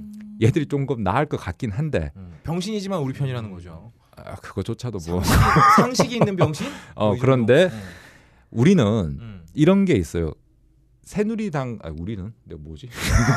얘들이 0.42 0.68
조금 0.68 1.04
나을 1.04 1.26
것 1.26 1.38
같긴 1.38 1.72
한데 1.72 2.12
음. 2.16 2.34
병신이지만 2.44 3.00
우리 3.02 3.14
편이라는 3.14 3.52
거죠. 3.52 3.92
아, 4.26 4.36
그거조차도 4.36 5.00
뭐 5.08 5.22
상식이 5.78 6.16
있는 6.16 6.36
병신? 6.36 6.68
어, 6.96 7.10
뭐? 7.10 7.18
그런데 7.20 7.66
음. 7.66 7.82
우리는 8.52 8.84
음. 8.86 9.46
이런 9.54 9.86
게 9.86 9.94
있어요. 9.94 10.34
새누리당 11.10 11.80
아 11.82 11.90
우리는 12.00 12.32
내가 12.44 12.62
뭐지? 12.62 12.88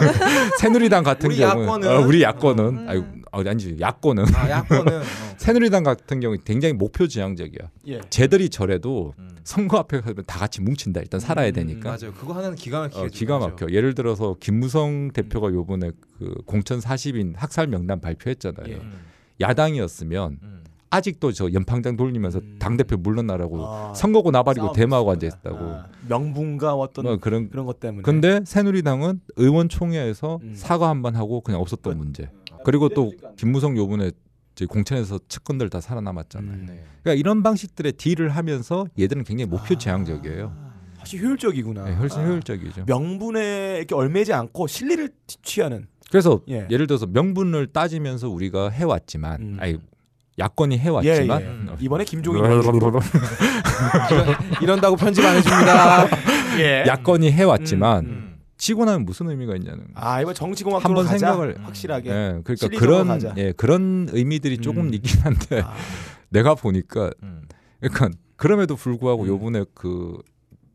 새누리당 0.61 1.05
같은 1.05 1.31
우리 1.31 1.39
경우는 1.39 1.65
야권은? 1.65 1.89
어, 1.89 2.07
우리 2.07 2.23
야권은 2.23 2.65
음. 2.65 2.87
아유 2.87 3.05
아, 3.33 3.41
아니지 3.41 3.79
야권은 3.81 4.27
아 4.35 4.51
야권은 4.51 4.93
어. 4.93 5.03
새누리당 5.39 5.83
같은 5.83 6.21
경우 6.21 6.37
굉장히 6.45 6.75
목표 6.75 7.07
지향적이야. 7.07 7.71
예. 7.89 8.01
쟤들이 8.11 8.51
저래도 8.51 9.15
음. 9.19 9.31
선거 9.43 9.79
앞에 9.79 10.03
가면 10.03 10.25
다 10.27 10.39
같이 10.39 10.61
뭉친다. 10.61 11.01
일단 11.01 11.19
살아야 11.19 11.49
음, 11.49 11.53
되니까. 11.55 11.89
맞아요. 11.97 12.13
그거 12.13 12.35
하나는 12.35 12.57
기가 12.57 12.81
막히게 12.81 13.01
어, 13.01 13.07
기가 13.07 13.39
막혀. 13.39 13.69
예를 13.71 13.95
들어서 13.95 14.37
김무성 14.39 15.11
대표가 15.13 15.51
요번에 15.51 15.93
그 16.19 16.35
공천 16.45 16.79
40인 16.79 17.35
학살 17.39 17.69
명단 17.69 18.03
발표했잖아요. 18.03 18.67
예. 18.69 18.75
음. 18.75 19.01
야당이었으면 19.41 20.39
음. 20.43 20.65
아직도 20.93 21.33
저 21.33 21.51
연팡장 21.55 21.97
돌리면서 21.97 22.41
음. 22.41 22.57
당 22.59 22.77
대표 22.77 22.99
물러나라고 22.99 23.67
아, 23.67 23.95
선거고 23.95 24.31
나발이고 24.31 24.73
대마하고 24.73 25.11
앉아. 25.13 25.27
있다고. 25.27 25.57
아, 25.59 25.87
명분과 26.07 26.75
어떤 26.75 27.05
뭐 27.07 27.17
그런. 27.17 27.49
그런 27.49 27.65
것 27.65 27.81
때문에. 27.81 28.03
근데 28.03 28.41
새누리당은 28.45 29.21
의원총회에서 29.37 30.39
음. 30.43 30.53
사과 30.55 30.89
한 30.91 31.01
번 31.03 31.17
하고 31.17 31.41
그냥 31.41 31.61
없었던 31.63 31.95
끝. 31.95 31.99
문제. 31.99 32.31
그리고 32.65 32.89
또 32.91 33.13
김무성 33.37 33.77
요번에 33.77 34.13
공천에서 34.69 35.19
측근들 35.29 35.71
다 35.71 35.81
살아남았잖아요. 35.81 36.53
음. 36.55 36.67
네. 36.69 36.85
그러니까 37.03 37.19
이런 37.19 37.43
방식들의 37.43 37.93
딜을 37.95 38.29
하면서 38.29 38.87
얘들은 38.99 39.25
굉장히 39.25 39.49
목표 39.51 39.75
지향적이에요. 39.77 40.53
아, 40.55 40.73
사실 40.99 41.23
효율적이구나. 41.25 41.85
네, 41.87 41.95
훨씬 41.95 42.21
아. 42.21 42.27
효율적이죠. 42.27 42.85
명분에 42.87 43.79
이렇게 43.79 43.95
얼매지 43.95 44.33
않고 44.35 44.67
실리를 44.67 45.09
취하는. 45.43 45.87
그래서 46.11 46.43
예. 46.51 46.67
예. 46.71 46.77
를 46.77 46.87
들어서 46.87 47.07
명분을 47.07 47.69
따지면서 47.69 48.29
우리가 48.29 48.69
해왔지만, 48.69 49.41
음. 49.41 49.57
아니 49.59 49.79
야권이 50.39 50.79
해왔지만 50.79 51.41
예, 51.43 51.45
예. 51.45 51.49
음. 51.51 51.77
이번에 51.79 52.05
김종인 52.05 52.43
이런다고 54.63 54.97
편집 54.97 55.25
안 55.25 55.37
해줍니다. 55.37 56.07
예. 56.59 56.85
야권이 56.87 57.31
해왔지만 57.33 58.05
음. 58.07 58.37
치고 58.57 58.85
나면 58.85 59.05
무슨 59.05 59.29
의미가 59.29 59.57
있냐는. 59.57 59.87
아 59.95 60.21
이번 60.21 60.35
정치공학 60.35 60.85
한번. 60.85 61.07
생각을- 61.07 61.61
확실하게. 61.63 62.11
예, 62.11 62.41
그러니까 62.45 62.69
그런 62.79 63.09
가자. 63.09 63.35
예, 63.37 63.53
그런 63.53 64.09
의미들이 64.13 64.59
조금 64.59 64.89
음. 64.89 64.95
있긴 64.95 65.21
한데 65.23 65.61
아, 65.63 65.75
내가 66.29 66.55
보니까 66.55 67.11
음. 67.23 67.43
그러니까 67.81 68.11
그럼에도 68.37 68.77
불구하고 68.77 69.25
음. 69.25 69.29
요번에 69.29 69.65
그 69.75 70.19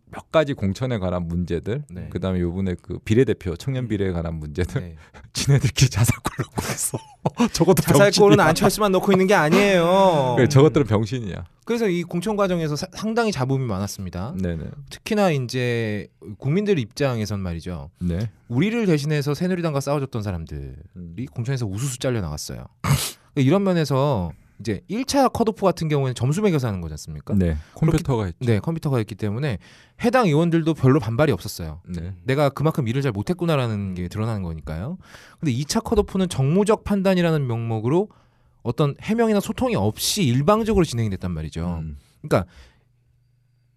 몇 0.09 0.31
가지 0.31 0.53
공천에 0.53 0.99
관한 0.99 1.27
문제들, 1.27 1.83
네. 1.89 2.07
그다음에 2.09 2.39
요번에 2.39 2.75
그 2.81 2.97
비례대표 2.99 3.55
청년 3.57 3.87
비례에 3.89 4.11
관한 4.11 4.35
문제들, 4.35 4.81
네. 4.81 4.95
지네들끼리 5.33 5.89
자살골 5.89 6.31
놓고 6.39 6.61
있어. 6.71 6.97
저것도 7.53 7.81
자살골은. 7.81 8.39
안철수만 8.39 8.91
놓고 8.93 9.11
있는 9.11 9.27
게 9.27 9.33
아니에요. 9.33 10.35
그래, 10.39 10.47
저것들은 10.47 10.87
병신이야. 10.87 11.43
그래서 11.65 11.89
이 11.89 12.03
공천 12.03 12.37
과정에서 12.37 12.77
사- 12.77 12.87
상당히 12.93 13.33
잡음이 13.33 13.65
많았습니다. 13.65 14.33
네네. 14.41 14.63
특히나 14.89 15.31
이제 15.31 16.07
국민들 16.37 16.79
입장에선 16.79 17.41
말이죠. 17.41 17.89
네. 17.99 18.29
우리를 18.47 18.85
대신해서 18.85 19.33
새누리당과 19.33 19.81
싸워줬던 19.81 20.23
사람들이 20.23 20.73
음. 20.95 21.15
공천에서 21.33 21.65
우수수 21.65 21.99
잘려 21.99 22.21
나갔어요. 22.21 22.65
이런 23.35 23.63
면에서 23.63 24.31
이제 24.59 24.81
1차 24.89 25.31
컷오프 25.31 25.61
같은 25.61 25.87
경우에는 25.87 26.15
점수 26.15 26.41
매겨서 26.41 26.67
하는 26.67 26.81
거지 26.81 26.93
않습니까? 26.93 27.35
네. 27.35 27.57
컴퓨터가 27.75 28.25
했죠. 28.25 28.37
네, 28.45 28.59
컴퓨터가 28.59 28.99
있기 29.01 29.15
때문에 29.15 29.59
해당 30.03 30.25
의원들도 30.25 30.73
별로 30.73 30.99
반발이 30.99 31.31
없었어요. 31.31 31.81
네. 31.87 32.13
내가 32.23 32.49
그만큼 32.49 32.87
일을 32.87 33.01
잘 33.01 33.11
못했구나라는 33.11 33.93
게 33.93 34.07
드러나는 34.07 34.41
거니까요. 34.43 34.97
근데 35.39 35.53
2차 35.53 35.83
컷오프는 35.83 36.29
정무적 36.29 36.83
판단이라는 36.83 37.45
명목으로 37.47 38.09
어떤 38.63 38.95
해명이나 39.01 39.39
소통이 39.39 39.75
없이 39.75 40.23
일방적으로 40.23 40.83
진행이 40.83 41.09
됐단 41.11 41.31
말이죠. 41.31 41.79
음. 41.81 41.97
그러니까 42.21 42.49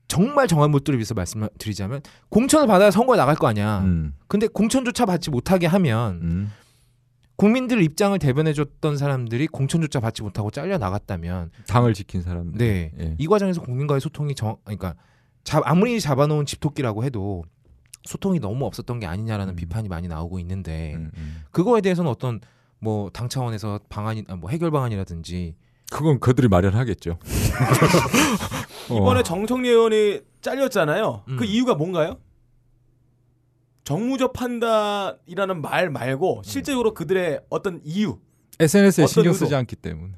정말 0.09 0.49
정한 0.49 0.73
못들을 0.73 0.99
위해서 0.99 1.15
말씀드리자면 1.15 2.01
공천을 2.31 2.67
받아야 2.67 2.91
선거에 2.91 3.17
나갈 3.17 3.37
거 3.37 3.47
아니야. 3.47 3.81
음. 3.81 4.15
근데 4.27 4.49
공천조차 4.49 5.07
받지 5.07 5.31
못하게 5.31 5.69
하면 5.69 6.21
음. 6.23 6.53
국민들 7.41 7.83
입장을 7.83 8.19
대변해줬던 8.19 8.99
사람들이 8.99 9.47
공천조차 9.47 9.99
받지 10.01 10.23
못하고 10.23 10.51
잘려 10.51 10.77
나갔다면 10.77 11.51
당을 11.67 11.95
지킨 11.95 12.21
사람. 12.21 12.53
네. 12.53 12.93
예. 13.01 13.15
이 13.19 13.27
과정에서 13.27 13.63
국민과의 13.63 14.03
소통이 14.03 14.35
정 14.35 14.59
그러니까 14.63 14.95
잡- 15.43 15.63
아무리 15.67 15.99
잡아놓은 16.03 16.45
집토끼라고 16.45 17.03
해도 17.03 17.45
소통이 18.05 18.41
너무 18.41 18.67
없었던 18.67 19.01
게 19.01 19.07
아니냐라는 19.07 19.55
음. 19.55 19.57
비판이 19.57 19.89
많이 19.89 20.07
나오고 20.07 20.39
있는데 20.41 20.93
음, 20.97 21.11
음. 21.17 21.41
그거에 21.51 21.81
대해서는 21.81 22.11
어떤 22.11 22.41
뭐 22.79 23.09
당 23.11 23.31
차원에서 23.31 23.81
방안이 23.89 24.25
아, 24.29 24.37
뭐 24.37 24.51
해결 24.51 24.71
방안이라든지 24.71 25.55
그건 25.91 26.21
그들이 26.21 26.49
마련하겠죠. 26.49 27.19
이번에 28.93 29.21
어. 29.21 29.23
정청래 29.23 29.71
의원이 29.71 30.21
잘렸잖아요. 30.43 31.25
음. 31.27 31.37
그 31.39 31.47
이유가 31.47 31.75
뭔가요? 31.75 32.19
정무적 33.91 34.33
판단이라는 34.35 35.61
말 35.61 35.91
말고 35.91 36.43
실제적으로 36.45 36.95
그들의 36.95 37.41
어떤 37.51 37.81
이유. 37.83 38.19
SNS에 38.61 39.03
어떤 39.03 39.13
신경 39.13 39.33
의도? 39.33 39.45
쓰지 39.45 39.55
않기 39.57 39.75
때문에. 39.75 40.13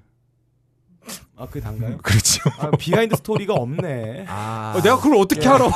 아, 1.37 1.47
그게 1.47 1.61
단가요? 1.61 1.97
그렇죠. 2.05 2.51
아, 2.59 2.71
behind 2.73 3.17
story가 3.17 3.55
없네. 3.55 4.27
아 4.29 4.75
어, 4.77 4.83
내가 4.83 4.99
그걸 4.99 5.17
어떻게 5.17 5.41
예. 5.47 5.49
알아? 5.49 5.65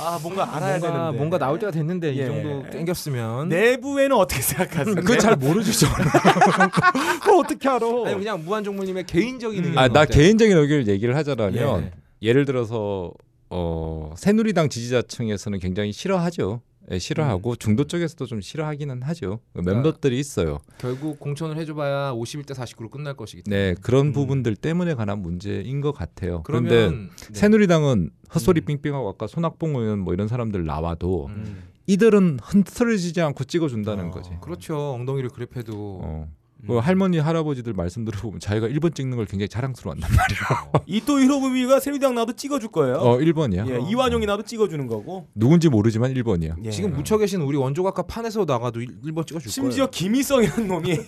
아, 0.00 0.18
뭔가 0.20 0.56
알아야 0.56 0.78
뭔가, 0.78 0.98
되는데. 0.98 1.16
뭔가 1.16 1.38
나올 1.38 1.60
때가 1.60 1.70
됐는데 1.70 2.12
이 2.12 2.18
예. 2.18 2.26
정도 2.26 2.68
땡겼으면 2.70 3.50
내부에는 3.50 4.16
어떻게 4.16 4.42
생각하세요? 4.42 4.96
그건 4.96 5.18
잘 5.20 5.36
모르죠. 5.36 5.86
그걸 7.22 7.36
어떻게 7.36 7.68
알아? 7.68 7.86
아니 8.06 8.16
그냥 8.16 8.44
무한종물님의 8.44 9.04
개인적인 9.06 9.60
음. 9.60 9.68
의견. 9.68 9.78
아, 9.78 9.86
나 9.86 10.06
개인적인 10.06 10.56
의견을 10.56 10.88
얘기를 10.88 11.14
하자면 11.14 11.54
예. 11.54 11.92
예. 12.22 12.32
를 12.32 12.44
들어서 12.44 13.12
어, 13.48 14.12
새누리당 14.16 14.70
지지자층에서는 14.70 15.60
굉장히 15.60 15.92
싫어하죠. 15.92 16.62
예, 16.90 16.98
싫어하고 16.98 17.56
중도 17.56 17.84
쪽에서도 17.84 18.26
좀 18.26 18.40
싫어하기는 18.40 19.02
하죠. 19.02 19.40
멤버들이 19.54 20.18
있어요. 20.18 20.58
결국 20.78 21.18
공천을 21.18 21.56
해줘봐야 21.56 22.12
51대 22.12 22.54
49로 22.54 22.90
끝날 22.90 23.14
것이기 23.14 23.42
네, 23.46 23.50
때문에. 23.50 23.74
그런 23.82 24.06
음. 24.08 24.12
부분들 24.12 24.56
때문에 24.56 24.94
관한 24.94 25.20
문제인 25.20 25.80
것 25.80 25.92
같아요. 25.92 26.42
그런데 26.44 26.90
네. 26.90 27.08
새누리당은 27.32 28.10
헛소리 28.34 28.60
음. 28.62 28.66
빙빙하고 28.66 29.08
아까 29.08 29.26
손학봉 29.26 29.76
의원 29.76 29.98
뭐 30.00 30.14
이런 30.14 30.28
사람들 30.28 30.64
나와도 30.64 31.26
음. 31.26 31.64
이들은 31.86 32.38
흔들리지 32.42 33.20
않고 33.20 33.44
찍어준다는 33.44 34.06
어. 34.06 34.10
거지. 34.10 34.30
그렇죠. 34.40 34.92
엉덩이를 34.92 35.30
그랩해도 35.30 35.70
어. 35.74 36.28
음. 36.66 36.74
그 36.74 36.76
할머니 36.78 37.18
할아버지들 37.18 37.72
말씀 37.72 38.04
들어보면 38.04 38.40
자기가 38.40 38.68
1번 38.68 38.94
찍는 38.94 39.16
걸 39.16 39.26
굉장히 39.26 39.48
자랑스러워한단 39.48 40.10
말이야. 40.10 40.82
이또 40.86 41.20
히로부미가 41.20 41.80
새누리당 41.80 42.14
나도 42.14 42.32
찍어줄 42.34 42.70
거예요. 42.70 42.96
어, 42.96 43.18
1번이야. 43.18 43.68
예, 43.70 43.90
이완용이 43.90 44.26
나도 44.26 44.42
찍어주는 44.42 44.86
거고. 44.86 45.28
누군지 45.34 45.68
모르지만 45.68 46.12
1번이야. 46.14 46.56
예. 46.64 46.70
지금 46.70 46.92
묻혀 46.92 47.18
계신 47.18 47.40
우리 47.40 47.56
원조각가 47.56 48.02
판에서 48.02 48.44
나가도 48.44 48.80
1 48.80 49.12
번 49.12 49.24
찍어줄 49.24 49.50
심지어 49.50 49.86
거예요. 49.86 49.90
김희성이라는 49.90 50.68
놈이 50.68 50.98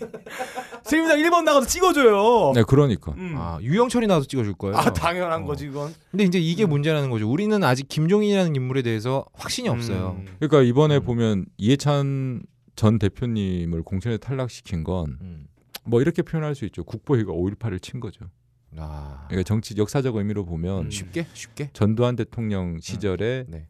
새누리당 0.84 1.18
1번 1.18 1.44
나가서 1.44 1.66
찍어줘요. 1.66 2.52
네, 2.54 2.62
그러니까. 2.66 3.12
음. 3.16 3.34
아 3.36 3.58
유영철이 3.60 4.06
나와서 4.06 4.26
찍어줄 4.26 4.54
거예요. 4.54 4.76
아 4.76 4.92
당연한 4.92 5.42
어. 5.42 5.46
거지 5.46 5.66
이건. 5.66 5.92
근데 6.10 6.24
이제 6.24 6.38
이게 6.38 6.64
음. 6.64 6.70
문제라는 6.70 7.10
거죠. 7.10 7.30
우리는 7.30 7.62
아직 7.64 7.88
김종인이라는 7.88 8.54
인물에 8.56 8.82
대해서 8.82 9.24
확신이 9.34 9.68
없어요. 9.68 10.16
음. 10.18 10.26
그러니까 10.38 10.62
이번에 10.62 10.96
음. 10.96 11.02
보면 11.04 11.46
이해찬 11.56 12.42
전 12.78 13.00
대표님을 13.00 13.82
공천에 13.82 14.18
탈락시킨 14.18 14.84
건뭐 14.84 15.16
음. 15.20 15.48
이렇게 15.94 16.22
표현할 16.22 16.54
수 16.54 16.64
있죠. 16.66 16.84
국보회가 16.84 17.32
5.18을 17.32 17.82
친 17.82 17.98
거죠. 17.98 18.30
아 18.76 19.24
그러니까 19.26 19.42
정치 19.48 19.74
역사적 19.76 20.14
의미로 20.14 20.44
보면 20.44 20.84
음. 20.84 20.90
쉽게 20.90 21.26
쉽게. 21.32 21.70
전두환 21.72 22.14
대통령 22.14 22.78
시절에 22.78 23.46
네. 23.48 23.66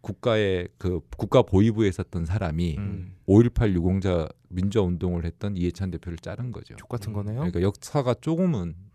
국가의 0.00 0.68
그 0.78 1.00
국가 1.18 1.42
보위부에 1.42 1.86
있었던 1.88 2.24
사람이 2.24 2.76
음. 2.78 3.16
5.18 3.28 3.74
유공자 3.74 4.26
민주화 4.48 4.84
운동을 4.86 5.26
했던 5.26 5.54
이해찬 5.54 5.90
대표를 5.90 6.16
자른 6.16 6.50
거죠. 6.50 6.76
족 6.76 6.88
같은 6.88 7.12
거네요. 7.12 7.40
그러니까 7.40 7.60
역사가 7.60 8.14
조금은 8.22 8.74
음. 8.78 8.85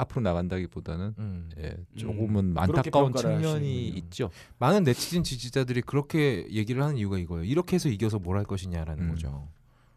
앞으로 0.00 0.22
나간다기보다는 0.22 1.14
음. 1.18 1.50
예, 1.58 1.76
조금은 1.96 2.54
그렇게 2.54 2.78
안타까운 2.90 3.14
측면이. 3.14 3.88
있죠. 3.88 4.30
많은 4.58 4.82
네티즌 4.84 5.22
지지자들이 5.24 5.82
그렇게 5.82 6.46
얘기를 6.50 6.82
하는 6.82 6.96
이유가 6.96 7.18
이거예요. 7.18 7.44
이렇게 7.44 7.74
해서 7.76 7.88
이겨서 7.88 8.18
뭘 8.18 8.36
할 8.38 8.44
것이냐라는 8.44 9.04
음. 9.04 9.10
거죠. 9.10 9.48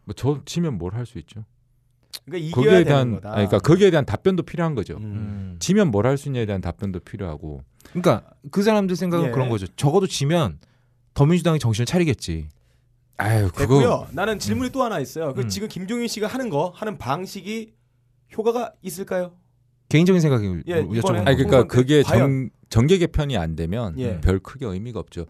뭐저 0.04 0.42
치면 0.44 0.76
뭘 0.78 0.94
할 0.94 1.06
수 1.06 1.18
있죠. 1.18 1.44
그러니까 2.26 2.54
거기에 2.54 2.84
대한 2.84 3.12
거다. 3.12 3.30
아니, 3.30 3.46
그러니까 3.46 3.58
거기에 3.60 3.90
대한 3.90 4.04
답변도 4.04 4.42
필요한 4.44 4.74
거죠. 4.74 4.96
음. 4.98 5.02
음. 5.02 5.56
지면 5.58 5.90
뭘 5.90 6.06
할 6.06 6.18
수 6.18 6.28
있냐에 6.28 6.44
대한 6.46 6.60
답변도 6.60 7.00
필요하고. 7.00 7.62
그러니까 7.88 8.30
그 8.50 8.62
사람들 8.62 8.94
생각은 8.96 9.28
예. 9.28 9.30
그런 9.30 9.48
거죠. 9.48 9.66
적어도 9.76 10.06
지면 10.06 10.58
더민주당이 11.14 11.58
정신을 11.58 11.86
차리겠지. 11.86 12.48
아유 13.16 13.50
됐고요. 13.56 14.08
나는 14.12 14.38
질문이 14.38 14.70
또 14.70 14.82
하나 14.82 14.98
있어요. 15.00 15.32
그 15.34 15.42
음. 15.42 15.48
지금 15.48 15.68
김종인 15.68 16.08
씨가 16.08 16.26
하는 16.26 16.50
거 16.50 16.72
하는 16.74 16.98
방식이 16.98 17.72
효과가 18.36 18.72
있을까요? 18.82 19.36
개인적인 19.94 20.20
생각을 20.20 20.64
예, 20.66 20.82
여쭤보는 20.82 21.26
아니 21.26 21.36
거고. 21.36 21.48
그러니까 21.48 21.64
그게 21.68 22.02
과연- 22.02 22.18
정 22.18 22.50
정계 22.74 22.98
개편이 22.98 23.36
안 23.36 23.54
되면 23.54 23.96
예. 23.98 24.20
별 24.20 24.40
크게 24.40 24.66
의미가 24.66 24.98
없죠. 24.98 25.26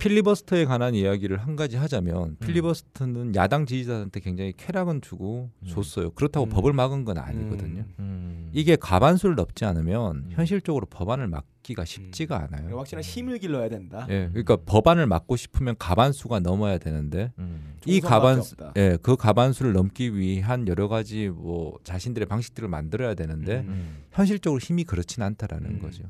필리버스터에 0.00 0.64
관한 0.64 0.96
이야기를 0.96 1.36
한 1.36 1.54
가지 1.54 1.76
하자면 1.76 2.38
필리버스터는 2.40 3.36
야당 3.36 3.66
지지자한테 3.66 4.18
굉장히 4.18 4.52
쾌락은 4.56 5.00
주고 5.00 5.48
음. 5.62 5.68
줬어요. 5.68 6.10
그렇다고 6.10 6.46
음. 6.46 6.48
법을 6.48 6.72
막은 6.72 7.04
건 7.04 7.18
아니거든요. 7.18 7.84
음. 8.00 8.50
이게 8.52 8.74
가반수를 8.74 9.36
넘지 9.36 9.64
않으면 9.64 10.16
음. 10.16 10.30
현실적으로 10.30 10.86
법안을 10.86 11.28
막기가 11.28 11.84
쉽지가 11.84 12.48
않아요. 12.48 12.76
확실한 12.76 13.04
힘을 13.04 13.38
길러야 13.38 13.68
된다. 13.68 14.04
예, 14.10 14.28
그러니까 14.30 14.56
법안을 14.56 15.06
막고 15.06 15.36
싶으면 15.36 15.76
가반수가 15.78 16.40
넘어야 16.40 16.78
되는데 16.78 17.30
음. 17.38 17.76
이 17.86 18.00
가반수. 18.00 18.56
예, 18.76 18.98
그 19.00 19.14
가반수를 19.14 19.72
넘기 19.72 20.16
위한 20.16 20.66
여러 20.66 20.88
가지 20.88 21.28
뭐 21.28 21.78
자신들의 21.84 22.26
방식들을 22.26 22.68
만들어야 22.68 23.14
되는데 23.14 23.60
음. 23.60 24.02
현실적으로 24.10 24.58
힘이 24.58 24.82
그렇진 24.82 25.22
않다라는 25.22 25.70
음. 25.70 25.78
거죠. 25.78 26.02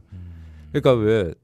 음. 0.75 0.81
그러니까 0.81 0.93
왜 1.05 1.35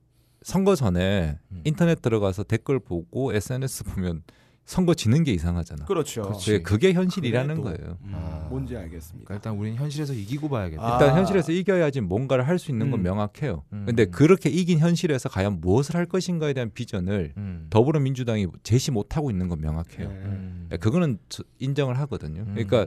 선거 0.43 0.75
전에 0.75 1.39
음. 1.53 1.61
인터넷 1.65 2.01
들어가서 2.01 2.45
댓글 2.45 2.79
보고 2.79 3.33
SNS 3.33 3.85
보면 3.85 4.23
선거 4.65 4.93
지는 4.93 5.25
게 5.25 5.33
이상하잖아. 5.33 5.87
그렇죠. 5.87 6.21
그게, 6.31 6.61
그게 6.63 6.93
현실이라는 6.93 7.63
그래도- 7.63 7.63
거예요. 7.79 7.99
음, 8.03 8.13
아. 8.15 8.47
뭔지 8.51 8.77
알겠습니다. 8.77 9.25
그러니까 9.27 9.35
일단 9.37 9.57
우리는 9.59 9.79
현실에서 9.79 10.13
이기고 10.13 10.51
봐야겠다. 10.51 10.83
아. 10.83 11.01
일단 11.01 11.17
현실에서 11.17 11.53
이겨야지 11.53 12.03
뭔가를 12.03 12.47
할 12.47 12.59
수 12.59 12.71
있는 12.71 12.91
건 12.91 13.01
음. 13.01 13.03
명확해요. 13.05 13.65
음. 13.73 13.85
근데 13.87 14.05
그렇게 14.05 14.51
이긴 14.51 14.79
현실에서 14.79 15.31
과연 15.31 15.61
무엇을 15.63 15.95
할 15.97 16.05
것인가에 16.05 16.53
대한 16.53 16.71
비전을 16.73 17.33
음. 17.39 17.67
더불어민주당이 17.71 18.47
제시 18.63 18.91
못 18.91 19.17
하고 19.17 19.31
있는 19.31 19.49
건 19.49 19.59
명확해요. 19.63 20.07
네. 20.09 20.15
음. 20.15 20.69
예, 20.73 20.77
그거는 20.77 21.19
저- 21.31 21.45
인정을 21.61 21.99
하거든요. 22.01 22.43
음. 22.43 22.55
그러니까 22.55 22.87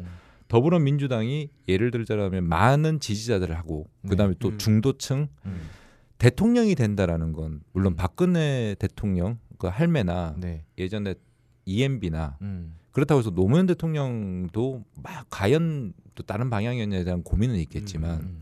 더불어민주당이 0.50 1.50
예를 1.68 1.89
들자면 1.92 2.44
많은 2.48 3.00
지지자들을 3.00 3.58
하고 3.58 3.88
그다음에 4.08 4.36
또 4.39 4.50
음. 4.50 4.58
중도층 4.60 5.30
음. 5.46 5.62
대통령이 6.22 6.76
된다라는 6.76 7.34
건 7.34 7.62
물론 7.74 7.96
박근혜 7.96 8.76
대통령 8.78 9.40
그 9.58 9.66
할매나 9.66 10.36
네. 10.38 10.64
예전에 10.78 11.16
EMB나 11.66 12.38
음. 12.44 12.78
그렇다고 12.92 13.18
해서 13.18 13.32
노무현 13.32 13.66
대통령도 13.66 14.84
막 15.02 15.26
과연 15.32 15.94
또 16.14 16.22
다른 16.22 16.52
방향이었냐에 16.52 17.06
대한 17.06 17.24
고민은 17.24 17.56
있겠지만 17.62 18.20
음. 18.20 18.42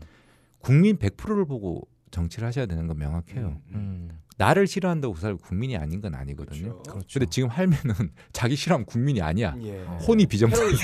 국민 0.58 0.98
100%를 0.98 1.46
보고 1.46 1.88
정치를 2.10 2.46
하셔야 2.46 2.66
되는 2.66 2.86
건 2.86 2.98
명확해요. 2.98 3.46
음, 3.46 3.62
음. 3.68 3.74
음. 3.74 4.10
나를 4.36 4.66
싫어한다고 4.66 5.14
그 5.14 5.20
사람이 5.22 5.38
국민이 5.38 5.78
아닌 5.78 6.02
건 6.02 6.14
아니거든요. 6.14 6.82
그렇죠. 6.82 7.06
근데 7.10 7.26
지금 7.30 7.48
할매는 7.48 7.80
자기 8.34 8.56
싫어하면 8.56 8.84
국민이 8.84 9.22
아니야. 9.22 9.54
예. 9.62 9.82
혼이 10.06 10.26
비정상이야. 10.26 10.76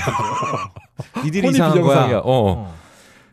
니들이 1.25 1.45
혼이 1.45 1.53
비정상이야. 1.53 1.83
거야. 1.83 2.21
어. 2.23 2.75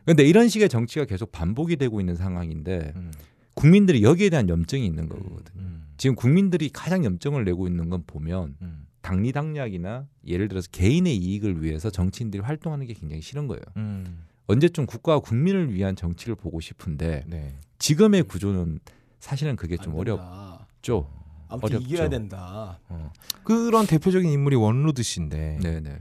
근데 0.05 0.23
이런 0.23 0.49
식의 0.49 0.69
정치가 0.69 1.07
계속 1.07 1.33
반복이 1.33 1.77
되고 1.77 1.99
있는 1.99 2.15
상황인데 2.15 2.93
음. 2.95 3.11
국민들이 3.55 4.03
여기에 4.03 4.31
대한 4.31 4.49
염증이 4.49 4.85
있는 4.85 5.09
거거든요. 5.09 5.43
음. 5.57 5.87
지금 5.97 6.17
국민들이 6.17 6.69
가장 6.69 7.05
염증을 7.05 7.45
내고 7.45 7.67
있는 7.67 7.89
건 7.89 8.05
보면 8.07 8.57
음. 8.63 8.87
당리당략이나 9.01 10.07
예를 10.27 10.49
들어서 10.49 10.69
개인의 10.73 11.17
이익을 11.17 11.63
위해서 11.63 11.91
정치인들이 11.91 12.43
활동하는 12.43 12.87
게 12.87 12.95
굉장히 12.95 13.23
싫은 13.23 13.47
거예요. 13.47 13.63
음. 13.77 14.25
언제쯤 14.47 14.87
국가와 14.87 15.21
국민을 15.21 15.73
위한 15.73 15.97
정치를 15.97 16.35
보고 16.35 16.61
싶은데 16.61 17.25
네. 17.27 17.55
지금의 17.79 18.25
구조는 18.25 18.81
사실은 19.21 19.57
그게 19.57 19.77
좀. 19.77 19.95
어렵죠. 19.95 21.11
아무튼 21.49 21.77
어렵죠. 21.77 21.87
이겨야 21.87 22.09
된다. 22.09 22.79
어. 22.89 23.13
그런 23.45 23.87
대표적인 23.87 24.29
인물이 24.31 24.57
원루드 24.57 25.03
씨인데 25.03 25.59
네네. 25.63 25.99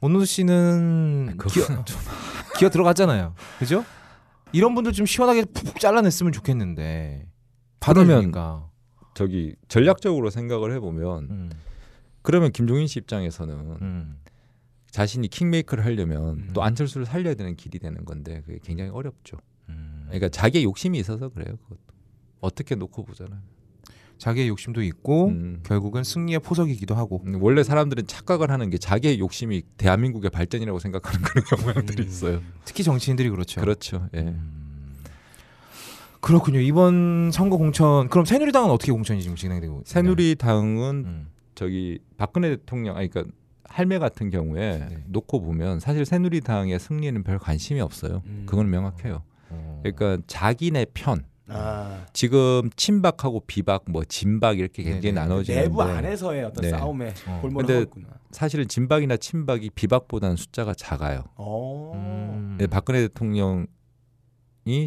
원루드 0.00 0.26
씨는 0.26 1.36
좀 1.38 1.98
기어 2.58 2.68
들어갔잖아요. 2.70 3.34
그죠? 3.58 3.84
이런 4.54 4.74
분들 4.74 4.92
좀 4.92 5.04
시원하게 5.04 5.44
푹푹 5.46 5.80
잘라냈으면 5.80 6.32
좋겠는데 6.32 7.26
받으니까. 7.80 8.70
저기 9.14 9.54
전략적으로 9.68 10.30
생각을 10.30 10.72
해보면 10.74 11.24
음, 11.30 11.50
그러면 12.22 12.52
김종인 12.52 12.86
씨 12.86 13.00
입장에서는 13.00 13.54
음. 13.82 14.20
자신이 14.90 15.26
킹메이커를 15.28 15.84
하려면 15.84 16.38
음. 16.38 16.50
또 16.54 16.62
안철수를 16.62 17.04
살려야 17.04 17.34
되는 17.34 17.56
길이 17.56 17.78
되는 17.80 18.04
건데 18.04 18.42
그게 18.46 18.58
굉장히 18.62 18.90
어렵죠. 18.90 19.36
음. 19.68 20.04
그러니까 20.06 20.28
자기의 20.28 20.64
욕심이 20.64 20.98
있어서 20.98 21.28
그래요. 21.28 21.56
그것도 21.64 21.80
어떻게 22.40 22.76
놓고 22.76 23.04
보잖아요. 23.04 23.40
자기의 24.18 24.48
욕심도 24.48 24.82
있고 24.82 25.28
음. 25.28 25.60
결국은 25.64 26.04
승리의 26.04 26.40
포석이기도 26.40 26.94
하고. 26.94 27.22
음, 27.26 27.42
원래 27.42 27.62
사람들은 27.62 28.06
착각을 28.06 28.50
하는 28.50 28.70
게 28.70 28.78
자기의 28.78 29.18
욕심이 29.18 29.62
대한민국의 29.76 30.30
발전이라고 30.30 30.78
생각하는 30.78 31.20
그런 31.22 31.44
경향들이 31.74 32.04
있어요. 32.04 32.40
특히 32.64 32.82
정치인들이 32.82 33.30
그렇죠. 33.30 33.60
그렇죠. 33.60 34.08
예. 34.14 34.20
음. 34.20 34.64
그렇군요. 36.20 36.60
이번 36.60 37.30
선거 37.32 37.58
공천 37.58 38.08
그럼 38.08 38.24
새누리당은 38.24 38.70
어떻게 38.70 38.92
공천이 38.92 39.20
지금 39.20 39.36
진행되고? 39.36 39.82
새누리당은 39.84 41.04
음. 41.04 41.26
저기 41.54 41.98
박근혜 42.16 42.48
대통령, 42.56 42.96
아니 42.96 43.10
그러니까 43.10 43.34
할매 43.68 43.98
같은 43.98 44.30
경우에 44.30 44.78
네. 44.78 45.04
놓고 45.08 45.42
보면 45.42 45.80
사실 45.80 46.06
새누리당의 46.06 46.78
승리에는 46.78 47.24
별 47.24 47.38
관심이 47.38 47.80
없어요. 47.80 48.22
음. 48.26 48.44
그건 48.46 48.70
명확해요. 48.70 49.22
어. 49.50 49.80
그러니까 49.82 50.22
자기네 50.26 50.86
편 50.94 51.24
아, 51.48 52.06
지금 52.12 52.70
친박하고 52.76 53.40
비박 53.46 53.84
뭐 53.88 54.02
진박 54.04 54.58
이렇게 54.58 54.82
굉장히 54.82 55.14
네네. 55.14 55.20
나눠지는데 55.20 55.68
내부 55.68 55.82
안에서의 55.82 56.44
어떤 56.44 56.62
네. 56.62 56.70
싸움에 56.70 57.14
어. 57.26 57.38
골몰을 57.42 57.66
근데 57.66 57.72
하고 57.74 57.82
있구나. 57.84 58.08
사실은 58.30 58.66
진박이나 58.66 59.16
친박이 59.16 59.70
비박보다는 59.74 60.36
숫자가 60.36 60.74
작아요. 60.74 61.24
어. 61.36 61.92
음. 61.94 62.56
네, 62.58 62.66
박근혜 62.66 63.00
대통령이 63.02 63.66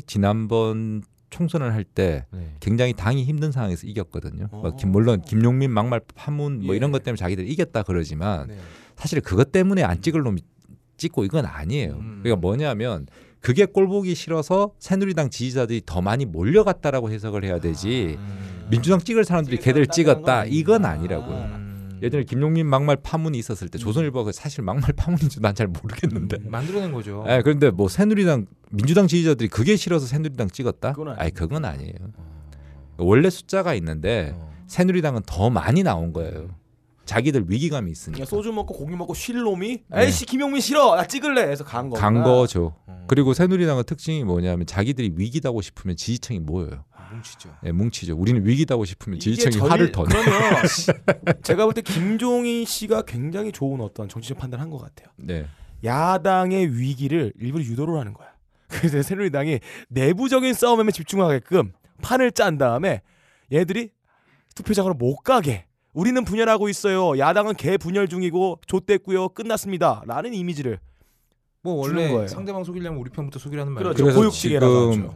지난번 0.07 1.03
총선을 1.29 1.73
할때 1.73 2.25
네. 2.31 2.55
굉장히 2.59 2.93
당이 2.93 3.23
힘든 3.23 3.51
상황에서 3.51 3.85
이겼거든요. 3.85 4.47
어. 4.51 4.61
뭐 4.61 4.75
김- 4.75 4.91
물론 4.91 5.21
김용민 5.21 5.71
막말 5.71 6.01
파문 6.15 6.61
뭐 6.65 6.73
예. 6.73 6.77
이런 6.77 6.91
것 6.91 7.03
때문에 7.03 7.17
자기들이 7.17 7.49
이겼다 7.51 7.83
그러지만 7.83 8.47
네. 8.47 8.57
사실 8.95 9.21
그것 9.21 9.51
때문에 9.51 9.83
안 9.83 10.01
찍을 10.01 10.21
놈이 10.23 10.41
찍고 10.97 11.25
이건 11.25 11.45
아니에요. 11.45 11.91
음. 11.93 12.19
그러니까 12.23 12.41
뭐냐면 12.41 13.05
그게 13.47 13.63
꼴 13.65 13.87
보기 13.87 14.13
싫어서 14.13 14.73
새누리당 14.77 15.29
지지자들이 15.29 15.83
더 15.85 16.01
많이 16.01 16.25
몰려갔다라고 16.25 17.11
해석을 17.11 17.45
해야 17.45 17.61
되지 17.61 18.17
음. 18.19 18.67
민주당 18.69 18.99
찍을 18.99 19.23
사람들이 19.23 19.55
걔들 19.59 19.87
찍었다 19.87 20.43
이건 20.43 20.83
아니라고요. 20.83 21.37
음. 21.37 21.99
예전에 22.03 22.25
김용민 22.25 22.67
막말 22.67 22.97
파문이 23.01 23.37
있었을 23.39 23.69
때 23.69 23.77
조선일보가 23.77 24.33
사실 24.33 24.65
막말 24.65 24.91
파문인지 24.91 25.39
난 25.39 25.55
잘 25.55 25.67
모르겠는데. 25.67 26.39
만들어낸 26.43 26.91
거죠. 26.91 27.23
예, 27.29 27.39
그런데 27.41 27.71
뭐 27.71 27.87
새누리당 27.87 28.47
민주당 28.69 29.07
지지자들이 29.07 29.47
그게 29.47 29.77
싫어서 29.77 30.07
새누리당 30.07 30.49
찍었다? 30.49 30.91
그건. 30.91 31.17
아니 31.17 31.33
그건 31.33 31.63
아니에요. 31.63 31.93
원래 32.97 33.29
숫자가 33.29 33.75
있는데 33.75 34.33
어. 34.35 34.51
새누리당은 34.67 35.21
더 35.25 35.49
많이 35.49 35.83
나온 35.83 36.11
거예요. 36.11 36.49
자기들 37.07 37.45
위기감이 37.47 37.89
있으니까. 37.91 38.25
소주 38.25 38.51
먹고 38.53 38.75
고기 38.75 38.95
먹고 38.95 39.13
쉴 39.15 39.37
놈이 39.41 39.83
네. 39.87 40.03
에이씨 40.03 40.25
김용민 40.27 40.61
싫어 40.61 40.95
나 40.95 41.07
찍을래 41.07 41.41
해서 41.49 41.63
간 41.63 41.89
거. 41.89 41.97
간 41.97 42.21
거죠. 42.21 42.75
어. 42.85 43.05
그리고 43.07 43.33
새누리당의 43.33 43.85
특징이 43.85 44.23
뭐냐면 44.23 44.65
자기들이 44.67 45.13
위기다고 45.15 45.61
싶으면 45.61 45.95
지지층이 45.95 46.39
모여요. 46.39 46.83
뭉치죠. 47.11 47.49
예, 47.63 47.71
뭉치죠. 47.71 48.17
우리는 48.17 48.45
위기다고 48.45 48.83
싶으면 48.83 49.17
지지층이 49.19 49.53
전- 49.53 49.69
화를 49.71 49.91
더 49.93 50.03
내. 50.03 50.09
그러면 50.09 50.61
제가 51.41 51.63
볼 51.65 51.73
때 51.73 51.81
김종인 51.81 52.65
씨가 52.65 53.03
굉장히 53.03 53.51
좋은 53.53 53.79
어떤 53.79 54.09
정치적 54.09 54.37
판단을 54.37 54.61
한 54.61 54.69
것 54.69 54.77
같아요. 54.79 55.07
네. 55.15 55.47
야당의 55.85 56.77
위기를 56.77 57.31
일부러 57.39 57.63
유도를 57.63 57.97
하는 57.97 58.13
거야. 58.13 58.27
그래서 58.67 59.01
새누리당이 59.01 59.59
내부적인 59.87 60.53
싸움에만 60.53 60.91
집중하게끔 60.91 61.71
판을 62.01 62.33
짠 62.33 62.57
다음에 62.57 63.01
얘들이 63.53 63.91
투표장으로 64.55 64.93
못 64.95 65.17
가게. 65.19 65.66
우리는 65.97 66.23
분열하고 66.23 66.69
있어요. 66.69 67.17
야당은 67.17 67.55
개 67.55 67.75
분열 67.75 68.07
중이고 68.07 68.59
좆됐고요. 68.67 69.29
끝났습니다. 69.29 70.03
라는 70.05 70.31
이미지를 70.31 70.77
뭐 71.63 71.83
주는 71.87 71.97
원래 71.97 72.11
거예요. 72.13 72.27
상대방 72.27 72.63
속이려면 72.63 72.99
우리 72.99 73.09
편부터 73.09 73.39
속이라는 73.39 73.73
말이죠. 73.73 74.03
그렇죠. 74.03 74.19
그래서 74.19 74.29
지금 74.29 74.57
하죠. 74.57 75.15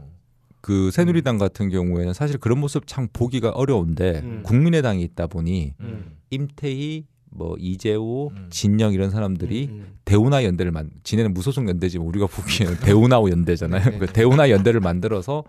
그 0.59 0.89
새누리당 0.89 1.37
같은 1.37 1.69
경우에는 1.69 2.13
사실 2.13 2.39
그런 2.39 2.59
모습 2.59 2.87
참 2.87 3.07
보기가 3.13 3.51
어려운데 3.51 4.21
음. 4.23 4.41
국민의당이 4.43 5.03
있다 5.03 5.27
보니 5.27 5.75
음. 5.81 6.17
임태희, 6.31 7.05
뭐 7.29 7.55
이재호, 7.59 8.31
음. 8.35 8.47
진영 8.49 8.93
이런 8.93 9.11
사람들이 9.11 9.67
음, 9.69 9.97
대우나 10.03 10.43
연대를 10.43 10.71
만 10.71 10.89
지네는 11.03 11.35
무소속 11.35 11.69
연대지만 11.69 12.07
우리가 12.07 12.25
보기에는 12.25 12.77
대우나 12.81 13.17
연대잖아요. 13.17 13.83
네, 13.83 13.91
네. 13.91 13.97
그 13.99 14.07
대우나 14.07 14.49
연대를 14.49 14.79
만들어서 14.79 15.43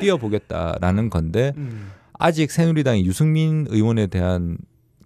뛰어보겠다라는 0.00 1.10
건데 1.10 1.52
음. 1.58 1.90
아직 2.14 2.50
새누리당이 2.50 3.04
유승민 3.04 3.66
의원에 3.68 4.06
대한 4.06 4.56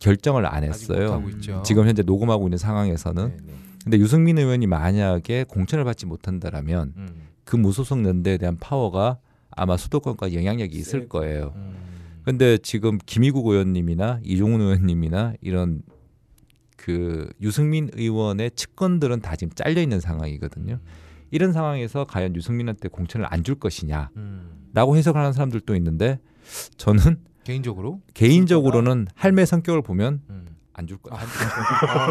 결정을 0.03 0.47
안 0.47 0.65
했어요. 0.65 1.23
지금 1.65 1.87
현재 1.87 2.03
녹음하고 2.03 2.47
있는 2.49 2.59
상황에서는 2.59 3.29
네, 3.29 3.37
네. 3.47 3.53
근데 3.85 3.99
유승민 3.99 4.39
의원이 4.39 4.67
만약에 4.67 5.45
공천을 5.49 5.85
받지 5.85 6.07
못한다라면 6.07 6.93
음. 6.97 7.09
그 7.45 7.57
무소속 7.57 8.05
연대에 8.05 8.37
대한 8.39 8.57
파워가 8.59 9.19
아마 9.51 9.77
수도권까지 9.77 10.37
영향력이 10.37 10.77
있을 10.77 11.01
셀 11.01 11.09
거예요. 11.09 11.53
음. 11.57 11.75
근데 12.25 12.59
지금 12.59 12.99
김희국 13.05 13.47
의원님이나 13.47 14.21
이종훈 14.23 14.61
의원님이나 14.61 15.35
이런 15.41 15.83
그 16.77 17.29
유승민 17.41 17.91
의원의 17.95 18.53
측근들은 18.53 19.21
다 19.21 19.37
지금 19.37 19.53
잘려 19.55 19.81
있는 19.81 20.01
상황이거든요. 20.01 20.79
이런 21.31 21.53
상황에서 21.53 22.05
과연 22.05 22.35
유승민한테 22.37 22.89
공천을 22.89 23.27
안 23.29 23.43
줄 23.43 23.55
것이냐라고 23.57 24.11
음. 24.17 24.97
해석하는 24.97 25.33
사람들도 25.33 25.75
있는데 25.77 26.19
저는 26.77 27.19
개인적으로 27.45 28.01
개인적으로는 28.14 29.09
할매 29.14 29.45
성격을 29.45 29.82
보면 29.82 30.20
음. 30.30 30.57
안줄 30.74 30.99
거야. 31.03 31.20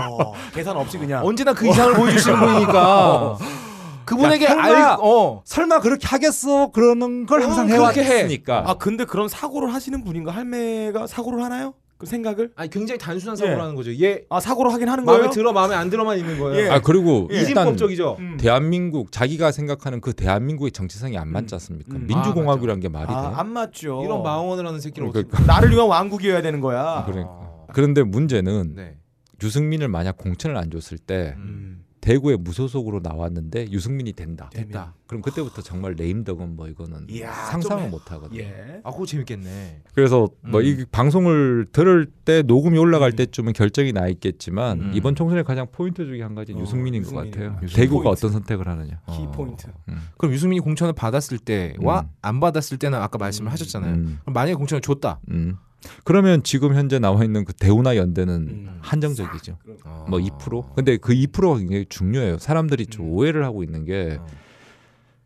어, 0.09 0.33
계산 0.53 0.77
없이 0.77 0.97
그냥 0.97 1.25
언제나 1.25 1.53
그 1.53 1.67
이상을 1.67 1.93
보여주시는 1.95 2.39
분이니까 2.39 3.37
그분에게 4.05 4.45
야, 4.45 4.49
설마! 4.49 4.63
알 4.63 4.97
어. 4.99 5.41
설마 5.45 5.79
그렇게 5.79 6.07
하겠어? 6.07 6.71
그러는 6.71 7.25
걸 7.25 7.43
항상 7.43 7.67
그렇게 7.67 8.03
해. 8.03 8.07
해왔으니까. 8.17 8.63
아 8.67 8.73
근데 8.75 9.05
그런 9.05 9.27
사고를 9.27 9.73
하시는 9.73 10.03
분인가 10.03 10.31
할매가 10.31 11.07
사고를 11.07 11.43
하나요? 11.43 11.73
그 12.01 12.07
생각을? 12.07 12.51
아니 12.55 12.67
굉장히 12.71 12.97
단순한 12.97 13.37
예. 13.37 13.45
사고라는 13.45 13.75
거죠. 13.75 13.93
얘 14.03 14.25
아 14.29 14.39
사고를 14.39 14.73
하긴 14.73 14.89
하는 14.89 15.05
마음에 15.05 15.19
거예요? 15.19 15.31
들어 15.31 15.53
마음에 15.53 15.75
안 15.75 15.91
들어만 15.91 16.17
있는 16.17 16.39
거예요. 16.39 16.65
예. 16.65 16.69
아 16.69 16.79
그리고 16.81 17.27
일단 17.29 17.43
이진법적이죠. 17.67 18.15
음. 18.19 18.37
대한민국 18.37 19.11
자기가 19.11 19.51
생각하는 19.51 20.01
그 20.01 20.13
대한민국의 20.13 20.71
정체성이 20.71 21.17
안 21.19 21.27
맞지 21.31 21.53
않습니까? 21.55 21.95
음. 21.95 22.07
민주공화국이란 22.07 22.79
게 22.79 22.89
말이 22.89 23.05
돼. 23.07 23.13
아, 23.13 23.33
안 23.37 23.49
맞죠. 23.51 24.01
이런 24.03 24.23
망언을 24.23 24.65
하는 24.65 24.79
새끼를 24.79 25.09
그러니까. 25.11 25.37
어떻게 25.37 25.47
나를 25.47 25.69
위한 25.69 25.87
왕국이어야 25.87 26.41
되는 26.41 26.59
거야. 26.59 27.03
그러니까. 27.05 27.67
그런데 27.71 28.01
문제는 28.01 28.73
네. 28.75 28.95
유승민을 29.43 29.87
만약 29.87 30.17
공천을 30.17 30.57
안 30.57 30.71
줬을 30.71 30.97
때 30.97 31.35
음. 31.37 31.80
대구에 32.01 32.35
무소속으로 32.35 32.99
나왔는데 33.03 33.71
유승민이 33.71 34.13
된다. 34.13 34.49
됐다. 34.51 34.95
그럼 35.05 35.21
그때부터 35.21 35.61
정말 35.61 35.93
레임덕은 35.93 36.55
뭐 36.55 36.67
이거는 36.67 37.05
이야, 37.09 37.31
상상을 37.31 37.83
좀못 37.83 38.11
하거든요. 38.11 38.39
예. 38.41 38.81
아, 38.83 38.91
그거 38.91 39.05
재밌겠네. 39.05 39.83
그래서 39.93 40.27
뭐 40.41 40.61
음. 40.61 40.65
이 40.65 40.85
방송을 40.91 41.67
들을 41.71 42.07
때 42.25 42.41
녹음이 42.41 42.77
올라갈 42.79 43.11
음. 43.11 43.15
때쯤은 43.15 43.53
결정이 43.53 43.93
나 43.93 44.07
있겠지만 44.07 44.81
음. 44.81 44.91
이번 44.95 45.15
총선의 45.15 45.43
가장 45.43 45.67
포인트 45.71 46.05
중에 46.05 46.23
한 46.23 46.33
가지는 46.33 46.59
어, 46.59 46.63
유승민인 46.63 47.03
것. 47.03 47.13
같아요. 47.13 47.59
유승민 47.61 47.75
대구가 47.75 48.03
포인트. 48.05 48.25
어떤 48.25 48.31
선택을 48.31 48.67
하느냐. 48.67 48.99
키 49.11 49.21
어. 49.23 49.31
포인트. 49.31 49.67
음. 49.89 49.99
그럼 50.17 50.33
유승민이 50.33 50.59
공천을 50.61 50.93
받았을 50.93 51.37
때와 51.37 52.01
음. 52.01 52.07
안 52.21 52.39
받았을 52.39 52.77
때는 52.77 52.97
아까 52.97 53.19
말씀을 53.19 53.51
하셨잖아요. 53.51 53.93
음. 53.93 54.19
그럼 54.21 54.33
만약에 54.33 54.55
공천을 54.55 54.81
줬다. 54.81 55.19
음. 55.83 55.89
그러면 56.03 56.43
지금 56.43 56.75
현재 56.75 56.99
나와 56.99 57.23
있는 57.23 57.45
그 57.45 57.53
대우나 57.53 57.95
연대는 57.95 58.33
음. 58.33 58.77
한정적이죠. 58.81 59.57
어. 59.85 60.05
뭐 60.09 60.19
2%. 60.19 60.75
근데 60.75 60.97
그 60.97 61.13
2%가 61.13 61.57
굉장히 61.57 61.85
중요해요. 61.89 62.37
사람들이 62.37 62.87
좀 62.87 63.05
음. 63.05 63.11
오해를 63.11 63.43
하고 63.43 63.63
있는 63.63 63.85
게 63.85 64.17
어. 64.19 64.25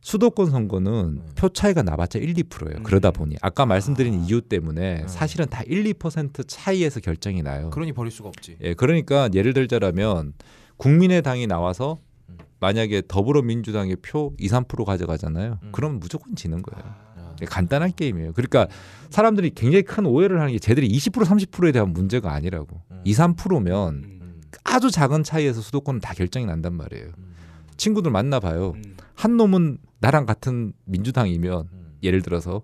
수도권 0.05 0.51
선거는 0.51 0.91
음. 0.93 1.25
표 1.35 1.49
차이가 1.49 1.81
나봤자 1.81 2.19
1, 2.19 2.35
2%예요. 2.35 2.77
음. 2.77 2.83
그러다 2.83 3.09
보니 3.09 3.37
아까 3.41 3.65
말씀드린 3.65 4.23
이유 4.25 4.39
때문에 4.39 5.01
음. 5.01 5.07
사실은 5.07 5.47
다 5.47 5.63
1, 5.65 5.83
2% 5.83 6.47
차이에서 6.47 6.99
결정이 6.99 7.41
나요. 7.41 7.71
그러니 7.71 7.91
버릴 7.91 8.11
수가 8.11 8.29
없지. 8.29 8.57
예, 8.61 8.75
그러니까 8.75 9.29
예를 9.33 9.53
들자라면 9.53 10.33
국민의당이 10.77 11.47
나와서 11.47 11.97
음. 12.29 12.37
만약에 12.59 13.01
더불어민주당의 13.07 13.97
표 14.03 14.33
2, 14.37 14.47
3% 14.47 14.85
가져가잖아요. 14.85 15.57
음. 15.63 15.69
그럼 15.71 15.99
무조건 15.99 16.35
지는 16.35 16.61
거예요. 16.61 17.04
아. 17.35 17.37
예, 17.41 17.45
간단한 17.45 17.93
게임이에요. 17.95 18.33
그러니까 18.33 18.67
사람들이 19.09 19.51
굉장히 19.55 19.83
큰 19.83 20.05
오해를 20.05 20.39
하는 20.39 20.51
게 20.51 20.59
쟤들이 20.59 20.87
20% 20.89 21.23
30%에 21.25 21.71
대한 21.71 21.93
문제가 21.93 22.33
아니라고. 22.33 22.81
음. 22.91 23.01
2, 23.03 23.13
3%면 23.13 23.93
음. 24.03 24.41
아주 24.63 24.91
작은 24.91 25.23
차이에서 25.23 25.61
수도권은 25.61 26.01
다 26.01 26.13
결정이 26.13 26.45
난단 26.45 26.73
말이에요. 26.73 27.07
음. 27.17 27.35
친구들 27.77 28.11
만나 28.11 28.39
봐요. 28.39 28.73
음. 28.75 28.97
한 29.13 29.37
놈은 29.37 29.77
나랑 29.99 30.25
같은 30.25 30.73
민주당이면 30.85 31.69
음. 31.71 31.93
예를 32.03 32.21
들어서 32.21 32.63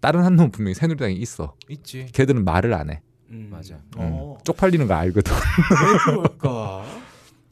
다른 0.00 0.22
한 0.24 0.36
놈은 0.36 0.50
분명히 0.50 0.74
새누리당이 0.74 1.14
있어. 1.16 1.54
있지. 1.68 2.06
걔들은 2.12 2.44
말을 2.44 2.74
안 2.74 2.90
해. 2.90 3.00
음. 3.30 3.48
맞아. 3.50 3.80
어. 3.96 4.36
쪽팔리는 4.44 4.86
거 4.86 4.94
알거든. 4.94 5.32
왜 5.34 5.98
그럴까? 6.12 6.84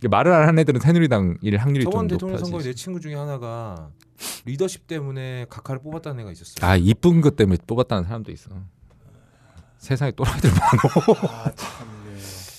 말을 0.08 0.32
안 0.32 0.48
하는 0.48 0.58
애들은 0.60 0.80
새누리당 0.80 1.38
일 1.42 1.56
확률이 1.56 1.84
저번 1.84 2.08
좀 2.08 2.16
대통령 2.16 2.38
선거에 2.38 2.52
높아지. 2.52 2.68
내 2.68 2.74
친구 2.74 3.00
중에 3.00 3.14
하나가 3.14 3.88
리더십 4.44 4.86
때문에 4.86 5.46
각하를 5.48 5.82
뽑았다는 5.82 6.20
애가 6.20 6.32
있었어요. 6.32 6.68
아 6.68 6.76
이쁜 6.76 7.20
것 7.20 7.36
때문에 7.36 7.58
뽑았다는 7.66 8.04
사람도 8.04 8.30
있어. 8.32 8.50
세상에 9.78 10.12
또라이들 10.12 10.50
많어. 10.50 11.42
아, 11.44 11.50
참. 11.56 11.88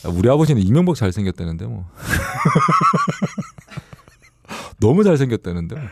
예. 0.05 0.09
우리 0.09 0.29
아버지는 0.29 0.61
이명박 0.61 0.95
잘생겼다는데 0.95 1.65
뭐. 1.67 1.85
너무 4.79 5.03
잘생겼다는데. 5.03 5.75
뭐. 5.75 5.83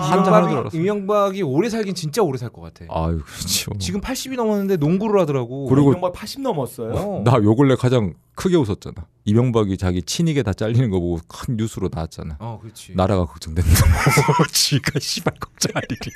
한장 0.00 0.34
하나 0.34 0.38
이명박이, 0.48 0.50
들어갔어. 0.54 0.76
이명박이 0.78 1.42
오래 1.42 1.68
살긴 1.68 1.94
진짜 1.94 2.22
오래 2.22 2.38
살 2.38 2.50
것 2.50 2.60
같아. 2.62 2.84
아유 2.88 3.20
그렇죠. 3.24 3.72
지금 3.78 4.00
80이 4.00 4.36
넘었는데 4.36 4.76
농구를 4.76 5.20
하더라고. 5.20 5.66
그리고- 5.66 5.90
이명박 5.90 6.12
80 6.12 6.42
넘었어요. 6.42 6.92
어. 6.94 7.22
나요 7.24 7.54
근래 7.56 7.74
가장 7.76 8.14
크게 8.34 8.56
웃었잖아. 8.56 9.06
이명박이 9.24 9.76
자기 9.78 10.02
친이게 10.02 10.42
다 10.42 10.52
잘리는 10.52 10.90
거 10.90 11.00
보고 11.00 11.18
큰 11.26 11.56
뉴스로 11.56 11.88
나왔잖아. 11.92 12.36
어, 12.38 12.58
그렇지. 12.60 12.92
나라가 12.94 13.24
걱정된다. 13.24 13.70
지가 14.52 14.98
씨발 15.00 15.34
걱정할 15.40 15.82
일이. 15.90 16.10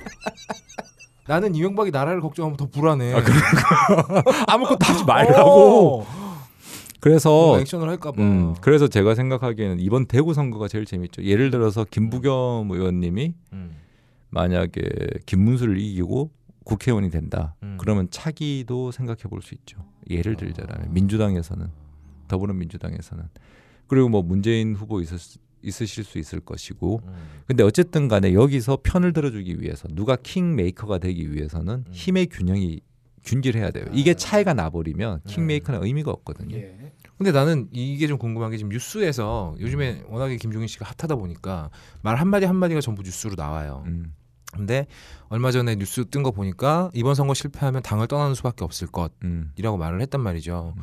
나는 1.26 1.54
이명박이 1.54 1.90
나라를 1.92 2.20
걱정하면 2.20 2.56
더 2.56 2.66
불안해. 2.66 3.14
아, 3.14 3.22
아무것도 4.48 4.78
하지 4.84 5.04
말라고. 5.04 6.00
어. 6.02 6.29
그래서 7.00 7.58
액션을 7.60 7.88
할까 7.88 8.12
봐. 8.12 8.22
음, 8.22 8.54
그래서 8.60 8.86
제가 8.88 9.14
생각하기에는 9.14 9.80
이번 9.80 10.06
대구 10.06 10.34
선거가 10.34 10.68
제일 10.68 10.84
재밌죠. 10.84 11.24
예를 11.24 11.50
들어서 11.50 11.84
김부겸 11.90 12.70
의원님이 12.70 13.34
음. 13.54 13.70
만약에 14.30 14.82
김문수를 15.26 15.78
이기고 15.80 16.30
국회의원이 16.64 17.10
된다. 17.10 17.56
음. 17.62 17.76
그러면 17.80 18.08
차기도 18.10 18.90
생각해 18.92 19.22
볼 19.28 19.40
수 19.42 19.54
있죠. 19.54 19.78
예를 20.08 20.36
들자면 20.36 20.70
아. 20.82 20.86
민주당에서는 20.90 21.66
더불어민주당에서는 22.28 23.24
그리고 23.86 24.08
뭐 24.08 24.22
문재인 24.22 24.74
후보 24.74 25.02
수- 25.02 25.38
있으실 25.62 26.04
수 26.04 26.18
있을 26.18 26.40
것이고 26.40 27.00
음. 27.04 27.12
근데 27.46 27.62
어쨌든 27.62 28.08
간에 28.08 28.32
여기서 28.32 28.78
편을 28.82 29.12
들어주기 29.12 29.60
위해서 29.60 29.88
누가 29.92 30.16
킹메이커가 30.16 30.98
되기 30.98 31.32
위해서는 31.34 31.84
음. 31.86 31.92
힘의 31.92 32.28
균형이 32.28 32.80
균질해야 33.24 33.70
돼요. 33.70 33.84
이게 33.92 34.14
차이가 34.14 34.54
나버리면 34.54 35.20
킹메이커는 35.26 35.84
의미가 35.84 36.10
없거든요. 36.10 36.56
예. 36.56 36.92
근데 37.18 37.32
나는 37.32 37.68
이게 37.72 38.06
좀 38.06 38.16
궁금한 38.18 38.50
게 38.50 38.56
지금 38.56 38.70
뉴스에서 38.70 39.54
요즘에 39.60 40.04
워낙에 40.08 40.36
김종인 40.36 40.68
씨가 40.68 40.86
핫하다 40.86 41.16
보니까 41.16 41.68
말 42.00 42.16
한마디 42.16 42.46
한마디가 42.46 42.80
전부 42.80 43.02
뉴스로 43.02 43.34
나와요. 43.36 43.84
음. 43.86 44.14
근데 44.52 44.86
얼마 45.28 45.52
전에 45.52 45.76
뉴스 45.76 46.06
뜬 46.06 46.22
거 46.22 46.30
보니까 46.30 46.90
이번 46.94 47.14
선거 47.14 47.34
실패하면 47.34 47.82
당을 47.82 48.08
떠나는 48.08 48.34
수밖에 48.34 48.64
없을 48.64 48.88
음. 49.22 49.50
것이라고 49.54 49.76
말을 49.76 50.00
했단 50.00 50.20
말이죠. 50.20 50.74
음. 50.76 50.82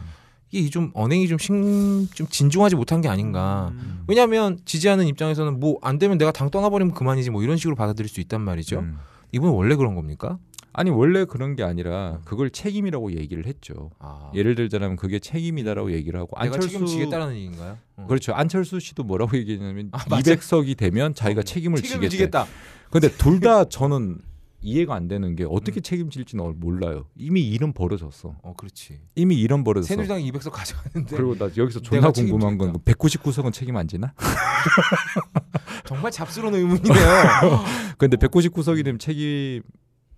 이게 0.51 0.69
좀 0.69 0.91
언행이 0.93 1.27
좀, 1.27 1.38
신, 1.38 2.07
좀 2.13 2.27
진중하지 2.27 2.75
못한 2.77 3.01
게 3.01 3.09
아닌가. 3.09 3.69
음. 3.73 4.05
왜냐하면 4.07 4.59
지지하는 4.63 5.05
입장에서는 5.07 5.59
뭐 5.59 5.79
안 5.81 5.97
되면 5.97 6.17
내가 6.17 6.31
당 6.31 6.49
떠나버리면 6.49 6.93
그만이지 6.93 7.31
뭐 7.31 7.43
이런 7.43 7.57
식으로 7.57 7.75
받아들일 7.75 8.07
수 8.07 8.21
있단 8.21 8.39
말이죠. 8.41 8.79
음. 8.79 8.97
이분 9.33 9.49
원래 9.49 9.75
그런 9.75 9.95
겁니까? 9.95 10.38
아니 10.78 10.91
원래 10.91 11.25
그런 11.25 11.55
게 11.55 11.63
아니라 11.63 12.19
그걸 12.23 12.51
책임이라고 12.51 13.13
얘기를 13.13 13.47
했죠. 13.47 13.89
아, 13.97 14.32
예를 14.36 14.53
들자면 14.53 14.95
그게 14.95 15.17
책임이다라고 15.17 15.91
얘기를 15.91 16.19
하고 16.19 16.38
안철수 16.38 16.69
책임지겠다는 16.69 17.34
얘기인가요? 17.36 17.78
어. 17.95 18.05
그렇죠. 18.07 18.34
안철수 18.34 18.80
씨도 18.80 19.03
뭐라고 19.03 19.36
얘기했냐면 19.38 19.89
아, 19.91 20.05
맞아. 20.07 20.36
200석이 20.36 20.78
되면 20.78 21.15
자기가 21.15 21.39
어. 21.39 21.43
책임을, 21.43 21.82
책임을 21.82 22.09
지겠다. 22.09 22.45
지겠다. 22.45 22.47
근데 22.91 23.09
둘 23.09 23.39
다 23.39 23.65
저는 23.69 24.19
이해가 24.61 24.93
안 24.93 25.07
되는 25.07 25.36
게 25.36 25.45
음. 25.45 25.49
어떻게 25.51 25.82
책임질지는 25.82 26.59
몰라요. 26.59 27.05
이미 27.15 27.41
일은 27.49 27.73
벌어졌어. 27.73 28.36
어, 28.43 28.53
그렇지. 28.55 28.99
이미 29.15 29.36
일은 29.39 29.63
벌어졌어. 29.63 29.88
새누리당 29.88 30.19
200석 30.19 30.51
가져가는데 30.51 31.15
그리고 31.15 31.36
나 31.36 31.45
여기서 31.57 31.80
존나 31.82 32.11
궁금한 32.11 32.57
건 32.59 32.73
책임지겠다. 32.73 32.91
199석은 32.93 33.51
책임 33.53 33.78
안 33.78 33.88
지나? 33.88 34.13
정말 35.86 36.11
잡스러운 36.11 36.53
의문이네요. 36.53 36.95
근데 37.97 38.17
199석이 38.17 38.84
되면 38.84 38.99
책임 38.99 39.63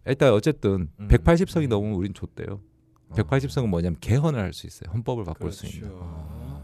일단 0.06 0.34
어쨌든 0.34 0.89
음. 1.00 1.08
180석이 1.08 1.68
넘으면 1.68 1.95
우린 1.95 2.14
줬대요. 2.14 2.62
180석은 3.12 3.68
뭐냐면 3.68 3.97
개헌을 4.00 4.39
할 4.39 4.54
수 4.54 4.68
있어요. 4.68 4.89
헌법을 4.91 5.24
바꿀 5.26 5.52
수 5.52 5.66
있는. 5.66 5.89
그렇죠. 5.89 6.62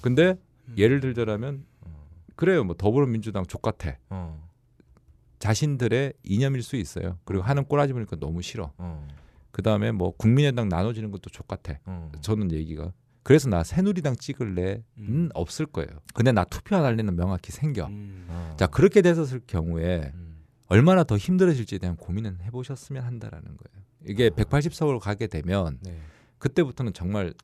근데 0.00 0.36
음. 0.68 0.74
예를 0.76 1.00
들자라면 1.00 1.64
그래요. 2.36 2.64
뭐 2.64 2.74
더불어민주당 2.76 3.44
족같아. 3.46 3.96
어, 4.10 4.48
자신들의 5.38 6.12
이념일 6.24 6.62
수 6.62 6.76
있어요. 6.76 7.18
그리고 7.24 7.42
하는 7.44 7.64
꼬라지 7.64 7.92
보니까 7.92 8.16
너무 8.16 8.42
싫어. 8.42 8.72
어, 8.78 9.06
그 9.50 9.62
다음에 9.62 9.92
뭐 9.92 10.12
국민의당 10.16 10.68
나눠지는 10.68 11.10
것도 11.10 11.30
족같아. 11.30 11.78
어. 11.84 12.10
저는 12.20 12.52
얘기가. 12.52 12.92
그래서 13.24 13.48
나 13.48 13.62
새누리당 13.62 14.16
찍을래는 14.16 14.82
음. 14.98 15.28
없을 15.34 15.66
거예요. 15.66 15.90
근데 16.14 16.32
나 16.32 16.44
투표 16.44 16.76
안 16.76 16.84
할래는 16.84 17.14
명확히 17.16 17.52
생겨. 17.52 17.86
음. 17.86 18.26
어. 18.28 18.54
자 18.58 18.66
그렇게 18.66 19.02
됐었을 19.02 19.40
경우에 19.46 20.12
음. 20.14 20.27
얼마나 20.68 21.02
더 21.04 21.16
힘들어질지에 21.16 21.78
대한 21.78 21.96
고민은 21.96 22.38
해보셨으면 22.42 23.02
한다라는 23.02 23.56
거예요. 23.56 23.84
이게 24.06 24.30
180석으로 24.30 25.00
가게 25.00 25.26
되면 25.26 25.78
네. 25.82 25.98
그때부터는 26.38 26.92
정말 26.92 27.34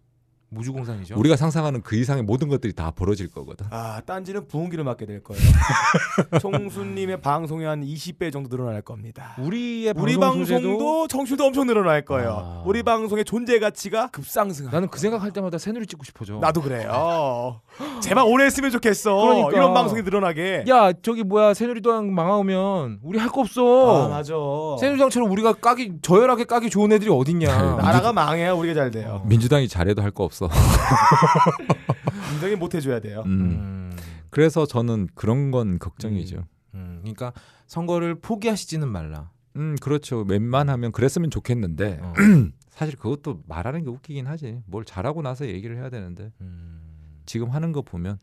무주공산이죠. 0.54 1.16
우리가 1.18 1.36
상상하는 1.36 1.82
그 1.82 1.96
이상의 1.96 2.22
모든 2.22 2.48
것들이 2.48 2.72
다 2.72 2.90
벌어질 2.90 3.30
거거든. 3.30 3.66
아, 3.70 4.00
딴지는 4.06 4.46
부흥기를 4.48 4.84
맞게 4.84 5.06
될 5.06 5.22
거예요. 5.22 5.42
총수님의 6.40 7.20
방송이 7.20 7.64
한 7.64 7.82
20배 7.84 8.32
정도 8.32 8.48
늘어날 8.48 8.82
겁니다. 8.82 9.34
우리의 9.38 9.94
우리 9.96 10.16
방송 10.16 10.44
방송 10.44 10.78
도 10.78 11.06
청취도 11.08 11.44
엄청 11.44 11.66
늘어날 11.66 12.04
거예요. 12.04 12.30
아. 12.42 12.62
우리 12.66 12.82
방송의 12.82 13.24
존재 13.24 13.58
가치가 13.58 14.08
급상승. 14.08 14.70
나는 14.70 14.88
그 14.88 14.98
생각할 14.98 15.30
때마다 15.32 15.58
새누리 15.58 15.86
찍고 15.86 16.04
싶어져. 16.04 16.38
나도 16.38 16.60
그래요. 16.62 17.60
제발 18.00 18.24
오래 18.26 18.44
했으면 18.46 18.70
좋겠어. 18.70 19.14
그러니까. 19.16 19.50
이런 19.52 19.74
방송이 19.74 20.02
늘어나게. 20.02 20.64
야 20.68 20.92
저기 21.02 21.22
뭐야 21.24 21.54
새누리당 21.54 22.14
망하면 22.14 23.00
우리 23.02 23.18
할 23.18 23.28
거 23.34 23.40
없어. 23.40 24.04
아 24.04 24.08
맞아. 24.08 24.32
새누리당처럼 24.78 25.28
우리가 25.30 25.54
까기 25.54 25.94
저열하게 26.02 26.44
까기 26.44 26.70
좋은 26.70 26.92
애들이 26.92 27.10
어딨냐. 27.10 27.76
나라가 27.76 28.12
망해야 28.12 28.52
우리가 28.52 28.74
잘 28.74 28.90
돼요. 28.90 29.22
민주당이 29.26 29.66
잘해도 29.68 30.02
할 30.02 30.10
거 30.14 30.22
없어. 30.22 30.43
인정이 32.34 32.56
못 32.56 32.74
해줘야 32.74 33.00
돼요. 33.00 33.22
음. 33.26 33.40
음, 33.40 33.96
그래서 34.30 34.66
저는 34.66 35.08
그런 35.14 35.50
건 35.50 35.78
걱정이죠. 35.78 36.44
음, 36.74 36.98
그러니까 37.02 37.32
선거를 37.66 38.16
포기하시지는 38.16 38.88
말라. 38.88 39.30
음, 39.56 39.76
그렇죠. 39.80 40.24
웬만하면 40.28 40.92
그랬으면 40.92 41.30
좋겠는데 41.30 42.00
어. 42.02 42.12
사실 42.70 42.96
그것도 42.96 43.42
말하는 43.46 43.84
게 43.84 43.90
웃기긴 43.90 44.26
하지. 44.26 44.62
뭘 44.66 44.84
잘하고 44.84 45.22
나서 45.22 45.46
얘기를 45.46 45.76
해야 45.76 45.90
되는데 45.90 46.32
음, 46.40 47.20
지금 47.24 47.50
하는 47.50 47.72
거 47.72 47.82
보면 47.82 48.18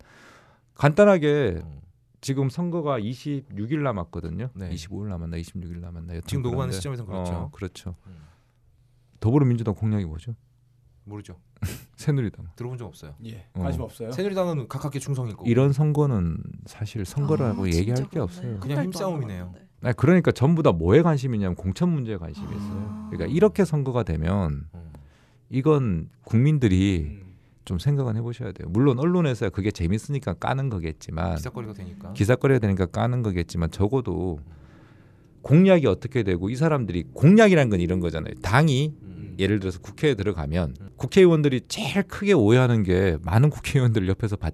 간단하게 0.76 1.61
어. 1.63 1.82
지금 2.19 2.49
선거가 2.49 2.99
26일 2.99 3.80
남았거든요. 3.82 4.49
네. 4.53 4.69
25일 4.69 5.07
남았나 5.07 5.38
26일 5.38 5.80
남았나 5.80 6.22
지금 6.28 6.43
녹음하는 6.43 6.74
시점에선 6.74 7.05
그렇죠. 7.07 7.34
어, 7.34 7.49
그렇죠. 7.51 7.95
음. 8.05 8.17
더불어민주당 9.19 9.74
공약이 9.74 10.05
뭐죠? 10.05 10.36
모르죠. 11.03 11.39
새누리당. 11.95 12.47
들어본 12.55 12.78
적 12.78 12.86
없어요. 12.86 13.14
예. 13.26 13.45
어. 13.53 13.62
관심 13.62 13.82
없어요. 13.82 14.12
새누리당은 14.12 14.68
가깝게 14.68 14.99
충성일 14.99 15.36
거고. 15.36 15.49
이런 15.49 15.72
선거는 15.72 16.38
사실 16.66 17.05
선거라고 17.05 17.64
아, 17.64 17.68
얘기할 17.68 18.09
게. 18.09 18.20
없어요. 18.20 18.51
한 18.53 18.59
그냥 18.59 18.84
힘싸움이네요. 18.86 19.53
아니, 19.84 19.95
그러니까 19.95 20.32
전부 20.32 20.64
다 20.64 20.72
뭐에 20.72 21.01
관심이냐면 21.01 21.55
공천 21.55 21.89
문제에 21.89 22.18
관심이 22.18 22.47
있어요. 22.47 22.88
아. 22.89 23.07
그러니까 23.12 23.34
이렇게 23.34 23.66
선거가 23.66 24.03
되면 24.03 24.68
어. 24.74 24.91
이건 25.49 26.09
국민들이 26.24 27.20
음. 27.24 27.32
좀 27.66 27.78
생각은 27.78 28.16
해보셔야 28.18 28.51
돼요. 28.51 28.68
물론 28.70 28.97
언론에서 28.99 29.49
그게 29.49 29.70
재밌으니까 29.72 30.34
까는 30.34 30.70
거겠지만 30.70 31.36
기사거리가 31.36 31.74
되니까. 31.74 32.14
기사거리가 32.14 32.59
되니까 32.59 32.86
까는 32.88 33.22
거겠지만 33.22 33.70
적어도 33.72 34.39
공약이 35.43 35.88
어떻게 35.88 36.24
되고 36.24 36.49
이 36.49 36.55
사람들이 36.55 37.03
공약이란 37.14 37.70
건 37.70 37.80
이런 37.80 37.99
거잖아요. 37.99 38.34
당이 38.41 38.95
음. 39.01 39.20
예를 39.39 39.59
들어서 39.59 39.79
국회에 39.79 40.15
들어가면 40.15 40.75
국회의원들이 40.97 41.61
제일 41.67 42.03
크게 42.03 42.34
오해하는 42.34 42.84
게 42.84 43.17
많은 43.23 43.49
국회의원들 43.49 44.07
옆에서 44.07 44.36
봤, 44.36 44.53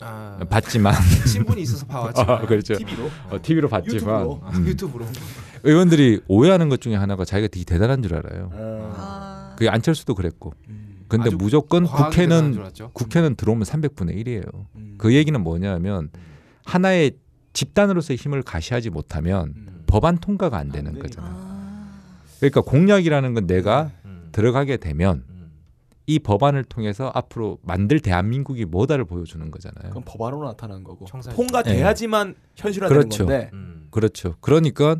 아, 0.00 0.38
봤지만 0.48 0.94
신분이 1.26 1.62
있어서 1.62 1.86
봐왔지. 1.86 2.22
아, 2.26 2.40
그렇죠. 2.46 2.74
TV로. 2.74 3.10
어, 3.30 3.38
TV로 3.42 3.68
봤지만 3.68 3.94
유튜브로. 3.96 4.40
아, 4.42 4.50
음, 4.50 4.66
유튜브로. 4.66 5.06
의원들이 5.62 6.20
오해하는 6.28 6.68
것 6.68 6.80
중에 6.80 6.94
하나가 6.94 7.24
자기가 7.24 7.48
되게 7.48 7.64
대단한 7.64 8.02
줄 8.02 8.14
알아요. 8.14 8.50
어. 8.52 8.94
아. 8.96 9.54
그게 9.56 9.68
안철수도 9.68 10.14
그랬고. 10.14 10.54
음. 10.68 11.04
근데 11.08 11.28
무조건 11.30 11.84
국회는. 11.84 12.62
국회는 12.92 13.34
들어오면 13.34 13.64
300분의 13.64 14.24
1이에요. 14.24 14.66
음. 14.76 14.94
그 14.96 15.14
얘기는 15.14 15.38
뭐냐면 15.38 16.08
하나의 16.64 17.12
집단으로서의 17.52 18.16
힘을 18.16 18.42
가시하지 18.42 18.90
못하면 18.90 19.52
음. 19.56 19.82
법안 19.86 20.18
통과가 20.18 20.56
안안 20.56 20.72
되는 20.72 20.92
되니까. 20.92 21.08
거잖아요. 21.08 21.34
아. 21.36 21.49
그러니까 22.40 22.62
공약이라는 22.62 23.34
건 23.34 23.46
내가 23.46 23.90
음. 24.04 24.28
들어가게 24.32 24.78
되면 24.78 25.24
음. 25.28 25.52
이 26.06 26.18
법안을 26.18 26.64
통해서 26.64 27.10
앞으로 27.14 27.58
만들 27.62 28.00
대한민국이 28.00 28.64
뭐다를 28.64 29.04
보여주는 29.04 29.48
거잖아요. 29.50 29.88
그건 29.90 30.02
법안으로 30.04 30.44
나타난 30.44 30.82
거고 30.82 31.04
청사진. 31.06 31.36
통과돼야지만 31.36 32.34
현실화되는 32.56 33.00
그렇죠. 33.00 33.26
건데 33.26 33.50
음. 33.52 33.86
그렇죠. 33.90 34.36
그러니까 34.40 34.96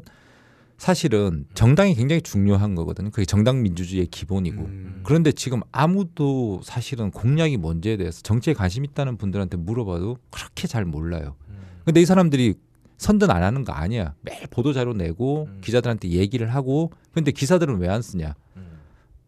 사실은 0.77 1.45
정당이 1.53 1.95
굉장히 1.95 2.23
중요한 2.23 2.75
거거든요. 2.75 3.11
그게 3.11 3.27
정당 3.27 3.63
민주주의의 3.63 4.07
기본이고. 4.07 4.63
음. 4.63 5.01
그런데 5.03 5.31
지금 5.33 5.61
아무도 5.73 6.61
사실은 6.63 7.11
공약이 7.11 7.59
뭔지에 7.59 7.97
대해서 7.99 8.23
정치에 8.23 8.55
관심 8.55 8.85
있다는 8.85 9.17
분들한테 9.19 9.59
물어봐도 9.59 10.17
그렇게 10.31 10.67
잘 10.67 10.85
몰라요. 10.85 11.37
근데 11.85 12.01
이 12.01 12.05
사람들이 12.07 12.55
선전 12.97 13.31
안 13.31 13.43
하는 13.43 13.65
거 13.65 13.73
아니야. 13.73 14.15
매일 14.21 14.47
보도 14.47 14.73
자료 14.73 14.93
내고 14.93 15.49
음. 15.51 15.61
기자들한테 15.63 16.11
얘기를 16.11 16.55
하고 16.55 16.91
근데 17.13 17.33
기사들은 17.33 17.79
왜 17.79 17.89
안 17.89 18.03
쓰냐? 18.03 18.35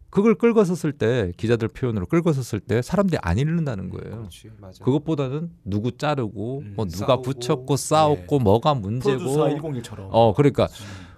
그걸 0.09 0.35
끌고 0.35 0.63
썼을 0.63 0.93
때 0.93 1.31
기자들 1.37 1.69
표현으로 1.69 2.05
끌고 2.05 2.33
썼을 2.33 2.59
때 2.59 2.83
사람들이 2.83 3.17
안 3.23 3.39
읽는다는 3.39 3.89
거예요. 3.89 4.17
그렇지, 4.17 4.51
맞아. 4.59 4.83
그것보다는 4.85 5.49
누구 5.65 5.97
자르고 5.97 6.59
음, 6.59 6.73
뭐 6.75 6.85
누가 6.85 7.15
싸우고, 7.15 7.21
붙였고 7.23 7.75
싸웠고 7.77 8.37
뭐가 8.39 8.75
문제고 8.75 9.17
프로듀서 9.17 9.47
101처럼. 9.47 10.09
어 10.11 10.33
그러니까 10.35 10.67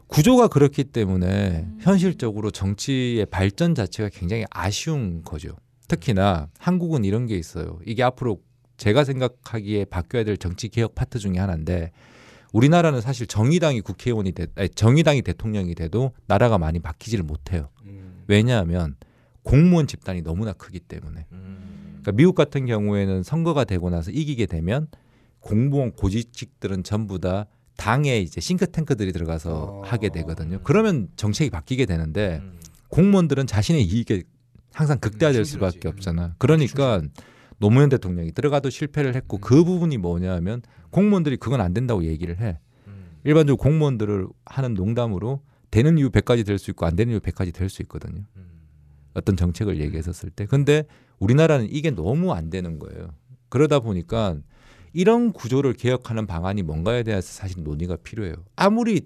구조가 0.07 0.47
그렇기 0.47 0.85
때문에 0.85 1.67
현실적으로 1.81 2.51
정치의 2.51 3.25
발전 3.25 3.75
자체가 3.75 4.07
굉장히 4.13 4.45
아쉬운 4.49 5.23
거죠. 5.23 5.57
특히나 5.89 6.47
한국은 6.57 7.03
이런 7.03 7.25
게 7.27 7.35
있어요. 7.35 7.79
이게 7.85 8.01
앞으로 8.01 8.39
제가 8.77 9.03
생각하기에 9.03 9.85
바뀌어야 9.85 10.23
될 10.23 10.37
정치 10.37 10.69
개혁 10.69 10.95
파트 10.95 11.19
중에 11.19 11.37
하나인데 11.37 11.91
우리나라는 12.55 13.01
사실 13.01 13.27
정의당이 13.27 13.81
국회의원이 13.81 14.31
돼, 14.31 14.47
아니, 14.55 14.69
정의당이 14.69 15.23
대통령이 15.23 15.75
돼도 15.75 16.13
나라가 16.25 16.57
많이 16.57 16.79
바뀌지를 16.79 17.25
못해요. 17.25 17.67
음. 17.83 18.23
왜냐하면 18.27 18.95
공무원 19.43 19.87
집단이 19.87 20.21
너무나 20.21 20.53
크기 20.53 20.79
때문에. 20.79 21.25
음. 21.33 21.99
그러니까 22.01 22.13
미국 22.13 22.33
같은 22.33 22.65
경우에는 22.65 23.23
선거가 23.23 23.65
되고 23.65 23.89
나서 23.89 24.09
이기게 24.09 24.45
되면 24.45 24.87
공무원 25.41 25.91
고직직들은 25.91 26.83
전부 26.83 27.19
다 27.19 27.47
당에 27.75 28.21
이제 28.21 28.39
싱크탱크들이 28.39 29.11
들어가서 29.11 29.53
어. 29.53 29.81
하게 29.83 30.07
되거든요. 30.07 30.61
그러면 30.63 31.09
정책이 31.17 31.49
바뀌게 31.49 31.85
되는데 31.85 32.39
음. 32.41 32.57
공무원들은 32.87 33.47
자신의 33.47 33.83
이익에 33.83 34.23
항상 34.71 34.97
극대화될 34.99 35.41
음, 35.41 35.43
수밖에. 35.43 35.89
없잖아. 35.89 36.35
그러니까 36.37 37.01
노무현 37.57 37.89
대통령이 37.89 38.31
들어가도 38.31 38.69
실패를 38.69 39.15
했고 39.15 39.37
그 39.37 39.63
부분이 39.63 39.97
뭐냐면 39.97 40.61
공무원들이 40.91 41.37
그건 41.37 41.61
안 41.61 41.73
된다고 41.73 42.03
얘기를 42.03 42.39
해. 42.39 42.59
음. 42.87 43.17
일반적으로 43.23 43.57
공무원들을 43.57 44.27
하는 44.45 44.73
농담으로 44.73 45.41
되는 45.71 45.97
이유 45.97 46.09
100가지 46.09 46.45
될 46.45 46.57
수 46.57 46.71
있고 46.71 46.85
안 46.85 46.95
되는 46.95 47.13
이유 47.13 47.19
100가지 47.19 47.53
될 47.53 47.69
수 47.69 47.81
있거든요. 47.83 48.23
음. 48.35 48.45
어떤 49.13 49.35
정책을 49.37 49.79
얘기했었을 49.79 50.29
때. 50.29 50.45
근데 50.45 50.83
우리나라는 51.19 51.67
이게 51.71 51.91
너무 51.91 52.33
안 52.33 52.49
되는 52.49 52.79
거예요. 52.79 53.13
그러다 53.49 53.79
보니까 53.79 54.37
이런 54.93 55.31
구조를 55.33 55.73
개혁하는 55.73 56.25
방안이 56.27 56.63
뭔가에 56.63 57.03
대해서 57.03 57.27
사실 57.31 57.63
논의가 57.63 57.97
필요해요. 57.97 58.35
아무리 58.55 59.01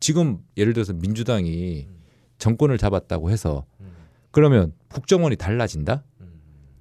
지금 0.00 0.38
예를 0.56 0.72
들어서 0.72 0.92
민주당이 0.92 1.88
정권을 2.38 2.78
잡았다고 2.78 3.30
해서 3.30 3.64
음. 3.80 3.86
그러면 4.30 4.72
국정원이 4.88 5.36
달라진다? 5.36 6.04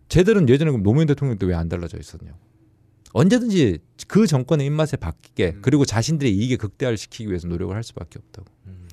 음. 0.04 0.10
쟤들은 0.10 0.50
예전에 0.50 0.72
노무현 0.72 1.08
대통령 1.08 1.38
때 1.38 1.46
왜 1.46 1.54
안 1.56 1.70
달라져 1.70 1.98
있었냐? 1.98 2.34
언제든지 3.14 3.80
그 4.08 4.26
정권의 4.26 4.66
입맛에 4.68 4.98
바뀌게 4.98 5.58
그리고 5.62 5.86
자신들의 5.86 6.34
이익에 6.36 6.56
극대화를 6.58 6.98
시키기 6.98 7.30
위해서 7.30 7.48
노력을 7.48 7.74
할 7.76 7.84
수밖에 7.84 8.20
없다고. 8.20 8.48
음. 8.68 8.88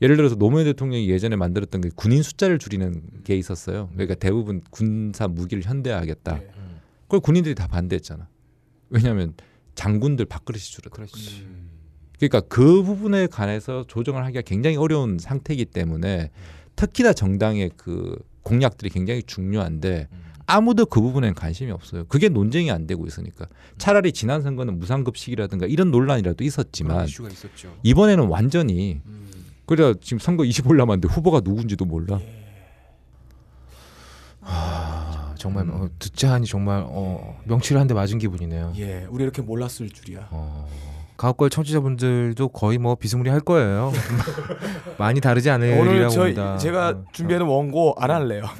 예를 0.00 0.16
들어서 0.16 0.36
노무현 0.36 0.64
대통령이 0.66 1.08
예전에 1.10 1.34
만들었던 1.34 1.80
게 1.80 1.90
군인 1.96 2.22
숫자를 2.22 2.58
줄이는 2.60 3.02
게 3.24 3.36
있었어요. 3.36 3.88
그러니까 3.94 4.14
대부분 4.14 4.60
군사 4.70 5.26
무기를 5.26 5.64
현대화하겠다. 5.64 6.34
네. 6.38 6.48
음. 6.56 6.80
그걸 7.02 7.20
군인들이 7.20 7.54
다 7.56 7.66
반대했잖아. 7.66 8.28
왜냐하면 8.90 9.34
장군들 9.74 10.26
밥그릇이 10.26 10.62
줄었다. 10.62 10.94
그렇지. 10.94 11.42
음. 11.42 11.70
그러니까 12.16 12.40
그 12.42 12.82
부분에 12.84 13.26
관해서 13.26 13.84
조정을 13.88 14.24
하기가 14.24 14.42
굉장히 14.42 14.76
어려운 14.76 15.18
상태이기 15.18 15.64
때문에 15.66 16.30
특히나 16.76 17.12
정당의 17.12 17.72
그 17.76 18.16
공약들이 18.42 18.90
굉장히 18.90 19.22
중요한데 19.24 20.08
음. 20.12 20.18
아무도 20.50 20.86
그 20.86 21.00
부분에는 21.02 21.34
관심이 21.34 21.70
없어요. 21.70 22.04
그게 22.08 22.30
논쟁이 22.30 22.70
안 22.70 22.86
되고 22.86 23.06
있으니까 23.06 23.46
차라리 23.76 24.12
지난 24.12 24.40
선거는 24.42 24.78
무상급식이라든가 24.78 25.66
이런 25.66 25.90
논란이라도 25.90 26.42
있었지만. 26.42 27.06
이번에는 27.82 28.26
완전히 28.28 29.00
음. 29.06 29.28
그래 29.66 29.92
지금 30.00 30.18
선거 30.18 30.44
25일 30.44 30.76
남았는데 30.76 31.08
후보가 31.08 31.40
누군지도 31.44 31.84
몰라. 31.84 32.18
아, 34.40 35.34
정말 35.36 35.68
어, 35.70 35.88
듣자 35.98 36.32
하니 36.32 36.46
정말 36.46 36.82
어, 36.86 37.38
명치를 37.44 37.78
한 37.78 37.86
대 37.86 37.92
맞은 37.92 38.18
기분이네요. 38.18 38.72
예, 38.78 39.06
우리 39.10 39.24
이렇게 39.24 39.42
몰랐을 39.42 39.90
줄이야. 39.92 40.28
어, 40.30 40.66
가옥걸 41.18 41.50
청취자분들도 41.50 42.48
거의 42.48 42.78
뭐 42.78 42.94
비스무리할 42.94 43.40
거예요. 43.40 43.92
많이 44.98 45.20
다르지 45.20 45.50
않을 45.50 45.76
오늘 45.78 45.92
일이라고 45.92 46.14
저 46.14 46.20
봅니다. 46.20 46.56
제가 46.56 46.88
어, 46.88 47.04
준비하는 47.12 47.46
원고 47.46 47.94
안 47.98 48.10
할래요. 48.10 48.44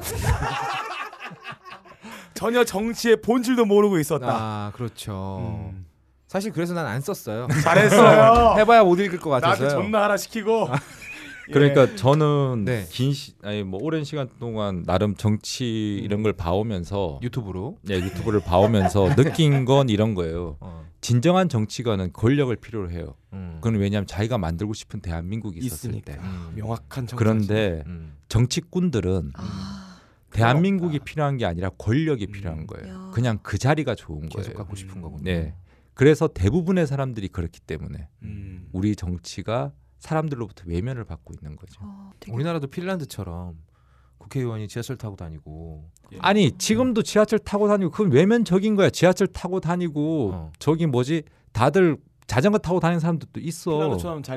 전혀 2.38 2.64
정치의 2.64 3.20
본질도 3.20 3.64
모르고 3.64 3.98
있었다. 3.98 4.26
아 4.30 4.72
그렇죠. 4.74 5.70
음. 5.72 5.86
사실 6.28 6.52
그래서 6.52 6.74
난 6.74 6.86
안 6.86 7.00
썼어요. 7.00 7.48
잘했어요. 7.62 8.54
해봐야 8.60 8.84
못 8.84 8.98
읽을 9.00 9.18
것 9.18 9.30
나한테 9.30 9.64
같아서요. 9.64 9.82
존나 9.82 10.04
하나 10.04 10.16
시키고. 10.16 10.68
예. 11.48 11.52
그러니까 11.52 11.96
저는 11.96 12.64
네. 12.66 12.86
긴 12.90 13.12
시, 13.14 13.32
아니 13.42 13.62
뭐 13.62 13.80
오랜 13.82 14.04
시간 14.04 14.28
동안 14.38 14.82
나름 14.84 15.14
정치 15.16 15.94
이런 15.96 16.22
걸 16.22 16.34
봐오면서 16.34 17.20
유튜브로. 17.22 17.78
네, 17.82 17.94
유튜브를 17.96 18.40
봐오면서 18.40 19.14
느낀 19.16 19.64
건 19.64 19.88
이런 19.88 20.14
거예요. 20.14 20.58
어. 20.60 20.86
진정한 21.00 21.48
정치가는 21.48 22.12
권력을 22.12 22.54
필요로 22.56 22.90
해요. 22.90 23.14
음. 23.32 23.52
그건 23.62 23.76
왜냐하면 23.80 24.06
자기가 24.06 24.36
만들고 24.36 24.74
싶은 24.74 25.00
대한민국이 25.00 25.58
있었을 25.60 25.90
있으니까. 25.90 26.12
때. 26.12 26.18
음. 26.20 26.52
명확한 26.56 27.06
정치. 27.06 27.16
그런데 27.16 27.82
음. 27.86 28.12
정치꾼들은 28.28 29.32
아, 29.34 29.77
대한민국이 30.30 30.98
필요한 31.00 31.36
게 31.36 31.46
아니라 31.46 31.70
권력이 31.70 32.28
필요한 32.28 32.60
음. 32.60 32.66
거예요. 32.66 32.94
야. 32.94 33.10
그냥 33.12 33.38
그 33.42 33.58
자리가 33.58 33.94
좋은 33.94 34.28
계속 34.28 34.50
거예요. 34.52 34.58
갖고 34.58 34.76
싶은 34.76 35.00
거군요. 35.00 35.22
네. 35.22 35.54
그래서 35.94 36.28
대부분의 36.28 36.86
사람들이 36.86 37.28
그렇기 37.28 37.60
때문에 37.60 38.08
음. 38.22 38.68
우리 38.72 38.94
정치가 38.94 39.72
사람들로부터 39.98 40.64
외면을 40.66 41.04
받고 41.04 41.34
있는 41.34 41.56
거죠. 41.56 41.80
어, 41.82 42.12
되게 42.20 42.32
우리나라도 42.32 42.68
핀란드처럼 42.68 43.56
국회의원이 44.18 44.68
지하철 44.68 44.96
타고 44.96 45.16
다니고 45.16 45.90
아니 46.20 46.52
지금도 46.52 47.02
지하철 47.02 47.38
타고 47.38 47.68
다니고 47.68 47.90
그건 47.90 48.12
외면적인 48.12 48.76
거야. 48.76 48.90
지하철 48.90 49.26
타고 49.26 49.60
다니고 49.60 50.30
어. 50.34 50.52
저기 50.58 50.86
뭐지 50.86 51.22
다들 51.52 51.96
자전거 52.28 52.58
타고 52.58 52.78
다니는 52.78 53.00
사람들도 53.00 53.40
있어. 53.40 53.78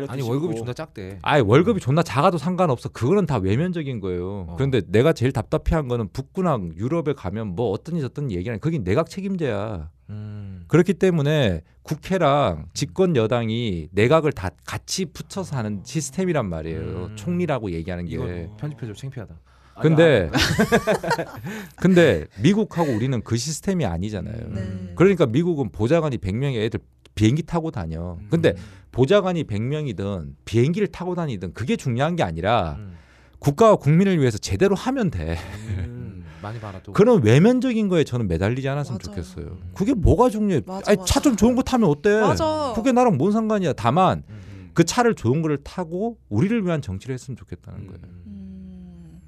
아니 0.08 0.22
월급이 0.22 0.56
존나 0.56 0.74
작대. 0.74 1.20
아니 1.22 1.42
월급이 1.44 1.82
존나 1.82 2.02
작아도 2.02 2.38
상관없어. 2.38 2.88
그거는 2.90 3.26
다 3.26 3.38
외면적인 3.38 4.00
거예요. 4.00 4.46
어. 4.48 4.56
그런데 4.56 4.82
내가 4.88 5.12
제일 5.12 5.34
답답해한 5.34 5.90
거는 5.90 6.08
북구나 6.14 6.58
유럽에 6.78 7.14
가면 7.14 7.50
뭐 7.50 7.70
어떤지 7.72 8.02
저떤 8.02 8.32
얘기는 8.32 8.58
그게 8.60 8.80
내각 8.80 9.10
책임제야. 9.10 9.90
음. 10.10 10.64
그렇기 10.70 10.94
때문에 10.94 11.64
국회랑 11.84 12.68
집권 12.74 13.18
여당이 13.18 13.90
내각을 13.92 14.32
다 14.32 14.52
같이 14.66 15.06
붙여서 15.06 15.58
하는 15.58 15.82
시스템이란 15.84 16.48
말이에요. 16.48 16.80
음. 16.80 17.16
총리라고 17.18 17.72
얘기하는 17.72 18.06
게. 18.06 18.14
이거 18.14 18.56
편집해줘 18.58 18.94
창피하다. 18.94 19.36
근데 19.82 20.30
근데 21.76 22.26
미국하고 22.42 22.92
우리는 22.92 23.22
그 23.22 23.36
시스템이 23.36 23.86
아니잖아요. 23.86 24.48
네. 24.50 24.94
그러니까 24.96 25.26
미국은 25.26 25.72
보좌관이 25.72 26.18
100명의 26.20 26.58
애들 26.58 26.80
비행기 27.16 27.44
타고 27.44 27.72
다녀. 27.72 28.18
근데 28.30 28.56
보좌관이 28.92 29.46
100명이든 29.46 30.34
비행기를 30.46 30.88
타고 30.88 31.16
다니든 31.16 31.54
그게 31.54 31.76
중요한 31.76 32.16
게 32.16 32.24
아니라 32.24 32.76
음. 32.80 32.98
국가와 33.40 33.78
국민을 33.78 34.20
위해서 34.20 34.38
제대로 34.38 34.76
하면 34.76 35.10
돼. 35.10 35.38
음. 35.78 36.26
많이 36.42 36.60
봐라도. 36.60 36.92
그런 36.94 37.24
외면적인 37.24 37.88
거에 37.88 38.04
저는 38.04 38.28
매달리지 38.28 38.68
않았으면 38.68 39.00
맞아요. 39.04 39.24
좋겠어요. 39.24 39.58
그게 39.76 39.94
뭐가 39.94 40.30
중요해? 40.30 40.62
맞아, 40.66 40.92
아니 40.92 40.98
맞아. 40.98 41.14
차좀 41.14 41.36
좋은 41.36 41.56
거 41.56 41.62
타면 41.62 41.88
어때? 41.90 42.20
맞아. 42.20 42.74
그게 42.76 42.92
나랑 42.92 43.18
뭔 43.18 43.32
상관이야. 43.32 43.74
다만 43.74 44.24
음. 44.30 44.70
그 44.74 44.84
차를 44.84 45.16
좋은 45.16 45.42
거를 45.42 45.58
타고 45.64 46.18
우리를 46.30 46.66
위한 46.66 46.82
정치를 46.82 47.14
했으면 47.14 47.36
좋겠다는 47.38 47.88
거예요. 47.88 48.00
음, 48.26 49.22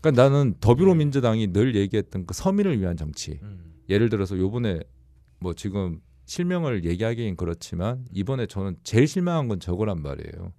그러니까 0.00 0.22
나는 0.22 0.54
더불어민주당이 0.60 1.52
늘 1.52 1.74
얘기했던 1.74 2.26
그 2.26 2.34
서민을 2.34 2.80
위한 2.80 2.96
정치. 2.96 3.38
음. 3.42 3.72
예를 3.88 4.08
들어서 4.10 4.36
요번에 4.36 4.80
뭐 5.40 5.54
지금 5.54 6.00
실명을 6.28 6.84
얘기하기엔 6.84 7.36
그렇지만 7.36 8.04
이번에 8.12 8.46
저는 8.46 8.76
제일 8.84 9.08
실망한 9.08 9.48
건 9.48 9.60
저거란 9.60 10.02
말이에요. 10.02 10.52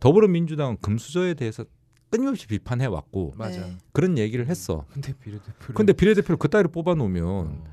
더불어민주당은 0.00 0.78
금수저에 0.80 1.34
대해서 1.34 1.64
끊임없이 2.10 2.46
비판해 2.46 2.86
왔고 2.86 3.34
맞아. 3.36 3.60
네. 3.60 3.76
그런 3.92 4.16
얘기를 4.16 4.48
했어. 4.48 4.86
근데 4.90 5.12
비례대표. 5.12 5.74
근데 5.74 5.92
비례대표를 5.92 6.38
그따위로 6.38 6.70
뽑아 6.70 6.94
놓으면 6.94 7.24
어. 7.26 7.64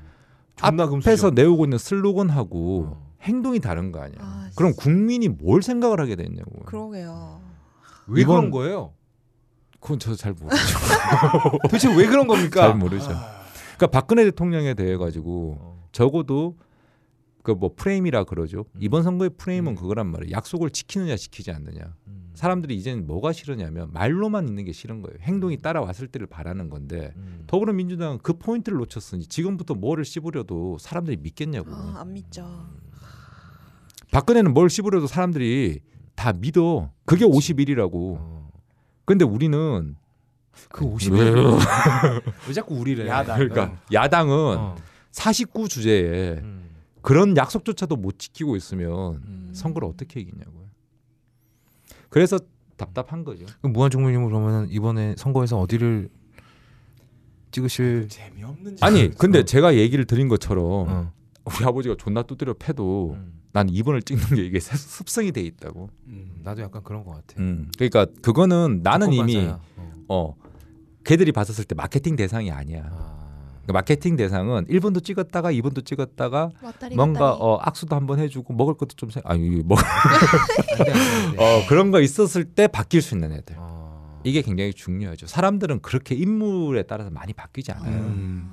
앞에서. 0.60 1.30
내오고 1.30 1.64
있는 1.64 1.78
슬로건하고 1.78 2.84
어. 2.92 3.10
행동이 3.22 3.58
다른 3.58 3.90
거 3.90 4.00
아니야. 4.00 4.18
아, 4.20 4.50
그럼 4.54 4.74
국민이 4.76 5.28
뭘 5.28 5.62
생각을 5.62 5.98
하게 5.98 6.16
됐냐고. 6.16 6.60
그러게요. 6.66 7.40
왜 8.06 8.20
이번- 8.22 8.36
그런 8.36 8.50
거예요? 8.50 8.92
그건 9.80 9.98
저도 9.98 10.14
잘 10.16 10.34
모르죠. 10.34 10.56
도대체 11.64 11.88
왜 11.96 12.06
그런 12.06 12.26
겁니까? 12.26 12.60
잘 12.68 12.76
모르죠. 12.76 13.06
그러니까 13.08 13.86
박근혜 13.90 14.24
대통령에 14.24 14.74
대해 14.74 14.98
가지고 14.98 15.56
어. 15.58 15.88
적어도 15.92 16.56
그 17.42 17.52
뭐 17.54 17.72
프레임이라 17.74 18.24
그러죠. 18.24 18.66
음. 18.74 18.80
이번 18.80 19.02
선거의 19.02 19.30
프레임은 19.36 19.72
음. 19.72 19.76
그거란 19.76 20.06
말이에요. 20.08 20.32
약속을 20.32 20.70
지키느냐 20.70 21.16
지키지 21.16 21.50
않느냐. 21.50 21.94
음. 22.08 22.30
사람들이 22.34 22.76
이제는 22.76 23.06
뭐가 23.06 23.32
싫으냐면 23.32 23.92
말로만 23.92 24.48
있는 24.48 24.64
게 24.64 24.72
싫은 24.72 25.02
거예요. 25.02 25.18
행동이 25.22 25.58
따라왔을 25.58 26.08
때를 26.08 26.26
바라는 26.26 26.70
건데 26.70 27.12
음. 27.16 27.44
더불어민주당은 27.46 28.18
그 28.22 28.34
포인트를 28.34 28.78
놓쳤으니 28.78 29.26
지금부터 29.26 29.74
뭐를 29.74 30.04
씹으려도 30.04 30.78
사람들이 30.78 31.16
믿겠냐고. 31.18 31.70
아, 31.72 31.96
안 32.00 32.12
믿죠. 32.12 32.66
박근혜는 34.12 34.54
뭘 34.54 34.70
씹으려도 34.70 35.06
사람들이 35.06 35.80
다 36.14 36.32
믿어. 36.32 36.90
그게 37.04 37.24
51이라고. 37.24 38.16
어. 38.18 38.50
근데 39.04 39.24
우리는 39.24 39.96
그 40.70 40.84
50이 40.84 41.12
왜? 41.12 41.30
왜 42.48 42.52
자꾸 42.52 42.74
우리래? 42.76 43.06
야당. 43.08 43.38
그러니까 43.38 43.78
야당은 43.92 44.34
어. 44.58 44.76
49 45.12 45.68
주제에 45.68 46.38
음. 46.42 46.69
그런 47.02 47.36
약속조차도 47.36 47.96
못 47.96 48.18
지키고 48.18 48.56
있으면 48.56 49.22
음. 49.26 49.50
선거를 49.52 49.88
어떻게 49.88 50.20
이기냐고요. 50.20 50.66
그래서 52.08 52.38
답답한 52.76 53.24
거죠. 53.24 53.46
그럼 53.60 53.72
무한중물님 53.72 54.24
그러면 54.26 54.68
이번에 54.70 55.14
선거에서 55.16 55.58
어디를 55.58 56.08
찍으실? 57.52 58.08
재미없는 58.08 58.76
아니 58.80 59.10
근데. 59.10 59.44
제가 59.44 59.76
얘기를 59.76 60.04
드린 60.04 60.28
것처럼 60.28 60.64
어. 60.88 61.12
우리 61.44 61.64
아버지가 61.64 61.96
존나 61.98 62.22
두드려 62.22 62.54
패도 62.54 63.12
음. 63.14 63.40
난 63.52 63.66
2번을 63.68 64.04
찍는 64.04 64.24
게 64.36 64.44
이게 64.44 64.60
습성이 64.60 65.32
돼 65.32 65.40
있다고. 65.42 65.90
음. 66.06 66.40
나도 66.42 66.62
약간 66.62 66.82
그런 66.82 67.04
것 67.04 67.12
같아. 67.12 67.40
음. 67.40 67.70
그러니까 67.76 68.06
그거는 68.22 68.80
나는 68.82 69.12
이미. 69.12 69.38
어. 69.38 69.60
어 70.08 70.36
걔들이 71.04 71.32
봤었을 71.32 71.64
때 71.64 71.74
마케팅 71.74 72.16
대상이 72.16 72.50
아니야. 72.50 72.88
아. 72.90 73.19
그러니까 73.70 73.72
마케팅 73.72 74.16
대상은 74.16 74.66
1번도 74.66 75.02
찍었다가 75.02 75.52
2번도 75.52 75.84
찍었다가 75.84 76.50
왔다리 76.60 76.96
뭔가 76.96 77.32
갔다리. 77.32 77.38
어 77.40 77.58
악수도 77.62 77.96
한번 77.96 78.18
해주고 78.18 78.52
먹을 78.54 78.74
것도 78.74 78.94
좀 78.96 79.10
생... 79.10 79.22
아니 79.24 79.48
뭐 79.62 79.78
돼. 79.78 80.92
어, 81.38 81.66
그런 81.68 81.90
거 81.90 82.00
있었을 82.00 82.44
때 82.44 82.66
바뀔 82.66 83.00
수 83.00 83.14
있는 83.14 83.32
애들. 83.32 83.56
어. 83.58 84.20
이게 84.24 84.42
굉장히 84.42 84.74
중요하죠. 84.74 85.26
사람들은 85.26 85.80
그렇게 85.80 86.14
인물에 86.14 86.82
따라서 86.82 87.10
많이 87.10 87.32
바뀌지 87.32 87.72
않아요. 87.72 87.96
음. 87.96 88.50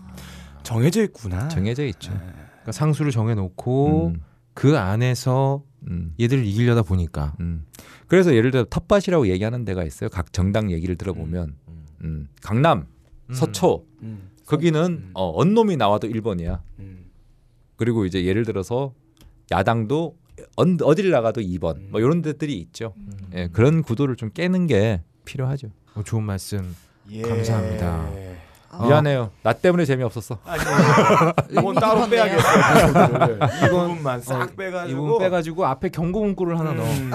정해져 0.64 1.04
있구나. 1.04 1.48
정해져 1.50 1.86
있죠. 1.88 2.12
그러니까 2.12 2.72
상수를 2.72 3.12
정해놓고 3.12 4.08
음, 4.08 4.24
그 4.54 4.78
안에서 4.78 5.64
음, 5.90 6.14
얘들을 6.20 6.46
이기려다 6.46 6.84
보니까 6.84 7.34
음. 7.40 7.66
그래서 8.08 8.34
예를 8.34 8.52
들어 8.52 8.66
텃밭이라고 8.70 9.28
얘기하는 9.28 9.66
데가 9.66 9.84
있어요. 9.84 10.10
각 10.10 10.32
정당 10.32 10.72
얘기를 10.72 10.96
들어보면 10.96 11.56
음. 11.68 11.86
음, 12.04 12.28
강남, 12.42 12.88
음. 13.30 13.34
서초 13.34 13.86
음. 14.04 14.27
거기는 14.48 14.82
음. 14.82 15.12
어, 15.14 15.40
언놈이 15.40 15.78
나와도 15.78 16.08
1번이야. 16.08 16.62
음. 16.80 17.12
그리고 17.76 18.06
이제 18.06 18.26
예를 18.26 18.46
들어서 18.46 18.94
야당도 19.52 20.18
언, 20.56 20.78
어디를 20.82 21.12
나가도 21.12 21.42
2번 21.42 21.90
뭐 21.90 22.00
이런 22.00 22.22
데들이 22.22 22.58
있죠. 22.58 22.94
음. 22.98 23.12
예, 23.36 23.50
그런 23.50 23.84
구도를 23.84 24.16
좀 24.16 24.32
깨는 24.32 24.66
게 24.68 25.04
필요하죠. 25.26 25.70
어, 25.94 26.02
좋은 26.04 26.24
말씀. 26.24 26.76
예. 27.12 27.22
감사합니다. 27.22 28.27
아, 28.80 28.86
미안해요. 28.88 29.32
나 29.44 29.54
때문에 29.54 29.86
재미없었어. 29.86 30.38
아니, 30.46 30.62
이건 31.52 31.76
따로 31.76 32.06
깊었네요. 32.06 32.10
빼야겠어요. 32.10 33.40
이 33.66 33.70
부분만 33.70 34.22
싹 34.22 34.56
빼가지고. 34.56 35.06
이분 35.08 35.20
빼가지고 35.20 35.66
앞에 35.66 35.90
경고 35.90 36.24
문구를 36.24 36.60
하나 36.60 36.72
음. 36.72 37.12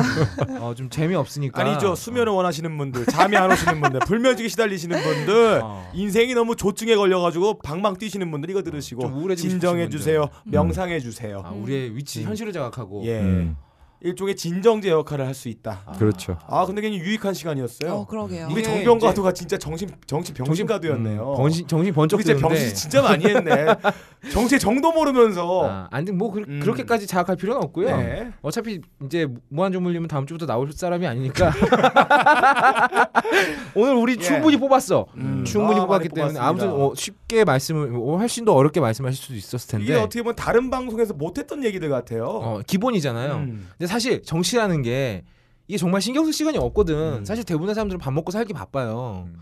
넣어. 0.58 0.68
어, 0.70 0.74
좀 0.74 0.90
재미없으니까. 0.90 1.60
아니죠. 1.62 1.94
수면을 1.94 2.32
원하시는 2.32 2.76
분들, 2.76 3.06
잠이 3.06 3.36
안 3.36 3.50
오시는 3.52 3.80
분들, 3.80 4.00
불면증에 4.00 4.48
시달리시는 4.48 5.02
분들, 5.02 5.60
어. 5.62 5.90
인생이 5.94 6.34
너무 6.34 6.56
조증에 6.56 6.96
걸려가지고 6.96 7.58
방방 7.60 7.96
뛰시는 7.98 8.30
분들 8.30 8.50
이거 8.50 8.62
들으시고 8.62 9.34
진정해 9.36 9.88
주세요. 9.88 10.28
분들. 10.44 10.58
명상해 10.58 11.00
주세요. 11.00 11.42
아, 11.44 11.50
우리의 11.50 11.96
위치, 11.96 12.20
음. 12.22 12.28
현실을 12.28 12.52
자각하고. 12.52 13.04
예. 13.06 13.20
음, 13.20 13.56
일종의 14.04 14.36
진정제 14.36 14.90
역할을 14.90 15.26
할 15.26 15.32
수 15.32 15.48
있다. 15.48 15.80
아. 15.86 15.92
그렇죠. 15.92 16.36
아 16.46 16.66
근데 16.66 16.82
굉장히 16.82 17.02
유익한 17.02 17.32
시간이었어요. 17.32 17.90
어, 17.92 18.06
그러게요. 18.06 18.46
우리 18.50 18.60
이게 18.60 18.62
정병가도가 18.64 19.32
진짜 19.32 19.56
정신 19.56 19.88
정신 20.06 20.34
병신가도였네요. 20.34 21.30
음, 21.32 21.36
정신 21.36 21.66
정신 21.66 21.94
번쩍 21.94 22.16
우리 22.18 22.24
진짜. 22.24 22.46
병신 22.46 22.74
진짜 22.74 23.00
많이 23.00 23.24
했네. 23.24 23.66
정체 24.32 24.58
정도 24.58 24.92
모르면서. 24.92 25.66
아, 25.68 25.88
아니 25.90 26.12
뭐 26.12 26.30
그, 26.30 26.40
음. 26.46 26.60
그렇게까지 26.60 27.06
자각할 27.06 27.36
필요는 27.36 27.62
없고요. 27.62 27.96
네. 27.96 28.30
어차피 28.42 28.82
이제 29.06 29.26
무한주물님은 29.48 30.06
다음 30.08 30.26
주부터 30.26 30.44
나올 30.44 30.70
사람이 30.70 31.06
아니니까 31.06 31.50
오늘 33.74 33.94
우리 33.94 34.12
예. 34.12 34.16
충분히 34.22 34.58
뽑았어. 34.58 35.06
음. 35.16 35.44
충분히 35.46 35.80
아, 35.80 35.86
뽑았기 35.86 36.10
때문에 36.10 36.34
뽑았습니다. 36.34 36.46
아무튼 36.46 36.68
어, 36.70 36.92
쉽 36.94 37.14
게 37.32 37.44
말씀을 37.44 37.94
어, 37.94 38.18
훨씬 38.18 38.44
더 38.44 38.52
어렵게 38.52 38.80
말씀하실 38.80 39.22
수도 39.22 39.34
있었을 39.34 39.70
텐데 39.70 39.84
이게 39.84 39.94
어떻게 39.94 40.22
보면 40.22 40.36
다른 40.36 40.70
방송에서 40.70 41.14
못했던 41.14 41.64
얘기들 41.64 41.88
같아요. 41.88 42.26
어, 42.26 42.60
기본이잖아요. 42.66 43.34
음. 43.36 43.68
근데 43.78 43.86
사실 43.86 44.22
정치라는 44.22 44.82
게 44.82 45.24
이게 45.66 45.78
정말 45.78 46.02
신경 46.02 46.24
쓸 46.24 46.32
시간이 46.32 46.58
없거든. 46.58 47.20
음. 47.20 47.24
사실 47.24 47.44
대부분의 47.44 47.74
사람들은 47.74 47.98
밥 47.98 48.12
먹고 48.12 48.30
살기 48.30 48.52
바빠요. 48.52 49.28
음. 49.28 49.40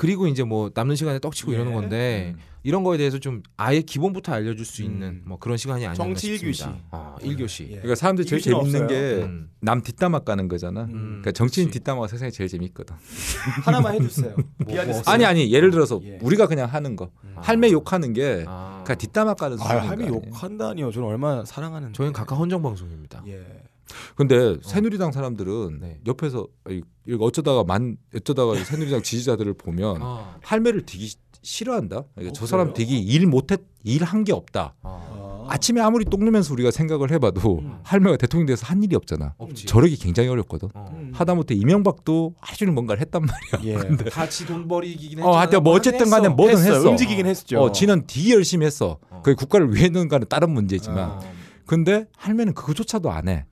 그리고 0.00 0.26
이제 0.26 0.44
뭐 0.44 0.70
남는 0.74 0.96
시간에 0.96 1.18
떡치고 1.18 1.52
예. 1.52 1.56
이러는 1.56 1.74
건데 1.74 2.32
음. 2.34 2.40
이런 2.62 2.84
거에 2.84 2.96
대해서 2.96 3.18
좀 3.18 3.42
아예 3.58 3.82
기본부터 3.82 4.32
알려줄 4.32 4.64
수 4.64 4.82
있는 4.82 5.08
음. 5.08 5.22
뭐 5.26 5.38
그런 5.38 5.58
시간이 5.58 5.84
아니었나 5.84 5.94
정치 6.02 6.38
싶습니다. 6.38 6.72
1교시. 6.72 6.78
어, 6.90 7.16
1교시. 7.20 7.64
예. 7.64 7.68
그러니까 7.72 7.94
사람들이 7.96 8.26
제일 8.26 8.40
재밌는 8.40 8.84
없어요. 8.84 8.86
게 8.86 9.22
음. 9.24 9.50
남 9.60 9.82
뒷담화 9.82 10.20
까는 10.20 10.48
거잖아. 10.48 10.84
음. 10.84 11.18
그러니까 11.20 11.32
정치인 11.32 11.66
그치. 11.66 11.80
뒷담화가 11.80 12.08
세상에 12.08 12.30
제일 12.30 12.48
재밌거든. 12.48 12.96
하나만 13.62 13.96
해주세요. 13.96 14.34
뭐 14.64 14.80
없어요? 14.80 15.02
아니 15.04 15.26
아니 15.26 15.52
예를 15.52 15.70
들어서 15.70 16.00
예. 16.02 16.18
우리가 16.22 16.46
그냥 16.46 16.66
하는 16.66 16.96
거 16.96 17.10
음. 17.22 17.34
할매 17.36 17.70
욕하는 17.70 18.14
게 18.14 18.46
아. 18.48 18.82
그냥 18.86 18.96
뒷담화 18.96 19.34
까는 19.34 19.58
아, 19.60 19.62
수준인 19.62 19.82
할미 19.82 20.04
거 20.04 20.16
아니에요. 20.16 20.22
욕한다니요. 20.32 20.92
저는 20.92 21.08
얼마나 21.08 21.44
사랑하는. 21.44 21.92
저희는 21.92 22.14
각각 22.14 22.36
헌정 22.36 22.62
방송입니다. 22.62 23.22
예. 23.26 23.44
근데 24.14 24.56
새누리당 24.62 25.12
사람들은 25.12 25.78
네. 25.80 26.00
옆에서 26.06 26.46
어쩌다가 27.20 27.64
만 27.64 27.96
어쩌다가 28.14 28.54
이 28.54 28.64
새누리당 28.64 29.02
지지자들을 29.02 29.54
보면 29.54 29.98
아. 30.00 30.36
할매를 30.42 30.84
시- 30.88 31.16
싫어한다. 31.42 32.04
그러니까 32.14 32.30
어, 32.30 32.32
저 32.34 32.46
사람 32.46 32.72
그래요? 32.72 32.74
되게 32.74 32.96
일 32.98 33.26
못했 33.26 33.60
일 33.84 34.02
한 34.04 34.24
게 34.24 34.32
없다. 34.32 34.74
아. 34.82 35.46
아침에 35.48 35.80
아무리 35.80 36.04
똥 36.04 36.20
누면서 36.24 36.52
우리가 36.52 36.70
생각을 36.70 37.10
해봐도 37.12 37.58
음. 37.60 37.78
할매가 37.82 38.18
대통령 38.18 38.46
돼서 38.46 38.66
한 38.66 38.82
일이 38.84 38.94
없잖아. 38.94 39.34
없지. 39.38 39.66
저러기 39.66 39.96
굉장히 39.96 40.28
어렵거든. 40.28 40.68
어. 40.74 40.86
음. 40.92 41.10
하다못해 41.14 41.54
이명박도 41.54 42.34
하루 42.38 42.72
뭔가를 42.72 43.00
했단 43.00 43.22
말이야. 43.22 43.74
예. 43.80 43.96
같이 44.10 44.46
돈 44.46 44.68
벌이긴 44.68 45.20
어, 45.22 45.36
하여튼 45.36 45.62
뭐 45.64 45.72
어쨌든 45.74 46.08
간에 46.10 46.28
뭐든 46.28 46.58
했어요. 46.58 46.74
했어. 46.74 46.90
움직이긴 46.90 47.26
했죠. 47.26 47.58
어, 47.60 47.72
지는 47.72 48.04
되게 48.06 48.34
열심히 48.34 48.66
했어. 48.66 48.98
어. 49.08 49.22
그게 49.22 49.34
국가를 49.34 49.74
위해는가는 49.74 50.26
다른 50.28 50.50
문제지만. 50.52 50.98
어. 51.10 51.20
근데 51.66 52.06
할매는 52.16 52.52
그거조차도 52.54 53.10
안 53.10 53.28
해. 53.28 53.46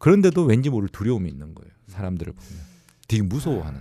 음. 0.00 0.02
그런데도 0.02 0.44
왠지 0.44 0.70
모를 0.70 0.88
두려움이 0.88 1.28
있는 1.28 1.54
거예요. 1.54 1.70
사람들을 1.88 2.32
보면. 2.32 2.60
되게 3.06 3.22
무서워하는. 3.22 3.80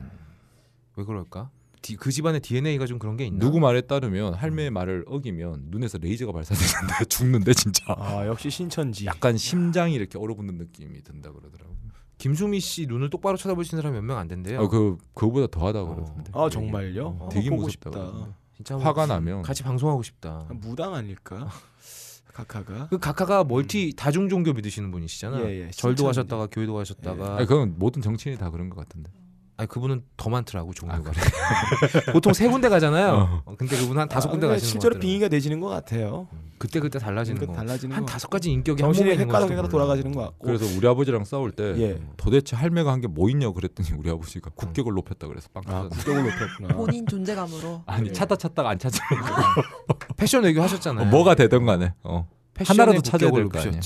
왜 0.98 1.04
그럴까? 1.06 1.50
디- 1.82 1.96
그 1.96 2.12
집안의 2.12 2.42
DNA가 2.42 2.86
좀 2.86 3.00
그런 3.00 3.16
게 3.16 3.26
있나? 3.26 3.40
누구 3.40 3.60
말에 3.62 3.80
따르면 3.82 4.34
할매의 4.34 4.70
말을 4.70 5.06
어기면 5.08 5.68
눈에서 5.70 5.98
레이저가 5.98 6.34
발사되는데 6.34 7.06
죽는데 7.08 7.54
진짜. 7.54 7.84
아 7.98 8.26
역시 8.28 8.50
신천지. 8.50 9.06
약간 9.06 9.38
심장이 9.38 9.94
이렇게 9.94 10.18
얼어붙는 10.18 10.56
느낌이 10.58 11.02
든다 11.04 11.32
그러더라고. 11.32 11.70
김수미 12.18 12.60
씨 12.60 12.86
눈을 12.86 13.10
똑바로 13.10 13.38
쳐다보시는 13.38 13.82
사람 13.82 13.94
몇 13.96 14.02
명 14.04 14.18
안 14.18 14.28
된대요. 14.28 14.60
아, 14.62 14.68
그 14.68 14.98
그거보다 15.14 15.48
더하다 15.48 15.82
어. 15.84 15.96
그러던데. 15.96 16.32
아 16.34 16.50
정말요? 16.50 17.18
어, 17.18 17.30
되게 17.32 17.50
보고 17.50 17.62
무섭다. 17.62 18.36
진짜 18.58 18.78
화가 18.78 19.06
나면 19.06 19.42
같이 19.44 19.64
방송하고 19.64 20.04
싶다. 20.04 20.50
무당 20.56 20.94
아닐까? 20.96 21.48
카카가. 22.46 22.88
그 22.90 22.98
각하가 22.98 23.44
멀티 23.44 23.94
다중 23.96 24.30
종교 24.30 24.54
믿으시는 24.54 24.92
분이시잖아. 24.92 25.42
예, 25.42 25.66
예. 25.68 25.72
절도. 25.72 26.08
하셨다가 26.08 26.48
교회도 26.48 26.74
가셨다가. 26.74 27.38
아니 27.38 27.46
그건 27.46 27.76
모든 27.78 28.02
정치인이 28.02 28.40
다 28.40 28.50
그런 28.50 28.70
것 28.70 28.78
같은데. 28.78 29.12
아니 29.60 29.68
그분은 29.68 30.04
더 30.16 30.30
많더라고 30.30 30.74
종교가. 30.74 31.12
아, 31.12 32.12
보통 32.14 32.32
세 32.32 32.48
군데 32.48 32.70
가잖아요. 32.70 33.08
어. 33.14 33.44
어, 33.44 33.56
근데 33.58 33.76
그분 33.76 34.00
한 34.00 34.08
다섯 34.08 34.30
아, 34.30 34.32
군데 34.32 34.48
근데 34.48 34.56
가시는 34.56 34.72
실제로 34.72 34.94
거 34.96 35.02
빙의가 35.02 35.28
되지는 35.28 35.60
것 35.60 35.68
같아요. 35.68 36.30
그때 36.58 36.80
그때 36.80 36.98
달라지는 36.98 37.40
그러니까 37.42 37.60
거. 37.60 37.66
달라지는 37.68 37.94
한것 37.98 38.10
다섯 38.10 38.30
가지 38.30 38.52
인격이 38.52 38.80
정신이 38.82 39.26
몰라. 39.26 39.68
돌아가시는 39.68 40.14
것 40.14 40.22
같고. 40.22 40.48
그래서 40.48 40.66
우리 40.78 40.88
아버지랑 40.88 41.26
싸울 41.26 41.52
때 41.52 41.74
예. 41.78 42.00
도대체 42.16 42.56
할매가 42.56 42.90
한 42.90 43.02
게 43.02 43.08
뭐 43.10 43.30
있냐고 43.30 43.54
그랬더니 43.54 43.90
우리 43.98 44.10
아버지가 44.10 44.52
국격을 44.56 44.94
높였다 44.94 45.28
그래서 45.28 45.50
빵 45.54 45.64
아. 45.68 45.90
국격을 45.90 46.24
높였구나. 46.24 46.68
본인 46.76 47.06
존재감으로. 47.06 47.84
아니 47.86 48.08
예. 48.10 48.14
찾다 48.14 48.38
찾다가 48.38 48.70
안 48.70 48.80
찾으면 48.80 49.04
패션 50.16 50.44
외교 50.46 50.62
하셨잖아요. 50.62 51.06
어, 51.06 51.10
뭐가 51.10 51.36
되든 51.36 51.66
간에 51.66 51.94
어. 52.04 52.30
하나라도 52.66 53.02
찾아야 53.02 53.30
국격을 53.30 53.52
될거 53.52 53.70
아니야. 53.70 53.82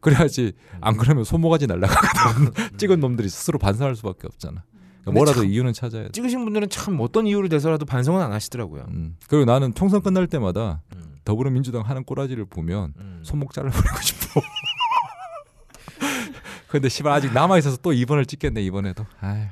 그래야지 0.00 0.52
음. 0.74 0.78
안 0.80 0.96
그러면 0.96 1.22
소모가지 1.24 1.66
날라가거든 1.68 2.76
찍은 2.78 2.98
놈들이 3.00 3.28
스스로 3.28 3.58
반성할 3.58 3.96
수밖에 3.96 4.26
없잖아 4.26 4.62
그러니까 5.04 5.12
뭐라도 5.12 5.40
참- 5.42 5.50
이유는 5.50 5.72
찾아야 5.72 6.04
돼 6.04 6.08
찍으신 6.12 6.44
분들은 6.44 6.68
참 6.70 6.98
어떤 7.00 7.26
이유를 7.26 7.48
대서라도 7.48 7.84
반성은 7.84 8.20
안 8.22 8.32
하시더라고요. 8.32 8.86
음. 8.88 9.16
그리고 9.28 9.44
나는 9.44 9.74
총선 9.74 10.02
끝날 10.02 10.26
때마다 10.26 10.82
음. 10.96 11.16
더불어민주당 11.24 11.82
하는 11.82 12.04
꼬라지를 12.04 12.44
보면 12.46 12.94
음. 12.98 13.20
손목 13.22 13.52
잘라버리고 13.52 14.00
싶어 14.02 14.40
근데 16.74 16.88
씨발 16.88 17.12
아직 17.12 17.32
남아 17.32 17.56
있어서 17.58 17.76
또 17.76 17.92
2번을 17.92 18.26
찍겠네 18.26 18.60
이번에도. 18.62 19.06
아유. 19.20 19.44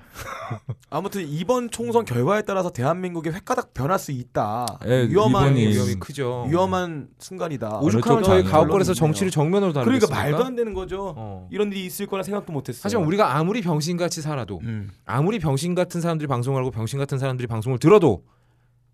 아무튼 0.90 1.24
이번 1.28 1.70
총선 1.70 2.04
결과에 2.04 2.42
따라서 2.42 2.70
대한민국이 2.70 3.30
획가닥 3.30 3.72
변할 3.74 4.00
수 4.00 4.10
있다. 4.10 4.66
예, 4.86 5.06
위험한 5.08 5.56
이번이 5.56 5.68
위험이 5.68 5.94
크죠. 6.00 6.46
위험한 6.48 7.10
순간이다. 7.20 7.78
오죽하면 7.78 8.24
저희 8.24 8.42
쪽 8.42 8.50
가옥걸에서. 8.50 8.94
정치를 8.94 9.30
정면으로 9.30 9.72
다루고 9.72 9.84
그러니까 9.84 10.12
말도 10.12 10.44
안 10.44 10.56
되는 10.56 10.74
거죠. 10.74 11.14
어. 11.16 11.46
이런 11.52 11.70
일이 11.70 11.86
있을 11.86 12.06
거라 12.06 12.24
생각도 12.24 12.52
못했어요. 12.52 12.80
하지만 12.82 13.06
우리가 13.06 13.36
아무리 13.36 13.62
병신같이 13.62 14.20
살아도 14.20 14.58
음. 14.64 14.90
아무리 15.04 15.38
병신 15.38 15.76
같은 15.76 16.00
사람들이 16.00 16.26
방송을 16.26 16.60
하고 16.60 16.72
병신 16.72 16.98
같은 16.98 17.18
사람들이 17.20 17.46
방송을 17.46 17.78
들어도 17.78 18.24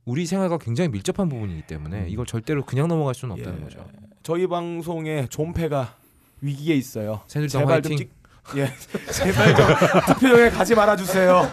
우리 0.05 0.27
생활과 0.27 0.59
굉장히 0.59 0.91
밀접한 0.91 1.31
부분이기 1.31 1.63
때문에 1.63 2.09
이걸 2.11 2.27
절대로 2.27 2.63
그냥 2.67 2.89
넘어갈 2.89 3.15
수는 3.15 3.37
없다는 3.37 3.61
예. 3.61 3.65
거죠. 3.65 3.87
저희 4.23 4.47
방송에 4.47 5.29
존폐가 5.31 5.95
위기에 6.41 6.75
있어요. 6.75 7.21
새누리당 7.27 7.63
제발 7.63 7.83
좀 7.83 7.93
화이팅. 7.93 7.97
찍, 7.97 8.18
예, 8.57 8.73
제발 9.13 9.55
좀 9.55 9.67
투표용에 10.15 10.51
가지 10.51 10.75
말아주세요. 10.75 11.51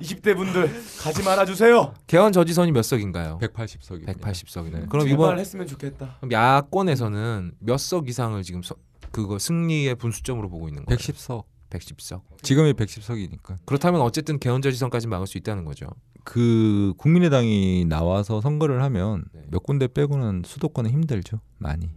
20대 0.00 0.36
분들 0.36 0.82
가지 1.00 1.22
말아주세요. 1.22 1.94
개헌 2.06 2.32
저지선이 2.32 2.72
몇 2.72 2.82
석인가요? 2.82 3.38
180석이. 3.40 4.06
180석이네. 4.06 4.72
네. 4.72 4.86
그럼 4.88 5.08
이번 5.08 5.38
했으면 5.38 5.66
좋겠다. 5.66 6.16
그럼 6.20 6.32
야권에서는 6.32 7.52
몇 7.60 7.78
석 7.78 8.08
이상을 8.08 8.42
지금 8.42 8.62
서, 8.62 8.74
그거 9.10 9.38
승리의 9.38 9.94
분수점으로 9.96 10.48
보고 10.50 10.68
있는 10.68 10.84
거예요? 10.84 10.98
110석. 10.98 11.44
110석. 11.70 12.20
지금이 12.42 12.72
110석이니까. 12.74 13.56
그렇다면 13.64 14.00
어쨌든 14.02 14.38
개헌 14.38 14.60
저지선까지 14.62 15.06
막을 15.08 15.26
수 15.26 15.38
있다는 15.38 15.64
거죠. 15.64 15.86
그 16.24 16.92
국민의당이 16.98 17.86
나와서 17.88 18.40
선거를 18.40 18.82
하면 18.82 19.24
네. 19.32 19.42
몇 19.50 19.62
군데 19.62 19.86
빼고는 19.88 20.42
수도권은 20.44 20.90
힘들죠. 20.90 21.40
많이. 21.58 21.88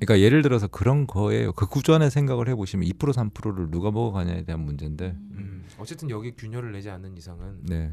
그러니까 0.00 0.24
예를 0.24 0.40
들어서 0.40 0.66
그런 0.66 1.06
거예요. 1.06 1.52
그 1.52 1.66
구조안의 1.66 2.10
생각을 2.10 2.48
해보시면 2.48 2.88
2% 2.88 3.12
3%를 3.12 3.70
누가 3.70 3.90
먹어가냐에 3.90 4.44
대한 4.44 4.60
문제인데. 4.60 5.14
음, 5.32 5.66
어쨌든 5.78 6.08
여기 6.08 6.34
균열을 6.34 6.72
내지 6.72 6.88
않는 6.88 7.16
이상은 7.18 7.58
네. 7.64 7.92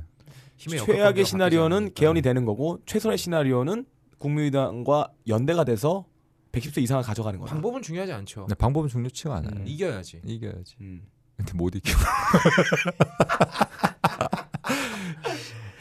힘의 0.56 0.86
최악의 0.86 1.26
시나리오는. 1.26 1.94
개헌이 1.94 2.22
되는 2.22 2.46
거고 2.46 2.80
최선의 2.86 3.18
시나리오는 3.18 3.86
국민의당과 4.20 5.10
연대가 5.28 5.66
돼서 5.66 6.06
110세 6.54 6.82
이상을 6.82 7.04
가져가는 7.04 7.38
거다. 7.40 7.54
방법은 7.54 7.82
중요하지 7.82 8.14
않죠. 8.14 8.42
근데 8.42 8.56
방법은 8.56 8.88
중요치가 8.88 9.36
않아요. 9.36 9.62
음. 9.62 9.64
이겨야지. 9.68 10.22
이겨야지. 10.24 10.78
음. 10.80 11.02
근데 11.36 11.54
못 11.54 11.76
이겨. 11.76 11.92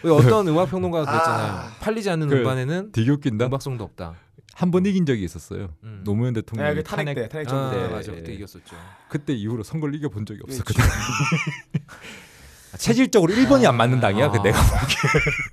왜 0.03 0.11
어떤 0.13 0.49
음악 0.49 0.71
평론가가 0.71 1.11
그랬잖아요. 1.11 1.71
팔리지 1.81 2.11
않는 2.11 2.29
그 2.29 2.37
음반에는 2.37 2.93
웃긴다. 2.97 3.47
음악성도 3.47 3.85
없다. 3.85 4.17
한 4.59 4.71
번 4.71 4.87
이긴 4.87 5.05
적이 5.05 5.25
있었어요. 5.25 5.69
음. 5.85 6.01
노무현 6.05 6.33
네, 6.33 6.41
대통령이 6.41 6.77
그 6.77 6.83
탄핵 6.83 7.15
때 7.15 7.29
탄핵 7.29 7.47
아, 7.47 7.51
정부 7.51 7.75
때 7.77 7.89
맞아. 7.89 8.13
예, 8.13 8.17
그때 8.17 8.33
예. 8.33 8.37
이겼었죠. 8.37 8.77
그때 9.11 9.35
이후로 9.35 9.63
선거를 9.63 9.95
이겨 9.95 10.09
본 10.09 10.25
적이 10.25 10.41
그렇죠. 10.41 10.63
없었거든. 10.63 10.83
체질적으로 12.79 13.33
1번이 13.35 13.65
안 13.67 13.77
맞는 13.77 14.01
당이야. 14.01 14.31
그 14.31 14.39
아. 14.39 14.43
내가 14.43 14.59
보기에. 14.61 14.97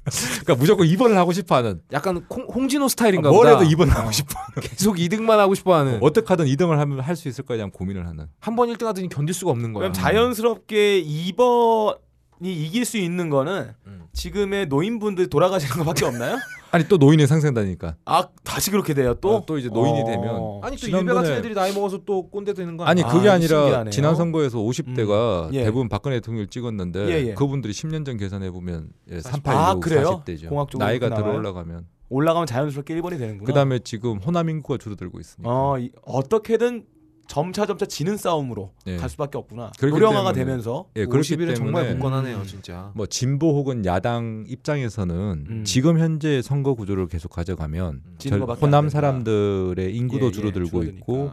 그러니까 0.44 0.56
무조건 0.56 0.88
2번을 0.88 1.14
하고 1.16 1.32
싶어 1.32 1.56
하는. 1.56 1.82
약간 1.92 2.26
홍, 2.30 2.44
홍진호 2.54 2.88
스타일인가 2.90 3.30
뭘 3.30 3.48
보다. 3.48 3.60
해도 3.62 3.70
2번 3.76 3.88
하고 3.90 4.12
싶어. 4.12 4.36
계속 4.62 4.96
2등만 4.98 5.38
하고 5.38 5.54
싶어 5.56 5.76
하는. 5.76 6.00
어떻게 6.02 6.26
하든 6.28 6.46
2등을 6.46 6.78
하면 6.78 7.00
할 7.02 7.16
수 7.16 7.28
있을 7.30 7.46
거에 7.46 7.58
대한 7.58 7.72
고민을 7.72 8.08
하는. 8.08 8.28
한 8.40 8.56
번 8.56 8.70
1등 8.70 8.86
하더니 8.86 9.08
견딜 9.10 9.34
수가 9.34 9.52
없는 9.52 9.72
거야. 9.74 9.82
그럼 9.84 9.94
자연스럽게 9.94 11.04
2번이 11.04 11.96
이길 12.42 12.84
수 12.86 12.98
있는 12.98 13.30
거는 13.30 13.74
음. 13.88 14.04
지금의 14.14 14.68
노인분들 14.68 15.28
돌아가시는 15.30 15.78
것밖에 15.78 16.06
없나요? 16.06 16.38
아니 16.74 16.88
또 16.88 16.98
노인의 16.98 17.28
상생다니까. 17.28 17.98
아 18.06 18.28
다시 18.44 18.72
그렇게 18.72 18.96
돼요 18.96 19.14
또? 19.22 19.30
또, 19.42 19.46
또 19.46 19.58
이제 19.60 19.70
노인이 19.70 20.02
어. 20.02 20.06
되면 20.06 20.60
아니 20.64 20.76
또 20.76 20.88
지난번에- 20.88 21.00
일베 21.02 21.14
같은 21.14 21.32
애들이 21.34 21.54
나이 21.54 21.72
먹어서 21.72 22.00
또 22.04 22.28
꼰대 22.32 22.54
되는 22.56 22.76
거 22.78 22.84
아니? 22.84 23.04
그게 23.04 23.30
아, 23.30 23.34
아니라 23.34 23.60
신기하네요. 23.62 23.92
지난 23.92 24.16
선거에서 24.16 24.58
50대가 24.58 25.50
음. 25.50 25.54
예. 25.54 25.66
대부분 25.66 25.88
박근혜 25.88 26.16
대통령을 26.18 26.48
찍었는데 26.48 27.00
예, 27.10 27.28
예. 27.30 27.34
그분들이 27.36 27.74
10년 27.74 28.04
전 28.08 28.18
계산해 28.18 28.50
보면 28.50 28.90
예, 29.12 29.22
40. 29.22 29.32
38, 29.46 29.56
아, 29.56 29.72
6, 29.76 29.80
그래요? 29.82 30.22
40대죠. 30.26 30.50
공학 30.50 30.72
쪽으로 30.72 30.88
나이가 30.88 31.14
들어? 31.14 31.32
올라가면 31.32 31.86
올라가면 32.10 32.48
자연스럽게 32.48 32.96
1번이 32.96 33.20
되는구나. 33.20 33.46
그다음에 33.46 33.80
지금 33.80 34.18
호남 34.18 34.50
인구가 34.50 34.78
줄어들고 34.80 35.20
있으니까. 35.20 35.50
어, 35.52 35.78
이, 35.80 35.92
어떻게든 36.06 36.86
점차 37.28 37.66
점차 37.66 37.86
지는 37.86 38.18
싸움으로 38.18 38.72
예. 38.88 38.98
갈 38.98 39.10
수밖에 39.10 39.38
없구나. 39.38 39.72
노령화가 39.82 40.34
되면서 40.34 40.86
예, 40.96 41.06
그렇기 41.06 41.34
50일은 41.36 41.38
때문에 41.38 41.54
정말 41.56 41.88
굳건하네요, 41.94 42.38
음. 42.38 42.44
진짜. 42.46 42.92
뭐 42.96 43.06
진보 43.06 43.56
혹은 43.58 43.86
야당 43.86 44.44
입장에서는 44.48 45.46
음. 45.50 45.64
지금 45.66 46.00
현재 46.00 46.42
선거 46.42 46.74
구조를 46.74 47.08
계속 47.08 47.30
가져가면 47.30 48.02
절- 48.18 48.42
호남. 48.42 48.90
사람들의 48.90 49.96
인구도 49.96 50.26
예, 50.26 50.28
예, 50.28 50.32
줄어들고 50.32 50.70
줄어드니까. 50.70 50.98
있고 51.00 51.32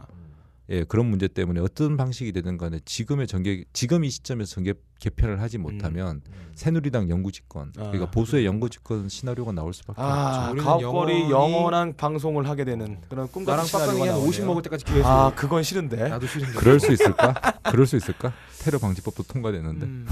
예 0.71 0.83
그런 0.85 1.05
문제 1.07 1.27
때문에 1.27 1.59
어떤 1.59 1.97
방식이 1.97 2.31
되든 2.31 2.57
간에 2.57 2.79
지금의 2.85 3.27
정계 3.27 3.65
지금 3.73 4.05
이 4.05 4.09
시점에서 4.09 4.55
정계 4.55 4.73
개편을 5.01 5.41
하지 5.41 5.57
못하면 5.57 6.21
새누리당 6.55 7.09
영구 7.09 7.31
집권 7.33 7.71
그러니까 7.73 8.05
아. 8.05 8.11
보수의 8.11 8.45
영구 8.45 8.69
집권 8.69 9.09
시나리오가 9.09 9.51
나올 9.51 9.73
수밖에 9.73 9.99
아, 10.01 10.49
우리는 10.51 10.63
가옥거리 10.63 11.29
영원한 11.29 11.97
방송을 11.97 12.47
하게 12.47 12.63
되는 12.63 12.99
그런 13.09 13.27
꿈 13.29 13.43
같은 13.43 13.57
나랑 13.57 13.65
빡빡이 13.69 13.89
한 13.89 13.95
시나리오가 13.97 14.17
50 14.19 14.31
나오네요. 14.41 14.47
먹을 14.47 14.61
때까지 14.61 14.85
기회 14.85 15.01
아, 15.03 15.29
줘. 15.29 15.33
그건 15.35 15.63
싫은데. 15.63 16.07
나도 16.07 16.25
싫은데. 16.27 16.53
그럴 16.53 16.79
수 16.79 16.91
있을까? 16.93 17.33
그럴 17.63 17.85
수 17.85 17.97
있을까? 17.97 18.31
테러 18.59 18.77
방지법도 18.79 19.23
통과되는데 19.23 19.85
음. 19.85 20.05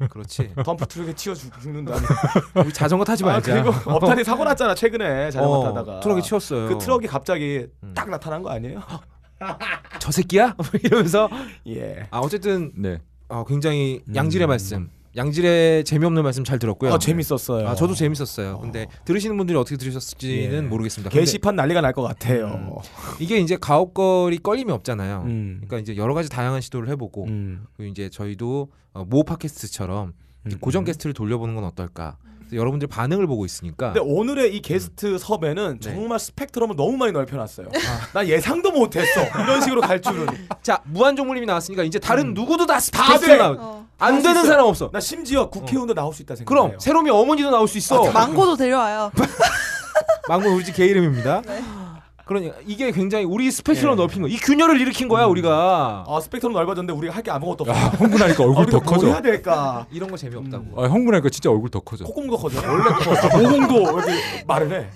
아, 0.00 0.08
그렇지. 0.08 0.52
덤프 0.64 0.84
트럭에 0.86 1.14
치여 1.14 1.34
죽- 1.34 1.50
죽는다. 1.62 1.94
우리 2.56 2.72
자전거 2.72 3.04
타지 3.04 3.22
아, 3.24 3.28
말자. 3.28 3.54
그리고 3.62 3.70
업탄이 3.90 4.22
사고 4.24 4.44
났잖아 4.44 4.74
최근에 4.74 5.30
자전거 5.30 5.60
어, 5.60 5.64
타다가. 5.72 6.00
트럭에 6.00 6.20
치였어요. 6.20 6.68
그 6.68 6.78
트럭이 6.78 7.06
갑자기 7.06 7.68
음. 7.84 7.92
딱 7.94 8.10
나타난 8.10 8.42
거 8.42 8.50
아니에요? 8.50 8.82
저 10.00 10.10
새끼야? 10.12 10.54
뭐 10.56 10.66
이러면서 10.82 11.28
예. 11.66 12.06
아 12.10 12.18
어쨌든 12.18 12.72
네 12.76 12.98
아, 13.28 13.44
굉장히 13.46 14.00
음. 14.08 14.14
양질의 14.14 14.46
말씀, 14.46 14.90
양질의 15.16 15.84
재미없는 15.84 16.22
말씀 16.22 16.44
잘 16.44 16.58
들었고요. 16.58 16.92
아, 16.92 16.98
재밌었어요. 16.98 17.66
아 17.68 17.74
저도 17.74 17.94
재밌었어요. 17.94 18.58
근데 18.60 18.86
들으시는 19.04 19.36
분들이 19.36 19.56
어떻게 19.56 19.76
들으셨을지는 19.76 20.64
예. 20.64 20.68
모르겠습니다. 20.68 21.10
게시판 21.10 21.56
난리가 21.56 21.80
날 21.80 21.92
것 21.94 22.02
같아요. 22.02 22.82
이게 23.20 23.38
이제 23.38 23.56
가옥거리 23.60 24.38
껄림이 24.38 24.70
없잖아요. 24.72 25.22
음. 25.26 25.60
그러니까 25.64 25.78
이제 25.78 25.96
여러 25.96 26.14
가지 26.14 26.28
다양한 26.28 26.60
시도를 26.60 26.88
해보고 26.90 27.24
음. 27.24 27.64
그리고 27.76 27.90
이제 27.90 28.08
저희도 28.10 28.68
어, 28.92 29.04
모 29.04 29.24
팟캐스트처럼 29.24 30.12
음. 30.46 30.58
고정 30.60 30.84
게스트를 30.84 31.14
돌려보는 31.14 31.54
건 31.54 31.64
어떨까? 31.64 32.18
여러분들 32.54 32.88
반응을 32.88 33.26
보고 33.26 33.44
있으니까 33.44 33.92
근데 33.92 34.00
오늘의 34.00 34.54
이 34.56 34.60
게스트 34.62 35.18
섭외는 35.18 35.78
네. 35.82 35.92
정말 35.94 36.18
스펙트럼을 36.18 36.76
너무 36.76 36.96
많이 36.96 37.12
넓혀놨어요. 37.12 37.68
나 38.12 38.26
예상도 38.26 38.70
못했어. 38.70 39.22
이런 39.42 39.60
식으로 39.60 39.80
갈 39.80 40.00
줄은. 40.00 40.26
자 40.62 40.80
무한종물님이 40.84 41.46
나왔으니까 41.46 41.82
이제 41.82 41.98
다른 41.98 42.28
음. 42.28 42.34
누구도 42.34 42.66
다 42.66 42.78
돼! 43.18 43.36
나올 43.36 43.56
어. 43.60 43.86
안 43.98 44.14
할수 44.14 44.22
되는 44.26 44.40
있어요. 44.40 44.50
사람 44.52 44.66
없어. 44.66 44.90
나 44.92 45.00
심지어 45.00 45.48
국회의원도 45.50 45.94
나올 45.94 46.12
수 46.14 46.22
있다 46.22 46.34
생각해요. 46.36 46.68
그럼 46.68 46.80
새로미 46.80 47.10
어머니도 47.10 47.50
나올 47.50 47.68
수 47.68 47.78
있어. 47.78 48.10
망고도 48.12 48.56
데려와요. 48.56 49.10
망고 50.28 50.50
우리 50.54 50.64
집 50.64 50.72
개 50.74 50.86
이름입니다. 50.86 51.42
그러니까 52.24 52.56
이게 52.66 52.90
굉장히 52.90 53.24
우리 53.24 53.50
스펙트럼 53.50 53.92
예. 53.92 53.96
넓힌 53.96 54.22
거. 54.22 54.28
이 54.28 54.36
균열을 54.36 54.80
일으킨 54.80 55.08
거야 55.08 55.26
우리가. 55.26 56.04
아 56.08 56.20
스펙트럼 56.20 56.52
넓어졌는데 56.54 56.92
우리가 56.98 57.14
할 57.14 57.22
게 57.24 57.30
아무것도 57.30 57.64
없어. 57.64 57.72
아, 57.72 57.88
흥분하니까 57.90 58.44
얼굴 58.44 58.66
더뭐 58.66 58.82
커져 58.82 59.06
해야 59.08 59.20
될까? 59.22 59.86
이런 59.90 60.10
거 60.10 60.16
재미없다고. 60.16 60.82
아, 60.82 60.86
흥분하니까 60.88 61.28
진짜 61.30 61.50
얼굴 61.50 61.70
더 61.70 61.80
커져 61.80 62.04
콧구멍도 62.04 62.36
커져. 62.38 62.60
원래 62.70 62.84
커. 62.90 63.38
모공도 63.38 64.00
말을 64.46 64.70
해. 64.72 64.88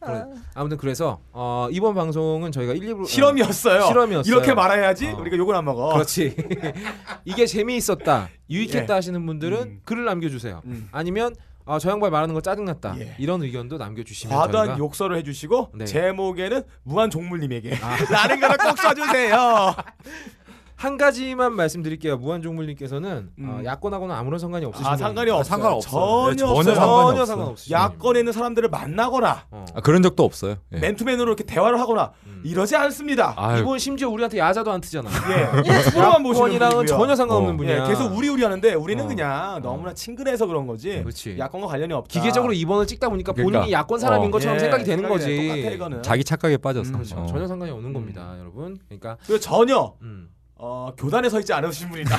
그래. 0.00 0.22
아무튼 0.54 0.76
그래서 0.78 1.18
어, 1.32 1.68
이번 1.72 1.94
방송은 1.94 2.52
저희가 2.52 2.72
1, 2.72 2.80
2부 2.94 3.06
실험이었어요. 3.06 3.86
실험이었어요. 3.86 4.32
이렇게 4.32 4.54
말해야지 4.54 5.08
어. 5.08 5.16
우리가 5.20 5.36
욕을 5.36 5.54
안 5.56 5.64
먹어. 5.64 5.92
그렇지. 5.92 6.36
이게 7.24 7.46
재미있었다, 7.46 8.28
유익했다 8.48 8.92
예. 8.92 8.94
하시는 8.96 9.26
분들은 9.26 9.58
음. 9.58 9.80
글을 9.84 10.04
남겨주세요. 10.04 10.62
음. 10.66 10.88
아니면 10.92 11.34
아, 11.68 11.78
저 11.78 11.90
양반 11.90 12.10
말하는 12.10 12.34
거 12.34 12.40
짜증났다. 12.40 12.98
예. 12.98 13.14
이런 13.18 13.42
의견도 13.42 13.76
남겨주시면 13.76 14.34
과도한 14.34 14.66
저희가 14.68 14.78
욕설을 14.78 15.18
해주시고 15.18 15.72
네. 15.74 15.84
제목에는 15.84 16.62
무한 16.82 17.10
종물님에게 17.10 17.76
아. 17.82 17.96
라는 18.10 18.40
거를 18.40 18.56
꼭 18.56 18.78
써주세요. 18.78 19.74
한 20.78 20.96
가지만 20.96 21.56
말씀드릴게요. 21.56 22.18
무한종물님께서는 22.18 23.30
음. 23.36 23.48
어, 23.48 23.64
야권하고는 23.64 24.14
아무런 24.14 24.38
상관이 24.38 24.64
없으신 24.64 24.86
아. 24.86 24.96
상관이 24.96 25.28
없어요. 25.28 25.42
상관없어요. 25.42 25.90
전혀 25.90 26.30
네, 26.30 26.36
전혀 26.36 26.52
없어요. 26.52 26.74
상관이 26.76 26.86
전혀 26.86 27.10
없어요. 27.10 27.26
상관없으신 27.26 27.72
야권에 27.72 28.18
있는 28.20 28.32
사람들을 28.32 28.68
만나거나 28.68 29.46
어. 29.50 29.64
아, 29.74 29.80
그런 29.80 30.02
적도 30.04 30.22
없어요 30.22 30.54
예. 30.72 30.78
맨투맨으로 30.78 31.24
이렇게 31.30 31.42
대화를 31.42 31.80
하거나 31.80 32.12
음. 32.28 32.42
이러지 32.44 32.76
않습니다. 32.76 33.34
아유, 33.36 33.62
이분 33.62 33.80
심지어 33.80 34.08
우리한테 34.08 34.38
야자도 34.38 34.70
안 34.70 34.80
트잖아. 34.80 35.10
예, 35.10 35.90
프로만 35.90 36.22
보시는 36.22 36.46
야권이랑은 36.46 36.76
분이고요. 36.76 36.96
전혀 36.96 37.16
상관없는 37.16 37.54
어. 37.54 37.56
분이야. 37.56 37.82
예, 37.82 37.88
계속 37.88 38.16
우리 38.16 38.28
우리 38.28 38.44
하는데 38.44 38.74
우리는 38.74 39.04
어. 39.04 39.08
그냥 39.08 39.60
너무나 39.60 39.92
친근해서 39.92 40.46
그런 40.46 40.68
거지. 40.68 41.00
그렇지. 41.02 41.38
야권과 41.40 41.66
관련이 41.66 41.92
없다. 41.92 42.08
기계적으로 42.20 42.52
2번을 42.52 42.86
찍다 42.86 43.08
보니까 43.08 43.32
그러니까. 43.32 43.58
본인이 43.58 43.72
야권 43.72 43.98
사람인 43.98 44.28
어. 44.28 44.30
것처럼 44.30 44.54
예, 44.54 44.60
생각이 44.60 44.84
되는 44.84 45.08
거지. 45.08 45.26
돼. 45.26 45.76
똑같아. 45.76 46.02
자기 46.02 46.22
착각에 46.22 46.56
빠졌어 46.58 46.90
음, 46.90 46.92
그렇죠. 46.92 47.16
어. 47.16 47.26
전혀 47.26 47.48
상관이 47.48 47.72
없는 47.72 47.92
겁니다, 47.92 48.36
여러분. 48.38 48.78
그러니까 48.88 49.16
전혀 49.40 49.94
음. 50.02 50.28
어, 50.60 50.90
교단에 50.98 51.28
서 51.28 51.38
있지 51.38 51.52
않으신 51.52 51.88
분이다. 51.88 52.16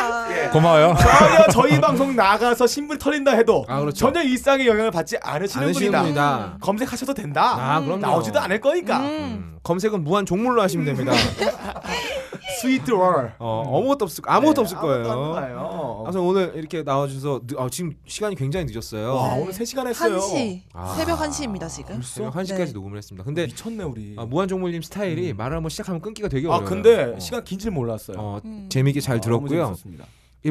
아, 0.00 0.28
예. 0.30 0.48
고마워요. 0.50 0.94
전혀 0.96 1.46
저희 1.48 1.80
방송 1.80 2.14
나가서 2.14 2.66
신분 2.66 2.98
털린다 2.98 3.32
해도 3.32 3.64
아, 3.68 3.80
그렇죠. 3.80 3.96
전혀 3.96 4.22
일상에 4.22 4.66
영향을 4.66 4.90
받지 4.90 5.16
않으시는 5.20 5.64
않으시는 5.66 5.90
분이다. 5.90 6.02
분이다. 6.02 6.56
검색하셔도 6.60 7.14
된다. 7.14 7.56
아, 7.58 7.80
그럼요. 7.80 7.98
나오지도 8.00 8.38
않을 8.40 8.60
거니까. 8.60 8.98
음. 8.98 9.04
음, 9.04 9.58
검색은 9.62 10.04
무한 10.04 10.24
종물로 10.26 10.62
하시면 10.62 10.86
됩니다. 10.86 11.12
스위트 12.62 12.90
월. 12.92 13.34
어, 13.38 13.62
아무것도 13.78 14.04
없을 14.04 14.24
아무것도 14.26 14.60
없을 14.62 14.76
네, 14.76 14.80
아무것도 14.80 15.10
안 15.10 15.32
거예요. 15.32 15.54
나와요. 15.56 16.00
그래서 16.04 16.22
오늘 16.22 16.52
이렇게 16.54 16.82
나와 16.82 17.06
주셔서 17.06 17.40
늦- 17.46 17.58
아, 17.58 17.68
지금 17.70 17.94
시간이 18.06 18.36
굉장히 18.36 18.66
늦었어요. 18.66 19.14
와 19.14 19.34
네. 19.36 19.42
오늘 19.42 19.52
3시간 19.52 19.86
했어요. 19.86 20.18
1시. 20.18 20.60
아. 20.72 20.94
새벽 20.96 21.18
1시입니다, 21.20 21.68
지금. 21.68 22.00
새벽 22.02 22.34
1시까지 22.34 22.66
네. 22.66 22.72
녹음을 22.72 22.96
했습니다. 22.98 23.24
근데 23.24 23.46
미쳤네 23.46 23.84
우리. 23.84 24.14
아, 24.18 24.24
무한 24.24 24.48
종물님 24.48 24.82
스타일이 24.82 25.32
말을 25.32 25.56
한번 25.56 25.70
시작하면 25.70 26.00
끊기가 26.00 26.28
되게 26.28 26.46
아 26.48 26.52
어려워요. 26.56 26.68
근데 26.68 27.04
어. 27.16 27.18
시간 27.18 27.44
긴 27.44 27.58
줄 27.58 27.70
몰랐어요. 27.72 28.16
어, 28.18 28.40
음. 28.44 28.68
재미있게 28.70 29.00
잘 29.00 29.16
아, 29.18 29.20
들었고요. 29.20 29.74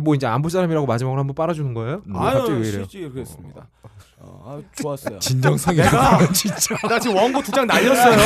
뭐 0.03 0.15
이제 0.15 0.25
안 0.25 0.41
볼 0.41 0.49
사람이라고 0.49 0.85
마지막으로 0.87 1.19
한번 1.19 1.35
빨아주는 1.35 1.73
거예요? 1.73 2.01
뭐 2.05 2.21
아유, 2.21 2.37
갑자기 2.37 2.61
왜 2.61 2.67
이래요? 2.69 3.11
그랬습니다. 3.11 3.67
어, 3.83 3.89
아, 4.23 4.59
좋았어요. 4.75 5.19
진정성이 5.19 5.77
내가 5.77 6.31
진짜. 6.31 6.75
나 6.87 6.99
지금 6.99 7.15
원고 7.15 7.41
두 7.41 7.51
장 7.51 7.65
날렸어요. 7.67 8.17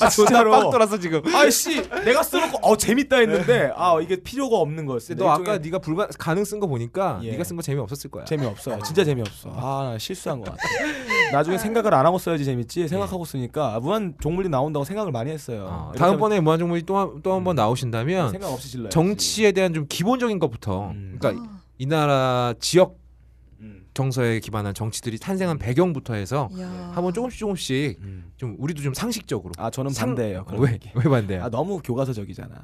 아, 0.00 0.08
진짜로. 0.08 0.50
빡 0.50 0.70
돌아서 0.70 0.98
지금. 0.98 1.22
아이씨, 1.34 1.82
내가 2.04 2.22
써놓고 2.22 2.58
어 2.62 2.76
재밌다 2.76 3.16
했는데 3.16 3.72
아 3.76 3.98
이게 4.02 4.16
필요가 4.16 4.56
없는 4.58 4.84
거였어. 4.86 5.14
너 5.14 5.28
아까 5.30 5.58
네가 5.58 5.78
불가 5.78 6.06
가능 6.18 6.44
쓴 6.44 6.60
거 6.60 6.66
보니까 6.66 7.20
예. 7.22 7.32
네가 7.32 7.44
쓴 7.44 7.56
거 7.56 7.62
재미 7.62 7.80
없었을 7.80 8.10
거야. 8.10 8.24
재미 8.24 8.46
없어요. 8.46 8.78
진짜 8.84 9.04
재미 9.04 9.22
없어. 9.22 9.50
아, 9.54 9.90
나 9.92 9.98
실수한 9.98 10.40
것 10.40 10.50
같아. 10.50 10.62
나중에 11.32 11.58
생각을 11.58 11.94
안 11.94 12.04
하고 12.06 12.18
써야지 12.18 12.44
재밌지. 12.44 12.86
생각하고 12.88 13.24
쓰니까 13.24 13.74
아, 13.74 13.80
무한 13.80 14.14
종물이 14.20 14.48
나온다고 14.48 14.84
생각을 14.84 15.10
많이 15.12 15.30
했어요. 15.30 15.66
어, 15.68 15.92
다음번에 15.96 16.40
무한 16.40 16.58
종물이 16.58 16.82
또또 16.82 17.32
한번 17.34 17.54
하면 17.54 17.56
나오신다면 17.56 18.30
생각 18.30 18.48
없이 18.52 18.70
질러요. 18.70 18.88
정치에 18.90 19.52
대한 19.52 19.72
좀 19.74 19.86
기본적인 19.88 20.38
것부터 20.38 20.90
음. 20.90 21.16
그러니까 21.18 21.44
이 21.78 21.86
나라 21.86 22.54
지역 22.60 22.90
음. 22.92 23.03
정서에 23.98 24.40
기반한 24.40 24.74
정치들이 24.74 25.18
탄생한 25.18 25.58
배경부터 25.58 26.14
해서 26.14 26.48
이야. 26.52 26.66
한번 26.94 27.12
조금씩 27.14 27.38
조금씩 27.38 27.98
음. 28.02 28.24
좀 28.36 28.56
우리도 28.58 28.82
좀 28.82 28.92
상식적으로 28.92 29.52
아 29.56 29.70
저는 29.70 29.92
상- 29.92 30.08
반대예요. 30.10 30.44
왜? 30.58 30.78
왜 30.94 31.02
반대야? 31.04 31.44
아 31.44 31.48
너무 31.48 31.80
교과서적이잖아. 31.82 32.54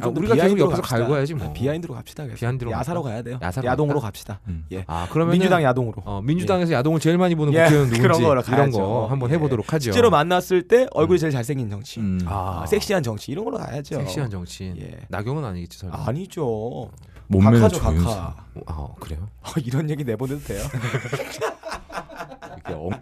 아, 0.00 0.06
우리가 0.08 0.34
계속 0.36 0.58
옆에서 0.58 0.80
갈고 0.80 1.16
해야지 1.16 1.34
뭐. 1.34 1.48
아, 1.48 1.52
behind로 1.52 1.92
갑시다. 1.92 2.24
behind로 2.26 2.70
야사로 2.70 3.02
갈까? 3.02 3.12
가야 3.12 3.22
돼요. 3.22 3.38
야사로 3.42 3.66
야동으로? 3.68 4.00
갑시다. 4.00 4.40
음. 4.48 4.64
예. 4.72 4.84
아 4.86 5.06
그러면 5.10 5.32
민주당 5.32 5.62
야동으로. 5.62 6.00
어, 6.06 6.22
민주당에서 6.22 6.72
야동을 6.72 6.98
제일 7.00 7.18
많이 7.18 7.34
보는 7.34 7.52
예, 7.52 7.64
국회의원 7.64 7.88
누군지 7.90 8.00
그런 8.00 8.20
이런. 8.68 8.70
거 8.70 9.06
한번 9.08 9.28
예. 9.30 9.34
해보도록 9.34 9.70
하죠. 9.72 9.82
실제로 9.84 10.08
만났을 10.08 10.66
때 10.66 10.86
얼굴이 10.92 11.18
제일 11.18 11.30
잘생긴 11.32 11.68
정치. 11.68 12.00
음. 12.00 12.20
아, 12.24 12.64
섹시한 12.66 13.02
정치 13.02 13.32
이런 13.32 13.44
걸로 13.44 13.58
가야죠. 13.58 13.96
섹시한 13.96 14.30
정치인 14.30 14.78
예. 14.80 15.00
나경은 15.08 15.44
아니겠지 15.44 15.76
설마? 15.76 16.04
아니죠. 16.06 16.90
조윤수. 17.40 17.80
각하. 17.80 18.34
아 18.66 18.88
그래요? 19.00 19.28
어, 19.42 19.50
이런 19.64 19.88
얘기 19.90 20.04
내보내도 20.04 20.40
돼요? 20.44 20.62
이렇게 22.56 22.74
엄- 22.74 22.92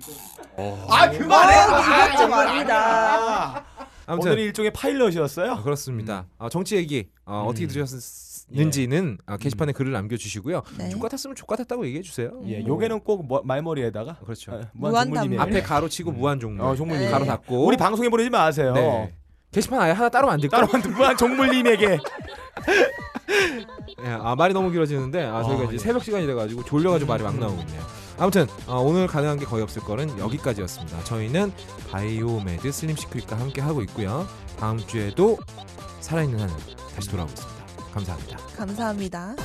아 0.88 1.10
그만해. 1.10 1.54
아, 1.56 2.06
이것 2.08 2.18
좀 2.18 2.32
아니다. 2.32 3.64
아무튼 4.06 4.32
오늘 4.32 4.42
일종의 4.44 4.72
파일럿이었어요. 4.72 5.52
아, 5.52 5.62
그렇습니다. 5.62 6.26
아, 6.38 6.48
정치 6.48 6.76
얘기 6.76 7.08
어, 7.24 7.42
음. 7.44 7.48
어떻게 7.48 7.66
들으셨는지는 7.68 9.18
아, 9.26 9.36
게시판에 9.36 9.72
글을 9.72 9.92
남겨주시고요. 9.92 10.62
네. 10.78 10.88
족같았으면 10.90 11.36
족 11.36 11.46
같았다고 11.46 11.86
얘기해 11.86 12.02
주세요. 12.02 12.32
예, 12.46 12.64
요게는 12.66 13.00
꼭 13.00 13.24
뭐- 13.26 13.42
말머리에다가 13.44 14.16
그렇죠. 14.24 14.52
어, 14.52 14.60
무한담. 14.72 15.28
종물님의- 15.28 15.40
앞에 15.40 15.62
가로 15.62 15.88
치고 15.88 16.10
무한 16.10 16.40
종물, 16.40 16.64
어, 16.64 16.74
종물님. 16.74 17.04
네. 17.06 17.10
가로 17.12 17.24
닫고 17.24 17.64
우리 17.66 17.76
방송에 17.76 18.08
보내지 18.08 18.30
마세요. 18.30 18.72
네. 18.74 19.14
게시판 19.52 19.80
아예 19.80 19.92
하나 19.92 20.08
따로 20.08 20.28
만들까? 20.28 20.56
따로 20.56 20.68
만든 20.72 20.92
무한 20.92 21.16
종물님에게 21.16 21.98
예, 24.04 24.08
아 24.08 24.34
말이 24.34 24.54
너무 24.54 24.70
길어지는데 24.70 25.24
아, 25.24 25.42
저희가 25.42 25.62
아, 25.62 25.64
이제 25.64 25.74
예. 25.74 25.78
새벽 25.78 26.04
시간이 26.04 26.26
돼가지고 26.26 26.64
졸려가지고 26.64 27.08
말이 27.10 27.22
막 27.22 27.38
나오고 27.38 27.60
있네요. 27.62 27.82
아무튼 28.18 28.46
어, 28.66 28.80
오늘 28.80 29.06
가능한 29.06 29.38
게 29.38 29.44
거의 29.44 29.62
없을 29.62 29.82
거는 29.82 30.18
여기까지였습니다. 30.18 31.04
저희는 31.04 31.52
바이오메드 31.90 32.70
슬림 32.70 32.96
시크릿과 32.96 33.38
함께 33.38 33.60
하고 33.60 33.82
있고요. 33.82 34.26
다음 34.58 34.78
주에도 34.78 35.38
살아있는 36.00 36.38
한은 36.38 36.54
다시 36.94 37.08
돌아오겠습니다. 37.10 37.64
감사합니다. 37.92 38.36
감사합니다. 38.56 39.36